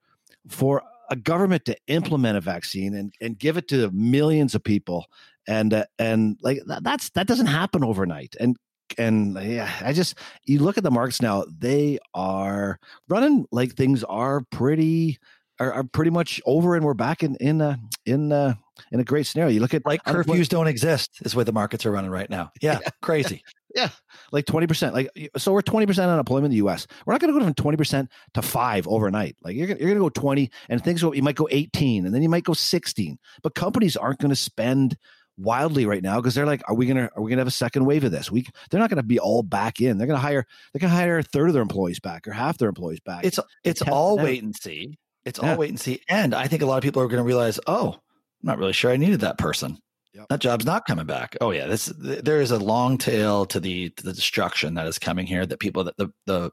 for 0.48 0.84
a 1.14 1.16
government 1.16 1.64
to 1.66 1.78
implement 1.88 2.38
a 2.38 2.42
vaccine 2.42 2.96
and, 2.96 3.14
and 3.22 3.38
give 3.38 3.56
it 3.56 3.68
to 3.70 3.90
millions 3.92 4.56
of 4.56 4.64
people. 4.64 5.06
And 5.48 5.74
uh, 5.74 5.86
and 6.00 6.38
like 6.42 6.60
that's 6.82 7.10
that 7.12 7.28
doesn't 7.28 7.46
happen 7.46 7.84
overnight. 7.84 8.36
And 8.40 8.58
and 9.00 9.42
yeah 9.42 9.72
i 9.82 9.92
just 9.92 10.14
you 10.46 10.60
look 10.60 10.78
at 10.78 10.84
the 10.84 10.92
markets 10.92 11.20
now 11.20 11.44
they 11.58 11.98
are 12.14 12.78
running 13.10 13.44
like 13.52 13.74
things 13.74 14.04
are 14.04 14.42
pretty 14.52 15.18
are, 15.60 15.74
are 15.74 15.84
pretty 15.84 16.12
much 16.12 16.42
over 16.46 16.76
and 16.76 16.86
we're 16.86 16.94
back 16.94 17.24
in 17.24 17.36
in 17.38 17.62
uh, 17.62 17.76
in 18.06 18.32
uh, 18.32 18.54
in 18.92 19.00
a 19.00 19.04
great 19.04 19.26
scenario. 19.26 19.54
You 19.54 19.60
look 19.60 19.74
at 19.74 19.86
like 19.86 20.04
curfews 20.04 20.50
don't 20.50 20.68
exist 20.68 21.20
is 21.22 21.36
where 21.36 21.46
the 21.46 21.54
markets 21.54 21.86
are 21.86 21.92
running 21.92 22.12
right 22.12 22.30
now. 22.30 22.52
Yeah, 22.62 22.80
yeah. 22.84 22.90
crazy 23.02 23.44
yeah, 23.76 23.90
like 24.32 24.46
20%. 24.46 24.94
Like 24.94 25.10
so 25.38 25.52
we're 25.54 25.62
20% 25.62 26.12
unemployment 26.12 26.46
in 26.54 26.60
the 26.60 26.68
US. 26.68 26.88
We're 27.06 27.14
not 27.14 27.22
going 27.22 27.34
to 27.34 27.40
go 27.40 27.46
from 27.46 27.54
20% 27.54 28.08
to 28.36 28.42
5 28.42 28.88
overnight. 28.88 29.36
Like 29.44 29.56
you're, 29.56 29.68
you're 29.68 29.78
going 29.78 29.96
to 29.96 30.00
go 30.00 30.10
20 30.10 30.50
and 30.70 30.84
things 30.84 31.02
go 31.02 31.14
you 31.14 31.24
might 31.24 31.36
go 31.36 31.48
18 31.52 32.06
and 32.06 32.14
then 32.14 32.22
you 32.22 32.30
might 32.30 32.44
go 32.44 32.54
16. 32.54 33.18
But 33.42 33.56
companies 33.56 33.98
aren't 33.98 34.20
going 34.20 34.30
to 34.30 34.36
spend 34.36 34.98
wildly 35.38 35.86
right 35.88 36.04
now 36.04 36.18
because 36.18 36.36
they're 36.36 36.46
like, 36.46 36.62
are 36.68 36.76
we 36.76 36.86
gonna 36.86 37.10
are 37.16 37.24
we 37.24 37.32
gonna 37.32 37.40
have 37.40 37.48
a 37.48 37.52
second 37.52 37.86
wave 37.86 38.04
of 38.04 38.12
this? 38.12 38.30
We 38.30 38.46
they're 38.70 38.80
not 38.80 38.92
gonna 38.92 39.02
be 39.02 39.20
all 39.20 39.42
back 39.42 39.82
in. 39.82 39.98
They're 39.98 40.06
gonna 40.06 40.20
hire 40.20 40.46
they're 40.72 40.80
gonna 40.80 40.94
hire 40.94 41.18
a 41.18 41.24
third 41.24 41.48
of 41.48 41.54
their 41.54 41.64
employees 41.64 42.00
back 42.00 42.28
or 42.28 42.32
half 42.34 42.60
their 42.60 42.70
employees 42.70 43.00
back. 43.00 43.26
It's 43.26 43.40
it's 43.64 43.82
all 43.82 44.20
it 44.20 44.24
wait 44.24 44.44
and 44.44 44.56
see. 44.56 45.00
It's 45.26 45.40
Yeah. 45.42 45.54
all 45.54 45.58
wait 45.58 45.70
and 45.70 45.80
see. 45.80 46.02
And 46.08 46.36
I 46.36 46.48
think 46.48 46.62
a 46.62 46.68
lot 46.68 46.78
of 46.78 46.84
people 46.84 47.02
are 47.02 47.08
going 47.08 47.18
to 47.18 47.24
realize, 47.24 47.60
oh, 47.66 47.94
I'm 47.94 48.00
not 48.44 48.60
really 48.60 48.74
sure 48.74 48.92
I 48.92 48.98
needed 48.98 49.22
that 49.22 49.38
person. 49.38 49.80
Yep. 50.14 50.28
That 50.30 50.42
job's 50.42 50.66
not 50.66 50.86
coming 50.86 51.08
back. 51.08 51.36
Oh 51.42 51.50
yeah, 51.50 51.66
this 51.66 51.92
there 51.98 52.40
is 52.40 52.52
a 52.52 52.60
long 52.60 53.00
tail 53.00 53.48
to 53.48 53.60
the 53.60 53.90
to 53.90 54.04
the 54.04 54.14
destruction 54.14 54.76
that 54.76 54.86
is 54.86 55.00
coming 55.00 55.26
here. 55.26 55.44
That 55.44 55.60
people 55.60 55.84
that 55.86 55.98
the 55.98 56.10
the 56.28 56.52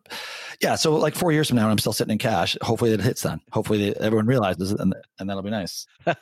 yeah. 0.62 0.76
So 0.76 0.96
like 0.96 1.14
four 1.14 1.30
years 1.30 1.48
from 1.48 1.58
now, 1.58 1.68
I'm 1.68 1.76
still 1.76 1.92
sitting 1.92 2.12
in 2.12 2.18
cash. 2.18 2.56
Hopefully 2.62 2.92
it 2.92 3.02
hits 3.02 3.20
then. 3.20 3.38
Hopefully 3.52 3.94
everyone 3.98 4.24
realizes 4.24 4.72
it, 4.72 4.80
and 4.80 4.94
and 5.18 5.28
that'll 5.28 5.42
be 5.42 5.50
nice. 5.50 5.86
yeah, 6.06 6.14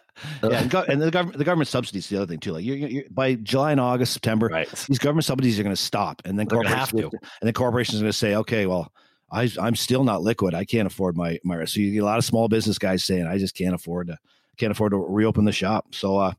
and, 0.42 0.68
go, 0.68 0.82
and 0.88 1.00
the 1.00 1.12
government 1.12 1.38
the 1.38 1.44
government 1.44 1.68
subsidies 1.68 2.04
is 2.06 2.10
the 2.10 2.16
other 2.16 2.26
thing 2.26 2.40
too. 2.40 2.54
Like 2.54 2.64
you 2.64 2.74
you 2.74 3.04
by 3.08 3.36
July 3.36 3.70
and 3.70 3.80
August, 3.80 4.14
September, 4.14 4.48
right. 4.48 4.68
these 4.88 4.98
government 4.98 5.24
subsidies 5.24 5.60
are 5.60 5.62
going 5.62 5.76
to 5.76 5.80
stop, 5.80 6.20
and 6.24 6.36
then 6.36 6.48
They're 6.48 6.58
corporations 6.58 6.90
have 6.90 7.10
to. 7.10 7.18
and 7.40 7.46
then 7.46 7.52
corporations 7.52 8.00
are 8.00 8.04
going 8.04 8.12
to 8.12 8.18
say, 8.18 8.34
okay, 8.34 8.66
well, 8.66 8.92
I 9.30 9.48
I'm 9.60 9.76
still 9.76 10.02
not 10.02 10.22
liquid. 10.22 10.54
I 10.54 10.64
can't 10.64 10.88
afford 10.88 11.16
my 11.16 11.38
my. 11.44 11.64
So 11.66 11.78
you 11.78 11.92
get 11.92 12.02
a 12.02 12.04
lot 12.04 12.18
of 12.18 12.24
small 12.24 12.48
business 12.48 12.78
guys 12.78 13.04
saying, 13.04 13.28
I 13.28 13.38
just 13.38 13.54
can't 13.54 13.76
afford 13.76 14.08
to 14.08 14.18
can't 14.58 14.70
afford 14.72 14.92
to 14.92 14.98
reopen 14.98 15.44
the 15.44 15.52
shop. 15.52 15.94
So 15.94 16.18
uh, 16.18 16.32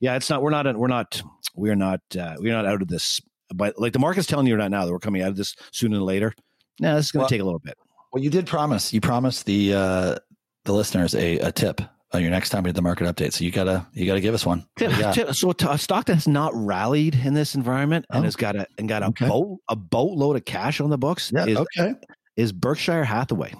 yeah, 0.00 0.16
it's 0.16 0.28
not 0.30 0.42
we're 0.42 0.50
not 0.50 0.76
we're 0.76 0.88
not 0.88 1.22
we're 1.54 1.74
not 1.74 2.00
uh, 2.18 2.34
we're 2.38 2.52
not 2.52 2.66
out 2.66 2.82
of 2.82 2.88
this. 2.88 3.20
But 3.54 3.78
like 3.78 3.92
the 3.92 3.98
market's 4.00 4.26
telling 4.26 4.46
you 4.46 4.56
right 4.56 4.70
now 4.70 4.84
that 4.84 4.90
we're 4.92 4.98
coming 4.98 5.22
out 5.22 5.28
of 5.28 5.36
this 5.36 5.54
sooner 5.72 5.96
than 5.96 6.04
later. 6.04 6.34
Yeah, 6.80 6.94
this 6.96 7.06
is 7.06 7.12
going 7.12 7.20
to 7.20 7.22
Well- 7.24 7.28
take 7.30 7.40
a 7.40 7.44
little 7.44 7.60
bit. 7.60 7.76
Well, 8.12 8.22
you 8.22 8.30
did 8.30 8.46
promise. 8.46 8.92
You 8.92 9.00
promised 9.00 9.46
the 9.46 9.74
uh 9.74 10.16
the 10.64 10.72
listeners 10.72 11.14
a, 11.14 11.38
a 11.40 11.52
tip 11.52 11.80
on 12.12 12.22
your 12.22 12.30
next 12.30 12.48
time 12.50 12.62
we 12.62 12.68
did 12.68 12.74
the 12.76 12.82
market 12.82 13.04
update. 13.04 13.32
So 13.34 13.44
you 13.44 13.50
gotta 13.50 13.86
you 13.92 14.06
gotta 14.06 14.20
give 14.20 14.32
us 14.34 14.46
one. 14.46 14.66
What 14.78 14.90
do? 14.96 15.12
Tip- 15.12 15.34
So 15.34 15.52
t- 15.52 15.66
a 15.68 15.76
stock 15.76 16.06
that's 16.06 16.26
not 16.26 16.52
rallied 16.54 17.14
in 17.14 17.34
this 17.34 17.54
environment 17.54 18.06
and 18.10 18.20
Oh. 18.20 18.22
has 18.24 18.34
got 18.36 18.56
a 18.56 18.66
and 18.78 18.88
got 18.88 19.02
a 19.02 19.06
Okay. 19.08 19.28
boat 19.28 19.58
a 19.68 19.76
boatload 19.76 20.36
of 20.36 20.44
cash 20.44 20.80
on 20.80 20.88
the 20.90 20.96
books 20.98 21.30
Yeah. 21.34 21.46
is 21.46 21.56
okay. 21.58 21.94
is 22.36 22.52
Berkshire 22.52 23.04
Hathaway. 23.04 23.52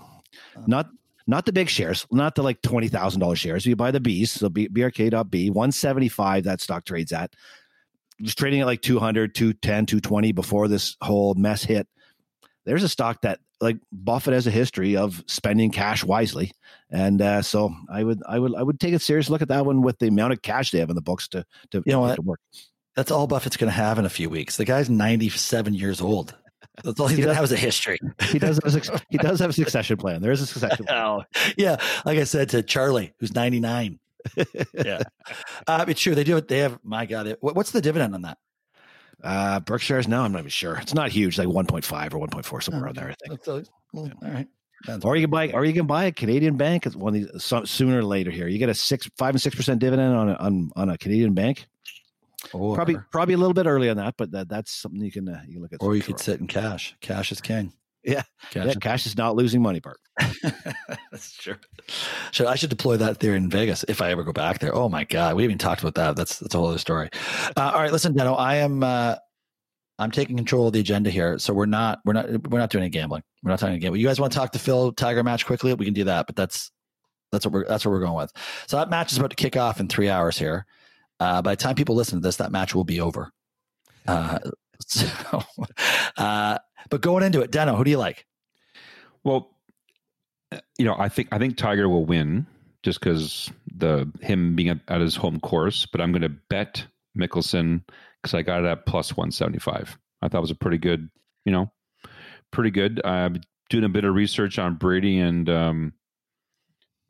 Not 0.67 0.89
not 1.27 1.47
the 1.47 1.53
big 1.53 1.69
shares, 1.69 2.07
not 2.11 2.35
the 2.35 2.43
like 2.43 2.63
twenty 2.63 2.89
thousand 2.89 3.21
dollars 3.21 3.39
shares. 3.39 3.67
You 3.67 3.77
buy 3.77 3.91
the 3.91 4.01
Bs, 4.01 4.29
so 4.29 4.49
B, 4.49 4.69
BRK.B, 4.69 5.51
one 5.51 5.73
seventy 5.73 6.09
five. 6.09 6.45
That 6.45 6.61
stock 6.61 6.85
trades 6.85 7.13
at. 7.13 7.35
It 8.19 8.23
was 8.23 8.35
trading 8.35 8.63
at 8.63 8.67
like 8.67 8.81
200, 8.81 9.35
210, 9.35 9.85
220 9.85 10.33
before 10.33 10.69
this 10.69 10.97
whole 11.03 11.35
mess 11.35 11.63
hit. 11.63 11.87
There's 12.65 12.83
a 12.83 12.89
stock 12.89 13.21
that 13.23 13.41
like 13.61 13.77
Buffett 13.93 14.33
has 14.33 14.47
a 14.47 14.51
history 14.51 14.97
of 14.97 15.23
spending 15.27 15.71
cash 15.71 16.03
wisely, 16.03 16.53
and 16.91 17.21
uh, 17.21 17.43
so 17.43 17.75
I 17.91 18.03
would 18.03 18.23
I 18.27 18.39
would 18.39 18.55
I 18.55 18.63
would 18.63 18.81
take 18.81 18.95
a 18.95 18.99
serious 18.99 19.29
look 19.29 19.43
at 19.43 19.49
that 19.49 19.67
one 19.67 19.83
with 19.83 19.99
the 19.99 20.09
amount 20.09 20.33
of 20.33 20.43
cash 20.43 20.71
they 20.71 20.79
have 20.79 20.91
in 20.91 20.97
the 20.97 21.03
books 21.03 21.29
to 21.29 21.45
to, 21.73 21.83
You 21.85 21.93
know 21.93 22.15
to 22.15 22.23
work. 22.23 22.41
That's 22.97 23.11
all 23.11 23.27
Buffett's 23.27 23.59
going 23.59 23.71
to 23.71 23.77
have 23.77 23.99
in 23.99 24.07
a 24.07 24.11
few 24.11 24.31
weeks. 24.31 24.57
The 24.57 24.65
guy's 24.65 24.89
97 24.89 25.75
years 25.75 26.01
old. 26.01 26.35
That's 26.85 27.01
all 27.01 27.07
He 27.09 27.17
going 27.17 27.29
does- 27.29 27.37
have 27.37 27.45
is 27.45 27.53
a 27.53 27.57
history. 27.57 27.99
He 28.31 28.39
does 28.39 28.59
have 28.63 28.75
a, 28.75 29.01
he 29.09 29.19
does 29.19 29.41
have 29.41 29.51
a 29.51 29.53
succession 29.65 29.97
plan. 29.97 30.21
There 30.23 30.33
is 30.33 30.41
a 30.41 30.47
succession 30.47 30.85
plan. 30.87 30.99
Oh, 31.03 31.23
yeah. 31.57 31.77
Like 32.05 32.19
I 32.19 32.25
said 32.25 32.51
to 32.51 32.63
Charlie, 32.63 33.13
who's 33.19 33.35
99. 33.35 33.99
yeah. 34.75 35.03
Uh, 35.67 35.85
it's 35.89 36.01
true. 36.01 36.15
They 36.15 36.25
do 36.25 36.37
it. 36.37 36.49
They 36.49 36.59
have, 36.59 36.79
my 36.83 37.07
God, 37.07 37.27
it, 37.29 37.39
what, 37.41 37.55
what's 37.57 37.71
the 37.71 37.81
dividend 37.81 38.15
on 38.15 38.23
that? 38.23 38.39
Uh, 39.23 39.61
Berkshire's 39.61 40.07
now 40.07 40.23
I'm 40.25 40.33
not 40.33 40.41
even 40.41 40.51
sure. 40.51 40.77
It's 40.77 40.93
not 40.95 41.11
huge, 41.11 41.39
like 41.39 41.49
1.5 41.49 42.15
or 42.15 42.27
1.4 42.27 42.63
somewhere 42.63 42.85
around 42.85 42.97
there. 42.97 43.09
I 43.11 43.15
think. 43.29 43.47
A- 43.47 43.65
well, 43.93 44.13
all 44.23 44.31
right. 44.31 44.47
That's- 44.87 45.05
Or 45.05 45.17
you 45.17 45.23
can 45.23 45.31
buy, 45.31 45.51
or 45.53 45.65
you 45.65 45.73
can 45.73 45.87
buy 45.87 46.05
a 46.05 46.13
Canadian 46.13 46.57
bank. 46.59 46.85
It's 46.87 46.95
one 46.95 47.15
of 47.17 47.21
these 47.33 47.43
so, 47.43 47.65
sooner 47.65 48.01
or 48.01 48.05
later 48.05 48.31
here. 48.31 48.47
You 48.47 48.59
get 48.59 48.69
a 48.69 48.75
six, 48.75 49.09
five 49.17 49.35
and 49.35 49.41
six 49.41 49.57
percent 49.57 49.81
dividend 49.81 50.15
on 50.15 50.29
a, 50.29 50.35
on 50.35 50.71
on 50.77 50.91
a 50.91 50.99
Canadian 50.99 51.33
bank. 51.33 51.67
Or, 52.53 52.75
Probably 52.75 52.97
probably 53.11 53.35
a 53.35 53.39
little 53.39 53.55
bit 53.55 53.67
early 53.67 53.89
on 53.89 53.97
that, 53.97 54.15
but 54.17 54.31
that, 54.33 54.49
that's 54.49 54.73
something 54.73 55.01
you 55.01 55.13
can 55.13 55.29
uh, 55.29 55.43
you 55.47 55.55
can 55.55 55.63
look 55.63 55.73
at. 55.73 55.83
or 55.83 55.97
you 55.97 56.03
could 56.03 56.19
sit 56.19 56.41
in 56.41 56.47
cash. 56.47 56.97
Cash 57.01 57.33
is 57.33 57.41
king. 57.41 57.73
Yeah. 58.07 58.23
Cash 58.51 58.67
Yeah, 58.67 58.75
cash 58.75 59.07
is 59.07 59.17
not 59.17 59.35
losing 59.35 59.61
money, 59.61 59.81
Bart. 59.81 59.99
That's 61.11 61.33
true. 61.33 61.57
Should 62.31 62.47
I 62.47 62.55
should 62.55 62.71
deploy 62.71 62.97
that 62.99 63.19
theory 63.19 63.37
in 63.37 63.51
Vegas 63.51 63.85
if 63.89 64.01
I 64.01 64.13
ever 64.13 64.23
go 64.23 64.33
back 64.33 64.61
there? 64.61 64.73
Oh 64.75 64.89
my 64.89 65.03
god, 65.05 65.35
we 65.35 65.43
haven't 65.43 65.59
talked 65.59 65.83
about 65.83 65.97
that. 65.97 66.15
That's 66.15 66.39
that's 66.39 66.55
a 66.55 66.59
whole 66.59 66.69
other 66.69 66.79
story. 66.79 67.11
Uh, 67.57 67.73
all 67.75 67.83
right, 67.83 67.91
listen, 67.91 68.15
Deno, 68.15 68.39
I 68.39 68.57
am 68.57 68.85
uh, 68.85 69.17
I'm 69.99 70.13
taking 70.13 70.37
control 70.37 70.69
of 70.69 70.73
the 70.73 70.81
agenda 70.81 71.11
here, 71.11 71.39
so 71.39 71.53
we're 71.53 71.67
not 71.67 71.99
we're 72.05 72.13
not 72.13 72.49
we're 72.49 72.61
not 72.61 72.71
doing 72.71 72.85
any 72.85 72.91
gambling. 72.91 73.23
We're 73.43 73.51
not 73.51 73.59
talking 73.59 73.79
gambling. 73.81 74.01
You 74.01 74.07
guys 74.07 74.21
want 74.21 74.33
to 74.33 74.39
talk 74.39 74.53
to 74.53 74.59
Phil 74.61 74.93
Tiger 74.93 75.25
match 75.25 75.45
quickly? 75.45 75.75
We 75.75 75.85
can 75.85 75.95
do 75.95 76.05
that, 76.05 76.27
but 76.27 76.37
that's 76.37 76.71
that's 77.33 77.45
what 77.45 77.53
we're 77.53 77.65
that's 77.65 77.85
what 77.85 77.91
we're 77.91 78.01
going 78.01 78.17
with. 78.17 78.33
So 78.69 78.77
that 78.77 78.89
match 78.89 79.11
is 79.11 79.19
about 79.19 79.31
to 79.31 79.37
kick 79.37 79.57
off 79.57 79.81
in 79.81 79.89
three 79.89 80.09
hours 80.09 80.39
here. 80.39 80.67
Uh, 81.19 81.43
by 81.43 81.53
the 81.53 81.57
time 81.57 81.75
people 81.75 81.95
listen 81.95 82.21
to 82.21 82.23
this, 82.23 82.37
that 82.37 82.53
match 82.53 82.75
will 82.75 82.85
be 82.85 83.01
over. 83.01 83.33
Uh, 84.07 84.39
so, 84.81 85.09
uh, 86.17 86.59
but 86.91 87.01
going 87.01 87.25
into 87.25 87.41
it, 87.41 87.51
Deno, 87.51 87.77
who 87.77 87.85
do 87.85 87.91
you 87.91 87.99
like? 87.99 88.27
Well, 89.25 89.57
uh, 90.53 90.61
you 90.79 90.85
know, 90.85 90.95
I 90.99 91.09
think 91.09 91.29
I 91.33 91.39
think 91.39 91.57
Tiger 91.57 91.89
will 91.89 92.05
win 92.05 92.47
just 92.83 93.01
because 93.01 93.51
the 93.75 94.11
him 94.21 94.55
being 94.55 94.69
at, 94.69 94.81
at 94.89 95.01
his 95.01 95.17
home 95.17 95.41
course. 95.41 95.87
But 95.87 96.01
I'm 96.01 96.13
going 96.13 96.23
to 96.23 96.29
bet 96.29 96.87
Mickelson 97.19 97.83
because 98.23 98.35
I 98.35 98.43
got 98.43 98.65
it 98.65 98.67
at 98.67 98.87
plus 98.87 99.17
175. 99.17 99.99
I 100.23 100.29
thought 100.29 100.39
it 100.39 100.41
was 100.41 100.51
a 100.51 100.57
pretty 100.57 100.79
good, 100.79 101.11
you 101.45 101.53
know, 101.53 101.71
pretty 102.53 102.71
good. 102.71 103.01
I'm 103.05 103.41
doing 103.71 103.85
a 103.85 103.89
bit 103.89 104.05
of 104.05 104.15
research 104.15 104.59
on 104.59 104.77
Brady 104.77 105.19
and 105.19 105.49
um, 105.49 105.93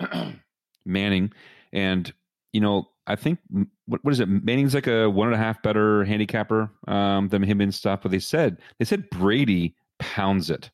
Manning, 0.86 1.32
and 1.72 2.12
you 2.52 2.60
know, 2.60 2.88
I 3.06 3.16
think 3.16 3.38
what, 3.86 4.04
what 4.04 4.12
is 4.12 4.20
it? 4.20 4.28
Manning's 4.28 4.74
like 4.74 4.86
a 4.86 5.08
one 5.08 5.28
and 5.28 5.34
a 5.34 5.38
half 5.38 5.62
better 5.62 6.04
handicapper 6.04 6.70
um, 6.88 7.28
than 7.28 7.42
him 7.42 7.60
and 7.60 7.74
stuff. 7.74 8.00
But 8.02 8.10
they 8.10 8.18
said 8.18 8.58
they 8.78 8.84
said 8.84 9.08
Brady 9.10 9.74
pounds 9.98 10.50
it. 10.50 10.70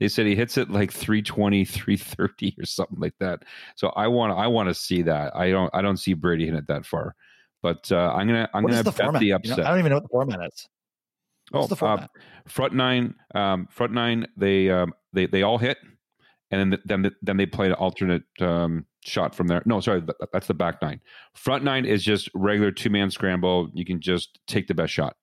They 0.00 0.08
said 0.08 0.26
he 0.26 0.36
hits 0.36 0.56
it 0.56 0.70
like 0.70 0.92
320, 0.92 1.64
330 1.64 2.56
or 2.60 2.64
something 2.66 3.00
like 3.00 3.14
that. 3.20 3.44
So 3.76 3.88
I 3.90 4.06
want 4.08 4.32
I 4.38 4.46
want 4.46 4.68
to 4.68 4.74
see 4.74 5.02
that. 5.02 5.34
I 5.36 5.50
don't 5.50 5.74
I 5.74 5.82
don't 5.82 5.96
see 5.96 6.14
Brady 6.14 6.44
hitting 6.44 6.58
it 6.58 6.66
that 6.68 6.86
far. 6.86 7.14
But 7.62 7.90
uh, 7.90 8.12
I'm 8.14 8.26
gonna 8.26 8.48
I'm 8.54 8.62
What 8.62 8.70
gonna 8.70 8.82
the 8.84 8.92
bet 8.92 9.06
format? 9.06 9.20
the 9.20 9.26
You 9.26 9.30
know, 9.30 9.36
upset. 9.36 9.66
I 9.66 9.70
don't 9.70 9.78
even 9.80 9.90
know 9.90 9.96
what 9.96 10.02
the 10.04 10.08
format 10.08 10.40
is. 10.52 10.68
What's 11.50 11.64
Oh, 11.64 11.66
the 11.68 11.74
uh, 11.74 11.78
format? 11.78 12.10
front 12.46 12.74
nine, 12.74 13.14
um, 13.34 13.66
front 13.70 13.92
nine. 13.92 14.26
They 14.36 14.70
um, 14.70 14.92
they 15.12 15.26
they 15.26 15.42
all 15.42 15.58
hit, 15.58 15.78
and 16.50 16.72
then 16.72 16.80
then 16.84 17.10
then 17.22 17.36
they 17.36 17.46
play 17.46 17.66
an 17.66 17.74
alternate 17.74 18.22
um, 18.40 18.86
shot 19.04 19.34
from 19.34 19.48
there. 19.48 19.62
No, 19.66 19.80
sorry, 19.80 20.02
that's 20.32 20.46
the 20.46 20.54
back 20.54 20.80
nine. 20.80 21.00
Front 21.34 21.64
nine 21.64 21.84
is 21.84 22.02
just 22.02 22.30
regular 22.34 22.70
two 22.70 22.90
man 22.90 23.10
scramble. 23.10 23.70
You 23.74 23.84
can 23.84 24.00
just 24.00 24.38
take 24.46 24.66
the 24.66 24.74
best 24.74 24.92
shot, 24.92 25.16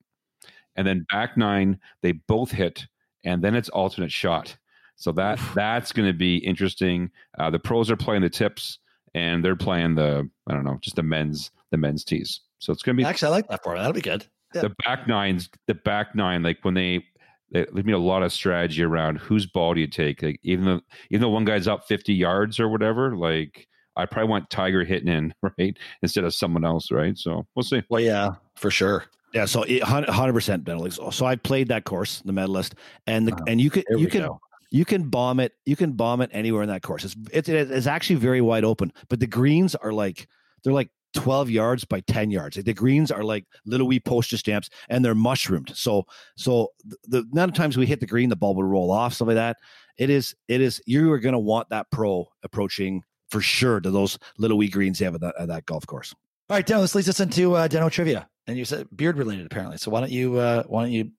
and 0.75 0.85
then 0.85 1.05
back 1.11 1.37
nine 1.37 1.79
they 2.01 2.13
both 2.13 2.51
hit, 2.51 2.85
and 3.23 3.43
then 3.43 3.55
it's 3.55 3.69
alternate 3.69 4.11
shot. 4.11 4.57
So 4.97 5.11
that 5.13 5.39
that's 5.53 5.91
going 5.91 6.07
to 6.07 6.17
be 6.17 6.37
interesting. 6.37 7.11
Uh, 7.37 7.49
the 7.49 7.59
pros 7.59 7.89
are 7.89 7.97
playing 7.97 8.21
the 8.21 8.29
tips, 8.29 8.79
and 9.13 9.43
they're 9.43 9.55
playing 9.55 9.95
the 9.95 10.29
I 10.47 10.53
don't 10.53 10.63
know, 10.63 10.77
just 10.81 10.95
the 10.95 11.03
men's 11.03 11.51
the 11.71 11.77
men's 11.77 12.03
tees. 12.03 12.41
So 12.59 12.71
it's 12.71 12.83
going 12.83 12.95
to 12.97 13.03
be 13.03 13.07
Actually, 13.07 13.27
I 13.27 13.31
like 13.31 13.47
that 13.49 13.63
part. 13.63 13.77
That'll 13.77 13.93
be 13.93 14.01
good. 14.01 14.25
Yeah. 14.53 14.61
the 14.61 14.75
back 14.85 15.07
nines, 15.07 15.49
the 15.67 15.73
back 15.73 16.15
nine, 16.15 16.43
like 16.43 16.59
when 16.61 16.75
they 16.75 17.03
they 17.51 17.65
leave 17.71 17.85
me 17.85 17.93
a 17.93 17.97
lot 17.97 18.23
of 18.23 18.33
strategy 18.33 18.83
around 18.83 19.17
whose 19.19 19.45
ball 19.45 19.73
do 19.73 19.81
you 19.81 19.87
take. 19.87 20.21
Like 20.23 20.39
even 20.43 20.65
though 20.65 20.81
even 21.09 21.21
though 21.21 21.29
one 21.29 21.45
guy's 21.45 21.67
up 21.67 21.87
fifty 21.87 22.13
yards 22.13 22.59
or 22.59 22.69
whatever, 22.69 23.15
like 23.15 23.67
I 23.95 24.05
probably 24.05 24.29
want 24.29 24.49
Tiger 24.49 24.83
hitting 24.83 25.07
in 25.07 25.33
right 25.57 25.77
instead 26.01 26.23
of 26.23 26.33
someone 26.33 26.65
else, 26.65 26.91
right? 26.91 27.17
So 27.17 27.45
we'll 27.55 27.63
see. 27.63 27.81
Well, 27.89 28.01
yeah, 28.01 28.31
for 28.55 28.69
sure. 28.71 29.05
Yeah, 29.33 29.45
so 29.45 29.63
100% 29.63 30.63
Benelux. 30.63 31.13
So 31.13 31.25
I 31.25 31.35
played 31.35 31.67
that 31.67 31.83
course, 31.83 32.21
the 32.23 32.31
medalist, 32.31 32.75
and 33.05 33.27
the, 33.27 33.33
Uh-huh. 33.33 33.43
and 33.47 33.59
you 33.59 33.69
can 33.69 33.83
There 33.89 33.97
you 33.97 34.07
can 34.07 34.21
go. 34.21 34.39
you 34.71 34.85
can 34.85 35.09
bomb 35.09 35.39
it. 35.41 35.51
You 35.65 35.75
can 35.75 35.91
bomb 35.91 36.21
it 36.21 36.29
anywhere 36.33 36.63
in 36.63 36.69
that 36.69 36.81
course. 36.83 37.03
It's 37.03 37.15
it's 37.33 37.49
it's 37.49 37.87
actually 37.87 38.15
very 38.17 38.39
wide 38.41 38.63
open, 38.63 38.93
but 39.09 39.19
the 39.19 39.27
greens 39.27 39.75
are 39.75 39.91
like 39.91 40.27
they're 40.63 40.73
like 40.73 40.89
12 41.15 41.49
yards 41.49 41.85
by 41.85 42.01
10 42.01 42.29
yards. 42.29 42.57
The 42.57 42.73
greens 42.73 43.09
are 43.09 43.23
like 43.23 43.45
little 43.65 43.87
wee 43.87 43.99
postage 43.99 44.41
stamps 44.41 44.69
and 44.89 45.03
they're 45.03 45.15
mushroomed. 45.15 45.71
So 45.73 46.05
so 46.35 46.71
the, 46.85 46.97
the 47.07 47.29
amount 47.31 47.51
of 47.51 47.57
times 47.57 47.77
we 47.77 47.85
hit 47.85 47.99
the 47.99 48.05
green, 48.05 48.29
the 48.29 48.35
ball 48.35 48.55
would 48.55 48.65
roll 48.65 48.91
off, 48.91 49.13
stuff 49.13 49.27
like 49.27 49.35
that. 49.35 49.57
It 49.97 50.09
is 50.09 50.35
it 50.47 50.61
is 50.61 50.81
you 50.85 51.11
are 51.11 51.19
going 51.19 51.33
to 51.33 51.39
want 51.39 51.69
that 51.69 51.89
pro 51.91 52.27
approaching 52.43 53.03
for 53.29 53.41
sure 53.41 53.79
to 53.79 53.89
those 53.89 54.19
little 54.37 54.57
wee 54.57 54.69
greens 54.69 54.99
they 54.99 55.05
have 55.05 55.15
at 55.15 55.21
that, 55.21 55.35
at 55.39 55.47
that 55.47 55.65
golf 55.65 55.87
course. 55.87 56.13
All 56.49 56.57
right, 56.57 56.65
Deno, 56.65 56.81
this 56.81 56.93
leads 56.93 57.09
us 57.09 57.19
into 57.19 57.55
uh, 57.55 57.67
Deno 57.67 57.89
trivia, 57.89 58.29
and 58.45 58.55
you 58.55 58.65
said 58.65 58.87
beard 58.95 59.17
related 59.17 59.47
apparently. 59.47 59.77
So 59.77 59.89
why 59.89 60.01
don't 60.01 60.11
you? 60.11 60.37
Uh, 60.37 60.63
why 60.67 60.83
don't 60.83 60.91
you? 60.91 61.11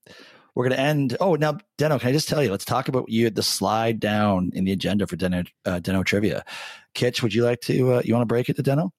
We're 0.55 0.69
going 0.69 0.77
to 0.77 0.83
end. 0.83 1.17
Oh, 1.21 1.35
now 1.35 1.59
Deno, 1.79 1.99
can 1.99 2.09
I 2.09 2.13
just 2.13 2.29
tell 2.29 2.43
you? 2.43 2.51
Let's 2.51 2.65
talk 2.65 2.89
about 2.89 3.09
you 3.09 3.29
the 3.29 3.43
slide 3.43 3.99
down 3.99 4.53
in 4.55 4.65
the 4.65 4.73
agenda 4.73 5.07
for 5.07 5.17
Deno 5.17 5.47
uh, 5.65 5.81
Deno 5.81 6.05
trivia. 6.05 6.45
Kitch, 6.95 7.23
would 7.23 7.35
you 7.35 7.45
like 7.45 7.61
to? 7.63 7.95
Uh, 7.95 8.03
you 8.05 8.15
want 8.15 8.23
to 8.23 8.27
break 8.27 8.49
it 8.49 8.57
to 8.57 8.63
Deno? 8.63 8.91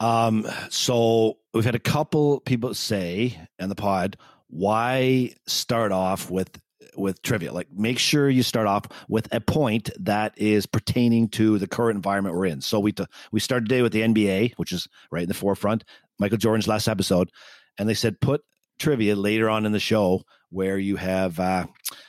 Um, 0.00 0.46
so 0.70 1.38
we've 1.52 1.64
had 1.64 1.74
a 1.74 1.80
couple 1.80 2.40
people 2.40 2.74
say 2.74 3.38
in 3.58 3.68
the 3.68 3.74
pod, 3.74 4.16
why 4.48 5.34
start 5.46 5.92
off 5.92 6.30
with 6.30 6.50
with 6.96 7.22
trivia? 7.22 7.52
Like 7.52 7.68
make 7.72 7.98
sure 7.98 8.28
you 8.28 8.42
start 8.42 8.66
off 8.66 8.86
with 9.08 9.32
a 9.32 9.40
point 9.40 9.90
that 10.00 10.32
is 10.36 10.66
pertaining 10.66 11.28
to 11.30 11.58
the 11.58 11.68
current 11.68 11.96
environment 11.96 12.34
we're 12.34 12.46
in. 12.46 12.62
So 12.62 12.80
we 12.80 12.92
t- 12.92 13.06
we 13.30 13.40
started 13.40 13.68
today 13.68 13.82
with 13.82 13.92
the 13.92 14.00
NBA, 14.00 14.54
which 14.56 14.72
is 14.72 14.88
right 15.12 15.22
in 15.22 15.28
the 15.28 15.34
forefront. 15.34 15.84
Michael 16.18 16.38
Jordan's 16.38 16.68
last 16.68 16.88
episode, 16.88 17.30
and 17.78 17.88
they 17.88 17.94
said 17.94 18.20
put 18.20 18.42
trivia 18.78 19.14
later 19.14 19.50
on 19.50 19.66
in 19.66 19.72
the 19.72 19.78
show 19.78 20.22
where 20.50 20.78
you 20.78 20.96
have 20.96 21.38
uh, 21.40 21.66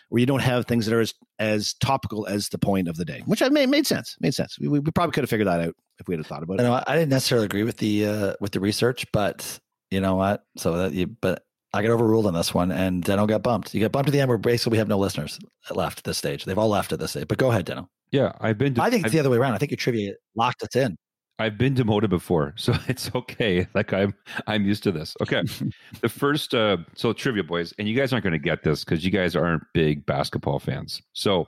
where 0.10 0.20
you 0.20 0.26
don't 0.26 0.42
have 0.42 0.66
things 0.66 0.86
that 0.86 0.96
are 0.96 1.02
as, 1.02 1.14
as 1.40 1.74
topical 1.76 2.28
as 2.28 2.50
the 2.50 2.58
point 2.58 2.88
of 2.88 2.98
the 2.98 3.06
day, 3.06 3.22
which 3.26 3.42
I 3.42 3.50
made 3.50 3.70
made 3.70 3.88
sense. 3.88 4.16
Made 4.20 4.34
sense. 4.34 4.58
We, 4.60 4.68
we 4.68 4.92
probably 4.92 5.14
could 5.14 5.24
have 5.24 5.30
figured 5.30 5.48
that 5.48 5.62
out 5.62 5.76
if 6.00 6.08
we 6.08 6.16
had 6.16 6.26
thought 6.26 6.44
about 6.44 6.60
You 6.60 6.66
it. 6.66 6.68
know, 6.70 6.84
I 6.86 6.96
didn't 6.96 7.10
necessarily 7.10 7.46
agree 7.46 7.64
with 7.64 7.78
the 7.78 8.06
uh, 8.06 8.34
with 8.40 8.52
the 8.52 8.60
research, 8.60 9.06
but 9.14 9.60
you 9.90 10.02
know 10.02 10.16
what? 10.16 10.44
So 10.58 10.78
that 10.78 10.94
you, 10.94 11.08
but 11.08 11.44
I 11.74 11.82
got 11.82 11.92
overruled 11.92 12.26
on 12.26 12.34
this 12.34 12.54
one, 12.54 12.72
and 12.72 13.04
Deno 13.04 13.28
got 13.28 13.44
bumped. 13.44 13.74
You 13.74 13.82
got 13.82 13.92
bumped 13.92 14.10
at 14.10 14.14
the 14.14 14.20
end 14.20 14.30
where 14.30 14.38
basically 14.38 14.72
we 14.72 14.78
have 14.80 14.88
no 14.90 14.98
listeners 14.98 15.40
left 15.70 16.00
at 16.00 16.04
this 16.04 16.18
stage. 16.18 16.44
They've 16.46 16.58
all 16.58 16.70
left 16.70 16.92
at 16.92 17.00
this 17.00 17.12
stage. 17.12 17.28
But 17.28 17.38
go 17.38 17.50
ahead, 17.50 17.66
Deno. 17.66 17.88
Yeah, 18.12 18.34
I've 18.42 18.58
been. 18.58 18.78
I 18.80 18.90
think 18.90 19.02
it's 19.02 19.08
I've, 19.08 19.12
the 19.14 19.20
other 19.20 19.30
way 19.30 19.38
around. 19.38 19.54
I 19.54 19.58
think 19.58 19.72
your 19.72 19.78
trivia 19.78 20.14
locked 20.36 20.64
us 20.64 20.76
in. 20.76 20.98
I've 21.42 21.58
been 21.58 21.74
demoted 21.74 22.10
before, 22.10 22.54
so 22.58 22.74
it's 22.88 23.10
okay. 23.16 23.68
Like 23.74 23.94
I'm, 23.94 24.14
I'm 24.48 24.66
used 24.66 24.84
to 24.84 24.92
this. 24.92 25.16
Okay, 25.22 25.42
the 26.02 26.10
first, 26.10 26.54
uh, 26.54 26.78
so 26.96 27.14
trivia 27.14 27.44
boys, 27.44 27.74
and 27.78 27.88
you 27.88 27.96
guys 27.96 28.14
aren't 28.14 28.24
going 28.24 28.34
to 28.34 28.40
get 28.40 28.64
this 28.64 28.84
because 28.84 29.04
you 29.04 29.12
guys 29.12 29.36
aren't 29.36 29.64
big 29.74 30.06
basketball 30.06 30.60
fans. 30.60 31.02
So 31.14 31.48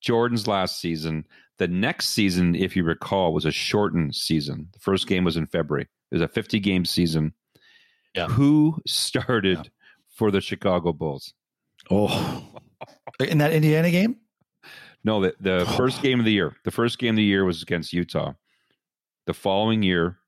Jordan's 0.00 0.46
last 0.46 0.80
season, 0.80 1.26
the 1.58 1.68
next 1.68 2.08
season, 2.10 2.54
if 2.54 2.76
you 2.76 2.84
recall, 2.84 3.32
was 3.32 3.44
a 3.44 3.50
shortened 3.52 4.14
season. 4.14 4.68
The 4.72 4.78
first 4.80 5.06
game 5.06 5.24
was 5.24 5.36
in 5.36 5.46
February. 5.46 5.84
It 6.10 6.14
was 6.16 6.22
a 6.22 6.28
50 6.28 6.60
game 6.60 6.84
season. 6.84 7.32
Yeah. 8.14 8.26
Who 8.28 8.80
started 8.86 9.58
Yeah. 9.58 9.70
for 10.08 10.30
the 10.30 10.40
Chicago 10.40 10.92
Bulls? 10.92 11.32
Oh, 11.90 12.48
In 13.20 13.38
that 13.38 13.52
Indiana 13.52 13.90
game, 13.90 14.16
No, 15.04 15.20
the, 15.20 15.34
the 15.40 15.64
first 15.76 16.02
game 16.02 16.18
of 16.18 16.24
the 16.24 16.32
year. 16.32 16.56
The 16.64 16.70
first 16.70 16.98
game 16.98 17.10
of 17.14 17.16
the 17.16 17.22
year 17.24 17.44
was 17.44 17.62
against 17.62 17.92
Utah. 17.92 18.32
The 19.26 19.34
following 19.34 19.82
year, 19.82 20.18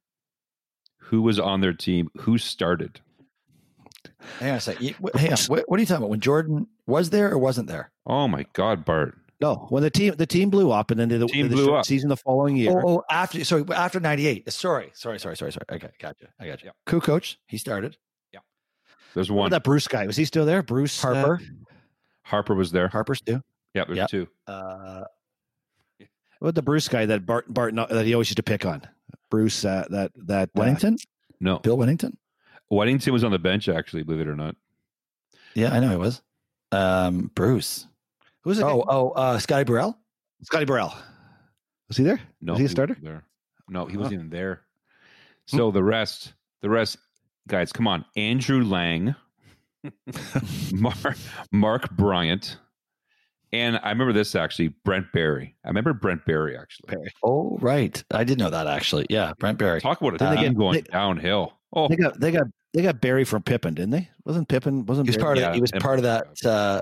who 0.98 1.22
was 1.22 1.38
on 1.38 1.60
their 1.60 1.72
team? 1.74 2.10
Who 2.20 2.38
started? 2.38 3.00
hang 4.40 4.50
on 4.52 4.56
a 4.56 4.60
second. 4.60 4.94
Hang 5.14 5.32
on. 5.32 5.38
What, 5.48 5.64
what 5.68 5.76
are 5.78 5.80
you 5.80 5.86
talking 5.86 5.98
about? 5.98 6.10
When 6.10 6.20
Jordan 6.20 6.66
was 6.86 7.10
there 7.10 7.30
or 7.30 7.38
wasn't 7.38 7.68
there? 7.68 7.90
Oh 8.06 8.26
my 8.28 8.46
God, 8.54 8.84
Bart. 8.84 9.14
no! 9.40 9.66
When 9.68 9.82
the 9.82 9.90
team 9.90 10.14
the 10.16 10.26
team 10.26 10.48
blew 10.50 10.70
up, 10.72 10.90
and 10.90 10.98
then 10.98 11.08
the, 11.08 11.26
Team 11.26 11.48
the 11.48 11.54
blew 11.54 11.74
up. 11.74 11.84
season 11.84 12.08
the 12.08 12.16
following 12.16 12.56
year. 12.56 12.70
Oh, 12.84 12.98
oh, 12.98 13.02
after 13.10 13.44
sorry, 13.44 13.64
after 13.74 14.00
'98. 14.00 14.50
Sorry, 14.50 14.90
sorry, 14.94 15.18
sorry, 15.20 15.36
sorry, 15.36 15.52
sorry. 15.52 15.64
Okay, 15.72 15.90
gotcha. 16.00 16.28
I 16.40 16.46
gotcha. 16.46 16.66
you. 16.66 16.70
Yeah. 16.86 16.90
Kukoc. 16.92 17.36
He 17.46 17.58
started. 17.58 17.96
Yeah. 18.32 18.40
There's 19.14 19.30
one. 19.30 19.50
that 19.50 19.62
Bruce 19.64 19.86
guy? 19.88 20.06
Was 20.06 20.16
he 20.16 20.24
still 20.24 20.46
there? 20.46 20.62
Bruce 20.62 21.04
uh, 21.04 21.12
Harper. 21.14 21.40
Harper 22.22 22.54
was 22.54 22.72
there. 22.72 22.88
Harper's 22.88 23.20
too. 23.20 23.40
Yeah, 23.74 23.84
there's 23.84 23.98
Yep. 23.98 24.08
two. 24.08 24.26
Uh, 24.46 25.02
what 26.40 26.54
the 26.54 26.62
Bruce 26.62 26.88
guy 26.88 27.06
that 27.06 27.26
Bart 27.26 27.52
Bart 27.52 27.74
that 27.74 28.06
he 28.06 28.14
always 28.14 28.28
used 28.28 28.36
to 28.36 28.42
pick 28.42 28.64
on? 28.64 28.82
Bruce 29.30 29.64
uh, 29.64 29.86
that 29.90 30.12
that 30.26 30.50
uh, 30.56 30.90
No, 31.40 31.58
Bill 31.58 31.76
Wennington. 31.76 32.16
Wennington 32.70 33.12
was 33.12 33.24
on 33.24 33.32
the 33.32 33.38
bench 33.38 33.68
actually. 33.68 34.02
Believe 34.02 34.20
it 34.20 34.28
or 34.28 34.36
not. 34.36 34.56
Yeah, 35.54 35.72
I 35.72 35.80
know 35.80 35.90
he 35.90 35.96
was. 35.96 36.20
Um, 36.72 37.30
Bruce. 37.34 37.86
Who's 38.42 38.56
was 38.56 38.58
it? 38.58 38.64
Oh, 38.64 38.84
oh, 38.88 39.10
uh, 39.10 39.38
Scotty 39.38 39.64
Burrell. 39.64 39.98
Scotty 40.42 40.64
Burrell. 40.64 40.94
Was 41.88 41.96
he 41.96 42.04
there? 42.04 42.20
No, 42.40 42.52
was 42.52 42.58
he 42.58 42.64
a 42.64 42.66
wasn't 42.66 42.70
starter? 42.76 42.96
There. 43.00 43.24
No, 43.68 43.86
he 43.86 43.96
wasn't 43.96 44.12
Oh. 44.14 44.18
even 44.18 44.30
there. 44.30 44.62
So 45.46 45.70
the 45.70 45.82
rest, 45.82 46.34
the 46.60 46.68
rest, 46.68 46.98
guys, 47.48 47.72
come 47.72 47.86
on. 47.88 48.04
Andrew 48.16 48.62
Lang, 48.64 49.14
Mark, 50.72 51.16
Mark 51.52 51.90
Bryant, 51.92 52.58
and 53.60 53.80
I 53.82 53.90
remember 53.90 54.12
this 54.12 54.34
actually. 54.34 54.68
Brent 54.84 55.06
Barry. 55.12 55.56
I 55.64 55.68
remember 55.68 55.92
Brent 55.92 56.24
Barry 56.26 56.56
actually. 56.56 56.94
Barry. 56.94 57.12
Oh, 57.22 57.58
right. 57.60 58.02
I 58.10 58.24
did 58.24 58.38
know 58.38 58.50
that 58.50 58.66
actually. 58.66 59.06
Yeah, 59.10 59.32
Brent 59.38 59.58
Barry. 59.58 59.80
Talk 59.80 60.00
about 60.00 60.14
it. 60.14 60.18
Didn't 60.18 60.36
they 60.36 60.50
going 60.54 60.74
they- 60.74 60.80
downhill. 60.82 61.52
Oh, 61.72 61.88
They 61.88 61.96
got 61.96 62.18
they 62.20 62.30
got 62.32 62.46
they 62.72 62.82
got 62.82 63.00
Barry 63.00 63.24
from 63.24 63.42
Pippen, 63.42 63.74
didn't 63.74 63.90
they? 63.90 64.08
Wasn't 64.24 64.48
Pippen? 64.48 64.86
Wasn't 64.86 65.06
He 65.06 65.10
was 65.10 65.16
Barry- 65.16 65.24
part 65.24 65.38
of. 65.38 65.42
Yeah, 65.42 65.54
he 65.54 65.60
was 65.60 65.72
and- 65.72 65.82
part 65.82 65.98
of 65.98 66.04
that. 66.04 66.26
Uh, 66.44 66.80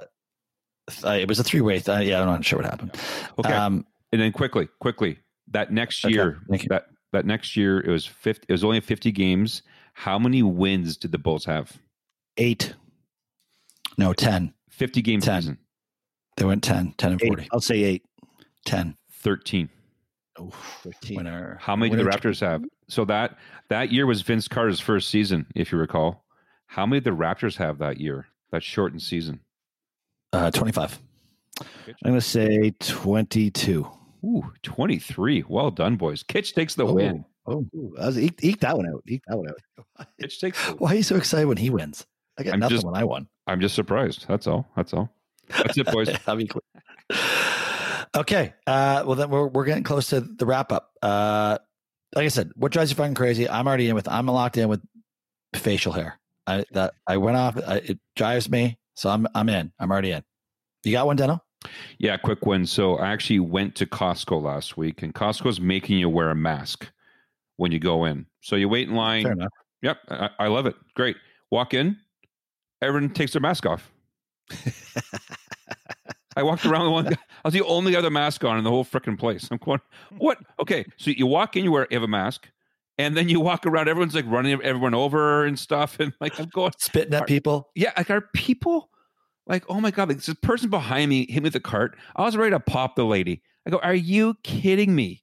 th- 0.91 1.22
it 1.22 1.29
was 1.29 1.39
a 1.39 1.45
three 1.45 1.61
way. 1.61 1.79
Th- 1.81 2.07
yeah, 2.07 2.20
I'm 2.20 2.27
not 2.27 2.45
sure 2.45 2.59
what 2.61 2.68
happened. 2.70 2.93
okay. 3.39 3.53
Um, 3.53 3.87
and 4.12 4.20
then 4.20 4.31
quickly, 4.33 4.68
quickly, 4.81 5.18
that 5.51 5.72
next 5.72 6.05
year, 6.05 6.39
thank 6.49 6.62
you. 6.62 6.68
that 6.68 6.87
that 7.12 7.27
next 7.27 7.57
year, 7.57 7.81
it 7.81 7.89
was 7.91 8.05
50, 8.07 8.45
It 8.49 8.53
was 8.53 8.62
only 8.64 8.81
fifty 8.81 9.11
games. 9.12 9.62
How 9.95 10.18
many 10.18 10.43
wins 10.43 10.97
did 10.97 11.12
the 11.12 11.18
Bulls 11.18 11.45
have? 11.47 11.77
eight. 12.37 12.75
no, 13.97 14.12
ten. 14.12 14.53
Fifty 14.70 15.01
game 15.03 15.20
10. 15.20 15.43
season. 15.43 15.59
They 16.37 16.45
went 16.45 16.62
10, 16.62 16.95
10 16.99 17.12
and 17.12 17.22
eight. 17.22 17.26
40. 17.28 17.49
I'll 17.53 17.61
say 17.61 17.82
eight. 17.82 18.05
10. 18.66 18.97
Thirteen. 19.11 19.68
Oh, 20.39 20.51
13. 20.82 21.16
Winner. 21.16 21.59
How 21.61 21.76
many 21.76 21.91
did 21.91 22.01
the 22.01 22.05
winner- 22.05 22.16
Raptors 22.18 22.41
have? 22.41 22.64
So 22.89 23.05
that 23.07 23.39
that 23.70 23.91
year 23.93 24.05
was 24.07 24.20
Vince 24.22 24.49
Carter's 24.49 24.80
first 24.80 25.09
season, 25.09 25.47
if 25.55 25.72
you 25.72 25.78
recall. 25.78 26.24
How 26.66 26.85
many 26.85 27.01
did 27.01 27.12
the 27.12 27.16
Raptors 27.16 27.57
have 27.57 27.78
that 27.78 27.99
year? 28.01 28.26
That 28.51 28.62
shortened 28.62 29.01
season. 29.03 29.41
Uh, 30.32 30.51
25. 30.51 30.99
I'm 31.61 31.66
going 32.05 32.14
to 32.16 32.20
say 32.20 32.72
22. 32.80 33.87
Ooh, 34.24 34.53
23. 34.62 35.45
Well 35.49 35.70
done, 35.70 35.97
boys. 35.97 36.22
Kitch 36.22 36.55
takes 36.55 36.74
the 36.74 36.85
win. 36.87 37.24
Oh, 37.47 37.64
I 38.01 38.07
was, 38.07 38.18
eke, 38.18 38.43
eke 38.43 38.61
that 38.61 38.76
one 38.76 38.89
out. 38.89 39.03
Eke 39.07 39.22
that 39.28 39.37
one 39.37 39.49
out. 39.49 40.07
Kitch 40.20 40.41
takes 40.41 40.66
the 40.66 40.72
Why 40.78 40.93
are 40.93 40.95
you 40.97 41.03
so 41.03 41.16
excited 41.16 41.47
when 41.47 41.57
he 41.59 41.70
wins? 41.70 42.05
I 42.39 42.43
got 42.43 42.55
I'm 42.55 42.61
nothing 42.61 42.76
just- 42.76 42.87
when 42.87 42.97
I 42.97 43.05
won. 43.05 43.28
I'm 43.47 43.61
just 43.61 43.74
surprised. 43.74 44.26
That's 44.26 44.47
all. 44.47 44.66
That's 44.76 44.93
all. 44.95 45.11
That's 45.49 45.76
it, 45.78 45.86
boys. 45.86 46.09
I'll 46.26 46.36
be 46.36 46.47
clear. 46.47 46.62
Okay. 48.16 48.55
Uh, 48.66 49.05
well, 49.07 49.16
then 49.16 49.30
we're, 49.30 49.49
we're 49.49 49.64
getting 49.64 49.84
close 49.84 50.09
to 50.11 50.20
the 50.20 50.47
wrap 50.47 50.72
up. 50.72 50.92
Uh, 51.03 51.59
like 52.14 52.24
I 52.24 52.28
said, 52.28 52.53
what 52.55 52.72
drives 52.72 52.90
you 52.90 52.97
fucking 52.97 53.14
crazy? 53.14 53.49
I'm 53.49 53.66
already 53.66 53.88
in 53.88 53.95
with, 53.95 54.09
I'm 54.09 54.26
locked 54.26 54.57
in 54.57 54.68
with 54.68 54.82
facial 55.55 55.92
hair. 55.92 56.18
I, 56.47 56.64
that 56.72 56.95
I 57.07 57.16
went 57.16 57.36
off. 57.36 57.57
I, 57.66 57.76
it 57.76 57.99
drives 58.16 58.49
me. 58.49 58.78
So 58.95 59.11
I'm, 59.11 59.26
I'm 59.34 59.49
in. 59.49 59.72
I'm 59.78 59.90
already 59.90 60.12
in. 60.12 60.22
You 60.84 60.92
got 60.92 61.07
one, 61.07 61.16
Deno? 61.16 61.40
Yeah, 61.99 62.16
quick 62.16 62.47
one. 62.47 62.66
So 62.66 62.97
I 62.97 63.11
actually 63.11 63.40
went 63.40 63.74
to 63.76 63.86
Costco 63.86 64.42
last 64.42 64.76
week, 64.76 65.03
and 65.03 65.14
Costco's 65.14 65.61
making 65.61 65.99
you 65.99 66.09
wear 66.09 66.30
a 66.30 66.34
mask 66.34 66.90
when 67.57 67.72
you 67.72 67.78
go 67.78 68.05
in. 68.05 68.26
So 68.42 68.57
you 68.57 68.68
wait 68.68 68.88
in 68.88 68.95
line. 68.95 69.24
Fair 69.24 69.32
enough. 69.32 69.53
Yep, 69.82 69.99
I, 70.09 70.30
I 70.38 70.47
love 70.49 70.66
it. 70.66 70.76
Great. 70.95 71.16
Walk 71.51 71.74
in, 71.74 71.97
everyone 72.82 73.11
takes 73.11 73.32
their 73.32 73.42
mask 73.42 73.66
off. 73.66 73.90
I 76.36 76.42
walked 76.42 76.66
around 76.66 76.84
with 76.86 76.92
one 76.92 77.05
guy. 77.14 77.20
I 77.45 77.49
was 77.49 77.55
the 77.55 77.62
only 77.62 77.95
other 77.95 78.11
mask 78.11 78.42
on 78.45 78.59
in 78.59 78.64
the 78.64 78.70
whole 78.70 78.84
freaking 78.84 79.18
place. 79.18 79.47
I'm 79.51 79.59
going, 79.59 79.80
what? 80.18 80.38
Okay, 80.59 80.84
so 80.97 81.11
you 81.12 81.26
walk 81.26 81.57
in, 81.57 81.62
you 81.64 81.70
wear 81.70 81.86
you 81.90 81.95
have 81.97 82.03
a 82.03 82.09
mask, 82.09 82.49
and 82.99 83.16
then 83.16 83.28
you 83.28 83.38
walk 83.38 83.66
around. 83.66 83.88
Everyone's 83.88 84.14
like 84.16 84.26
running 84.26 84.61
everyone 84.62 84.95
over 84.95 85.45
and 85.45 85.57
stuff, 85.59 86.01
and 86.01 86.12
like 86.20 86.38
I'm 86.40 86.49
going, 86.49 86.72
Spitting 86.78 87.14
at 87.14 87.22
Are- 87.22 87.26
people. 87.26 87.70
yeah, 87.76 87.92
like 87.97 88.11
are 88.11 88.22
people 88.34 88.90
like, 89.47 89.64
oh 89.68 89.80
my 89.80 89.92
god, 89.92 90.09
like 90.09 90.16
this 90.22 90.34
person 90.42 90.70
behind 90.70 91.09
me 91.09 91.26
hit 91.30 91.42
me 91.42 91.47
with 91.47 91.53
the 91.53 91.61
cart. 91.61 91.97
I 92.16 92.22
was 92.22 92.36
ready 92.36 92.51
to 92.51 92.61
pop 92.61 92.97
the 92.97 93.05
lady. 93.05 93.42
I 93.66 93.70
go, 93.70 93.78
are 93.78 93.95
you 93.95 94.34
kidding 94.42 94.95
me? 94.95 95.22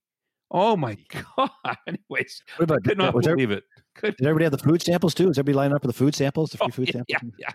Oh 0.49 0.77
my 0.77 0.97
god. 1.37 1.49
Anyways, 1.87 2.41
What 2.57 2.63
about 2.65 2.83
could 2.85 2.97
not 2.97 3.13
was 3.13 3.25
there- 3.25 3.35
believe 3.35 3.51
it. 3.51 3.63
Could 3.95 4.15
Did 4.17 4.25
everybody 4.25 4.45
have 4.45 4.51
the 4.51 4.57
food 4.57 4.81
samples 4.81 5.13
too? 5.13 5.29
Is 5.29 5.37
everybody 5.37 5.57
lining 5.57 5.75
up 5.75 5.81
for 5.81 5.87
the 5.87 5.93
food 5.93 6.15
samples? 6.15 6.51
The 6.51 6.57
free 6.57 6.67
Oh, 6.67 6.71
food 6.71 6.87
yeah, 6.87 6.91
samples? 6.93 7.33
yeah, 7.37 7.49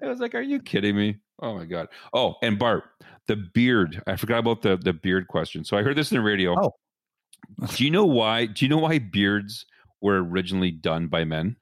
yeah. 0.00 0.06
I 0.06 0.10
was 0.10 0.20
like, 0.20 0.34
"Are 0.34 0.42
you 0.42 0.60
kidding 0.60 0.96
me?" 0.96 1.16
Oh 1.40 1.54
my 1.56 1.64
god. 1.64 1.88
Oh, 2.12 2.34
and 2.42 2.58
Bart, 2.58 2.84
the 3.26 3.36
beard. 3.36 4.02
I 4.06 4.16
forgot 4.16 4.38
about 4.38 4.62
the 4.62 4.76
the 4.76 4.92
beard 4.92 5.28
question. 5.28 5.64
So 5.64 5.76
I 5.76 5.82
heard 5.82 5.96
this 5.96 6.10
in 6.12 6.16
the 6.18 6.22
radio. 6.22 6.54
Oh. 6.62 6.72
Do 7.74 7.84
you 7.84 7.90
know 7.90 8.04
why? 8.04 8.46
Do 8.46 8.64
you 8.64 8.68
know 8.68 8.78
why 8.78 8.98
beards 8.98 9.64
were 10.00 10.22
originally 10.22 10.70
done 10.70 11.06
by 11.08 11.24
men? 11.24 11.56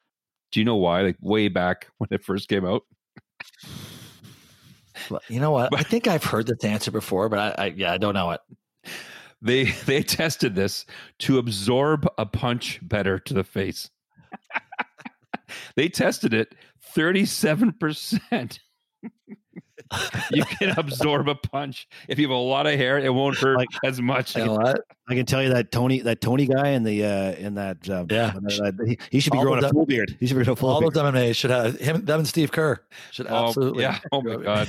Do 0.52 0.60
you 0.60 0.64
know 0.64 0.76
why? 0.76 1.02
Like 1.02 1.16
way 1.20 1.48
back 1.48 1.86
when 1.98 2.08
it 2.10 2.24
first 2.24 2.48
came 2.48 2.64
out. 2.64 2.82
You 5.28 5.40
know 5.40 5.50
what? 5.50 5.74
I 5.78 5.82
think 5.84 6.06
I've 6.08 6.24
heard 6.24 6.46
this 6.46 6.64
answer 6.64 6.90
before, 6.90 7.28
but 7.28 7.58
I, 7.58 7.64
I 7.64 7.66
yeah, 7.68 7.92
I 7.92 7.98
don't 7.98 8.14
know 8.14 8.30
it. 8.32 8.40
They 9.42 9.64
they 9.86 10.02
tested 10.02 10.54
this 10.54 10.86
to 11.20 11.38
absorb 11.38 12.08
a 12.18 12.26
punch 12.26 12.80
better 12.82 13.18
to 13.20 13.34
the 13.34 13.44
face. 13.44 13.90
they 15.76 15.88
tested 15.88 16.34
it 16.34 16.54
37%. 16.94 18.58
you 20.32 20.44
can 20.44 20.70
absorb 20.78 21.28
a 21.28 21.34
punch. 21.34 21.86
If 22.08 22.18
you 22.18 22.26
have 22.26 22.34
a 22.36 22.40
lot 22.40 22.66
of 22.66 22.74
hair, 22.74 22.98
it 22.98 23.12
won't 23.12 23.36
hurt 23.38 23.56
Like- 23.58 23.68
as 23.84 24.00
much. 24.00 24.34
You 24.36 24.44
know 24.46 24.54
what? 24.54 24.80
I 25.08 25.14
can 25.14 25.24
tell 25.26 25.40
you 25.42 25.50
that 25.50 25.70
Tony, 25.70 26.00
that 26.00 26.20
Tony 26.20 26.46
guy 26.46 26.70
in 26.70 26.82
the 26.82 27.04
uh, 27.04 27.32
in 27.34 27.54
that 27.54 27.88
uh, 27.88 28.04
Yeah. 28.10 28.32
uh, 28.60 28.72
he, 28.84 28.98
he 29.10 29.20
should 29.20 29.32
be 29.32 29.38
All 29.38 29.44
growing 29.44 29.62
a 29.62 29.68
full 29.68 29.86
beard. 29.86 30.16
He 30.18 30.26
should 30.26 30.36
be 30.36 30.42
growing 30.42 30.54
a 30.54 30.60
full 30.60 30.70
All 30.70 30.80
beard. 30.80 30.94
those 30.94 31.02
MMA 31.14 31.36
should 31.36 31.50
have 31.52 31.78
him, 31.78 32.04
them, 32.04 32.18
and 32.20 32.26
Steve 32.28 32.50
Kerr 32.50 32.80
should 33.12 33.28
Oh, 33.28 33.46
absolutely. 33.46 33.82
yeah. 33.84 34.00
Oh 34.10 34.20
my 34.22 34.36
God. 34.42 34.68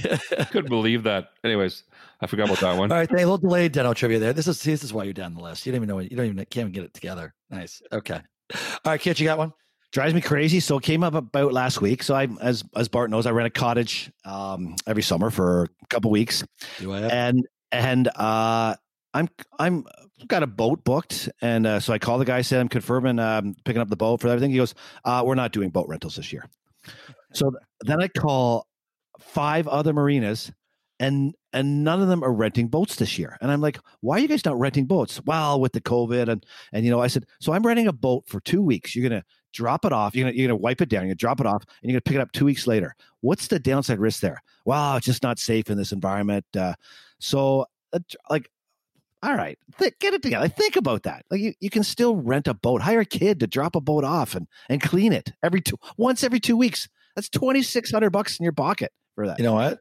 Couldn't 0.51 0.69
believe 0.69 1.01
that. 1.03 1.29
Anyways, 1.43 1.83
I 2.21 2.27
forgot 2.27 2.45
about 2.45 2.59
that 2.59 2.77
one. 2.77 2.91
All 2.91 2.97
right, 2.99 3.07
thank- 3.09 3.21
a 3.21 3.23
little 3.23 3.37
delayed 3.39 3.73
Deno 3.73 3.95
trivia 3.95 4.19
there. 4.19 4.33
This 4.33 4.47
is 4.47 4.61
this 4.61 4.83
is 4.83 4.93
why 4.93 5.05
you're 5.05 5.13
down 5.13 5.33
the 5.33 5.41
list. 5.41 5.65
You 5.65 5.71
don't 5.71 5.77
even 5.77 5.89
know. 5.89 5.99
You 5.99 6.15
don't 6.15 6.25
even 6.27 6.37
can't 6.37 6.57
even 6.57 6.71
get 6.73 6.83
it 6.83 6.93
together. 6.93 7.33
Nice. 7.49 7.81
Okay. 7.91 8.21
All 8.53 8.61
right, 8.85 8.99
Kit, 9.01 9.19
you 9.19 9.25
got 9.25 9.37
one. 9.37 9.53
drives 9.91 10.13
me 10.13 10.21
crazy. 10.21 10.59
So 10.59 10.77
it 10.77 10.83
came 10.83 11.03
up 11.03 11.13
about 11.13 11.53
last 11.53 11.81
week. 11.81 12.03
So 12.03 12.15
I, 12.15 12.27
as 12.41 12.63
as 12.75 12.87
Bart 12.87 13.09
knows, 13.09 13.25
I 13.25 13.31
rent 13.31 13.47
a 13.47 13.49
cottage 13.49 14.11
um, 14.25 14.75
every 14.85 15.03
summer 15.03 15.29
for 15.29 15.63
a 15.63 15.85
couple 15.89 16.11
weeks, 16.11 16.43
Do 16.79 16.93
I 16.93 17.01
have? 17.01 17.11
and 17.11 17.47
and 17.71 18.07
uh, 18.15 18.75
I'm 19.13 19.29
I'm 19.59 19.85
got 20.27 20.43
a 20.43 20.47
boat 20.47 20.83
booked, 20.83 21.29
and 21.41 21.67
uh, 21.67 21.79
so 21.79 21.93
I 21.93 21.99
call 21.99 22.17
the 22.17 22.25
guy, 22.25 22.41
said 22.41 22.59
I'm 22.61 22.69
confirming 22.69 23.19
um, 23.19 23.55
picking 23.65 23.81
up 23.81 23.89
the 23.89 23.95
boat 23.97 24.21
for 24.21 24.27
everything. 24.29 24.51
He 24.51 24.57
goes, 24.57 24.73
uh, 25.05 25.23
"We're 25.25 25.35
not 25.35 25.51
doing 25.51 25.69
boat 25.69 25.87
rentals 25.89 26.15
this 26.15 26.31
year." 26.31 26.45
So 27.33 27.49
th- 27.49 27.61
then 27.81 28.01
I 28.01 28.07
call 28.07 28.67
five 29.19 29.67
other 29.67 29.93
marinas, 29.93 30.51
and 30.99 31.33
and 31.53 31.83
none 31.83 32.01
of 32.01 32.07
them 32.07 32.23
are 32.23 32.33
renting 32.33 32.67
boats 32.67 32.95
this 32.95 33.17
year. 33.17 33.37
And 33.41 33.51
I'm 33.51 33.61
like, 33.61 33.79
"Why 34.01 34.17
are 34.17 34.19
you 34.19 34.27
guys 34.27 34.45
not 34.45 34.59
renting 34.59 34.85
boats?" 34.85 35.21
Well, 35.25 35.59
with 35.59 35.73
the 35.73 35.81
COVID, 35.81 36.29
and 36.29 36.45
and 36.73 36.85
you 36.85 36.91
know, 36.91 37.01
I 37.01 37.07
said, 37.07 37.25
"So 37.39 37.53
I'm 37.53 37.65
renting 37.65 37.87
a 37.87 37.93
boat 37.93 38.23
for 38.27 38.39
two 38.39 38.61
weeks. 38.61 38.95
You're 38.95 39.07
gonna 39.07 39.23
drop 39.53 39.85
it 39.85 39.93
off. 39.93 40.15
You're 40.15 40.25
gonna 40.25 40.37
you're 40.37 40.47
gonna 40.47 40.57
wipe 40.57 40.81
it 40.81 40.89
down. 40.89 41.01
You're 41.01 41.09
gonna 41.09 41.15
drop 41.15 41.39
it 41.39 41.45
off, 41.45 41.63
and 41.63 41.89
you're 41.89 41.93
gonna 41.93 42.01
pick 42.01 42.15
it 42.15 42.21
up 42.21 42.31
two 42.31 42.45
weeks 42.45 42.67
later. 42.67 42.95
What's 43.21 43.47
the 43.47 43.59
downside 43.59 43.99
risk 43.99 44.21
there? 44.21 44.41
Well, 44.65 44.97
it's 44.97 45.05
just 45.05 45.23
not 45.23 45.39
safe 45.39 45.69
in 45.69 45.77
this 45.77 45.91
environment. 45.91 46.45
Uh, 46.55 46.73
so, 47.19 47.65
uh, 47.93 47.99
like, 48.29 48.49
all 49.23 49.35
right, 49.35 49.57
th- 49.79 49.97
get 49.99 50.13
it 50.13 50.21
together. 50.21 50.47
Think 50.47 50.75
about 50.75 51.03
that. 51.03 51.25
Like, 51.31 51.41
you, 51.41 51.53
you 51.59 51.69
can 51.69 51.83
still 51.83 52.15
rent 52.15 52.47
a 52.47 52.53
boat. 52.53 52.81
Hire 52.81 52.99
a 52.99 53.05
kid 53.05 53.39
to 53.39 53.47
drop 53.47 53.75
a 53.75 53.81
boat 53.81 54.03
off 54.03 54.35
and 54.35 54.47
and 54.69 54.81
clean 54.81 55.13
it 55.13 55.31
every 55.43 55.61
two 55.61 55.77
once 55.97 56.23
every 56.23 56.39
two 56.39 56.57
weeks. 56.57 56.87
That's 57.15 57.29
twenty 57.29 57.61
six 57.61 57.91
hundred 57.91 58.11
bucks 58.11 58.39
in 58.39 58.43
your 58.43 58.53
pocket 58.53 58.91
for 59.15 59.27
that. 59.27 59.39
You 59.39 59.43
know 59.43 59.53
what? 59.53 59.79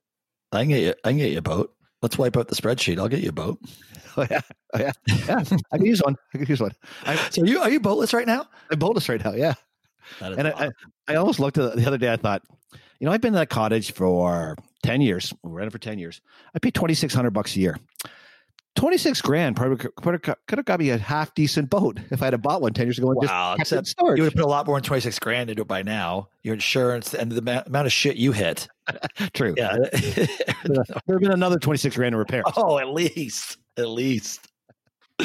I 0.53 0.63
can 0.63 0.69
get 0.69 0.83
you. 0.83 0.95
I 1.05 1.11
can 1.11 1.19
get 1.19 1.33
you 1.33 1.39
a 1.39 1.43
boat. 1.43 1.73
Let's 2.03 2.19
wipe 2.19 2.37
out 2.37 2.49
the 2.49 2.55
spreadsheet. 2.55 2.99
I'll 2.99 3.09
get 3.09 3.21
you 3.21 3.31
a 3.31 3.33
boat. 3.33 3.59
oh 4.17 4.27
yeah, 4.31 4.41
oh 4.75 4.79
yeah, 4.79 4.93
yeah. 5.27 5.45
I 5.73 5.77
can 5.77 5.87
use 5.87 6.03
one. 6.03 6.17
I 6.35 6.39
can 6.39 6.47
use 6.47 6.61
one. 6.61 6.73
I, 7.05 7.17
So 7.31 7.43
are 7.43 7.47
you 7.47 7.61
are 7.61 7.71
you 7.71 7.81
boatless 7.81 8.13
right 8.13 8.27
now? 8.27 8.47
I'm 8.71 8.79
boatless 8.79 9.09
right 9.09 9.23
now. 9.23 9.33
Yeah. 9.33 9.55
And 10.21 10.47
I, 10.47 10.51
I, 10.51 10.71
I 11.09 11.15
almost 11.17 11.41
looked 11.41 11.59
at 11.59 11.73
it 11.73 11.77
the 11.77 11.87
other 11.87 11.99
day. 11.99 12.13
I 12.13 12.17
thought, 12.17 12.43
you 13.01 13.07
know, 13.07 13.11
I've 13.11 13.21
been 13.21 13.35
in 13.35 13.41
that 13.41 13.51
cottage 13.51 13.93
for 13.93 14.57
ten 14.83 15.01
years. 15.01 15.35
We 15.43 15.51
ran 15.51 15.67
it 15.67 15.73
for 15.73 15.79
ten 15.79 15.99
years. 15.99 16.21
I 16.55 16.61
pay 16.61 16.71
twenty 16.71 16.95
six 16.95 17.13
hundred 17.13 17.33
bucks 17.33 17.57
a 17.57 17.61
year. 17.61 17.77
Twenty 18.77 18.99
six 18.99 19.23
grand 19.23 19.57
probably 19.57 19.79
could, 19.79 20.37
could 20.47 20.59
have 20.59 20.65
got 20.65 20.79
me 20.79 20.91
a 20.91 20.99
half 20.99 21.35
decent 21.35 21.71
boat 21.71 21.99
if 22.11 22.23
I 22.23 22.27
had 22.27 22.43
bought 22.43 22.61
one 22.61 22.75
10 22.75 22.87
years 22.87 22.99
ago 22.99 23.11
and 23.11 23.17
Wow, 23.17 23.57
just 23.59 23.71
kept 23.71 23.73
it 23.73 23.91
except 23.91 24.17
you 24.17 24.23
would 24.23 24.33
have 24.33 24.35
put 24.35 24.45
a 24.45 24.49
lot 24.49 24.67
more 24.67 24.77
than 24.77 24.85
twenty 24.85 25.01
six 25.01 25.19
grand 25.19 25.49
into 25.51 25.63
it 25.63 25.69
by 25.69 25.83
now. 25.83 26.29
Your 26.43 26.55
insurance 26.55 27.15
and 27.15 27.33
the 27.33 27.43
ma- 27.43 27.63
amount 27.67 27.87
of 27.87 27.93
shit 27.93 28.17
you 28.17 28.33
hit. 28.33 28.69
True. 29.35 29.55
Yeah. 29.57 29.77
There 30.65 30.85
have 31.09 31.21
been 31.21 31.33
another 31.33 31.59
twenty 31.59 31.79
six 31.79 31.97
grand 31.97 32.15
in 32.15 32.19
repairs. 32.19 32.45
oh, 32.57 32.79
at 32.79 32.89
least, 32.91 33.59
at 33.77 33.89
least. 33.89 34.49
Uh, 35.21 35.25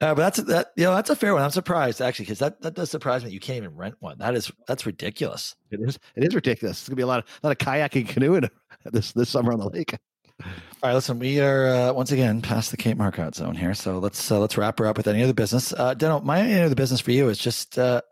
but 0.00 0.16
that's 0.16 0.38
that. 0.42 0.72
You 0.76 0.84
know, 0.84 0.94
that's 0.94 1.10
a 1.10 1.16
fair 1.16 1.34
one. 1.34 1.42
I'm 1.42 1.50
surprised 1.50 2.00
actually 2.00 2.24
because 2.24 2.38
that, 2.38 2.60
that 2.62 2.74
does 2.74 2.90
surprise 2.90 3.24
me. 3.24 3.30
You 3.30 3.40
can't 3.40 3.58
even 3.58 3.76
rent 3.76 3.96
one. 4.00 4.18
That 4.18 4.34
is 4.34 4.50
that's 4.66 4.86
ridiculous. 4.86 5.54
It 5.70 5.80
is. 5.80 5.98
It 6.16 6.24
is 6.24 6.34
ridiculous. 6.34 6.80
It's 6.80 6.88
gonna 6.88 6.96
be 6.96 7.02
a 7.02 7.06
lot 7.06 7.20
of 7.20 7.24
lot 7.42 7.50
of 7.50 7.58
kayaking, 7.58 8.08
canoeing 8.08 8.48
this 8.92 9.12
this 9.12 9.28
summer 9.28 9.52
on 9.52 9.60
the 9.60 9.68
lake. 9.68 9.96
All 10.42 10.50
right, 10.82 10.94
listen, 10.94 11.18
we 11.18 11.40
are 11.40 11.66
uh, 11.66 11.92
once 11.92 12.10
again 12.10 12.42
past 12.42 12.70
the 12.70 12.76
Kate 12.76 12.98
Markout 12.98 13.34
zone 13.36 13.54
here, 13.54 13.72
so 13.72 13.98
let's 13.98 14.30
uh, 14.30 14.38
let's 14.40 14.56
wrap 14.56 14.78
her 14.80 14.86
up 14.86 14.96
with 14.96 15.06
any 15.06 15.22
other 15.22 15.32
business. 15.32 15.72
Uh, 15.72 15.94
Deno, 15.94 16.22
my 16.22 16.40
any 16.40 16.60
other 16.60 16.74
business 16.74 17.00
for 17.00 17.12
you 17.12 17.28
is 17.28 17.38
just 17.38 17.78
uh, 17.78 18.02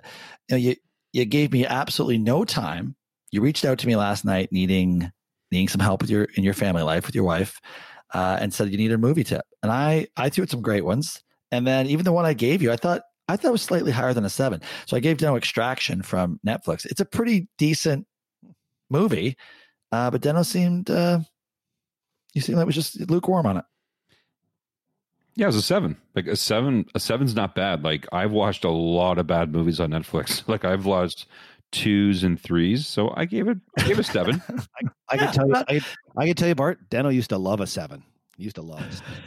you 0.49 0.55
know 0.55 0.57
you 0.57 0.77
you 1.13 1.25
gave 1.25 1.53
me 1.53 1.67
absolutely 1.67 2.19
no 2.19 2.45
time. 2.45 2.95
You 3.33 3.41
reached 3.41 3.65
out 3.65 3.79
to 3.81 3.87
me 3.87 3.97
last 3.97 4.25
night 4.25 4.53
needing 4.53 5.11
needing 5.51 5.69
some 5.69 5.81
help 5.81 6.01
with 6.01 6.11
your 6.11 6.25
in 6.37 6.45
your 6.45 6.55
family 6.55 6.83
life 6.83 7.07
with 7.07 7.15
your 7.15 7.25
wife, 7.25 7.61
uh, 8.15 8.39
and 8.41 8.55
said 8.55 8.71
you 8.71 8.79
needed 8.79 8.95
a 8.95 8.99
movie 8.99 9.25
tip, 9.25 9.45
and 9.63 9.73
I 9.73 10.07
I 10.17 10.29
threw 10.29 10.43
out 10.43 10.51
some 10.51 10.63
great 10.63 10.85
ones, 10.85 11.23
and 11.51 11.67
then 11.67 11.89
even 11.89 12.05
the 12.05 12.13
one 12.13 12.25
I 12.25 12.35
gave 12.35 12.63
you, 12.63 12.71
I 12.71 12.77
thought 12.77 13.03
I 13.27 13.37
thought 13.37 13.49
it 13.49 13.53
was 13.53 13.63
slightly 13.63 13.93
higher 13.93 14.15
than 14.15 14.25
a 14.25 14.31
seven, 14.31 14.63
so 14.87 14.97
I 14.97 15.01
gave 15.01 15.17
Deno 15.17 15.37
Extraction 15.37 16.03
from 16.03 16.39
Netflix. 16.47 16.87
It's 16.87 17.01
a 17.01 17.05
pretty 17.05 17.49
decent 17.59 18.07
movie, 18.89 19.37
uh, 19.91 20.11
but 20.13 20.23
Deno 20.23 20.47
seemed. 20.47 20.89
You 22.33 22.41
seem 22.41 22.57
like 22.57 22.63
it 22.63 22.67
was 22.67 22.75
just 22.75 22.99
lukewarm 23.11 23.47
on 23.47 23.59
it. 23.59 23.65
Yeah, 25.35 25.45
it 25.45 25.49
was 25.49 25.57
a 25.57 25.63
seven. 25.63 25.97
Like 26.15 26.27
a 26.27 26.37
seven, 26.37 26.87
a 26.95 27.01
seven's 27.01 27.35
not 27.35 27.55
bad. 27.55 27.83
Like 27.83 28.07
I've 28.13 28.33
watched 28.33 28.65
a 28.65 28.71
lot 28.71 29.19
of 29.19 29.27
bad 29.27 29.51
movies 29.53 29.81
on 29.81 29.91
Netflix. 29.91 30.43
Like 30.49 30.65
I've 30.65 30.85
watched 30.87 31.27
twos 31.71 32.23
and 32.23 32.39
threes, 32.39 32.87
so 32.87 33.13
I 33.17 33.25
gave 33.25 33.49
it, 33.49 33.59
I 33.79 33.85
gave 33.85 33.99
a 33.99 34.03
seven. 34.05 34.43
I 34.79 35.15
Yeah, 35.15 35.27
can 35.27 35.33
tell 35.33 35.49
you. 35.49 35.55
I, 35.57 35.81
I 36.19 36.27
can 36.27 36.35
tell 36.35 36.49
you, 36.49 36.55
Bart. 36.55 36.91
Deno 36.91 37.13
used 37.15 37.31
to 37.31 37.39
love 37.39 37.61
a 37.61 37.67
seven. 37.67 38.03
He 38.37 38.45
used 38.45 38.57
to 38.57 38.63
love. 38.63 38.83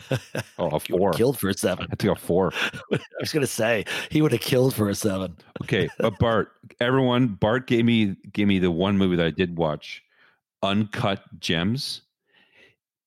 A 0.10 0.18
seven. 0.20 0.44
oh, 0.60 0.68
a 0.76 0.80
four. 0.80 1.12
killed 1.14 1.40
for 1.40 1.50
a 1.50 1.54
seven. 1.56 1.88
I 1.92 1.96
think 1.96 2.16
a 2.16 2.20
four. 2.20 2.52
I 2.92 3.00
was 3.20 3.32
going 3.34 3.42
to 3.42 3.48
say 3.48 3.86
he 4.12 4.22
would 4.22 4.32
have 4.32 4.42
killed 4.42 4.76
for 4.76 4.90
a 4.90 4.96
seven. 4.96 5.38
Okay, 5.64 5.90
but 5.98 6.20
Bart, 6.20 6.52
everyone, 6.80 7.28
Bart 7.30 7.66
gave 7.66 7.86
me 7.86 8.16
gave 8.32 8.48
me 8.48 8.60
the 8.60 8.70
one 8.72 8.98
movie 8.98 9.16
that 9.16 9.26
I 9.26 9.32
did 9.32 9.58
watch, 9.58 10.04
Uncut 10.62 11.24
Gems. 11.40 12.02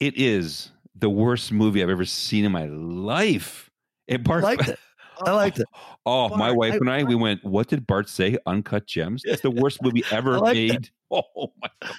It 0.01 0.17
is 0.17 0.71
the 0.95 1.11
worst 1.11 1.53
movie 1.53 1.83
I've 1.83 1.91
ever 1.91 2.05
seen 2.05 2.45
in 2.45 2.53
my 2.53 2.67
life. 2.67 3.71
And 4.09 4.21
I 4.21 4.23
Bart 4.23 4.43
liked 4.45 4.69
it. 4.69 4.79
I 5.25 5.33
liked 5.33 5.59
it. 5.59 5.67
Oh, 6.07 6.25
oh, 6.25 6.29
my 6.31 6.47
Bart, 6.49 6.57
wife 6.57 6.73
I- 6.73 6.77
and 6.77 6.91
I, 6.91 7.03
we 7.03 7.15
went, 7.15 7.45
what 7.45 7.69
did 7.69 7.87
Bart 7.87 8.09
say? 8.09 8.39
Uncut 8.47 8.87
Gems? 8.87 9.23
It's 9.27 9.43
the 9.43 9.51
worst 9.51 9.83
movie 9.83 10.03
ever 10.11 10.39
liked 10.39 10.57
it. 10.59 10.73
made. 10.73 10.91
Oh 11.11 11.53
my 11.61 11.69
god. 11.83 11.93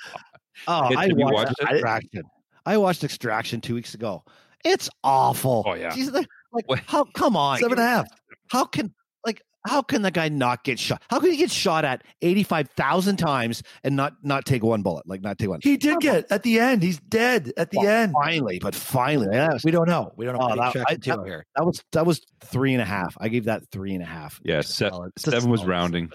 Oh, 0.67 0.95
I 0.97 1.07
watched, 1.13 1.33
watched? 1.33 1.61
Extraction. 1.73 2.23
I 2.65 2.77
watched 2.77 3.03
Extraction 3.03 3.61
two 3.61 3.75
weeks 3.75 3.93
ago. 3.93 4.23
It's 4.65 4.89
awful. 5.03 5.63
Oh, 5.67 5.73
yeah. 5.75 5.91
Jeez, 5.91 6.11
like 6.11 6.27
What? 6.67 6.79
how? 6.79 7.03
Come 7.13 7.35
on, 7.37 7.59
Seven 7.59 7.73
and 7.79 7.87
a 7.87 7.89
half. 7.89 8.07
How 8.49 8.65
can 8.65 8.93
how 9.67 9.81
can 9.81 10.01
the 10.01 10.11
guy 10.11 10.29
not 10.29 10.63
get 10.63 10.79
shot? 10.79 11.01
How 11.09 11.19
can 11.19 11.31
he 11.31 11.37
get 11.37 11.51
shot 11.51 11.83
at 11.85 12.03
eighty 12.21 12.43
five 12.43 12.69
thousand 12.77 13.17
times 13.17 13.61
and 13.83 13.95
not 13.95 14.13
not 14.23 14.45
take 14.45 14.63
one 14.63 14.81
bullet? 14.81 15.07
Like 15.07 15.21
not 15.21 15.37
take 15.37 15.49
one. 15.49 15.59
He 15.61 15.77
did 15.77 15.99
get 15.99 16.31
at 16.31 16.43
the 16.43 16.59
end. 16.59 16.81
He's 16.83 16.99
dead 16.99 17.51
at 17.57 17.71
the 17.71 17.79
Well, 17.79 17.87
end. 17.87 18.13
Finally, 18.13 18.59
but 18.61 18.73
finally, 18.75 19.27
yeah, 19.31 19.57
We 19.63 19.71
don't 19.71 19.87
know. 19.87 20.11
We 20.15 20.25
don't 20.25 20.35
know. 20.35 20.41
Oh, 20.41 20.47
what 20.49 20.57
that- 20.57 20.75
extraction 20.75 21.11
I- 21.11 21.15
two 21.17 21.23
here. 21.23 21.45
that 21.55 21.65
was 21.65 21.83
that 21.91 22.05
was 22.05 22.21
three 22.43 22.73
and 22.73 22.81
a 22.81 22.85
half. 22.85 23.15
I 23.19 23.27
gave 23.27 23.45
that 23.45 23.63
three 23.71 23.93
and 23.93 24.03
a 24.03 24.07
half. 24.07 24.39
Yeah, 24.43 24.59
It's 24.59 24.69
a 24.69 24.73
se- 24.73 24.89
solid- 24.89 25.11
seven 25.17 25.49
was 25.49 25.65
rounding. 25.65 26.09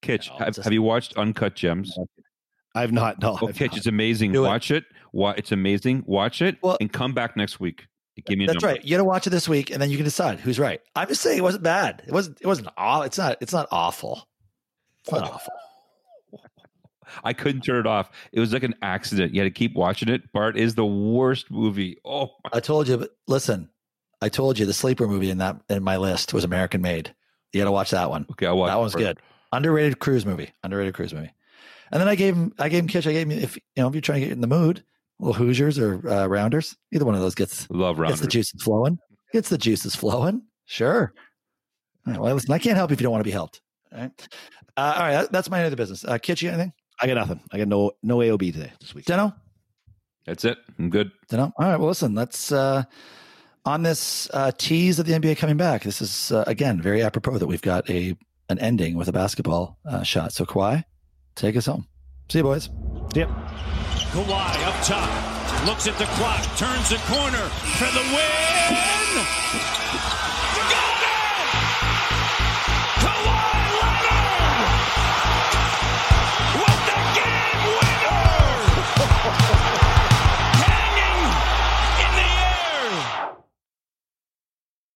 Kitch, 0.00 0.30
No, 0.38 0.44
have, 0.46 0.56
have 0.56 0.72
you 0.72 0.82
watched 0.82 1.16
Uncut 1.16 1.54
Gems? 1.56 1.96
I've 2.74 2.92
not. 2.92 3.20
No, 3.20 3.36
Oh, 3.42 3.48
I've 3.48 3.54
Kitch, 3.56 3.72
not. 3.72 3.78
it's 3.78 3.86
amazing. 3.88 4.32
Do. 4.32 4.42
Watch 4.42 4.70
it. 4.70 4.84
Wa- 5.12 5.34
It's 5.36 5.50
amazing. 5.52 6.04
Watch 6.06 6.40
it 6.42 6.56
Well- 6.62 6.76
and 6.80 6.92
come 6.92 7.12
back 7.14 7.36
next 7.36 7.58
week. 7.58 7.86
Give 8.26 8.38
me 8.38 8.46
That's 8.46 8.62
right. 8.64 8.82
You 8.84 8.90
got 8.90 8.98
to 8.98 9.04
watch 9.04 9.26
it 9.26 9.30
this 9.30 9.48
week, 9.48 9.70
and 9.70 9.80
then 9.80 9.90
you 9.90 9.96
can 9.96 10.04
decide 10.04 10.40
who's 10.40 10.58
right. 10.58 10.80
I'm 10.96 11.08
just 11.08 11.22
saying 11.22 11.38
it 11.38 11.42
wasn't 11.42 11.64
bad. 11.64 12.02
It 12.06 12.12
wasn't. 12.12 12.38
It 12.40 12.46
wasn't. 12.46 12.68
Aw, 12.76 13.02
it's 13.02 13.18
not. 13.18 13.36
It's 13.40 13.52
not 13.52 13.68
awful. 13.70 14.26
It's 15.02 15.12
not 15.12 15.24
awful. 15.30 15.52
I 17.24 17.32
couldn't 17.32 17.62
turn 17.62 17.80
it 17.80 17.86
off. 17.86 18.10
It 18.32 18.40
was 18.40 18.52
like 18.52 18.62
an 18.62 18.74
accident. 18.82 19.34
You 19.34 19.40
had 19.40 19.46
to 19.46 19.58
keep 19.58 19.74
watching 19.74 20.08
it. 20.10 20.30
Bart 20.32 20.58
is 20.58 20.74
the 20.74 20.84
worst 20.84 21.50
movie. 21.50 21.96
Oh, 22.04 22.26
my- 22.44 22.50
I 22.54 22.60
told 22.60 22.86
you. 22.88 22.98
But 22.98 23.16
listen, 23.26 23.70
I 24.20 24.28
told 24.28 24.58
you 24.58 24.66
the 24.66 24.74
sleeper 24.74 25.08
movie 25.08 25.30
in 25.30 25.38
that 25.38 25.60
in 25.70 25.82
my 25.82 25.96
list 25.96 26.34
was 26.34 26.44
American 26.44 26.82
Made. 26.82 27.14
You 27.52 27.60
got 27.60 27.64
to 27.64 27.72
watch 27.72 27.90
that 27.92 28.10
one. 28.10 28.26
okay. 28.32 28.46
I 28.46 28.52
watched 28.52 28.72
that 28.72 28.78
one's 28.78 28.94
good. 28.94 29.18
Underrated 29.52 29.98
cruise 30.00 30.26
movie. 30.26 30.52
Underrated 30.62 30.92
cruise 30.94 31.14
movie. 31.14 31.32
And 31.90 32.00
then 32.00 32.08
I 32.08 32.14
gave 32.14 32.34
him. 32.36 32.52
I 32.58 32.68
gave 32.68 32.80
him 32.80 32.88
Kitch. 32.88 33.06
I 33.06 33.12
gave 33.12 33.30
him 33.30 33.38
if 33.38 33.56
you 33.56 33.62
know 33.78 33.88
if 33.88 33.94
you're 33.94 34.02
trying 34.02 34.20
to 34.20 34.26
get 34.26 34.32
in 34.34 34.42
the 34.42 34.46
mood, 34.46 34.84
little 35.20 35.34
Hoosiers 35.34 35.78
or 35.78 36.06
uh, 36.08 36.26
Rounders. 36.26 36.76
Either 36.92 37.04
one 37.04 37.14
of 37.14 37.20
those 37.20 37.34
gets 37.34 37.68
Love 37.70 37.96
gets 37.96 38.00
Rounders. 38.00 38.20
the 38.20 38.28
juices 38.28 38.62
flowing. 38.62 38.98
Gets 39.32 39.48
the 39.48 39.58
juices 39.58 39.94
flowing. 39.94 40.42
Sure. 40.66 41.12
All 42.06 42.12
right, 42.12 42.20
well, 42.20 42.34
listen, 42.34 42.52
I 42.52 42.58
can't 42.58 42.76
help 42.76 42.90
you 42.90 42.94
if 42.94 43.00
you 43.00 43.04
don't 43.04 43.12
want 43.12 43.20
to 43.20 43.28
be 43.28 43.30
helped. 43.32 43.60
All 43.92 44.00
right. 44.00 44.28
Uh, 44.76 44.92
all 44.96 45.02
right. 45.02 45.12
That, 45.12 45.32
that's 45.32 45.50
my 45.50 45.58
end 45.58 45.66
of 45.66 45.70
the 45.72 45.76
business. 45.76 46.04
Uh, 46.04 46.18
Kitch, 46.18 46.40
you 46.42 46.48
got 46.50 46.54
anything? 46.54 46.72
I 47.00 47.06
got 47.06 47.14
nothing. 47.14 47.40
I 47.52 47.58
got 47.58 47.68
no 47.68 47.92
no 48.02 48.18
AOB 48.18 48.52
today 48.52 48.72
this 48.80 48.94
week. 48.94 49.04
Deno? 49.04 49.34
That's 50.26 50.44
it. 50.44 50.58
I'm 50.78 50.90
good. 50.90 51.10
Deno? 51.30 51.52
All 51.58 51.66
right. 51.68 51.76
Well, 51.78 51.88
listen, 51.88 52.14
let's, 52.14 52.52
uh, 52.52 52.84
on 53.64 53.82
this 53.82 54.28
uh, 54.32 54.50
tease 54.56 54.98
of 54.98 55.06
the 55.06 55.12
NBA 55.12 55.36
coming 55.36 55.56
back, 55.56 55.82
this 55.82 56.00
is, 56.00 56.32
uh, 56.32 56.44
again, 56.46 56.80
very 56.80 57.02
apropos 57.02 57.38
that 57.38 57.46
we've 57.46 57.62
got 57.62 57.88
a 57.90 58.16
an 58.50 58.58
ending 58.60 58.96
with 58.96 59.08
a 59.08 59.12
basketball 59.12 59.78
uh, 59.86 60.02
shot. 60.02 60.32
So, 60.32 60.46
Kawhi, 60.46 60.82
take 61.34 61.54
us 61.56 61.66
home. 61.66 61.86
See 62.30 62.38
you, 62.38 62.44
boys. 62.44 62.70
Yep. 63.14 63.28
Kawhi 64.12 64.64
up 64.64 64.74
top, 64.84 65.66
looks 65.66 65.86
at 65.86 65.98
the 65.98 66.06
clock, 66.16 66.42
turns 66.56 66.88
the 66.88 66.96
corner 67.12 67.48
for 67.76 67.92
the 67.92 68.00
win. 68.14 69.77